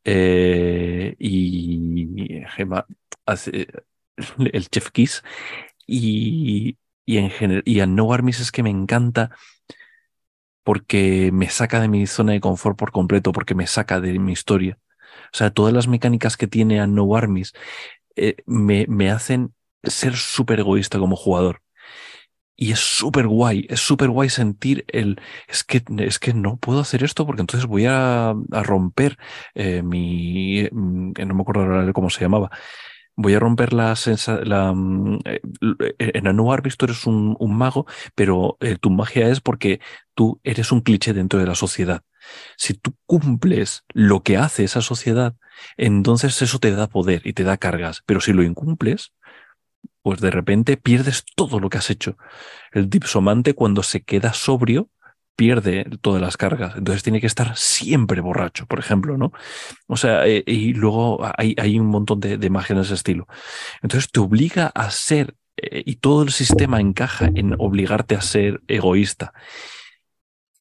Eh, 0.06 1.16
y 1.20 2.42
Gemma 2.56 2.86
hace 3.26 3.68
el 4.52 4.70
Chef 4.70 4.92
Kiss. 4.92 5.24
Y, 5.86 6.78
y, 7.06 7.18
en 7.18 7.62
y 7.66 7.80
a 7.82 7.86
No 7.86 8.14
Armies 8.14 8.40
es 8.40 8.52
que 8.52 8.64
me 8.64 8.70
encanta 8.70 9.32
porque 10.64 11.32
me 11.34 11.50
saca 11.50 11.80
de 11.82 11.88
mi 11.88 12.08
zona 12.08 12.34
de 12.34 12.42
confort 12.42 12.78
por 12.78 12.92
completo, 12.92 13.32
porque 13.32 13.56
me 13.56 13.68
saca 13.68 14.00
de 14.02 14.20
mi 14.20 14.34
historia. 14.34 14.80
O 15.34 15.38
sea, 15.38 15.52
todas 15.52 15.74
las 15.74 15.88
mecánicas 15.88 16.38
que 16.38 16.48
tiene 16.48 16.80
a 16.80 16.88
No 16.88 17.16
Armies 17.16 17.54
me, 18.46 18.86
me 18.88 19.10
hacen 19.12 19.54
ser 19.84 20.16
súper 20.16 20.60
egoísta 20.60 21.00
como 21.00 21.16
jugador. 21.16 21.62
Y 22.56 22.72
es 22.72 22.80
súper 22.80 23.28
guay, 23.28 23.66
es 23.70 23.80
súper 23.82 24.10
guay 24.10 24.30
sentir 24.30 24.86
el, 24.90 25.20
es 25.48 25.64
que, 25.64 25.84
es 26.00 26.20
que 26.20 26.34
no 26.34 26.58
puedo 26.58 26.82
hacer 26.82 27.04
esto 27.04 27.26
porque 27.26 27.42
entonces 27.42 27.68
voy 27.68 27.86
a, 27.88 28.30
a 28.32 28.64
romper 28.64 29.18
eh, 29.56 29.82
mi, 29.84 30.64
mm, 30.72 31.14
no 31.28 31.36
me 31.36 31.42
acuerdo 31.42 31.94
cómo 31.94 32.10
se 32.12 32.22
llamaba, 32.22 32.52
voy 33.16 33.34
a 33.34 33.40
romper 33.40 33.74
la 33.74 33.96
sensación, 33.96 35.16
mm, 35.16 35.20
eh, 35.26 35.42
en 36.00 36.28
Anuar 36.28 36.62
visto 36.62 36.86
eres 36.86 37.06
un, 37.06 37.36
un, 37.40 37.56
mago, 37.56 37.86
pero 38.16 38.58
eh, 38.60 38.78
tu 38.80 38.90
magia 38.90 39.30
es 39.30 39.42
porque 39.42 39.80
tú 40.16 40.40
eres 40.44 40.72
un 40.72 40.82
cliché 40.82 41.14
dentro 41.14 41.40
de 41.40 41.46
la 41.48 41.56
sociedad. 41.56 42.04
Si 42.58 42.74
tú 42.74 42.96
cumples 43.06 43.84
lo 43.94 44.24
que 44.24 44.38
hace 44.38 44.64
esa 44.64 44.82
sociedad, 44.82 45.36
entonces 45.78 46.42
eso 46.42 46.60
te 46.60 46.72
da 46.72 46.88
poder 46.88 47.22
y 47.26 47.34
te 47.34 47.44
da 47.44 47.58
cargas, 47.58 48.02
pero 48.06 48.22
si 48.22 48.34
lo 48.34 48.44
incumples, 48.44 49.14
pues 50.02 50.20
de 50.20 50.32
repente 50.32 50.78
pierdes 50.78 51.24
todo 51.36 51.60
lo 51.60 51.70
que 51.70 51.78
has 51.78 51.90
hecho. 51.90 52.18
El 52.72 52.90
dipsomante 52.90 53.54
cuando 53.54 53.84
se 53.84 54.04
queda 54.04 54.34
sobrio 54.34 54.90
pierde 55.36 55.86
todas 56.02 56.22
las 56.22 56.38
cargas, 56.38 56.76
entonces 56.78 57.04
tiene 57.04 57.20
que 57.22 57.28
estar 57.28 57.56
siempre 57.58 58.22
borracho, 58.22 58.66
por 58.68 58.80
ejemplo, 58.80 59.18
¿no? 59.18 59.32
O 59.88 59.98
sea, 59.98 60.28
eh, 60.28 60.44
y 60.46 60.74
luego 60.74 61.20
hay, 61.38 61.56
hay, 61.58 61.80
un 61.80 61.88
montón 61.88 62.20
de, 62.20 62.38
de 62.38 62.50
magia 62.50 62.74
en 62.76 62.82
ese 62.82 62.94
estilo. 62.94 63.28
Entonces 63.82 64.12
te 64.12 64.20
obliga 64.20 64.68
a 64.68 64.92
ser, 64.92 65.36
eh, 65.58 65.84
y 65.86 65.96
todo 65.98 66.24
el 66.24 66.32
sistema 66.32 66.80
encaja 66.80 67.30
en 67.34 67.56
obligarte 67.60 68.16
a 68.16 68.22
ser 68.22 68.62
egoísta. 68.68 69.34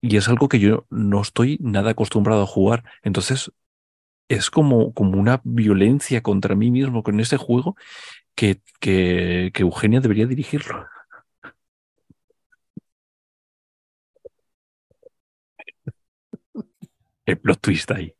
Y 0.01 0.17
es 0.17 0.29
algo 0.29 0.49
que 0.49 0.59
yo 0.59 0.87
no 0.91 1.23
estoy 1.23 1.59
nada 1.61 1.93
acostumbrado 1.93 2.43
a 2.43 2.47
jugar. 2.47 2.85
Entonces, 3.03 3.53
es 4.29 4.51
como, 4.51 4.93
como 4.95 5.19
una 5.19 5.41
violencia 5.45 6.23
contra 6.23 6.55
mí 6.55 6.71
mismo 6.71 7.03
con 7.03 7.21
ese 7.21 7.37
juego 7.37 7.77
que, 8.35 8.61
que, 8.81 9.53
Eugenia 9.55 10.01
debería 10.01 10.27
dirigirlo. 10.27 10.87
El 17.33 17.39
plot 17.39 17.61
twist 17.61 17.91
ahí. 17.91 18.15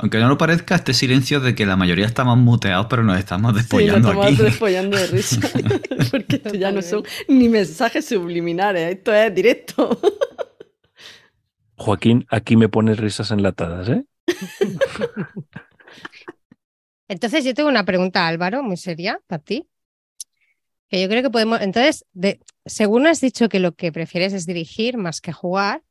Aunque 0.00 0.18
no 0.18 0.28
lo 0.28 0.38
parezca, 0.38 0.76
este 0.76 0.94
silencio 0.94 1.40
de 1.40 1.56
que 1.56 1.66
la 1.66 1.74
mayoría 1.74 2.06
estamos 2.06 2.38
muteados, 2.38 2.86
pero 2.88 3.02
nos 3.02 3.18
estamos 3.18 3.52
despollando 3.52 4.10
sí, 4.10 4.16
nos 4.16 4.26
estamos 4.26 4.38
despollando 4.38 4.96
de 4.96 5.06
risa. 5.08 5.40
Porque 6.12 6.36
esto 6.36 6.54
ya 6.54 6.70
no 6.70 6.82
son 6.82 7.02
ni 7.26 7.48
mensajes 7.48 8.06
subliminares, 8.06 8.96
esto 8.96 9.12
es 9.12 9.34
directo. 9.34 10.00
Joaquín, 11.74 12.26
aquí 12.30 12.56
me 12.56 12.68
pones 12.68 12.98
risas 12.98 13.32
enlatadas, 13.32 13.88
¿eh? 13.88 14.04
Entonces 17.08 17.44
yo 17.44 17.52
tengo 17.54 17.68
una 17.68 17.84
pregunta, 17.84 18.28
Álvaro, 18.28 18.62
muy 18.62 18.76
seria 18.76 19.20
para 19.26 19.42
ti. 19.42 19.66
Que 20.88 21.02
yo 21.02 21.08
creo 21.08 21.22
que 21.22 21.30
podemos, 21.30 21.60
entonces, 21.60 22.04
de, 22.12 22.40
según 22.64 23.06
has 23.06 23.20
dicho 23.20 23.48
que 23.48 23.60
lo 23.60 23.72
que 23.72 23.92
prefieres 23.92 24.32
es 24.32 24.46
dirigir 24.46 24.96
más 24.96 25.20
que 25.20 25.32
jugar, 25.32 25.82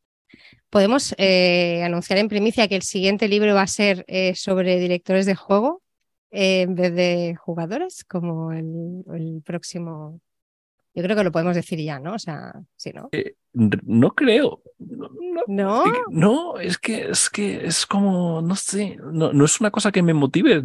podemos 0.69 1.15
eh, 1.17 1.83
anunciar 1.83 2.19
en 2.19 2.27
primicia 2.27 2.67
que 2.67 2.75
el 2.75 2.81
siguiente 2.81 3.27
libro 3.27 3.53
va 3.53 3.61
a 3.61 3.67
ser 3.67 4.05
eh, 4.07 4.35
sobre 4.35 4.79
directores 4.79 5.25
de 5.25 5.35
juego 5.35 5.81
eh, 6.31 6.61
en 6.61 6.75
vez 6.75 6.93
de 6.93 7.35
jugadores, 7.39 8.03
como 8.03 8.51
el, 8.51 9.03
el, 9.13 9.41
próximo. 9.45 10.19
Yo 10.93 11.03
creo 11.03 11.15
que 11.15 11.23
lo 11.23 11.31
podemos 11.31 11.55
decir 11.55 11.79
ya, 11.79 11.99
¿no? 11.99 12.15
O 12.15 12.19
sea, 12.19 12.53
sí, 12.75 12.91
¿no? 12.91 13.09
no 13.53 14.09
creo. 14.11 14.61
No, 15.47 15.85
no, 16.09 16.59
es 16.59 16.77
que 16.77 17.09
es 17.09 17.29
que 17.29 17.65
es 17.65 17.85
como, 17.85 18.41
no 18.41 18.55
sé, 18.55 18.97
no, 19.01 19.31
no 19.31 19.45
es 19.45 19.59
una 19.61 19.71
cosa 19.71 19.91
que 19.91 20.03
me 20.03 20.13
motive 20.13 20.61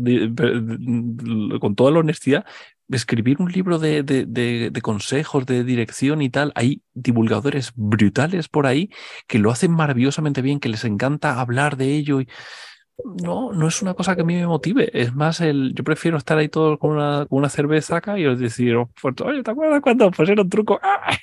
con 1.61 1.75
toda 1.75 1.91
la 1.91 2.01
honestidad. 2.01 2.45
Escribir 2.91 3.41
un 3.41 3.51
libro 3.51 3.79
de, 3.79 4.03
de, 4.03 4.27
de, 4.27 4.83
consejos, 4.83 5.47
de 5.47 5.65
dirección 5.65 6.21
y 6.21 6.31
tal, 6.31 6.53
hay 6.55 6.83
divulgadores 6.93 7.73
brutales 7.75 8.49
por 8.49 8.67
ahí 8.67 8.91
que 9.27 9.39
lo 9.39 9.51
hacen 9.51 9.71
maravillosamente 9.71 10.43
bien, 10.43 10.61
que 10.61 10.69
les 10.69 10.85
encanta 10.85 11.41
hablar 11.41 11.77
de 11.77 11.95
ello 11.95 12.21
y, 12.21 12.29
no, 13.05 13.53
no 13.53 13.69
es 13.69 13.83
una 13.83 13.95
cosa 13.95 14.15
que 14.15 14.23
a 14.23 14.25
mí 14.25 14.35
me 14.35 14.47
motive. 14.47 14.91
Es 14.93 15.15
más, 15.15 15.41
el, 15.41 15.75
yo 15.75 15.85
prefiero 15.85 16.17
estar 16.17 16.39
ahí 16.39 16.49
todo 16.49 16.79
con 16.79 16.93
una, 16.93 17.27
con 17.27 17.39
una 17.39 17.49
cerveza 17.49 17.97
acá 17.97 18.19
y 18.19 18.27
os 18.27 18.39
decir, 18.39 18.77
pues, 19.01 19.15
oye, 19.23 19.43
¿te 19.43 19.51
acuerdas 19.51 19.81
cuando 19.81 20.11
pusieron 20.11 20.49
truco? 20.49 20.79
¡Ah! 20.83 21.17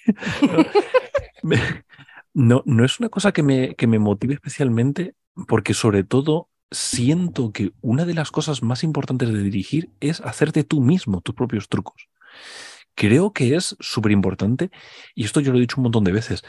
no, 2.34 2.64
no 2.66 2.86
es 2.86 3.00
una 3.00 3.10
cosa 3.10 3.32
que 3.32 3.44
me, 3.44 3.76
que 3.76 3.88
me 3.88 4.00
motive 4.00 4.34
especialmente 4.34 5.16
porque 5.48 5.74
sobre 5.74 6.04
todo 6.04 6.50
siento 6.72 7.52
que 7.52 7.72
una 7.82 8.06
de 8.06 8.14
las 8.14 8.32
cosas 8.32 8.62
más 8.62 8.84
importantes 8.84 9.32
de 9.32 9.44
dirigir 9.44 9.90
es 10.00 10.22
hacerte 10.22 10.64
tú 10.64 10.82
mismo 10.82 11.22
tus 11.22 11.36
propios 11.36 11.68
trucos. 11.68 12.10
Creo 12.96 13.32
que 13.34 13.56
es 13.56 13.76
súper 13.80 14.12
importante, 14.12 14.72
y 15.16 15.24
esto 15.24 15.40
yo 15.40 15.52
lo 15.52 15.58
he 15.58 15.62
dicho 15.62 15.78
un 15.78 15.84
montón 15.84 16.04
de 16.04 16.12
veces, 16.12 16.44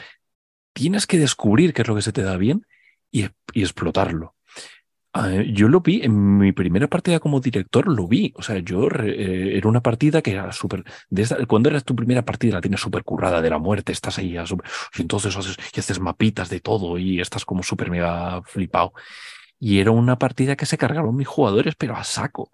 tienes 0.73 1.07
que 1.07 1.17
descubrir 1.17 1.73
qué 1.73 1.81
es 1.81 1.87
lo 1.87 1.95
que 1.95 2.01
se 2.01 2.11
te 2.11 2.23
da 2.23 2.37
bien 2.37 2.65
y, 3.11 3.29
explotarlo. 3.53 4.35
Ah, 5.13 5.43
yo 5.45 5.67
lo 5.67 5.81
vi 5.81 6.01
en 6.03 6.37
mi 6.37 6.53
primera 6.53 6.87
partida 6.87 7.19
como 7.19 7.41
director, 7.41 7.85
lo 7.87 8.07
vi. 8.07 8.33
O 8.37 8.41
sea, 8.41 8.59
yo 8.59 8.87
eh, 9.03 9.57
era 9.57 9.67
una 9.67 9.81
partida 9.81 10.21
que 10.21 10.31
era 10.31 10.53
súper. 10.53 10.85
Cuando 11.47 11.69
eras 11.69 11.83
tu 11.83 11.95
primera 11.95 12.23
partida, 12.23 12.55
la 12.55 12.61
tienes 12.61 12.79
súper 12.79 13.03
currada 13.03 13.41
de 13.41 13.49
la 13.49 13.57
muerte, 13.57 13.91
estás 13.91 14.17
ahí, 14.19 14.37
y 14.37 15.01
entonces 15.01 15.35
haces, 15.35 15.57
y 15.75 15.79
haces 15.81 15.99
mapitas 15.99 16.49
de 16.49 16.61
todo 16.61 16.97
y 16.97 17.19
estás 17.19 17.43
como 17.43 17.61
súper 17.61 17.91
mega 17.91 18.41
flipado. 18.43 18.93
Y 19.63 19.79
era 19.79 19.91
una 19.91 20.17
partida 20.17 20.55
que 20.55 20.65
se 20.65 20.77
cargaron 20.77 21.15
mis 21.15 21.27
jugadores, 21.27 21.75
pero 21.77 21.95
a 21.95 22.03
saco. 22.03 22.49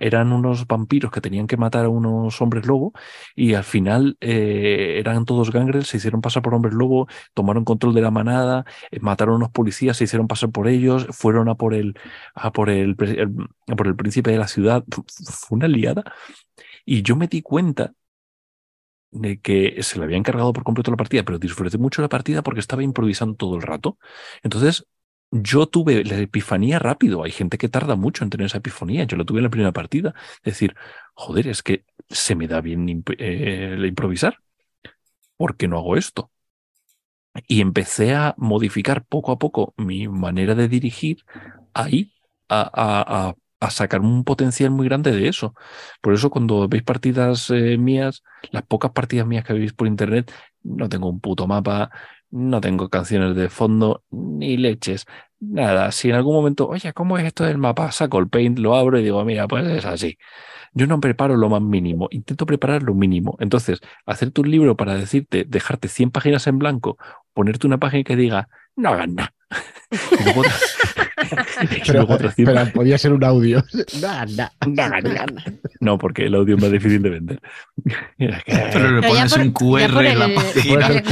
Eran 0.00 0.32
unos 0.32 0.66
vampiros 0.66 1.12
que 1.12 1.20
tenían 1.20 1.46
que 1.46 1.56
matar 1.56 1.84
a 1.84 1.88
unos 1.88 2.40
hombres 2.42 2.66
lobo 2.66 2.92
y 3.36 3.54
al 3.54 3.62
final 3.64 4.16
eh, 4.20 4.96
eran 4.98 5.24
todos 5.24 5.52
gangrels, 5.52 5.86
se 5.88 5.98
hicieron 5.98 6.20
pasar 6.20 6.42
por 6.42 6.54
hombres 6.54 6.74
lobo, 6.74 7.06
tomaron 7.32 7.64
control 7.64 7.94
de 7.94 8.00
la 8.02 8.10
manada, 8.10 8.64
eh, 8.90 8.98
mataron 9.00 9.34
a 9.34 9.36
unos 9.36 9.50
policías, 9.50 9.96
se 9.96 10.04
hicieron 10.04 10.26
pasar 10.28 10.50
por 10.50 10.66
ellos, 10.68 11.06
fueron 11.12 11.48
a 11.48 11.54
por 11.54 11.74
el, 11.74 11.94
a 12.34 12.52
por 12.52 12.70
el, 12.70 12.96
por 12.96 13.86
el 13.86 13.96
príncipe 13.96 14.30
de 14.32 14.38
la 14.38 14.48
ciudad. 14.48 14.84
Fue 15.30 15.56
una 15.56 15.68
liada. 15.68 16.02
Y 16.84 17.02
yo 17.02 17.16
me 17.16 17.28
di 17.28 17.42
cuenta 17.42 17.92
de 19.10 19.40
que 19.40 19.82
se 19.82 19.98
le 19.98 20.04
había 20.04 20.16
encargado 20.18 20.52
por 20.52 20.64
completo 20.64 20.90
la 20.90 20.96
partida, 20.96 21.22
pero 21.24 21.38
disfruté 21.38 21.78
mucho 21.78 22.02
la 22.02 22.08
partida 22.08 22.42
porque 22.42 22.60
estaba 22.60 22.82
improvisando 22.82 23.34
todo 23.36 23.56
el 23.56 23.62
rato. 23.62 23.98
Entonces 24.42 24.86
yo 25.30 25.66
tuve 25.66 26.04
la 26.04 26.18
epifanía 26.18 26.78
rápido. 26.78 27.24
Hay 27.24 27.30
gente 27.32 27.58
que 27.58 27.68
tarda 27.68 27.96
mucho 27.96 28.24
en 28.24 28.30
tener 28.30 28.46
esa 28.46 28.58
epifanía. 28.58 29.04
Yo 29.04 29.16
la 29.16 29.24
tuve 29.24 29.38
en 29.40 29.44
la 29.44 29.50
primera 29.50 29.72
partida. 29.72 30.14
Es 30.38 30.54
decir, 30.54 30.74
joder, 31.14 31.48
es 31.48 31.62
que 31.62 31.84
se 32.08 32.34
me 32.34 32.48
da 32.48 32.60
bien 32.60 33.04
eh, 33.18 33.76
improvisar. 33.86 34.38
¿Por 35.36 35.56
qué 35.56 35.68
no 35.68 35.78
hago 35.78 35.96
esto? 35.96 36.30
Y 37.46 37.60
empecé 37.60 38.14
a 38.14 38.34
modificar 38.38 39.04
poco 39.04 39.32
a 39.32 39.38
poco 39.38 39.74
mi 39.76 40.08
manera 40.08 40.54
de 40.54 40.68
dirigir 40.68 41.18
ahí, 41.74 42.14
a, 42.48 43.34
a 43.60 43.70
sacar 43.70 44.00
un 44.00 44.24
potencial 44.24 44.70
muy 44.70 44.86
grande 44.88 45.12
de 45.12 45.28
eso. 45.28 45.54
Por 46.00 46.14
eso 46.14 46.30
cuando 46.30 46.68
veis 46.68 46.82
partidas 46.82 47.50
eh, 47.50 47.78
mías, 47.78 48.22
las 48.50 48.62
pocas 48.64 48.92
partidas 48.92 49.26
mías 49.26 49.44
que 49.44 49.54
veis 49.54 49.72
por 49.72 49.86
internet, 49.86 50.32
no 50.62 50.88
tengo 50.88 51.08
un 51.08 51.20
puto 51.20 51.46
mapa, 51.46 51.90
no 52.30 52.60
tengo 52.60 52.88
canciones 52.88 53.36
de 53.36 53.48
fondo, 53.48 54.04
ni 54.10 54.56
leches, 54.56 55.06
nada. 55.40 55.92
Si 55.92 56.08
en 56.08 56.16
algún 56.16 56.34
momento, 56.34 56.68
oye, 56.68 56.92
¿cómo 56.92 57.18
es 57.18 57.24
esto 57.24 57.44
del 57.44 57.58
mapa? 57.58 57.92
Saco 57.92 58.18
el 58.18 58.28
paint, 58.28 58.58
lo 58.58 58.76
abro 58.76 58.98
y 58.98 59.02
digo, 59.02 59.24
mira, 59.24 59.46
pues 59.48 59.66
es 59.66 59.84
así. 59.84 60.18
Yo 60.72 60.86
no 60.86 61.00
preparo 61.00 61.36
lo 61.36 61.48
más 61.48 61.62
mínimo, 61.62 62.08
intento 62.10 62.46
preparar 62.46 62.82
lo 62.82 62.94
mínimo. 62.94 63.36
Entonces, 63.40 63.80
hacerte 64.04 64.40
un 64.40 64.50
libro 64.50 64.76
para 64.76 64.94
decirte, 64.94 65.44
dejarte 65.48 65.88
100 65.88 66.10
páginas 66.10 66.46
en 66.46 66.58
blanco, 66.58 66.98
ponerte 67.32 67.66
una 67.66 67.78
página 67.78 68.04
que 68.04 68.16
diga, 68.16 68.48
no 68.76 68.90
hagan 68.90 69.14
nada. 69.14 69.34
pero, 71.86 72.06
podía 72.72 72.98
ser 72.98 73.12
un 73.12 73.24
audio. 73.24 73.64
no, 75.80 75.98
porque 75.98 76.26
el 76.26 76.34
audio 76.34 76.56
es 76.56 76.62
más 76.62 76.70
difícil 76.70 77.02
de 77.02 77.10
vender. 77.10 77.40
pero 78.18 79.00
le 79.00 79.08
pones 79.08 79.36
un 79.36 79.52
QR 79.52 80.04
en 80.04 80.18
la 80.18 80.28
página. 80.34 81.02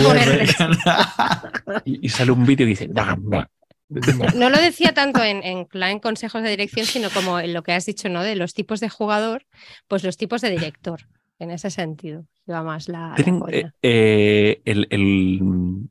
y, 1.85 2.09
sale 2.09 2.33
un 2.33 2.45
vídeo 2.45 2.67
y 2.67 2.71
dice, 2.71 2.89
no 2.89 4.51
lo 4.51 4.59
decía 4.59 4.95
tanto 4.95 5.23
en, 5.23 5.43
en, 5.43 5.67
consejos 6.01 6.43
de 6.43 6.51
dirección, 6.51 6.87
sino 6.87 7.11
como 7.11 7.41
en 7.41 7.53
lo 7.53 7.63
que 7.63 7.73
has 7.73 7.87
dicho, 7.87 8.09
¿no? 8.09 8.23
De 8.23 8.37
los 8.37 8.55
tipos 8.55 8.81
de 8.81 8.89
jugador, 8.89 9.47
pues 9.89 10.05
los 10.05 10.17
tipos 10.17 10.41
de 10.41 10.51
director. 10.51 11.01
En 11.39 11.51
ese 11.51 11.69
sentido, 11.69 12.25
lleva 12.47 12.63
más 12.63 12.89
la. 12.89 13.15
Eh, 13.49 13.71
eh, 13.83 14.63
el, 14.65 15.89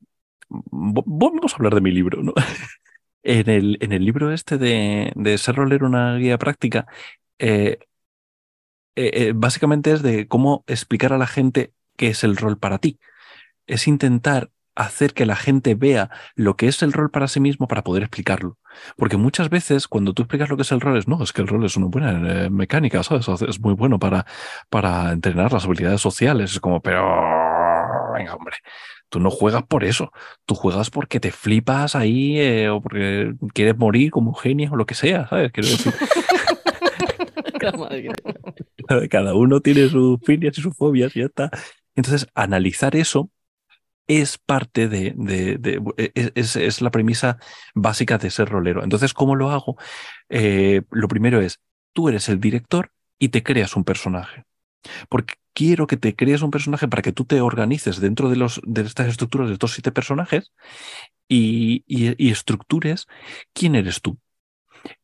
Vamos 0.49 1.53
a 1.53 1.55
hablar 1.57 1.75
de 1.75 1.81
mi 1.81 1.91
libro, 1.91 2.23
¿no? 2.23 2.33
En, 3.23 3.49
el, 3.49 3.77
en 3.81 3.91
el 3.93 4.05
libro 4.05 4.31
este 4.31 4.57
de, 4.57 5.37
ser 5.37 5.55
rolero 5.55 5.87
una 5.87 6.17
guía 6.17 6.37
práctica, 6.37 6.87
eh, 7.39 7.79
básicamente 9.35 9.91
es 9.91 10.01
de 10.01 10.27
cómo 10.27 10.63
explicar 10.67 11.13
a 11.13 11.17
la 11.17 11.27
gente 11.27 11.73
qué 11.97 12.09
es 12.09 12.23
el 12.23 12.37
rol 12.37 12.57
para 12.59 12.79
ti. 12.79 12.99
Es 13.67 13.87
intentar 13.87 14.51
hacer 14.75 15.13
que 15.13 15.25
la 15.25 15.35
gente 15.35 15.75
vea 15.75 16.09
lo 16.35 16.55
que 16.55 16.67
es 16.67 16.81
el 16.81 16.93
rol 16.93 17.11
para 17.11 17.27
sí 17.27 17.39
mismo 17.39 17.67
para 17.67 17.83
poder 17.83 18.03
explicarlo. 18.03 18.57
Porque 18.97 19.17
muchas 19.17 19.49
veces 19.49 19.87
cuando 19.87 20.13
tú 20.13 20.23
explicas 20.23 20.49
lo 20.49 20.55
que 20.55 20.63
es 20.63 20.71
el 20.71 20.81
rol 20.81 20.97
es, 20.97 21.07
no, 21.07 21.21
es 21.23 21.31
que 21.31 21.41
el 21.41 21.47
rol 21.47 21.65
es 21.65 21.77
una 21.77 21.87
buena 21.87 22.45
eh, 22.45 22.49
mecánica, 22.49 23.03
¿sabes? 23.03 23.27
Es 23.47 23.59
muy 23.59 23.73
bueno 23.73 23.99
para, 23.99 24.25
para 24.69 25.11
entrenar 25.11 25.53
las 25.53 25.65
habilidades 25.65 26.01
sociales. 26.01 26.53
Es 26.53 26.59
como, 26.59 26.81
pero, 26.81 27.03
venga, 28.13 28.35
hombre, 28.35 28.57
tú 29.13 29.19
no 29.19 29.29
juegas 29.29 29.61
por 29.67 29.83
eso, 29.83 30.11
tú 30.47 30.55
juegas 30.55 30.89
porque 30.89 31.19
te 31.19 31.31
flipas 31.31 31.95
ahí 31.95 32.39
eh, 32.39 32.69
o 32.69 32.81
porque 32.81 33.35
quieres 33.53 33.77
morir 33.77 34.09
como 34.09 34.33
genio 34.33 34.71
o 34.71 34.75
lo 34.75 34.87
que 34.87 34.95
sea, 34.95 35.27
¿sabes? 35.27 35.51
Quiero 35.51 35.69
decir. 35.69 35.93
Cada 39.11 39.35
uno 39.35 39.59
tiene 39.61 39.87
sus 39.87 40.19
filias 40.23 40.57
y 40.57 40.61
sus 40.61 40.75
fobias 40.75 41.15
y 41.15 41.19
ya 41.19 41.27
está. 41.27 41.51
Entonces, 41.93 42.27
analizar 42.33 42.95
eso 42.95 43.29
es 44.07 44.39
parte 44.39 44.87
de, 44.87 45.13
e, 45.97 46.11
e, 46.15 46.31
es, 46.33 46.81
la 46.81 46.89
premisa 46.89 47.37
básica 47.75 48.17
de 48.17 48.31
ser 48.31 48.49
rolero. 48.49 48.83
Entonces, 48.83 49.13
¿cómo 49.13 49.35
lo 49.35 49.51
hago? 49.51 49.77
Eh, 50.29 50.81
lo 50.89 51.07
primero 51.07 51.39
es, 51.39 51.59
tú 51.93 52.09
eres 52.09 52.29
el 52.29 52.39
director 52.39 52.89
y 53.19 53.29
te 53.29 53.43
creas 53.43 53.75
un 53.75 53.83
personaje. 53.83 54.43
Porque 55.09 55.35
quiero 55.53 55.87
que 55.87 55.97
te 55.97 56.15
crees 56.15 56.41
un 56.41 56.51
personaje 56.51 56.87
para 56.87 57.01
que 57.01 57.11
tú 57.11 57.25
te 57.25 57.41
organices 57.41 57.99
dentro 57.99 58.29
de, 58.29 58.35
los, 58.35 58.61
de 58.65 58.81
estas 58.81 59.07
estructuras 59.07 59.47
de 59.47 59.53
estos 59.53 59.73
siete 59.73 59.91
personajes 59.91 60.51
y, 61.27 61.83
y 61.87 62.31
estructures 62.31 63.07
quién 63.53 63.75
eres 63.75 64.01
tú. 64.01 64.17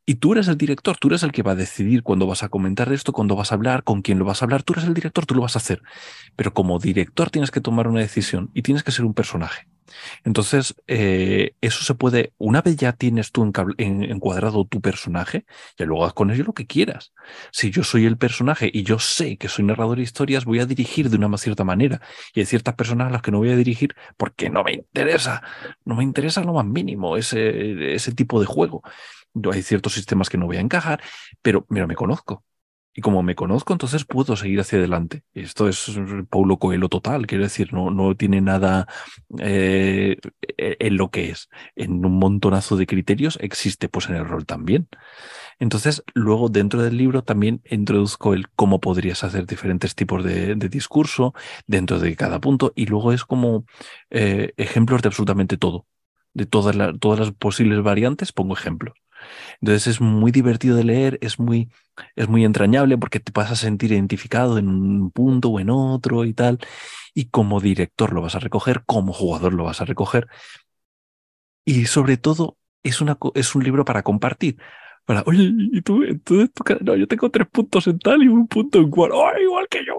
Y 0.06 0.15
tú 0.15 0.34
eres 0.34 0.47
el 0.47 0.57
director, 0.57 0.97
tú 0.97 1.07
eres 1.07 1.23
el 1.23 1.31
que 1.31 1.43
va 1.43 1.51
a 1.51 1.56
decidir 1.56 2.03
cuándo 2.03 2.26
vas 2.26 2.43
a 2.43 2.49
comentar 2.49 2.91
esto, 2.91 3.14
cuándo 3.14 3.35
vas 3.35 3.51
a 3.51 3.56
hablar, 3.56 3.84
con 3.84 4.01
quién 4.01 4.19
lo 4.19 4.26
vas 4.26 4.41
a 4.41 4.45
hablar. 4.45 4.64
Tú 4.64 4.73
eres 4.73 4.85
el 4.85 4.93
director, 4.93 5.26
tú 5.26 5.35
lo 5.35 5.41
vas 5.41 5.56
a 5.56 5.60
hacer. 5.60 5.81
Pero 6.35 6.53
como 6.53 6.80
director 6.80 7.30
tienes 7.30 7.51
que 7.51 7.61
tomar 7.61 7.88
una 7.88 8.01
decisión 8.01 8.49
y 8.53 8.64
tienes 8.64 8.84
que 8.84 8.91
ser 8.91 9.06
un 9.06 9.14
personaje. 9.14 9.68
Entonces, 10.24 10.76
eh, 10.88 11.53
eso 11.61 11.84
se 11.84 11.95
puede, 11.95 12.34
una 12.38 12.61
vez 12.61 12.78
ya 12.78 12.94
tienes 12.94 13.32
tú 13.32 13.52
encuadrado 13.78 14.66
tu 14.66 14.82
personaje, 14.82 15.45
ya 15.78 15.86
luego 15.86 16.06
haz 16.06 16.14
con 16.14 16.32
ello 16.32 16.44
lo 16.44 16.53
que 16.53 16.68
quieras. 16.68 17.14
Si 17.52 17.72
yo 17.72 17.84
soy 17.84 18.06
el 18.06 18.18
personaje 18.18 18.70
y 18.74 18.84
yo 18.84 18.99
sé 18.99 19.38
que 19.38 19.49
soy 19.49 19.66
narrador 19.66 19.98
de 19.98 20.03
historias, 20.03 20.45
voy 20.45 20.60
a 20.60 20.66
dirigir 20.66 21.10
de 21.10 21.18
una 21.18 21.28
más 21.28 21.41
cierta 21.41 21.64
manera. 21.64 22.02
Y 22.34 22.41
hay 22.41 22.45
ciertas 22.45 22.76
personas 22.76 23.07
a 23.07 23.11
las 23.11 23.22
que 23.22 23.32
no 23.32 23.40
voy 23.40 23.52
a 23.52 23.56
dirigir 23.56 23.95
porque 24.18 24.49
no 24.49 24.64
me 24.64 24.74
interesa, 24.74 25.41
no 25.86 25.95
me 25.95 26.03
interesa 26.03 26.44
lo 26.44 26.53
más 26.53 26.66
mínimo 26.66 27.18
ese, 27.18 27.94
ese 27.95 28.14
tipo 28.14 28.40
de 28.40 28.45
juego 28.45 28.84
hay 29.52 29.61
ciertos 29.64 29.94
sistemas 29.94 30.30
que 30.30 30.38
no 30.38 30.45
voy 30.45 30.57
a 30.57 30.61
encajar, 30.61 31.02
pero 31.41 31.66
mira, 31.70 31.88
me 31.88 31.95
conozco. 31.95 32.44
Y 33.00 33.02
como 33.02 33.24
me 33.24 33.34
conozco, 33.34 33.72
entonces 33.72 34.04
puedo 34.04 34.36
seguir 34.36 34.60
hacia 34.60 34.78
adelante. 34.78 35.24
Esto 35.34 35.70
es 35.70 35.90
Paulo 36.30 36.58
Coelho 36.58 36.90
total, 36.90 37.28
quiero 37.28 37.46
decir, 37.46 37.72
no, 37.72 37.92
no 37.92 38.14
tiene 38.18 38.42
nada 38.42 38.90
eh, 39.38 40.18
en 40.58 40.98
lo 40.98 41.10
que 41.10 41.30
es. 41.30 41.48
En 41.78 42.06
un 42.06 42.20
montonazo 42.20 42.76
de 42.76 42.88
criterios 42.88 43.38
existe 43.40 43.88
pues 43.88 44.10
en 44.10 44.16
el 44.16 44.26
rol 44.28 44.46
también. 44.46 44.90
Entonces, 45.60 46.04
luego 46.14 46.50
dentro 46.50 46.84
del 46.84 46.98
libro 46.98 47.24
también 47.24 47.62
introduzco 47.70 48.34
el 48.34 48.50
cómo 48.50 48.82
podrías 48.82 49.24
hacer 49.24 49.46
diferentes 49.46 49.96
tipos 49.96 50.22
de, 50.26 50.56
discurso 50.56 51.34
dentro 51.68 52.00
de 52.00 52.18
cada 52.18 52.42
punto 52.42 52.74
y 52.76 52.88
luego 52.88 53.14
es 53.14 53.24
como 53.24 53.64
eh, 54.10 54.52
ejemplos 54.58 55.02
de 55.02 55.08
absolutamente 55.08 55.56
todo. 55.56 55.86
De 56.34 56.46
todas, 56.46 56.76
todas 57.00 57.20
las 57.20 57.32
posibles 57.32 57.82
variantes 57.82 58.34
pongo 58.34 58.56
ejemplos. 58.56 58.96
Entonces 59.62 59.88
es 59.88 60.02
muy 60.02 60.32
divertido 60.32 60.76
de 60.78 60.84
leer, 60.84 61.18
es 61.22 61.40
muy, 61.40 61.70
es 62.16 62.28
muy 62.30 62.46
entrañable 62.46 62.98
porque 62.98 63.20
te 63.20 63.32
vas 63.34 63.52
a 63.52 63.56
sentir 63.56 63.91
identificado 63.91 64.58
en 64.58 64.70
un 64.70 65.12
punto 65.12 65.50
o 65.50 65.60
en 65.60 65.70
otro 65.70 66.26
y 66.26 66.34
tal. 66.34 66.60
Y 67.14 67.26
como 67.30 67.60
director 67.60 68.14
lo 68.14 68.22
vas 68.22 68.36
a 68.36 68.40
recoger, 68.40 68.84
como 68.86 69.14
jugador 69.14 69.54
lo 69.54 69.66
vas 69.66 69.82
a 69.82 69.86
recoger. 69.86 70.28
Y 71.66 71.86
sobre 71.86 72.18
todo 72.18 72.58
es, 72.84 73.02
una, 73.02 73.18
es 73.36 73.56
un 73.56 73.64
libro 73.64 73.86
para 73.86 74.04
compartir 74.04 74.58
para, 75.10 75.23
oye, 75.26 75.52
¿y 75.72 75.81
tú, 75.81 76.06
no, 76.81 76.95
yo 76.95 77.07
tengo 77.07 77.31
tres 77.31 77.48
puntos 77.48 77.88
en 77.88 77.98
tal 77.98 78.22
y 78.22 78.27
un 78.27 78.48
punto 78.48 78.77
en 78.77 78.91
cual, 78.91 79.10
¡Oh, 79.11 79.31
igual 79.41 79.68
que 79.68 79.84
yo! 79.84 79.95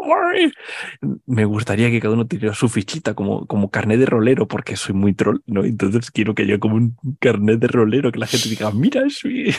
Me 1.26 1.44
gustaría 1.44 1.90
que 1.90 1.98
cada 1.98 2.14
uno 2.14 2.28
tuviera 2.28 2.54
su 2.54 2.68
fichita 2.68 3.14
como, 3.14 3.44
como 3.48 3.72
carnet 3.72 3.98
de 3.98 4.06
rolero, 4.06 4.46
porque 4.46 4.76
soy 4.76 4.94
muy 4.94 5.12
troll, 5.12 5.40
¿no? 5.46 5.64
Entonces 5.64 6.12
quiero 6.12 6.36
que 6.36 6.44
haya 6.44 6.60
como 6.60 6.76
un 6.76 6.96
carnet 7.18 7.58
de 7.58 7.66
rolero, 7.66 8.12
que 8.12 8.20
la 8.20 8.28
gente 8.28 8.48
diga, 8.48 8.70
mira, 8.70 9.02
soy... 9.10 9.52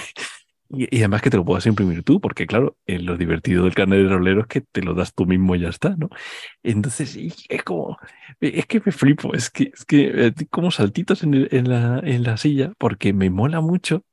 Y, 0.69 0.87
y, 0.95 0.99
además 0.99 1.21
que 1.21 1.29
te 1.29 1.35
lo 1.35 1.43
puedas 1.43 1.65
imprimir 1.65 2.01
tú, 2.03 2.21
porque 2.21 2.47
claro, 2.47 2.77
lo 2.87 3.17
divertido 3.17 3.65
del 3.65 3.73
carnet 3.73 4.03
de 4.03 4.07
rolero 4.07 4.39
es 4.39 4.47
que 4.47 4.61
te 4.61 4.81
lo 4.81 4.93
das 4.93 5.13
tú 5.13 5.25
mismo 5.25 5.53
y 5.53 5.59
ya 5.59 5.67
está, 5.67 5.97
¿no? 5.97 6.09
Entonces, 6.63 7.17
es 7.49 7.63
como, 7.63 7.97
es 8.39 8.65
que 8.67 8.81
me 8.85 8.93
flipo, 8.93 9.33
es 9.33 9.49
que, 9.49 9.71
es 9.73 9.83
que 9.83 10.27
eh, 10.27 10.33
como 10.49 10.71
saltitos 10.71 11.23
en, 11.23 11.49
en, 11.51 11.67
la, 11.67 11.99
en 12.05 12.23
la 12.23 12.37
silla, 12.37 12.71
porque 12.77 13.11
me 13.11 13.29
mola 13.29 13.59
mucho 13.59 14.05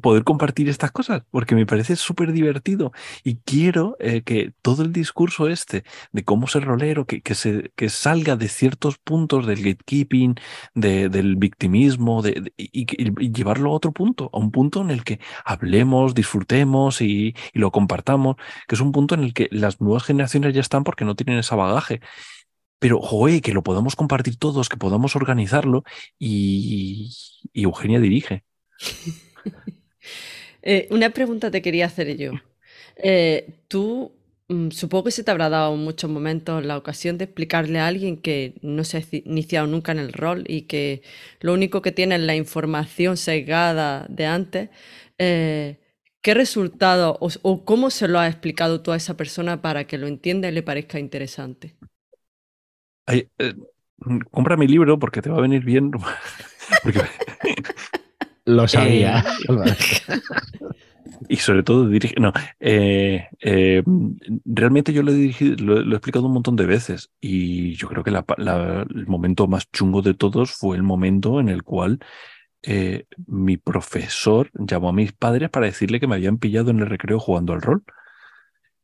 poder 0.00 0.24
compartir 0.24 0.68
estas 0.68 0.92
cosas, 0.92 1.22
porque 1.30 1.54
me 1.54 1.66
parece 1.66 1.96
súper 1.96 2.32
divertido 2.32 2.92
y 3.24 3.36
quiero 3.36 3.96
eh, 4.00 4.22
que 4.22 4.52
todo 4.62 4.82
el 4.82 4.92
discurso 4.92 5.48
este 5.48 5.84
de 6.12 6.24
cómo 6.24 6.46
ser 6.46 6.64
rolero, 6.64 7.06
que, 7.06 7.22
que, 7.22 7.34
se, 7.34 7.72
que 7.76 7.88
salga 7.88 8.36
de 8.36 8.48
ciertos 8.48 8.98
puntos 8.98 9.46
del 9.46 9.62
gatekeeping, 9.62 10.36
de, 10.74 11.08
del 11.08 11.36
victimismo, 11.36 12.22
de, 12.22 12.52
y, 12.56 12.86
llevarlo 13.32 13.70
a 13.70 13.74
otro 13.74 13.92
punto, 13.92 14.30
a 14.32 14.38
un 14.38 14.50
punto 14.50 14.80
en 14.82 14.90
el 14.90 15.04
que 15.04 15.20
hablemos, 15.44 16.14
disfrutemos 16.14 17.00
y, 17.00 17.34
y 17.52 17.58
lo 17.58 17.70
compartamos, 17.72 18.36
que 18.68 18.76
es 18.76 18.80
un 18.80 18.92
punto 18.92 19.14
en 19.14 19.24
el 19.24 19.34
que 19.34 19.48
las 19.50 19.80
nuevas 19.80 20.04
generaciones 20.04 20.54
ya 20.54 20.60
están 20.60 20.84
porque 20.84 21.04
no 21.04 21.16
tienen 21.16 21.38
ese 21.38 21.54
bagaje 21.54 22.00
pero 22.78 23.00
joder, 23.00 23.42
que 23.42 23.52
lo 23.52 23.62
podamos 23.62 23.94
compartir 23.94 24.38
todos, 24.38 24.70
que 24.70 24.78
podamos 24.78 25.14
organizarlo 25.14 25.84
y, 26.18 27.10
y 27.52 27.64
Eugenia 27.64 28.00
dirige. 28.00 28.44
Eh, 30.62 30.88
una 30.90 31.10
pregunta 31.10 31.50
te 31.50 31.62
quería 31.62 31.86
hacer 31.86 32.16
yo. 32.16 32.32
Eh, 32.96 33.64
tú, 33.68 34.12
mm, 34.48 34.70
supongo 34.70 35.04
que 35.04 35.10
se 35.10 35.24
te 35.24 35.30
habrá 35.30 35.48
dado 35.48 35.74
en 35.74 35.80
muchos 35.80 36.10
momentos 36.10 36.64
la 36.64 36.76
ocasión 36.76 37.18
de 37.18 37.24
explicarle 37.24 37.78
a 37.78 37.86
alguien 37.86 38.16
que 38.18 38.54
no 38.62 38.84
se 38.84 38.98
ha 38.98 39.02
iniciado 39.12 39.66
nunca 39.66 39.92
en 39.92 39.98
el 39.98 40.12
rol 40.12 40.44
y 40.46 40.62
que 40.62 41.02
lo 41.40 41.52
único 41.54 41.82
que 41.82 41.92
tiene 41.92 42.16
es 42.16 42.20
la 42.22 42.36
información 42.36 43.16
sesgada 43.16 44.06
de 44.08 44.26
antes. 44.26 44.70
Eh, 45.18 45.78
¿Qué 46.22 46.34
resultado 46.34 47.16
o, 47.20 47.64
cómo 47.64 47.88
se 47.88 48.06
lo 48.06 48.18
has 48.18 48.30
explicado 48.30 48.82
tú 48.82 48.92
a 48.92 48.96
esa 48.96 49.16
persona 49.16 49.62
para 49.62 49.84
que 49.86 49.96
lo 49.96 50.06
entienda 50.06 50.48
y 50.48 50.52
le 50.52 50.62
parezca 50.62 50.98
interesante? 50.98 51.76
compra 54.30 54.56
mi 54.56 54.66
libro 54.66 54.98
porque 54.98 55.22
te 55.22 55.30
va 55.30 55.38
a 55.38 55.40
venir 55.40 55.64
bien. 55.64 55.90
Lo 58.44 58.66
sabía. 58.66 59.24
Eh, 59.48 59.74
y 61.28 61.36
sobre 61.36 61.62
todo 61.62 61.88
dirige. 61.88 62.14
No, 62.18 62.32
eh, 62.58 63.28
eh, 63.40 63.82
realmente 64.44 64.92
yo 64.92 65.02
lo 65.02 65.12
he, 65.12 65.14
dirigido, 65.14 65.56
lo, 65.64 65.80
he 65.80 65.96
explicado 65.96 66.26
un 66.26 66.32
montón 66.32 66.56
de 66.56 66.66
veces. 66.66 67.10
Y 67.20 67.74
yo 67.74 67.88
creo 67.88 68.02
que 68.02 68.10
el 68.10 69.06
momento 69.06 69.46
más 69.46 69.70
chungo 69.70 70.02
de 70.02 70.14
todos 70.14 70.50
fue 70.52 70.76
el 70.76 70.82
momento 70.82 71.40
en 71.40 71.48
el 71.48 71.62
cual 71.62 72.00
eh, 72.62 73.06
mi 73.26 73.56
profesor 73.56 74.50
llamó 74.54 74.90
a 74.90 74.92
mis 74.92 75.12
padres 75.12 75.50
para 75.50 75.66
decirle 75.66 76.00
que 76.00 76.06
me 76.06 76.16
habían 76.16 76.38
pillado 76.38 76.70
en 76.70 76.80
el 76.80 76.86
recreo 76.86 77.18
jugando 77.18 77.52
al 77.52 77.62
rol. 77.62 77.84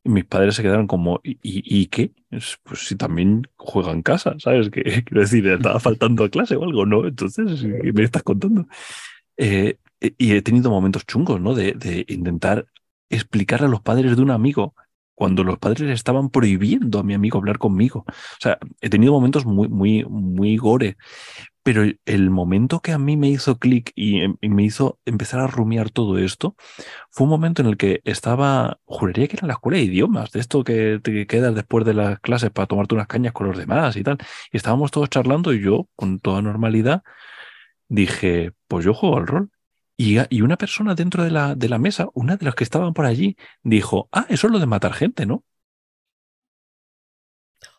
Y 0.03 0.09
mis 0.09 0.25
padres 0.25 0.55
se 0.55 0.63
quedaron 0.63 0.87
como, 0.87 1.19
¿y, 1.23 1.37
y 1.43 1.87
qué? 1.87 2.13
Pues 2.29 2.87
si 2.87 2.95
también 2.95 3.43
juega 3.57 3.91
en 3.91 4.01
casa, 4.01 4.35
¿sabes? 4.39 4.69
Que, 4.69 4.83
quiero 5.05 5.21
decir, 5.21 5.45
estaba 5.47 5.79
faltando 5.79 6.23
a 6.23 6.29
clase 6.29 6.55
o 6.55 6.63
algo, 6.63 6.85
¿no? 6.85 7.05
Entonces, 7.05 7.61
¿qué 7.81 7.91
me 7.91 8.03
estás 8.03 8.23
contando? 8.23 8.67
Eh, 9.37 9.77
y 9.99 10.33
he 10.33 10.41
tenido 10.41 10.69
momentos 10.69 11.05
chungos, 11.05 11.41
¿no? 11.41 11.53
De, 11.55 12.05
intentar 12.07 12.67
explicar 13.09 13.63
a 13.63 13.67
los 13.67 13.81
padres 13.81 14.15
de 14.15 14.21
un 14.21 14.31
amigo 14.31 14.75
cuando 15.15 15.43
los 15.43 15.57
padres 15.57 15.89
estaban 15.89 16.29
prohibiendo 16.29 16.99
a 16.99 17.03
mi 17.03 17.13
amigo 17.15 17.39
hablar 17.39 17.57
conmigo. 17.57 18.05
O 18.07 18.13
sea, 18.39 18.59
he 18.81 18.89
tenido 18.89 19.13
momentos 19.13 19.45
muy, 19.45 19.67
muy, 19.67 20.05
muy 20.05 20.57
gore. 20.57 20.97
Pero 21.63 21.83
el 22.05 22.29
momento 22.29 22.79
que 22.81 22.93
a 22.93 22.97
mí 22.97 23.17
me 23.17 23.29
hizo 23.29 23.59
clic 23.59 23.91
em, 23.97 24.37
y, 24.41 24.49
me 24.49 24.63
hizo 24.63 24.99
empezar 25.05 25.41
a 25.41 25.47
rumiar 25.47 25.89
todo 25.89 26.17
esto 26.17 26.55
fue 27.11 27.25
un 27.25 27.29
momento 27.31 27.61
en 27.61 27.67
el 27.67 27.77
que 27.77 28.01
estaba, 28.05 28.79
juraría 28.85 29.27
que 29.27 29.35
era 29.35 29.41
en 29.43 29.47
la 29.49 29.55
escuela 29.55 29.77
de 29.77 29.83
idiomas, 29.85 30.31
de 30.31 30.39
esto 30.39 30.63
que 30.63 30.99
te 31.03 31.27
quedas 31.27 31.55
después 31.55 31.85
de 31.85 31.93
las 31.93 32.19
clases 32.21 32.51
para 32.51 32.67
tomarte 32.67 32.95
unas 32.95 33.07
cañas 33.07 33.33
con 33.33 33.47
los 33.47 33.57
demás 33.57 33.97
y 33.97 34.03
tal. 34.03 34.17
Y 34.51 34.57
estábamos 34.57 34.91
todos 34.91 35.09
charlando 35.09 35.53
y 35.53 35.61
yo, 35.61 35.87
con 35.95 36.19
toda 36.19 36.41
normalidad, 36.41 37.03
dije, 37.89 38.53
pues 38.67 38.85
yo 38.85 38.93
juego 38.93 39.17
al 39.17 39.27
rol. 39.27 39.51
Y, 39.97 40.17
y 40.29 40.41
una 40.41 40.57
persona 40.57 40.95
dentro 40.95 41.23
de 41.23 41.31
la, 41.31 41.55
de 41.55 41.69
la 41.69 41.79
mesa, 41.79 42.07
una 42.13 42.37
de 42.37 42.45
las 42.45 42.55
que 42.55 42.63
estaban 42.63 42.93
por 42.93 43.05
allí, 43.05 43.35
dijo, 43.63 44.09
ah, 44.11 44.25
eso 44.29 44.47
es 44.47 44.53
lo 44.53 44.59
de 44.59 44.67
matar 44.67 44.93
gente, 44.93 45.25
¿no? 45.25 45.43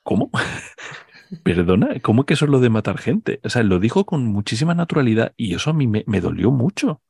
¿Cómo? 0.03 0.31
Perdona, 1.45 2.01
¿cómo 2.01 2.25
que 2.25 2.35
eso 2.35 2.47
es 2.47 2.51
lo 2.51 2.61
de 2.61 2.71
matar 2.71 2.99
gente? 2.99 3.41
O 3.45 3.51
sea, 3.51 3.63
lo 3.63 3.79
dijo 3.81 4.07
con 4.07 4.25
muchísima 4.27 4.75
naturalidad 4.75 5.35
y 5.37 5.55
eso 5.55 5.71
a 5.71 5.75
mí 5.75 5.87
me, 5.87 6.21
dolió 6.21 6.51
mucho. 6.51 7.03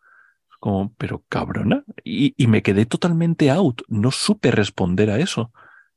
Como, 0.61 0.95
pero 0.97 1.25
cabrona. 1.29 1.85
Y, 2.05 2.35
y, 2.37 2.49
me 2.49 2.63
quedé 2.63 2.87
totalmente 2.87 3.51
out. 3.51 3.83
No 3.89 4.11
supe 4.11 4.51
responder 4.51 5.11
a 5.11 5.19
eso. 5.19 5.53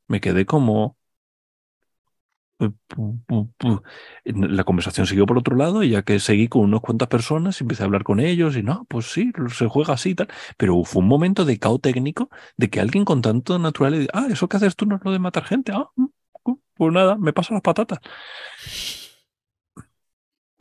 Me 0.08 0.22
quedé 0.22 0.46
como. 0.46 0.98
La 4.26 4.64
conversación 4.64 5.08
siguió 5.08 5.26
por 5.26 5.38
otro 5.38 5.56
lado 5.56 5.84
y 5.84 5.90
ya 5.92 6.04
que 6.04 6.20
seguí 6.20 6.48
con 6.48 6.62
unas 6.64 6.82
cuantas 6.82 7.08
personas, 7.08 7.60
empecé 7.62 7.84
a 7.84 7.86
hablar 7.86 8.04
con 8.04 8.20
ellos 8.20 8.56
y 8.58 8.64
no, 8.64 8.86
pues 8.90 9.08
sí, 9.12 9.32
se 9.54 9.68
juega 9.68 9.94
así 9.94 10.12
y 10.12 10.16
tal. 10.16 10.28
Pero 10.58 10.84
fue 10.84 11.02
un 11.02 11.08
momento 11.08 11.46
de 11.46 11.60
caos 11.60 11.82
técnico 11.82 12.30
de 12.58 12.70
que 12.70 12.80
alguien 12.80 13.06
con 13.06 13.22
tanto 13.22 13.58
naturalidad, 13.60 14.10
ah, 14.14 14.28
eso 14.30 14.48
que 14.48 14.58
haces 14.58 14.76
tú 14.76 14.86
no 14.86 14.98
es 14.98 15.02
lo 15.04 15.12
de 15.12 15.20
matar 15.20 15.44
gente. 15.46 15.72
Ah, 15.74 15.90
mm, 15.96 16.08
pues 16.76 16.94
nada, 16.94 17.18
me 17.18 17.34
paso 17.34 17.54
las 17.54 17.62
patatas. 17.62 18.00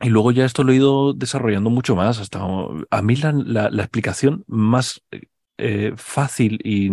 Y 0.01 0.09
luego 0.09 0.31
ya 0.31 0.45
esto 0.45 0.63
lo 0.63 0.71
he 0.71 0.75
ido 0.77 1.13
desarrollando 1.13 1.69
mucho 1.69 1.95
más. 1.95 2.19
Hasta 2.19 2.39
a 2.89 3.01
mí 3.01 3.15
la, 3.15 3.67
explicación 3.67 4.43
más 4.47 5.01
eh, 5.57 5.93
fácil 5.95 6.59
y 6.63 6.89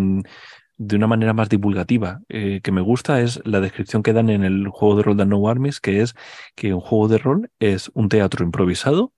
de 0.78 0.96
una 0.96 1.06
manera 1.06 1.32
más 1.34 1.48
divulgativa 1.48 2.20
eh, 2.28 2.60
que 2.62 2.72
me 2.72 2.80
gusta 2.80 3.20
es 3.20 3.40
la 3.44 3.60
descripción 3.60 4.02
que 4.02 4.12
dan 4.12 4.30
en 4.30 4.44
el 4.44 4.68
juego 4.68 4.96
de 4.96 5.02
rol 5.02 5.16
de 5.16 5.26
No 5.26 5.48
Armies, 5.48 5.80
que 5.80 6.02
es 6.02 6.14
que 6.55 6.72
un 6.74 6.80
juego 6.80 7.09
de 7.09 7.18
rol 7.18 7.50
es 7.59 7.90
un 7.94 8.09
teatro 8.09 8.44
improvisado 8.44 9.12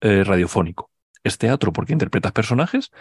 eh, 0.00 0.24
radiofónico 0.24 0.90
es 1.24 1.38
teatro 1.38 1.72
porque 1.72 1.94
interpretas 1.94 2.32
personajes, 2.32 2.92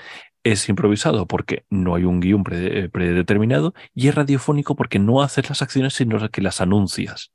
es 0.43 0.67
improvisado 0.69 1.27
porque 1.27 1.65
no 1.69 1.95
hay 1.95 2.05
un 2.05 2.21
guion 2.21 2.43
eh, 2.51 2.89
predeterminado 2.91 3.73
y 3.93 4.07
es 4.07 4.15
radiofónico 4.15 4.75
porque 4.75 4.97
no 4.97 5.21
haces 5.21 5.49
las 5.49 5.61
acciones 5.61 5.93
sino 5.93 6.29
que 6.29 6.41
las 6.41 6.61
anuncias. 6.61 7.33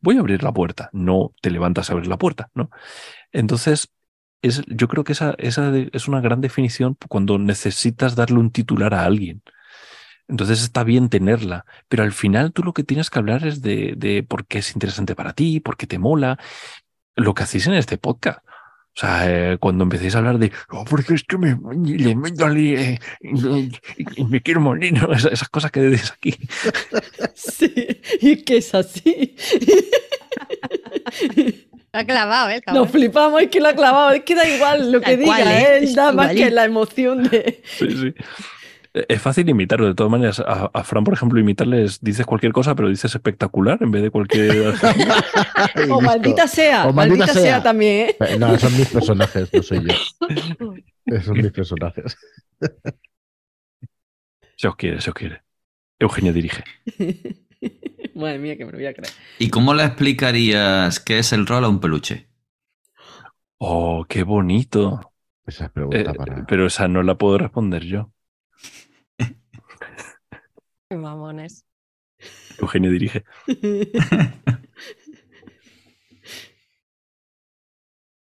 Voy 0.00 0.16
a 0.16 0.20
abrir 0.20 0.42
la 0.42 0.52
puerta, 0.52 0.88
no 0.92 1.32
te 1.42 1.50
levantas 1.50 1.90
a 1.90 1.92
abrir 1.92 2.08
la 2.08 2.18
puerta, 2.18 2.50
¿no? 2.54 2.70
Entonces, 3.32 3.88
es, 4.42 4.62
yo 4.66 4.88
creo 4.88 5.04
que 5.04 5.12
esa, 5.12 5.34
esa 5.38 5.72
es 5.76 6.08
una 6.08 6.20
gran 6.20 6.40
definición 6.40 6.96
cuando 7.08 7.38
necesitas 7.38 8.16
darle 8.16 8.38
un 8.38 8.50
titular 8.50 8.94
a 8.94 9.04
alguien. 9.04 9.42
Entonces 10.30 10.62
está 10.62 10.84
bien 10.84 11.08
tenerla, 11.08 11.66
pero 11.88 12.04
al 12.04 12.12
final 12.12 12.52
tú 12.52 12.62
lo 12.62 12.72
que 12.72 12.84
tienes 12.84 13.10
que 13.10 13.18
hablar 13.18 13.44
es 13.44 13.62
de, 13.62 13.94
de 13.96 14.22
por 14.22 14.46
qué 14.46 14.58
es 14.58 14.72
interesante 14.74 15.16
para 15.16 15.32
ti, 15.32 15.58
por 15.58 15.76
qué 15.76 15.88
te 15.88 15.98
mola, 15.98 16.38
lo 17.16 17.34
que 17.34 17.42
hacéis 17.42 17.66
en 17.66 17.74
este 17.74 17.98
podcast. 17.98 18.38
O 18.96 19.00
sea, 19.00 19.52
eh, 19.52 19.58
cuando 19.58 19.84
empecéis 19.84 20.14
a 20.14 20.18
hablar 20.18 20.38
de, 20.38 20.52
oh, 20.70 20.84
porque 20.84 21.14
es 21.14 21.24
que 21.24 21.36
me, 21.36 21.56
le 21.84 22.12
eh, 22.12 22.98
y, 23.20 24.24
me 24.24 24.40
quiero 24.40 24.60
morir, 24.60 24.94
esas, 25.12 25.48
cosas 25.48 25.70
que 25.70 25.80
decís 25.80 26.12
aquí. 26.12 26.36
Sí, 27.34 27.72
y 28.20 28.42
que 28.42 28.58
es 28.58 28.74
así. 28.74 29.36
Lo 31.92 32.00
ha 32.00 32.04
clavado, 32.04 32.50
¿eh? 32.50 32.62
Nos 32.72 32.90
flipamos, 32.90 33.42
es 33.42 33.48
que 33.48 33.60
lo 33.60 33.68
ha 33.68 33.74
clavado, 33.74 34.10
es 34.10 34.22
que 34.22 34.34
da 34.34 34.46
igual 34.48 34.92
lo 34.92 35.00
que 35.00 35.16
diga, 35.16 35.60
¿eh? 35.60 35.84
¿eh? 35.84 35.92
nada 35.96 36.12
más 36.12 36.32
que 36.32 36.50
la 36.50 36.64
emoción 36.64 37.24
de. 37.24 37.62
Sí, 37.64 37.90
sí. 37.90 38.14
Es 38.92 39.22
fácil 39.22 39.48
imitarlo, 39.48 39.86
de 39.86 39.94
todas 39.94 40.10
maneras. 40.10 40.42
A, 40.44 40.82
Fran, 40.82 41.04
por 41.04 41.14
ejemplo, 41.14 41.38
imitarles, 41.38 42.00
dices 42.00 42.26
cualquier 42.26 42.52
cosa, 42.52 42.74
pero 42.74 42.88
dices 42.88 43.14
espectacular 43.14 43.78
en 43.82 43.92
vez 43.92 44.02
de 44.02 44.10
cualquier. 44.10 44.74
o 45.90 46.00
maldita 46.00 46.48
sea, 46.48 46.90
maldita, 46.90 47.28
sea. 47.28 47.62
también. 47.62 48.10
¿eh? 48.18 48.36
No, 48.38 48.58
son 48.58 48.76
mis 48.76 48.88
personajes, 48.88 49.48
no 49.52 49.62
soy 49.62 49.86
yo. 49.86 51.20
son 51.22 51.36
mis 51.36 51.52
personajes. 51.52 52.16
Se 54.56 54.66
os 54.66 54.74
quiere, 54.74 55.00
se 55.00 55.10
os 55.10 55.14
quiere. 55.14 55.42
Eugenio 55.98 56.32
dirige. 56.32 56.64
Madre 58.14 58.38
mía, 58.38 58.56
que 58.56 58.64
me 58.64 58.72
lo 58.72 58.78
voy 58.78 58.86
a 58.86 58.94
creer. 58.94 59.12
¿Y 59.38 59.50
cómo 59.50 59.72
le 59.72 59.84
explicarías 59.84 60.98
qué 60.98 61.20
es 61.20 61.32
el 61.32 61.46
rol 61.46 61.64
a 61.64 61.68
un 61.68 61.78
peluche? 61.78 62.26
Oh, 63.58 64.04
qué 64.08 64.24
bonito. 64.24 65.12
Esa 65.46 65.66
es 65.66 65.70
pregunta 65.70 66.10
eh, 66.10 66.14
para... 66.14 66.44
Pero 66.46 66.66
esa 66.66 66.88
no 66.88 67.02
la 67.04 67.16
puedo 67.16 67.38
responder 67.38 67.84
yo. 67.84 68.10
Mamones. 70.96 71.66
Eugenio 72.58 72.90
dirige. 72.90 73.24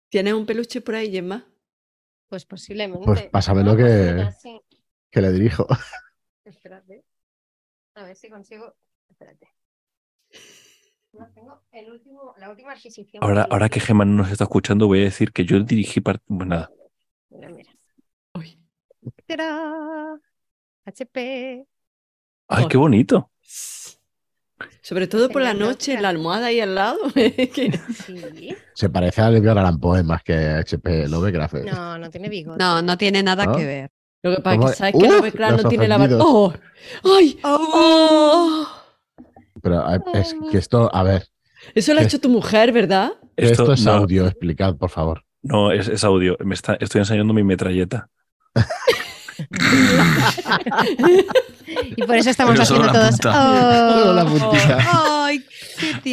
¿Tienes 0.10 0.34
un 0.34 0.46
peluche 0.46 0.82
por 0.82 0.96
ahí, 0.96 1.12
Gemma? 1.12 1.48
Pues 2.28 2.46
posiblemente. 2.46 3.06
Pues 3.06 3.24
pásamelo 3.28 3.76
que, 3.76 4.30
que 5.10 5.22
le 5.22 5.32
dirijo. 5.32 5.68
Espérate. 6.44 7.04
A 7.96 8.04
ver 8.04 8.16
si 8.16 8.30
consigo. 8.30 8.76
Espérate. 9.10 9.50
No, 11.14 11.32
tengo 11.34 11.64
el 11.72 11.92
último, 11.92 12.36
la 12.38 12.50
última 12.50 12.74
adquisición. 12.74 13.24
Ahora, 13.24 13.48
ahora 13.50 13.70
que 13.70 13.80
Gemma 13.80 14.06
no 14.06 14.18
nos 14.18 14.32
está 14.32 14.44
escuchando, 14.44 14.88
voy 14.88 15.00
a 15.02 15.06
decir 15.06 15.32
que 15.32 15.46
yo 15.46 15.60
dirigí. 15.62 16.02
Part... 16.02 16.22
Pues 16.28 16.48
nada. 16.48 16.70
Mira, 17.30 17.50
mira. 17.50 17.72
Uy. 18.36 18.60
HP. 20.86 21.68
¡Ay, 22.48 22.68
qué 22.68 22.78
bonito! 22.78 23.32
Sobre 24.82 25.08
todo 25.08 25.30
por 25.30 25.42
la 25.42 25.54
noche, 25.54 25.94
en 25.96 26.02
la 26.02 26.10
almohada 26.10 26.48
ahí 26.48 26.62
al 26.62 26.76
lado. 26.76 26.98
Se 28.74 28.90
parece 28.90 29.22
a 29.22 29.30
Edgar 29.30 29.58
Allan 29.58 29.80
Poe 29.80 30.02
más 30.02 30.24
que 30.24 30.34
a 30.34 30.60
HP 30.60 31.10
Lovecraft. 31.10 31.56
No, 31.66 31.98
no 31.98 32.10
tiene 32.10 32.30
bigote. 32.30 32.58
No, 32.58 32.82
no 32.82 32.98
tiene 32.98 33.22
nada 33.22 33.52
que 33.54 33.66
ver. 33.66 33.92
Lo 34.24 34.36
que 34.36 34.42
pasa 34.42 34.64
es 34.66 34.72
que 34.72 34.78
sabes 34.78 34.94
que 34.94 35.08
Lovecraft 35.10 35.64
no 35.64 35.70
tiene 35.70 35.88
la 35.90 35.98
barba. 35.98 36.18
¡Oh! 36.22 36.54
¡Ay! 37.04 37.38
¡Oh! 37.44 38.68
Pero 39.62 39.84
es 40.14 40.36
que 40.50 40.58
esto, 40.58 40.90
a 40.94 41.04
ver. 41.04 41.28
Eso 41.76 41.94
lo 41.94 42.00
ha 42.00 42.04
hecho 42.04 42.22
tu 42.22 42.30
mujer, 42.30 42.72
¿verdad? 42.72 43.12
Esto, 43.36 43.74
es 43.74 43.86
audio, 43.86 44.26
explicad, 44.26 44.76
por 44.78 44.90
favor. 44.90 45.26
No, 45.42 45.72
es, 45.72 45.90
es 45.90 46.04
audio. 46.06 46.38
Me 46.40 46.56
está, 46.56 46.76
estoy 46.80 47.00
enseñando 47.00 47.34
mi 47.34 47.44
metralleta. 47.44 48.10
y 51.96 52.04
por 52.04 52.16
eso 52.16 52.30
estamos 52.30 52.60
haciendo 52.60 52.92
todos. 52.92 53.16
Oh, 53.26 55.30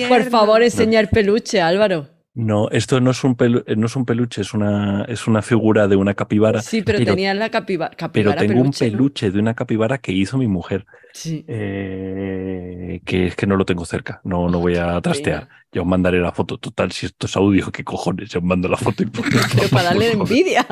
por 0.08 0.30
favor, 0.30 0.62
enseñar 0.62 1.10
peluche, 1.10 1.60
Álvaro. 1.60 2.08
No, 2.36 2.68
esto 2.70 3.00
no 3.00 3.12
es 3.12 3.22
un, 3.22 3.36
no 3.76 3.86
es 3.86 3.94
un 3.94 4.04
peluche, 4.04 4.40
es 4.40 4.54
una, 4.54 5.04
es 5.04 5.28
una 5.28 5.40
figura 5.40 5.86
de 5.86 5.94
una 5.94 6.14
capibara. 6.14 6.62
Sí, 6.62 6.82
pero, 6.82 7.04
tenía 7.04 7.32
la 7.32 7.48
capibara. 7.48 7.96
pero 8.12 8.34
tengo 8.34 8.60
un 8.60 8.72
peluche 8.72 9.30
de 9.30 9.38
una 9.38 9.54
capibara 9.54 9.98
que 9.98 10.10
hizo 10.10 10.36
mi 10.36 10.48
mujer. 10.48 10.84
Sí. 11.12 11.44
Eh, 11.46 13.00
que 13.04 13.28
es 13.28 13.36
que 13.36 13.46
no 13.46 13.54
lo 13.56 13.64
tengo 13.64 13.84
cerca, 13.84 14.20
no, 14.24 14.48
no 14.48 14.58
voy 14.58 14.76
a 14.76 15.00
trastear. 15.00 15.48
Ya 15.70 15.80
os 15.80 15.86
mandaré 15.86 16.20
la 16.20 16.32
foto. 16.32 16.58
Total, 16.58 16.90
si 16.92 17.06
esto 17.06 17.26
es 17.26 17.36
audio, 17.36 17.70
¿qué 17.72 17.82
cojones? 17.82 18.30
Ya 18.30 18.38
os 18.38 18.44
mando 18.44 18.68
la 18.68 18.76
foto. 18.76 19.02
Y... 19.02 19.06
Pero 19.56 19.68
para 19.70 19.84
darle 19.84 20.12
envidia. 20.12 20.64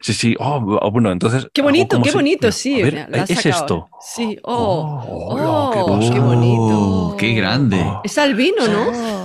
Sí, 0.00 0.14
sí. 0.14 0.34
Oh, 0.38 0.78
oh, 0.80 0.90
bueno, 0.90 1.12
entonces. 1.12 1.48
Qué 1.52 1.60
bonito, 1.60 2.00
qué 2.02 2.10
bonito, 2.12 2.50
sí. 2.50 2.80
es 2.80 3.46
esto. 3.46 3.88
Sí. 4.00 4.38
Oh, 4.42 5.04
oh, 5.06 5.70
qué, 6.00 6.18
bonito. 6.18 7.16
Qué 7.18 7.34
grande. 7.34 7.82
Es 8.04 8.16
albino, 8.16 8.66
¿no? 8.68 9.21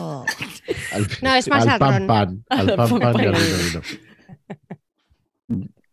no, 1.22 1.36
es 1.36 1.48
más 1.50 1.68
al 1.68 1.80
pan 1.80 2.08
pan. 2.08 2.46
Al 2.50 2.76
pan 2.76 3.00
pan. 3.00 3.16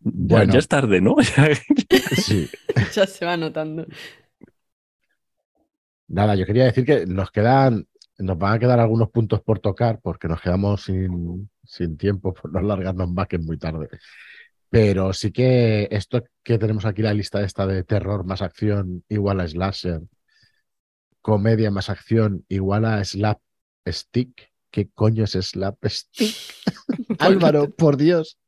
Bueno. 0.01 0.53
Ya, 0.53 0.59
es 0.59 0.69
tarde, 0.69 1.01
¿no? 1.01 1.17
sí. 2.17 2.49
Ya 2.93 3.07
se 3.07 3.25
va 3.25 3.37
notando. 3.37 3.87
Nada, 6.09 6.35
yo 6.35 6.45
quería 6.45 6.65
decir 6.65 6.85
que 6.85 7.07
nos 7.07 7.31
quedan, 7.31 7.87
nos 8.19 8.37
van 8.37 8.55
a 8.55 8.59
quedar 8.59 8.79
algunos 8.81 9.11
puntos 9.11 9.41
por 9.41 9.61
tocar 9.61 10.01
porque 10.03 10.29
nos 10.29 10.43
quedamos 10.43 10.83
sin, 10.83 11.51
sin 11.65 11.97
tiempo 11.97 12.35
por 12.35 12.53
no 12.53 12.59
alargarnos 12.59 13.11
más 13.11 13.27
que 13.29 13.37
es 13.37 13.43
muy 13.43 13.57
tarde. 13.57 13.89
Pero 14.69 15.13
sí 15.13 15.33
que 15.33 15.89
esto 15.91 16.23
que 16.43 16.59
tenemos 16.59 16.85
aquí, 16.85 17.01
la 17.01 17.15
lista 17.15 17.43
esta 17.43 17.67
de 17.67 17.85
terror 17.85 18.25
más 18.25 18.43
acción 18.43 19.05
igual 19.09 19.41
a 19.41 19.49
slasher, 19.49 20.03
comedia 21.23 21.71
más 21.71 21.89
acción 21.89 22.45
igual 22.49 22.85
a 22.85 23.03
slap 23.03 23.39
stick. 23.87 24.53
¿Qué 24.75 24.89
coño 24.93 25.23
es 25.23 25.39
slap 25.41 25.77
stick? 25.87 26.35
Álvaro, 27.21 27.71
por 27.71 27.97
Dios. 27.97 28.41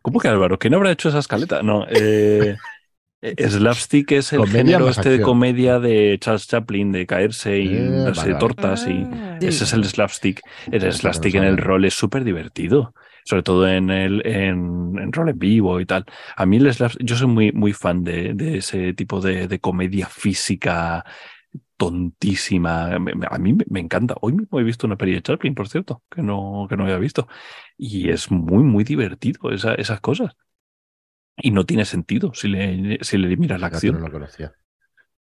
¿Cómo 0.00 0.20
que 0.20 0.28
Álvaro? 0.28 0.56
¿Quién 0.56 0.74
habrá 0.74 0.92
hecho 0.92 1.08
esa 1.08 1.18
escaleta? 1.18 1.64
No, 1.64 1.84
eh, 1.90 2.54
eh, 3.22 3.48
Slapstick 3.50 4.12
es 4.12 4.32
el 4.32 4.46
género 4.46 4.88
este 4.88 5.10
de 5.10 5.20
comedia 5.20 5.80
de 5.80 6.16
Charles 6.20 6.46
Chaplin, 6.46 6.92
de 6.92 7.08
caerse 7.08 7.58
y 7.58 7.74
eh, 7.74 7.88
darse 7.88 8.34
tortas. 8.34 8.86
y 8.86 9.04
ah. 9.12 9.38
Ese 9.40 9.64
es 9.64 9.72
el 9.72 9.84
slapstick. 9.84 10.40
El 10.70 10.92
slapstick 10.92 11.34
en 11.34 11.42
el 11.42 11.58
rol 11.58 11.86
es 11.86 11.94
súper 11.94 12.22
divertido, 12.22 12.94
sobre 13.24 13.42
todo 13.42 13.66
en 13.66 13.90
el 13.90 14.24
en, 14.24 15.12
rol 15.12 15.30
en 15.30 15.38
vivo 15.40 15.80
y 15.80 15.86
tal. 15.86 16.04
A 16.36 16.46
mí 16.46 16.58
el 16.58 16.72
slapstick, 16.72 17.04
yo 17.04 17.16
soy 17.16 17.26
muy, 17.26 17.50
muy 17.50 17.72
fan 17.72 18.04
de, 18.04 18.34
de 18.34 18.58
ese 18.58 18.94
tipo 18.94 19.20
de, 19.20 19.48
de, 19.48 19.58
comedia 19.58 20.06
física 20.06 21.04
tontísima. 21.76 22.94
A 22.94 23.38
mí 23.38 23.56
me 23.68 23.80
encanta. 23.80 24.14
Hoy 24.20 24.34
mismo 24.34 24.60
he 24.60 24.62
visto 24.62 24.86
una 24.86 24.96
peli 24.96 25.14
de 25.14 25.22
Chaplin, 25.22 25.54
por 25.54 25.68
cierto, 25.68 26.02
que 26.10 26.22
no, 26.22 26.66
que 26.68 26.76
no 26.76 26.84
había 26.84 26.98
visto. 26.98 27.26
Y 27.76 28.10
es 28.10 28.30
muy, 28.30 28.62
muy 28.62 28.84
divertido 28.84 29.50
esas 29.50 30.00
cosas. 30.00 30.36
Y 31.36 31.50
no 31.50 31.64
tiene 31.64 31.84
sentido 31.84 32.32
si 32.34 32.48
le, 32.48 32.98
si 33.02 33.18
le 33.18 33.36
miras 33.36 33.60
la 33.60 33.66
acción. 33.68 33.94
No 33.94 34.06
lo 34.06 34.12
conocía. 34.12 34.52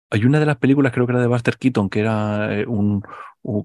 Hay 0.08 0.24
una 0.24 0.38
de 0.38 0.46
las 0.46 0.56
películas, 0.56 0.92
creo 0.92 1.06
que 1.06 1.12
era 1.12 1.20
de 1.20 1.26
Buster 1.26 1.58
Keaton, 1.58 1.90
que 1.90 2.00
era 2.00 2.56
eh, 2.56 2.64
un, 2.64 3.02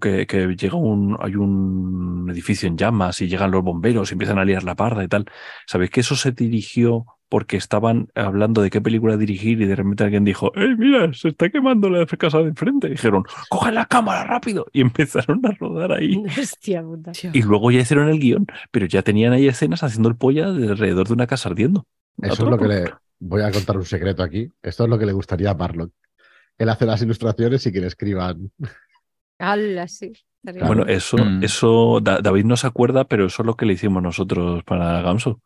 que, 0.02 0.26
que, 0.26 0.48
llega 0.56 0.76
un, 0.76 1.16
hay 1.20 1.36
un 1.36 2.28
edificio 2.32 2.68
en 2.68 2.78
llamas 2.78 3.22
y 3.22 3.28
llegan 3.28 3.52
los 3.52 3.64
bomberos 3.64 4.10
y 4.10 4.16
empiezan 4.16 4.40
a 4.40 4.46
liar 4.46 4.64
la 4.64 4.76
parda 4.76 5.04
y 5.04 5.08
tal. 5.08 5.26
¿Sabéis 5.68 5.92
que 5.92 6.00
eso 6.02 6.16
se 6.16 6.32
dirigió 6.32 7.06
porque 7.32 7.56
estaban 7.56 8.10
hablando 8.14 8.62
de 8.62 8.70
qué 8.70 8.82
película 8.82 9.16
dirigir 9.16 9.62
y 9.62 9.66
de 9.66 9.74
repente 9.74 10.04
alguien 10.04 10.26
dijo, 10.26 10.52
¡Ey, 10.54 10.76
mira, 10.76 11.14
se 11.14 11.30
está 11.30 11.50
quemando 11.50 11.90
la 11.90 12.06
casa 12.06 12.40
de 12.40 12.50
enfrente! 12.50 12.88
Y 12.88 12.92
dijeron, 12.92 13.24
¡coge 13.48 13.72
la 13.72 13.86
cámara 13.86 14.26
rápido! 14.26 14.66
Y 14.74 14.82
empezaron 14.82 15.40
a 15.46 15.52
rodar 15.52 15.94
ahí. 15.94 16.22
Hostia, 16.38 16.84
Y 17.32 17.42
luego 17.44 17.72
ya 17.72 17.80
hicieron 17.80 18.10
el 18.10 18.20
guion, 18.20 18.48
pero 18.70 18.86
ya 18.86 19.02
tenían 19.02 19.32
ahí 19.32 19.48
escenas 19.48 19.82
haciendo 19.82 20.10
el 20.10 20.18
polla 20.18 20.48
alrededor 20.48 21.08
de 21.08 21.14
una 21.14 21.26
casa 21.26 21.48
ardiendo. 21.48 21.88
Eso 22.22 22.44
es 22.44 22.50
lo 22.50 22.58
que 22.58 22.68
le... 22.68 22.94
Voy 23.20 23.44
a 23.44 23.52
contar 23.52 23.78
un 23.78 23.86
secreto 23.86 24.24
aquí. 24.24 24.52
Esto 24.62 24.84
es 24.84 24.90
lo 24.90 25.00
que 25.00 25.06
le 25.06 25.14
gustaría 25.14 25.52
a 25.52 25.54
Marlon. 25.54 25.94
Él 26.58 26.68
hace 26.68 26.86
las 26.86 27.02
ilustraciones 27.02 27.66
y 27.66 27.72
que 27.72 27.80
le 27.80 27.88
escriban. 27.88 28.52
¡Hala, 29.40 29.88
sí! 29.88 30.12
Bueno, 30.44 30.86
eso, 30.86 31.18
mm. 31.18 31.44
eso 31.44 32.00
David 32.02 32.44
no 32.44 32.58
se 32.58 32.68
acuerda, 32.68 33.06
pero 33.06 33.28
eso 33.28 33.44
es 33.44 33.46
lo 33.46 33.56
que 33.56 33.66
le 33.66 33.74
hicimos 33.74 34.04
nosotros 34.04 34.64
para 34.64 35.02
Gamso. 35.02 35.40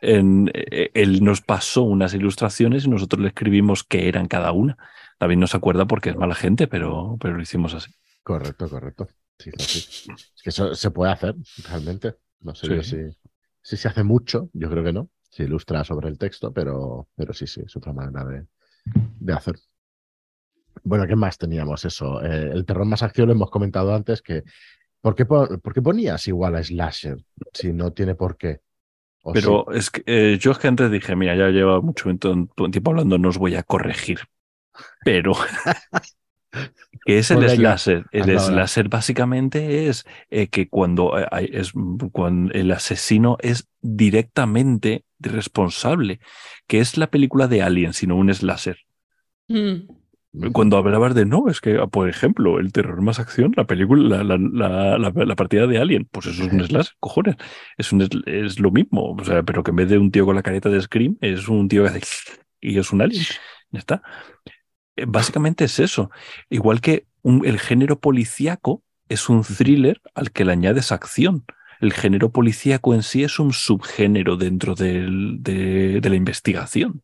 En, 0.00 0.50
eh, 0.54 0.90
él 0.94 1.22
nos 1.24 1.40
pasó 1.40 1.82
unas 1.82 2.14
ilustraciones 2.14 2.84
y 2.84 2.90
nosotros 2.90 3.20
le 3.20 3.28
escribimos 3.28 3.84
qué 3.84 4.08
eran 4.08 4.28
cada 4.28 4.52
una. 4.52 4.76
David 5.18 5.36
no 5.36 5.46
se 5.46 5.56
acuerda 5.56 5.86
porque 5.86 6.10
es 6.10 6.16
mala 6.16 6.34
gente, 6.34 6.66
pero, 6.66 7.16
pero 7.20 7.34
lo 7.34 7.42
hicimos 7.42 7.74
así. 7.74 7.92
Correcto, 8.22 8.68
correcto. 8.68 9.08
Sí, 9.38 9.50
Es 9.56 10.42
que 10.42 10.50
eso 10.50 10.74
se 10.74 10.90
puede 10.90 11.12
hacer 11.12 11.34
realmente. 11.68 12.14
No 12.40 12.54
sé 12.54 12.82
si, 12.82 12.96
si 13.62 13.76
se 13.76 13.88
hace 13.88 14.02
mucho, 14.02 14.50
yo 14.52 14.70
creo 14.70 14.84
que 14.84 14.92
no. 14.92 15.10
Se 15.30 15.44
ilustra 15.44 15.84
sobre 15.84 16.08
el 16.08 16.18
texto, 16.18 16.52
pero, 16.52 17.08
pero 17.14 17.32
sí, 17.32 17.46
sí, 17.46 17.62
es 17.64 17.76
otra 17.76 17.92
manera 17.92 18.24
de, 18.24 18.46
de 18.84 19.32
hacer. 19.32 19.56
Bueno, 20.82 21.06
¿qué 21.06 21.16
más 21.16 21.38
teníamos? 21.38 21.84
Eso. 21.84 22.22
Eh, 22.22 22.50
el 22.52 22.64
terror 22.64 22.86
más 22.86 23.02
acción 23.02 23.28
lo 23.28 23.34
hemos 23.34 23.50
comentado 23.50 23.94
antes 23.94 24.22
que. 24.22 24.44
¿por 25.00 25.14
qué, 25.14 25.24
por, 25.24 25.74
qué 25.74 25.82
ponías 25.82 26.26
igual 26.28 26.56
a 26.56 26.62
Slasher 26.62 27.16
si 27.52 27.72
no 27.72 27.92
tiene 27.92 28.14
por 28.14 28.36
qué? 28.36 28.60
Pero 29.32 29.70
es 29.72 29.90
que 29.90 30.02
eh, 30.06 30.38
yo 30.40 30.52
es 30.52 30.58
que 30.58 30.68
antes 30.68 30.90
dije, 30.90 31.14
mira, 31.14 31.36
ya 31.36 31.48
lleva 31.48 31.80
mucho 31.80 32.04
tiempo 32.16 32.90
hablando, 32.90 33.18
no 33.18 33.28
os 33.28 33.38
voy 33.38 33.54
a 33.54 33.62
corregir. 33.62 34.20
Pero 35.04 35.32
¿Qué 37.04 37.18
es 37.18 37.30
el 37.30 37.48
slasher? 37.48 38.06
El 38.12 38.38
slasher 38.38 38.88
básicamente 38.88 39.88
es 39.88 40.04
eh, 40.30 40.48
que 40.48 40.68
cuando, 40.68 41.14
hay, 41.30 41.48
es, 41.52 41.72
cuando 42.12 42.52
el 42.52 42.70
asesino 42.72 43.36
es 43.40 43.68
directamente 43.80 45.04
responsable, 45.18 46.20
que 46.66 46.80
es 46.80 46.98
la 46.98 47.10
película 47.10 47.46
de 47.46 47.62
Alien, 47.62 47.92
sino 47.92 48.16
un 48.16 48.32
slasher. 48.34 48.78
Mm. 49.48 49.99
Cuando 50.52 50.76
hablabas 50.76 51.16
de 51.16 51.26
no, 51.26 51.48
es 51.48 51.60
que, 51.60 51.74
por 51.90 52.08
ejemplo, 52.08 52.60
el 52.60 52.70
terror 52.72 53.02
más 53.02 53.18
acción, 53.18 53.52
la 53.56 53.66
película, 53.66 54.22
la, 54.22 54.38
la, 54.38 54.98
la, 54.98 55.36
partida 55.36 55.66
de 55.66 55.78
Alien, 55.78 56.04
pues 56.04 56.26
eso 56.26 56.44
es 56.44 56.52
un 56.52 56.64
slash, 56.64 56.90
cojones. 57.00 57.34
Es, 57.76 57.92
un, 57.92 58.08
es 58.26 58.60
lo 58.60 58.70
mismo, 58.70 59.16
o 59.18 59.24
sea, 59.24 59.42
pero 59.42 59.64
que 59.64 59.70
en 59.70 59.76
vez 59.76 59.88
de 59.88 59.98
un 59.98 60.12
tío 60.12 60.26
con 60.26 60.36
la 60.36 60.42
careta 60.44 60.68
de 60.68 60.80
Scream, 60.80 61.18
es 61.20 61.48
un 61.48 61.66
tío 61.66 61.82
que 61.82 61.88
hace 61.88 62.00
y 62.60 62.78
es 62.78 62.92
un 62.92 63.02
Alien. 63.02 63.24
Ya 63.72 63.78
está. 63.80 64.02
Eh, 64.94 65.04
básicamente 65.08 65.64
es 65.64 65.80
eso. 65.80 66.10
Igual 66.48 66.80
que 66.80 67.06
el 67.24 67.58
género 67.58 67.98
policíaco 67.98 68.84
es 69.08 69.28
un 69.28 69.42
thriller 69.42 70.00
al 70.14 70.30
que 70.30 70.44
le 70.44 70.52
añades 70.52 70.92
acción. 70.92 71.44
El 71.80 71.92
género 71.92 72.30
policíaco 72.30 72.94
en 72.94 73.02
sí 73.02 73.24
es 73.24 73.40
un 73.40 73.52
subgénero 73.52 74.36
dentro 74.36 74.76
de, 74.76 75.08
de 75.40 76.08
la 76.08 76.14
investigación. 76.14 77.02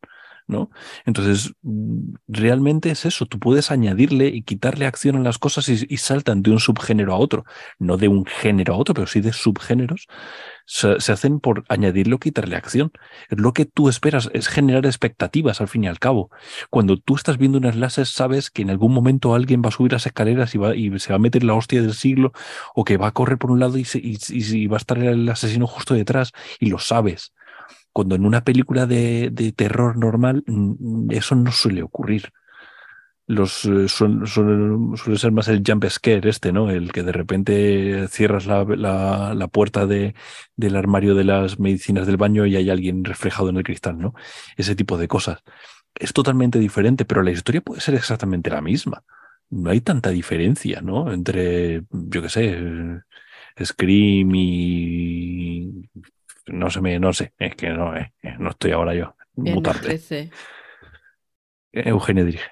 Entonces, 1.05 1.53
mm, 1.63 2.15
realmente 2.29 2.91
es 2.91 3.05
eso, 3.05 3.27
tú 3.27 3.39
puedes 3.39 3.71
añadirle 3.71 4.29
y 4.29 4.43
quitarle 4.43 4.87
acción 4.87 5.17
a 5.17 5.21
las 5.21 5.39
cosas 5.39 5.69
y, 5.69 5.97
saltan 5.97 6.43
de 6.43 6.51
un 6.53 6.61
subgénero 6.61 7.13
a 7.15 7.19
otro, 7.19 7.45
no 7.79 7.97
de 7.97 8.09
un 8.09 8.25
género 8.25 8.75
a 8.75 8.77
otro, 8.77 8.95
pero 8.95 9.07
sí 9.07 9.21
de 9.21 9.33
subgéneros, 9.33 10.07
se, 10.67 10.97
hacen 11.13 11.41
por 11.41 11.65
añadirle 11.69 12.15
o 12.15 12.19
quitarle 12.19 12.57
acción. 12.57 12.93
Lo 13.29 13.53
que 13.53 13.65
tú 13.65 13.89
esperas 13.89 14.31
es 14.35 14.49
generar 14.49 14.87
expectativas 14.87 15.61
al 15.61 15.69
fin 15.69 15.85
y 15.85 15.89
al 15.89 15.99
cabo. 15.99 16.31
Cuando 16.71 16.97
tú 16.97 17.17
estás 17.17 17.39
viendo 17.39 17.59
unas 17.59 17.77
láser, 17.77 18.07
sabes 18.07 18.51
que 18.51 18.63
en 18.63 18.71
algún 18.71 18.93
momento 18.93 19.35
alguien 19.35 19.63
va 19.65 19.69
a 19.69 19.73
subir 19.73 19.93
las 19.93 20.07
escaleras 20.07 20.55
y, 20.55 20.59
va, 20.59 20.77
y 20.77 20.97
se 20.99 21.11
va 21.11 21.17
a 21.17 21.21
meter 21.21 21.43
la 21.45 21.55
hostia 21.55 21.83
del 21.83 21.95
siglo, 21.95 22.33
o 22.75 22.85
que 22.85 22.97
va 22.99 23.09
a 23.09 23.13
correr 23.13 23.39
por 23.39 23.51
un 23.51 23.61
lado 23.61 23.79
y, 23.79 23.87
y 24.31 24.67
va 24.69 24.77
a 24.77 24.79
estar 24.79 24.99
el 24.99 25.29
asesino 25.29 25.67
justo 25.67 25.95
detrás, 25.95 26.33
y 26.61 26.67
lo 26.67 26.79
sabes 26.79 27.33
cuando 27.97 28.15
en 28.15 28.27
una 28.27 28.45
película 28.45 28.85
de, 28.85 29.55
terror 29.57 29.97
normal 29.97 30.45
mm, 30.47 31.13
eso 31.13 31.35
no 31.35 31.51
suele 31.51 31.83
ocurrir. 31.83 32.31
Los, 33.27 33.65
eh, 33.65 33.89
suele 33.89 35.19
ser 35.19 35.33
más 35.33 35.49
el 35.49 35.63
jump 35.67 35.87
scare 35.89 36.29
este, 36.29 36.53
¿no? 36.53 36.71
El 36.71 36.93
que 36.93 37.03
de 37.03 37.13
repente 37.13 38.07
cierras 38.09 38.45
la, 38.47 39.49
puerta 39.51 39.87
de, 39.87 40.15
del 40.57 40.77
armario 40.77 41.15
de 41.15 41.25
las 41.25 41.59
medicinas 41.59 42.07
del 42.07 42.19
baño 42.19 42.45
y 42.45 42.57
hay 42.57 42.69
alguien 42.69 43.03
reflejado 43.03 43.49
en 43.49 43.57
el 43.57 43.65
cristal, 43.65 43.99
¿no? 43.99 44.13
Ese 44.59 44.77
tipo 44.77 44.99
de 44.99 45.09
cosas. 45.09 45.43
Es 45.95 46.13
totalmente 46.13 46.59
diferente, 46.59 47.07
pero 47.07 47.23
la 47.23 47.31
historia 47.31 47.63
puede 47.63 47.81
ser 47.81 47.95
exactamente 47.95 48.51
la 48.51 48.61
misma. 48.61 49.05
No 49.49 49.71
hay 49.71 49.81
tanta 49.81 50.11
diferencia, 50.11 50.83
¿no? 50.83 51.11
Entre, 51.13 51.83
yo 51.91 52.21
qué 52.21 52.29
sé, 52.29 52.61
Scream 53.65 54.35
y 54.35 55.89
no 56.47 56.71
sé, 56.71 56.99
no 56.99 57.13
sé, 57.13 57.33
es 57.39 57.55
que 57.55 57.71
no, 57.71 57.93
no 58.39 58.51
estoy 58.51 58.73
ahora 58.73 58.95
yo. 58.95 59.15
Mutarte. 59.35 60.01
Eugenio 61.73 62.25
dirige. 62.25 62.51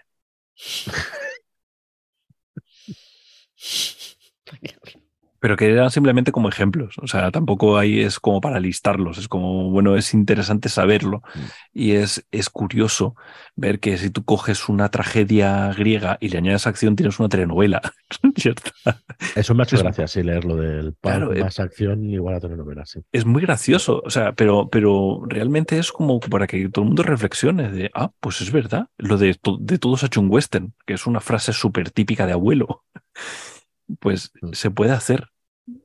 pero 5.44 5.58
que 5.58 5.70
eran 5.70 5.90
simplemente 5.90 6.32
como 6.32 6.48
ejemplos. 6.48 6.96
O 7.02 7.06
sea, 7.06 7.30
tampoco 7.30 7.76
ahí 7.76 8.00
es 8.00 8.18
como 8.18 8.40
para 8.40 8.58
listarlos. 8.60 9.18
Es 9.18 9.28
como, 9.28 9.68
bueno, 9.68 9.94
es 9.94 10.14
interesante 10.14 10.70
saberlo. 10.70 11.18
Mm. 11.34 11.40
Y 11.74 11.90
es, 11.92 12.26
es 12.30 12.48
curioso 12.48 13.14
ver 13.54 13.78
que 13.78 13.98
si 13.98 14.08
tú 14.08 14.24
coges 14.24 14.70
una 14.70 14.88
tragedia 14.88 15.70
griega 15.74 16.16
y 16.18 16.30
le 16.30 16.38
añades 16.38 16.66
acción, 16.66 16.96
tienes 16.96 17.20
una 17.20 17.28
telenovela. 17.28 17.82
Eso 19.36 19.54
me 19.54 19.64
ha 19.64 19.66
hecho 19.66 19.76
gracia, 19.76 20.06
sí, 20.06 20.22
leer 20.22 20.46
lo 20.46 20.56
del 20.56 20.94
claro, 20.98 21.30
más 21.38 21.60
acción 21.60 22.08
igual 22.08 22.36
a 22.36 22.40
telenovela, 22.40 22.86
sí. 22.86 23.00
Es 23.12 23.26
muy 23.26 23.42
gracioso. 23.42 24.00
O 24.02 24.08
sea, 24.08 24.32
pero, 24.32 24.70
pero 24.70 25.24
realmente 25.28 25.78
es 25.78 25.92
como 25.92 26.20
para 26.20 26.46
que 26.46 26.70
todo 26.70 26.84
el 26.84 26.86
mundo 26.86 27.02
reflexione 27.02 27.70
de, 27.70 27.90
ah, 27.92 28.10
pues 28.18 28.40
es 28.40 28.50
verdad. 28.50 28.86
Lo 28.96 29.18
de, 29.18 29.38
de 29.60 29.78
todos 29.78 30.04
ha 30.04 30.06
hecho 30.06 30.22
un 30.22 30.30
western, 30.30 30.72
que 30.86 30.94
es 30.94 31.06
una 31.06 31.20
frase 31.20 31.52
súper 31.52 31.90
típica 31.90 32.24
de 32.24 32.32
abuelo 32.32 32.82
pues 34.00 34.32
mm. 34.40 34.52
se 34.52 34.70
puede 34.70 34.92
hacer 34.92 35.28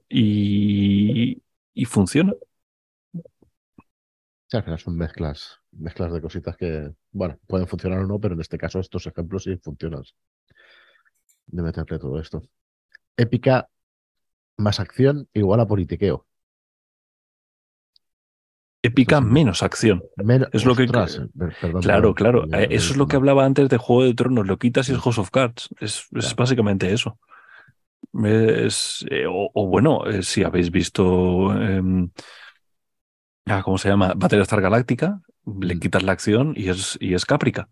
y, 0.09 1.41
y 1.73 1.85
funciona. 1.85 2.33
Sí, 4.47 4.57
al 4.57 4.63
final 4.63 4.79
son 4.79 4.97
mezclas, 4.97 5.59
mezclas 5.71 6.11
de 6.11 6.21
cositas 6.21 6.57
que, 6.57 6.91
bueno, 7.11 7.37
pueden 7.45 7.67
funcionar 7.67 7.99
o 7.99 8.07
no, 8.07 8.19
pero 8.19 8.33
en 8.33 8.41
este 8.41 8.57
caso 8.57 8.79
estos 8.79 9.05
ejemplos 9.05 9.43
sí 9.43 9.55
funcionan. 9.57 10.01
De 11.45 11.61
meterle 11.61 11.99
todo 11.99 12.19
esto. 12.19 12.41
Épica 13.15 13.69
más 14.57 14.79
acción 14.79 15.27
igual 15.33 15.59
a 15.59 15.67
politiqueo. 15.67 16.25
Épica 18.81 19.19
menos 19.21 19.61
acción. 19.61 20.01
es 20.51 20.65
lo 20.65 20.75
que. 20.75 20.87
claro, 21.81 22.15
claro. 22.15 22.45
eso 22.45 22.91
es 22.91 22.97
lo 22.97 23.07
que 23.07 23.17
hablaba 23.17 23.45
antes 23.45 23.67
de 23.69 23.77
Juego 23.77 24.05
de 24.05 24.13
Tronos. 24.13 24.47
Lo 24.47 24.57
quitas 24.57 24.87
y 24.89 24.93
es 24.93 24.99
House 24.99 25.17
of 25.17 25.31
Cards. 25.31 25.69
Es, 25.79 26.07
es 26.13 26.35
básicamente 26.35 26.91
eso. 26.93 27.19
Es, 28.13 29.05
eh, 29.09 29.25
o, 29.27 29.67
bueno, 29.67 30.05
eh, 30.07 30.23
si 30.23 30.43
habéis 30.43 30.71
visto, 30.71 31.53
em, 31.53 32.09
ah, 33.45 33.61
¿cómo 33.63 33.77
se 33.77 33.89
llama? 33.89 34.13
Battlestar 34.15 34.61
Galáctica, 34.61 35.21
le 35.45 35.75
mm. 35.75 35.79
quitas 35.79 36.03
la 36.03 36.11
acción 36.13 36.53
y 36.55 36.69
es, 36.69 36.97
y 36.99 37.13
es 37.13 37.25
Caprica, 37.25 37.69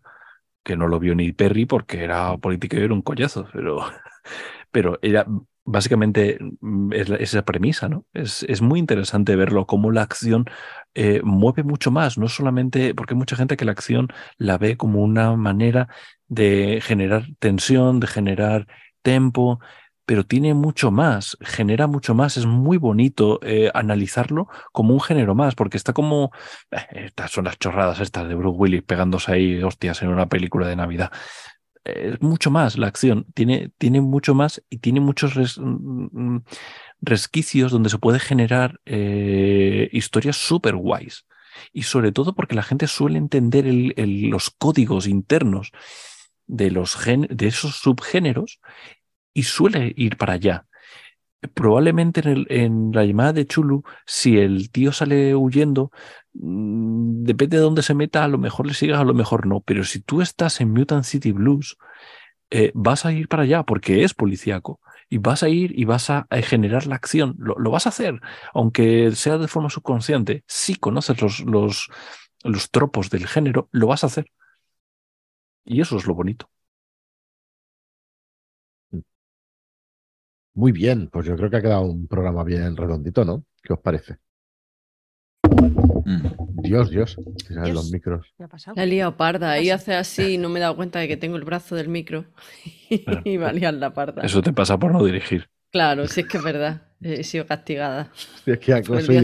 que 0.62 0.76
no 0.76 0.86
lo 0.86 0.98
vio 0.98 1.14
ni 1.14 1.32
Perry 1.32 1.66
porque 1.66 2.04
era 2.04 2.36
político 2.38 2.76
y 2.76 2.80
era 2.80 2.94
un 2.94 3.02
collazo, 3.02 3.48
pero, 3.52 3.80
pero 4.70 4.98
ella 5.02 5.26
básicamente 5.64 6.38
mm, 6.60 6.92
es, 6.92 7.10
esa 7.10 7.44
premisa, 7.44 7.88
¿no? 7.88 8.06
Es, 8.14 8.42
es, 8.44 8.62
muy 8.62 8.78
interesante 8.80 9.36
verlo, 9.36 9.66
cómo 9.66 9.90
la 9.92 10.02
acción 10.02 10.46
eh, 10.94 11.20
mueve 11.24 11.62
mucho 11.62 11.90
más, 11.90 12.18
no 12.18 12.28
solamente 12.28 12.94
porque 12.94 13.14
hay 13.14 13.18
mucha 13.18 13.36
gente 13.36 13.56
que 13.56 13.64
la 13.64 13.72
acción 13.72 14.08
la 14.38 14.58
ve 14.58 14.76
como 14.76 15.02
una 15.02 15.36
manera 15.36 15.88
de 16.28 16.80
generar 16.82 17.26
tensión, 17.38 18.00
de 18.00 18.06
generar 18.06 18.66
tempo, 19.02 19.60
pero 20.08 20.24
tiene 20.24 20.54
mucho 20.54 20.90
más, 20.90 21.36
genera 21.42 21.86
mucho 21.86 22.14
más, 22.14 22.38
es 22.38 22.46
muy 22.46 22.78
bonito 22.78 23.40
eh, 23.42 23.70
analizarlo 23.74 24.48
como 24.72 24.94
un 24.94 25.02
género 25.02 25.34
más, 25.34 25.54
porque 25.54 25.76
está 25.76 25.92
como, 25.92 26.32
eh, 26.70 27.04
estas 27.04 27.30
son 27.30 27.44
las 27.44 27.58
chorradas 27.58 28.00
estas 28.00 28.26
de 28.26 28.34
Bruce 28.34 28.56
Willis 28.56 28.82
pegándose 28.82 29.30
ahí 29.30 29.62
hostias 29.62 30.00
en 30.00 30.08
una 30.08 30.26
película 30.26 30.66
de 30.66 30.76
Navidad. 30.76 31.12
Es 31.84 32.22
mucho 32.22 32.50
más 32.50 32.78
la 32.78 32.86
acción, 32.86 33.26
tiene, 33.34 33.70
tiene 33.76 34.00
mucho 34.00 34.34
más 34.34 34.62
y 34.70 34.78
tiene 34.78 35.00
muchos 35.00 35.58
mm, 35.58 36.08
mm, 36.10 36.44
resquicios 37.02 37.70
donde 37.70 37.90
se 37.90 37.98
puede 37.98 38.18
generar 38.18 38.80
eh, 38.86 39.90
historias 39.92 40.38
súper 40.38 40.74
guays. 40.74 41.26
Y 41.70 41.82
sobre 41.82 42.12
todo 42.12 42.34
porque 42.34 42.54
la 42.54 42.62
gente 42.62 42.86
suele 42.86 43.18
entender 43.18 43.66
los 43.98 44.48
códigos 44.48 45.06
internos 45.06 45.70
de, 46.46 46.70
los 46.70 46.96
de 47.04 47.46
esos 47.46 47.76
subgéneros 47.76 48.58
y 49.38 49.44
suele 49.44 49.92
ir 49.96 50.16
para 50.16 50.34
allá. 50.34 50.66
Probablemente 51.54 52.20
en, 52.24 52.90
la 52.92 53.04
llamada 53.04 53.32
de 53.32 53.46
Chulu, 53.46 53.84
si 54.04 54.38
el 54.38 54.70
tío 54.72 54.92
sale 54.92 55.36
huyendo, 55.36 55.92
mm, 56.34 57.22
depende 57.24 57.58
de 57.58 57.62
dónde 57.62 57.82
se 57.82 57.94
meta, 57.94 58.24
a 58.24 58.28
lo 58.28 58.38
mejor 58.38 58.66
le 58.66 58.74
sigas, 58.74 59.00
a 59.00 59.04
lo 59.04 59.14
mejor 59.14 59.46
no. 59.46 59.60
Pero 59.60 59.84
si 59.84 60.00
tú 60.00 60.22
estás 60.22 60.60
en 60.60 60.72
Mutant 60.72 61.04
City 61.04 61.32
Blues, 61.32 61.76
eh, 62.50 62.72
vas 62.74 63.06
a 63.06 63.12
ir 63.12 63.28
para 63.28 63.44
allá 63.44 63.62
porque 63.64 64.04
es 64.04 64.14
policíaco. 64.14 64.80
Y 65.08 65.18
vas 65.18 65.42
a 65.44 65.48
ir 65.48 65.78
y 65.78 65.84
vas 65.84 66.10
a, 66.10 66.26
generar 66.42 66.86
la 66.88 66.96
acción. 66.96 67.36
Lo, 67.38 67.70
vas 67.70 67.86
a 67.86 67.90
hacer, 67.90 68.20
aunque 68.54 69.12
sea 69.12 69.38
de 69.38 69.48
forma 69.48 69.70
subconsciente. 69.70 70.44
Si 70.48 70.74
conoces 70.76 71.22
los, 71.22 71.40
los, 71.40 71.88
los 72.44 72.70
tropos 72.70 73.10
del 73.10 73.26
género, 73.28 73.68
lo 73.72 73.86
vas 73.88 74.04
a 74.04 74.08
hacer. 74.08 74.26
Y 75.64 75.80
eso 75.80 75.96
es 75.96 76.06
lo 76.06 76.14
bonito. 76.14 76.50
Muy 80.54 80.72
bien, 80.72 81.08
pues 81.08 81.26
yo 81.26 81.36
creo 81.36 81.50
que 81.50 81.56
ha 81.56 81.62
quedado 81.62 81.82
un 81.82 82.06
programa 82.08 82.42
bien 82.44 82.76
redondito, 82.76 83.24
¿no? 83.24 83.44
¿Qué 83.62 83.72
os 83.72 83.80
parece? 83.80 84.18
Mm. 86.04 86.62
Dios, 86.62 86.90
Dios, 86.90 87.16
los 87.48 87.90
micros. 87.90 88.34
La 88.74 88.84
he 88.84 89.12
parda, 89.12 89.52
ahí 89.52 89.70
hace 89.70 89.94
así 89.94 90.34
y 90.34 90.38
no 90.38 90.48
me 90.48 90.58
he 90.58 90.62
dado 90.62 90.76
cuenta 90.76 90.98
de 90.98 91.08
que 91.08 91.16
tengo 91.16 91.36
el 91.36 91.44
brazo 91.44 91.76
del 91.76 91.88
micro 91.88 92.24
y 93.24 93.36
va 93.36 93.50
a 93.50 93.52
liar 93.52 93.74
la 93.74 93.92
parda. 93.92 94.22
Eso 94.22 94.42
te 94.42 94.52
pasa 94.52 94.78
por 94.78 94.92
no 94.92 95.04
dirigir. 95.04 95.48
Claro, 95.70 96.06
sí 96.08 96.20
es 96.20 96.26
que 96.26 96.38
es 96.38 96.42
verdad, 96.42 96.88
he 97.00 97.22
sido 97.24 97.46
castigada. 97.46 98.10
Sí, 98.44 98.52
es 98.52 98.58
que 98.58 98.72
acoso 98.72 99.12
y 99.12 99.18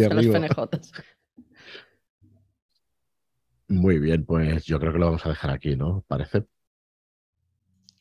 Muy 3.68 3.98
bien, 3.98 4.24
pues 4.24 4.64
yo 4.66 4.78
creo 4.78 4.92
que 4.92 4.98
lo 4.98 5.06
vamos 5.06 5.24
a 5.24 5.30
dejar 5.30 5.50
aquí, 5.50 5.74
¿no? 5.74 6.04
¿Parece? 6.06 6.44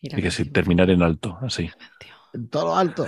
Y 0.01 0.09
que 0.09 0.31
sí, 0.31 0.51
terminar 0.51 0.89
en 0.89 1.01
alto, 1.01 1.37
así 1.41 1.69
en 2.34 2.49
todo 2.49 2.65
lo 2.65 2.76
alto. 2.76 3.07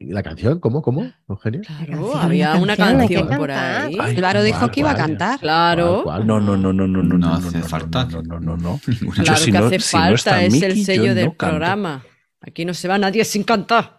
¿Y 0.00 0.12
la 0.12 0.22
canción? 0.22 0.60
¿Cómo? 0.60 0.80
¿Cómo? 0.80 1.12
Eugenio? 1.28 1.62
Claro, 1.62 2.16
había 2.16 2.54
una 2.54 2.76
canción, 2.76 3.26
por 3.28 3.50
ahí. 3.50 3.96
claro, 4.14 4.44
dijo 4.44 4.70
que 4.70 4.78
iba 4.80 4.92
a 4.92 4.96
cantar. 4.96 5.40
Claro. 5.40 6.04
No, 6.24 6.40
no, 6.40 6.56
no, 6.56 6.72
no, 6.72 6.86
no, 6.86 7.02
no. 7.02 7.18
No 7.18 7.34
hace 7.34 7.60
falta. 7.62 8.04
No, 8.04 8.22
no, 8.22 8.38
no, 8.38 8.56
no. 8.56 8.80
Claro 9.14 9.44
que 9.44 9.58
hace 9.58 9.80
falta, 9.80 10.44
es 10.44 10.62
el 10.62 10.84
sello 10.84 11.16
del 11.16 11.32
programa. 11.32 12.04
Aquí 12.40 12.64
no 12.64 12.74
se 12.74 12.86
va 12.86 12.96
nadie 12.96 13.24
sin 13.24 13.42
cantar. 13.42 13.98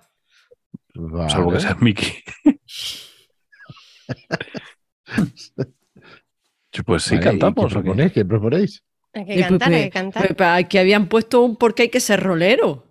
Salvo 1.28 1.52
que 1.52 1.60
sea 1.60 1.76
Mickey. 1.80 2.24
pues 6.86 7.04
sí, 7.04 7.20
cantamos. 7.20 7.74
¿Qué 8.14 8.24
proponéis? 8.26 8.84
Hay 9.20 9.26
que 9.26 9.42
cantar, 9.42 9.74
hay 9.74 9.84
que 9.84 9.90
cantar. 9.92 10.44
Aquí 10.44 10.78
habían 10.78 11.08
puesto 11.08 11.42
un 11.42 11.56
porque 11.56 11.84
hay 11.84 11.90
que 11.90 12.00
ser 12.00 12.22
rolero. 12.22 12.86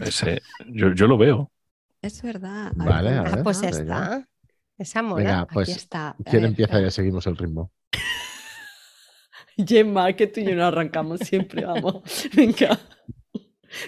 Ese, 0.00 0.42
yo, 0.66 0.92
yo 0.92 1.06
lo 1.06 1.16
veo. 1.16 1.50
Es 2.02 2.22
verdad. 2.22 2.72
Vale, 2.74 3.10
a 3.10 3.22
ver, 3.22 3.38
ah, 3.38 3.42
pues 3.42 3.62
está. 3.62 4.28
Esa 4.76 5.02
mola. 5.02 5.24
Venga, 5.24 5.46
pues, 5.46 5.68
Aquí 5.68 5.78
está. 5.78 6.16
¿Quién 6.28 6.44
empieza? 6.44 6.80
Ya 6.80 6.90
seguimos 6.90 7.26
el 7.26 7.36
ritmo. 7.36 7.70
Gemma, 9.56 10.12
que 10.14 10.26
tú 10.26 10.40
y 10.40 10.44
yo 10.44 10.56
no 10.56 10.66
arrancamos 10.66 11.20
siempre, 11.20 11.64
vamos. 11.64 12.02
Venga. 12.34 12.78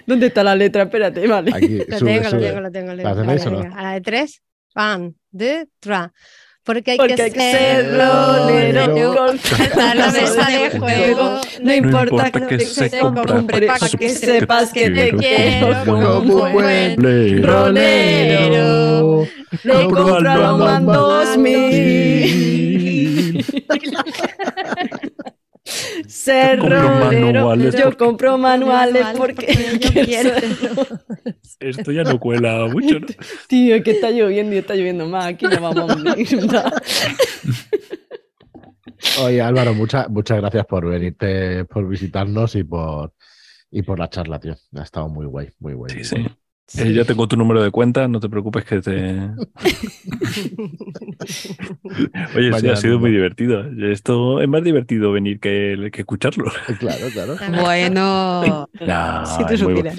¿Dónde 0.05 0.27
está 0.27 0.43
la 0.43 0.55
letra? 0.55 0.83
Espérate, 0.83 1.27
vale. 1.27 1.51
Aquí, 1.53 1.79
lo, 1.87 1.97
tengo, 1.97 2.29
lo 2.29 2.39
tengo, 2.39 2.61
lo 2.61 2.71
tengo, 2.71 2.93
lo 2.93 3.35
tengo. 3.35 3.75
A 3.75 3.83
la 3.83 3.91
de 3.93 4.01
tres. 4.01 4.41
One, 4.75 5.13
two, 5.31 5.69
three. 5.79 6.07
Porque 6.67 6.91
hay, 6.91 6.97
que, 6.97 7.15
ser 7.31 7.97
rolero, 7.97 9.15
contar 9.15 9.95
la 9.95 10.11
mesa 10.11 10.47
de 10.49 10.77
juego. 10.77 11.39
No 11.61 11.73
importa, 11.73 12.29
que, 12.29 12.59
se 12.59 12.89
compre, 12.99 13.67
para 13.67 13.87
que 13.87 14.09
sepas 14.09 14.73
que 14.73 14.89
te 14.89 15.13
quiero 15.13 15.85
como 15.85 16.19
un 16.19 16.51
buen 16.51 17.41
rolero. 17.41 19.25
Le 19.63 19.85
compro 19.85 20.67
a 20.67 20.79
dos 20.81 21.37
mil. 21.37 22.57
Ser 26.07 26.59
rolero. 26.59 27.55
Yo 27.55 27.97
compro 27.97 28.37
manuales 28.37 29.05
porque, 29.17 29.79
yo 29.79 30.03
quiero. 30.05 30.31
Esto 31.59 31.91
ya 31.91 32.03
no 32.03 32.19
cuela 32.19 32.67
mucho, 32.67 32.99
¿no? 32.99 33.07
Tío, 33.47 33.81
que 33.83 33.91
está 33.91 34.11
lloviendo 34.11 34.55
y 34.55 34.59
está 34.59 34.75
lloviendo 34.75 35.07
más. 35.07 35.25
Aquí 35.25 35.45
no 35.45 35.59
vamos 35.61 35.91
a 35.91 36.71
Oye, 39.23 39.41
Álvaro, 39.41 39.73
muchas 39.73 40.09
muchas 40.09 40.39
gracias 40.39 40.65
por 40.65 40.87
venirte, 40.87 41.65
por 41.65 41.87
visitarnos 41.87 42.55
y 42.55 42.63
por, 42.63 43.13
y 43.69 43.81
por 43.83 43.99
la 43.99 44.09
charla, 44.09 44.39
tío. 44.39 44.55
Ha 44.75 44.83
estado 44.83 45.07
muy 45.09 45.25
guay, 45.25 45.49
muy 45.59 45.73
guay. 45.73 45.91
Sí, 45.91 46.03
sí. 46.03 46.25
Eh, 46.75 46.91
ya 46.91 47.05
tengo 47.05 47.29
tu 47.29 47.37
número 47.37 47.63
de 47.63 47.71
cuenta, 47.71 48.09
no 48.09 48.19
te 48.19 48.27
preocupes 48.27 48.65
que 48.65 48.81
te. 48.81 48.91
Oye, 52.35 52.59
sí, 52.59 52.67
ha 52.67 52.75
sido 52.75 52.99
muy 52.99 53.11
divertido. 53.11 53.63
Esto 53.89 54.41
es 54.41 54.49
más 54.49 54.61
divertido 54.63 55.13
venir 55.13 55.39
que, 55.39 55.89
que 55.93 56.01
escucharlo. 56.01 56.51
Claro, 56.79 57.07
claro. 57.13 57.37
Bueno, 57.61 58.67
si 59.25 59.45
te 59.45 59.55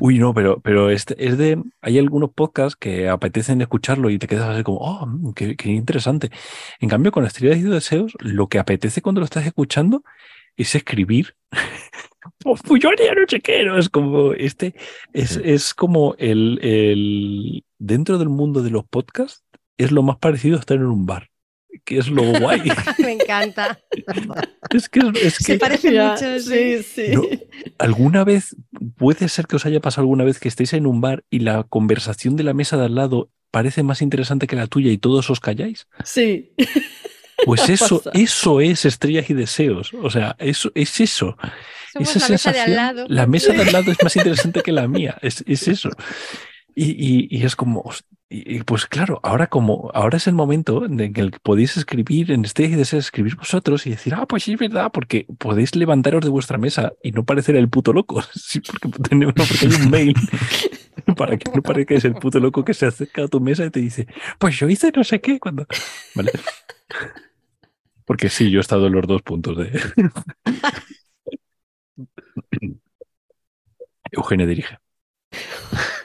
Uy, 0.00 0.18
no, 0.18 0.34
pero, 0.34 0.58
pero 0.60 0.90
este 0.90 1.14
es 1.24 1.38
de. 1.38 1.62
Hay 1.80 1.98
algunos 1.98 2.32
podcasts 2.32 2.74
que 2.76 3.08
apetecen 3.08 3.60
escucharlo 3.60 4.10
y 4.10 4.18
te 4.18 4.26
quedas 4.26 4.48
así 4.48 4.64
como, 4.64 4.78
oh, 4.78 5.06
mm, 5.06 5.34
qué, 5.34 5.54
qué 5.54 5.70
interesante. 5.70 6.32
En 6.80 6.88
cambio, 6.88 7.12
con 7.12 7.24
Estrellas 7.24 7.58
y 7.58 7.62
Deseos, 7.62 8.16
lo 8.18 8.48
que 8.48 8.58
apetece 8.58 9.02
cuando 9.02 9.20
lo 9.20 9.26
estás 9.26 9.46
escuchando 9.46 10.02
es 10.56 10.74
escribir. 10.74 11.36
Pues 12.42 12.80
yo 12.80 12.90
haría 12.90 13.14
no 13.14 13.22
sé 13.28 13.40
qué, 13.40 13.66
Es 13.78 13.88
como 13.88 14.32
este, 14.32 14.74
es, 15.12 15.40
es 15.42 15.74
como 15.74 16.14
el, 16.18 16.58
el 16.62 17.64
dentro 17.78 18.18
del 18.18 18.28
mundo 18.28 18.62
de 18.62 18.70
los 18.70 18.84
podcasts, 18.84 19.44
es 19.76 19.90
lo 19.90 20.02
más 20.02 20.18
parecido 20.18 20.56
a 20.56 20.60
estar 20.60 20.76
en 20.76 20.86
un 20.86 21.06
bar 21.06 21.32
que 21.84 21.98
es 21.98 22.08
lo 22.08 22.22
guay. 22.38 22.62
Me 22.98 23.12
encanta. 23.12 23.78
Es 24.70 24.88
que, 24.88 25.00
es 25.22 25.36
que 25.36 25.44
se 25.44 25.58
parece 25.58 25.90
mucho. 25.90 26.38
Sí, 26.38 26.82
sí. 26.82 27.12
¿Alguna 27.76 28.24
vez 28.24 28.56
puede 28.96 29.28
ser 29.28 29.46
que 29.46 29.56
os 29.56 29.66
haya 29.66 29.80
pasado 29.80 30.04
alguna 30.04 30.24
vez 30.24 30.38
que 30.38 30.48
estéis 30.48 30.72
en 30.72 30.86
un 30.86 31.02
bar 31.02 31.24
y 31.28 31.40
la 31.40 31.64
conversación 31.64 32.36
de 32.36 32.44
la 32.44 32.54
mesa 32.54 32.78
de 32.78 32.86
al 32.86 32.94
lado 32.94 33.28
parece 33.50 33.82
más 33.82 34.00
interesante 34.00 34.46
que 34.46 34.56
la 34.56 34.68
tuya 34.68 34.90
y 34.90 34.96
todos 34.96 35.28
os 35.28 35.40
calláis? 35.40 35.88
Sí. 36.04 36.54
Pues 37.44 37.68
eso, 37.68 38.02
eso 38.14 38.60
es 38.62 38.86
estrellas 38.86 39.28
y 39.28 39.34
deseos. 39.34 39.92
O 39.92 40.08
sea, 40.08 40.36
eso 40.38 40.72
es 40.74 41.00
eso. 41.00 41.36
Esa 42.00 42.18
la 42.18 42.28
mesa 42.28 42.52
de 42.52 42.60
al 42.60 42.74
lado. 42.74 43.06
La 43.08 43.26
mesa 43.26 43.52
de 43.52 43.62
al 43.62 43.72
lado 43.72 43.90
es 43.90 44.02
más 44.02 44.16
interesante 44.16 44.62
que 44.62 44.72
la 44.72 44.88
mía. 44.88 45.18
Es, 45.22 45.44
es 45.46 45.68
eso. 45.68 45.90
Y, 46.74 47.28
y, 47.30 47.44
es 47.44 47.54
como, 47.54 47.84
y, 48.30 48.62
pues 48.62 48.86
claro, 48.86 49.20
ahora 49.22 49.48
como, 49.48 49.90
ahora 49.92 50.16
es 50.16 50.26
el 50.26 50.32
momento 50.32 50.86
en 50.86 50.98
el 51.00 51.12
que 51.12 51.38
podéis 51.42 51.76
escribir 51.76 52.30
en 52.32 52.46
y 52.46 52.68
Deseos, 52.68 53.04
escribir 53.04 53.36
vosotros 53.36 53.86
y 53.86 53.90
decir, 53.90 54.14
ah, 54.14 54.24
pues 54.26 54.44
sí, 54.44 54.54
es 54.54 54.58
verdad, 54.58 54.90
porque 54.90 55.26
podéis 55.38 55.76
levantaros 55.76 56.24
de 56.24 56.30
vuestra 56.30 56.56
mesa 56.56 56.94
y 57.02 57.12
no 57.12 57.24
parecer 57.24 57.56
el 57.56 57.68
puto 57.68 57.92
loco. 57.92 58.22
Sí, 58.34 58.60
porque, 58.60 58.88
tenemos, 58.88 59.34
porque 59.34 59.66
hay 59.66 59.82
un 59.82 59.90
mail 59.90 60.14
para 61.16 61.36
que 61.36 61.50
no 61.54 61.60
parezcas 61.60 62.06
el 62.06 62.14
puto 62.14 62.40
loco 62.40 62.64
que 62.64 62.72
se 62.72 62.86
acerca 62.86 63.24
a 63.24 63.28
tu 63.28 63.38
mesa 63.38 63.66
y 63.66 63.70
te 63.70 63.80
dice, 63.80 64.06
pues 64.38 64.58
yo 64.58 64.66
hice 64.68 64.90
no 64.96 65.04
sé 65.04 65.20
qué 65.20 65.38
cuando. 65.38 65.66
Vale. 66.14 66.32
Porque 68.06 68.30
sí, 68.30 68.50
yo 68.50 68.60
he 68.60 68.62
estado 68.62 68.86
en 68.86 68.94
los 68.94 69.06
dos 69.06 69.20
puntos 69.20 69.58
de. 69.58 69.78
Eugenio 74.22 74.46
dirige. 74.46 74.78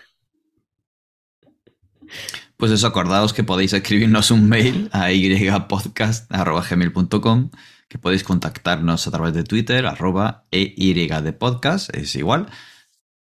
Pues 2.57 2.71
eso, 2.71 2.87
acordaos 2.87 3.33
que 3.33 3.43
podéis 3.43 3.73
escribirnos 3.73 4.31
un 4.31 4.49
mail 4.49 4.89
a 4.91 5.11
ypodcast.gmail.com 5.11 7.51
que 7.87 7.99
podéis 7.99 8.23
contactarnos 8.23 9.07
a 9.07 9.11
través 9.11 9.35
de 9.35 9.43
Twitter, 9.43 9.85
arroba 9.85 10.47
EYDPodcast, 10.49 11.95
es 11.95 12.15
igual. 12.15 12.47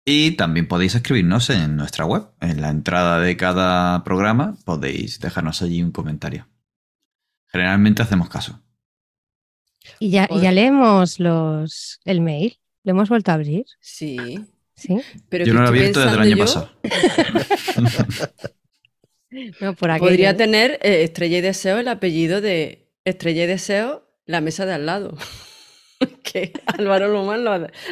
Y 0.07 0.33
también 0.33 0.69
podéis 0.69 0.95
escribirnos 0.95 1.51
en 1.51 1.77
nuestra 1.77 2.07
web. 2.07 2.29
En 2.41 2.63
la 2.63 2.71
entrada 2.71 3.21
de 3.21 3.37
cada 3.37 4.03
programa 4.05 4.57
podéis 4.65 5.21
dejarnos 5.21 5.61
allí 5.63 5.83
un 5.83 5.93
comentario. 5.93 6.49
Generalmente 7.49 8.03
hacemos 8.03 8.29
caso. 8.29 8.63
Y 9.99 10.11
ya, 10.11 10.29
ya 10.29 10.51
leemos 10.51 11.21
los, 11.21 12.01
el 12.05 12.21
mail. 12.21 12.59
¿Lo 12.85 12.93
hemos 12.93 13.09
vuelto 13.09 13.33
a 13.33 13.35
abrir? 13.35 13.67
Sí. 13.81 14.39
¿Sí? 14.77 15.01
Pero 15.29 15.45
Yo 15.45 15.55
no 15.55 15.61
lo 15.61 15.67
he 15.67 15.69
abierto 15.71 16.01
desde 16.01 16.15
el 16.15 16.21
año 16.21 16.37
pasado. 16.37 16.71
no, 19.61 19.75
por 19.75 19.99
Podría 19.99 20.37
tener 20.37 20.79
eh, 20.83 21.03
Estrella 21.03 21.39
y 21.39 21.41
Deseo 21.41 21.79
el 21.79 21.89
apellido 21.89 22.41
de 22.41 22.91
Estrella 23.05 23.45
y 23.45 23.47
Deseo 23.47 24.07
la 24.27 24.41
mesa 24.41 24.67
de 24.67 24.75
al 24.75 24.87
lado. 24.87 25.17
que 26.23 26.53
Álvaro 26.67 27.09
Lomán 27.09 27.45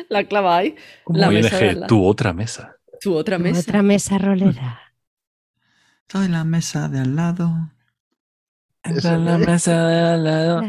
la 0.08 0.24
clava 0.24 0.58
ahí. 0.58 0.76
La 1.06 1.30
mesa 1.30 1.56
de 1.58 1.86
tu 1.86 2.04
otra 2.04 2.32
mesa. 2.32 2.76
Tu 3.00 3.14
otra 3.14 3.38
mesa. 3.38 3.60
otra 3.60 3.82
mesa 3.82 4.18
rolera. 4.18 4.80
Estoy 6.02 6.26
en 6.26 6.32
la 6.32 6.44
mesa 6.44 6.88
de 6.88 7.00
al 7.00 7.16
lado. 7.16 7.50
Estoy 8.82 9.14
en 9.14 9.24
la 9.24 9.38
mesa 9.38 9.88
de 9.88 10.00
al 10.00 10.24
lado. 10.24 10.62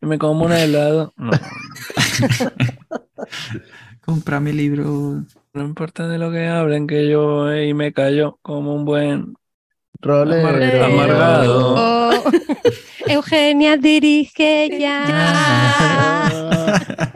Y 0.00 0.06
me 0.06 0.18
como 0.18 0.44
un 0.44 0.52
helado. 0.52 1.12
No. 1.16 1.32
Compra 4.06 4.38
mi 4.38 4.52
libro. 4.52 5.24
No 5.52 5.64
importa 5.64 6.06
de 6.06 6.16
lo 6.16 6.30
que 6.30 6.46
hablen, 6.46 6.86
que 6.86 7.08
yo 7.08 7.52
y 7.52 7.74
me 7.74 7.92
callo 7.92 8.38
como 8.40 8.72
un 8.72 8.84
buen 8.84 9.34
rolero 10.00 10.84
amargado. 10.84 11.74
Oh. 11.76 12.12
Eugenia 13.08 13.76
dirige 13.76 14.68
ya. 14.78 16.30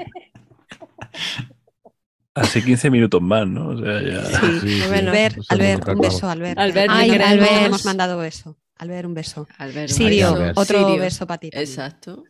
Hace 2.35 2.65
15 2.65 2.91
minutos 2.91 3.23
más, 3.23 3.47
¿no? 3.47 3.69
O 3.69 3.79
sea, 3.79 4.03
ya. 4.03 4.25
Sí, 4.61 4.83
bueno, 4.89 5.11
Albert, 5.11 5.39
Albert, 5.49 5.89
un 5.89 6.01
beso, 6.01 6.29
Albert. 6.29 6.59
Albert, 6.59 6.91
Ay, 6.91 7.11
Albert. 7.11 7.67
hemos 7.67 7.85
mandado 7.85 8.19
beso. 8.19 8.57
Albert, 8.79 9.07
un 9.07 9.15
beso. 9.15 9.47
Albert, 9.59 9.91
Sirio, 9.91 10.53
otro 10.57 10.97
beso 10.97 11.25
para 11.27 11.39
ti. 11.39 11.51
Exacto. 11.53 12.25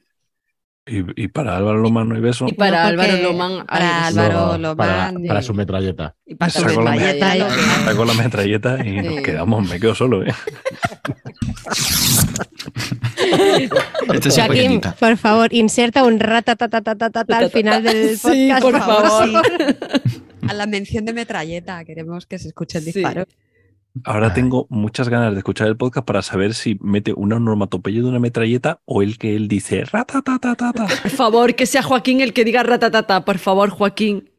Y, 0.86 1.28
para 1.28 1.57
Álvaro 1.57 1.78
Lomán 1.78 2.09
no 2.09 2.16
hay 2.16 2.20
beso. 2.20 2.47
Y 2.48 2.52
para 2.55 2.86
Álvaro 2.86 3.16
Lomán. 3.23 3.66
Para 3.66 4.07
Álvaro 4.07 4.59
Lomán. 4.59 5.23
Para, 5.27 5.43
su 5.43 5.55
metralleta. 5.55 6.16
Y 6.27 6.35
para 6.35 6.51
su 6.51 6.65
metralleta. 6.65 7.36
Está 7.36 7.94
con 7.94 8.09
la 8.09 8.15
metralleta 8.15 8.85
y 8.85 9.02
nos 9.02 9.20
quedamos, 9.20 9.69
me 9.69 9.78
quedo 9.78 9.94
solo, 9.94 10.24
¿eh? 10.24 10.35
este 14.15 14.31
Joaquín, 14.31 14.81
por 14.98 15.16
favor, 15.16 15.52
inserta 15.52 16.02
un 16.02 16.19
ratatatatata 16.19 17.39
al 17.39 17.51
final 17.51 17.82
del 17.82 18.19
podcast. 18.19 18.35
Sí, 18.35 18.51
por, 18.61 18.78
favor. 18.78 19.43
A 20.48 20.55
la 20.55 20.66
mención 20.66 21.05
de 21.05 21.12
metralleta, 21.12 21.85
queremos 21.85 22.27
que 22.27 22.39
se 22.39 22.48
escuche 22.48 22.78
el 22.78 22.86
disparo. 22.86 23.27
Ahora 24.05 24.33
tengo 24.33 24.67
muchas 24.71 25.09
ganas 25.09 25.33
de 25.33 25.39
escuchar 25.39 25.69
el 25.69 25.77
podcast 25.77 26.07
para 26.07 26.23
saber 26.23 26.55
si 26.55 26.79
mete 26.81 27.12
una 27.12 27.37
onomatopeya 27.37 28.01
de 28.01 28.09
una 28.09 28.21
metralleta 28.21 28.81
o 28.85 29.03
el 29.03 29.19
que 29.19 29.35
él 29.35 29.49
dice 29.49 29.85
ratatatata. 29.85 30.87
Por 31.03 31.11
favor, 31.11 31.55
que 31.55 31.67
sea 31.67 31.83
Joaquín 31.83 32.21
el 32.21 32.33
que 32.33 32.45
diga 32.45 32.62
ratatata. 32.62 33.25
Por 33.25 33.39
favor, 33.39 33.71
Joaquín. 33.71 34.31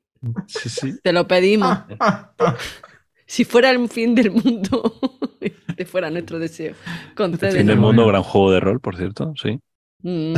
Sí, 0.48 0.70
sí. 0.70 0.94
Te 1.04 1.12
lo 1.12 1.28
pedimos. 1.28 1.80
si 3.26 3.44
fuera 3.44 3.72
el 3.72 3.90
fin 3.90 4.16
del 4.16 4.32
mundo, 4.32 5.00
este 5.42 5.86
fuera 5.86 6.10
nuestro 6.10 6.40
deseo. 6.40 6.76
El 7.18 7.38
fin 7.38 7.68
del 7.68 7.78
mundo, 7.78 8.08
gran 8.08 8.24
juego 8.24 8.52
de 8.52 8.60
rol, 8.60 8.80
por 8.80 8.96
cierto, 8.96 9.34
sí. 9.42 9.60
Mm. 10.04 10.34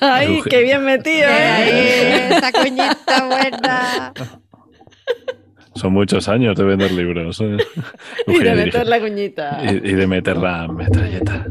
Ah, 0.00 0.16
¡Ay, 0.16 0.40
qué 0.48 0.62
bien 0.62 0.84
metido! 0.84 1.28
¿eh? 1.28 2.30
¡Esa 2.30 2.50
coñita 2.50 3.26
buena! 3.26 4.12
Son 5.76 5.92
muchos 5.92 6.28
años 6.28 6.56
de 6.56 6.64
vender 6.64 6.92
libros. 6.92 7.40
¿eh? 7.40 7.56
y 8.26 8.38
de 8.38 8.54
meter 8.54 8.86
la 8.86 9.00
cuñita. 9.00 9.60
Y, 9.64 9.92
de 9.92 10.06
meter 10.06 10.36
la 10.36 10.68
metralleta. 10.68 11.46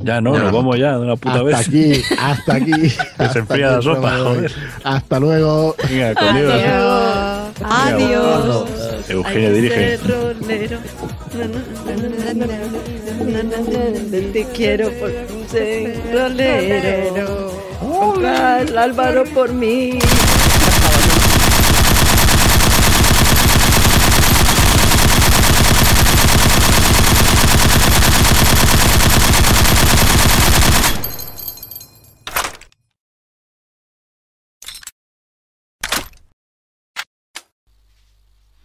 Ya 0.00 0.20
no, 0.20 0.38
nos 0.38 0.52
vamos 0.52 0.78
ya 0.78 0.92
de 0.92 1.00
una 1.00 1.16
puta 1.16 1.40
hasta 1.40 1.42
vez. 1.42 1.54
Hasta 1.54 1.70
aquí, 1.70 2.02
hasta 2.18 2.54
aquí. 2.54 2.72
Que 3.18 3.28
se 3.28 3.38
enfría 3.40 3.70
la 3.72 3.82
sopa, 3.82 4.18
joder. 4.18 4.52
Hasta 4.84 5.20
luego. 5.20 5.74
Venga, 5.88 6.14
conmigo. 6.14 6.52
Adiós. 6.52 7.46
Adiós. 7.64 9.10
Eugenia 9.10 9.50
dirige. 9.52 9.98
Te 14.32 14.46
quiero 14.54 14.90
por 14.92 15.10
ser 15.48 16.00
rolero. 16.12 17.56
Álvaro 18.76 19.24
por 19.34 19.52
mí. 19.52 19.98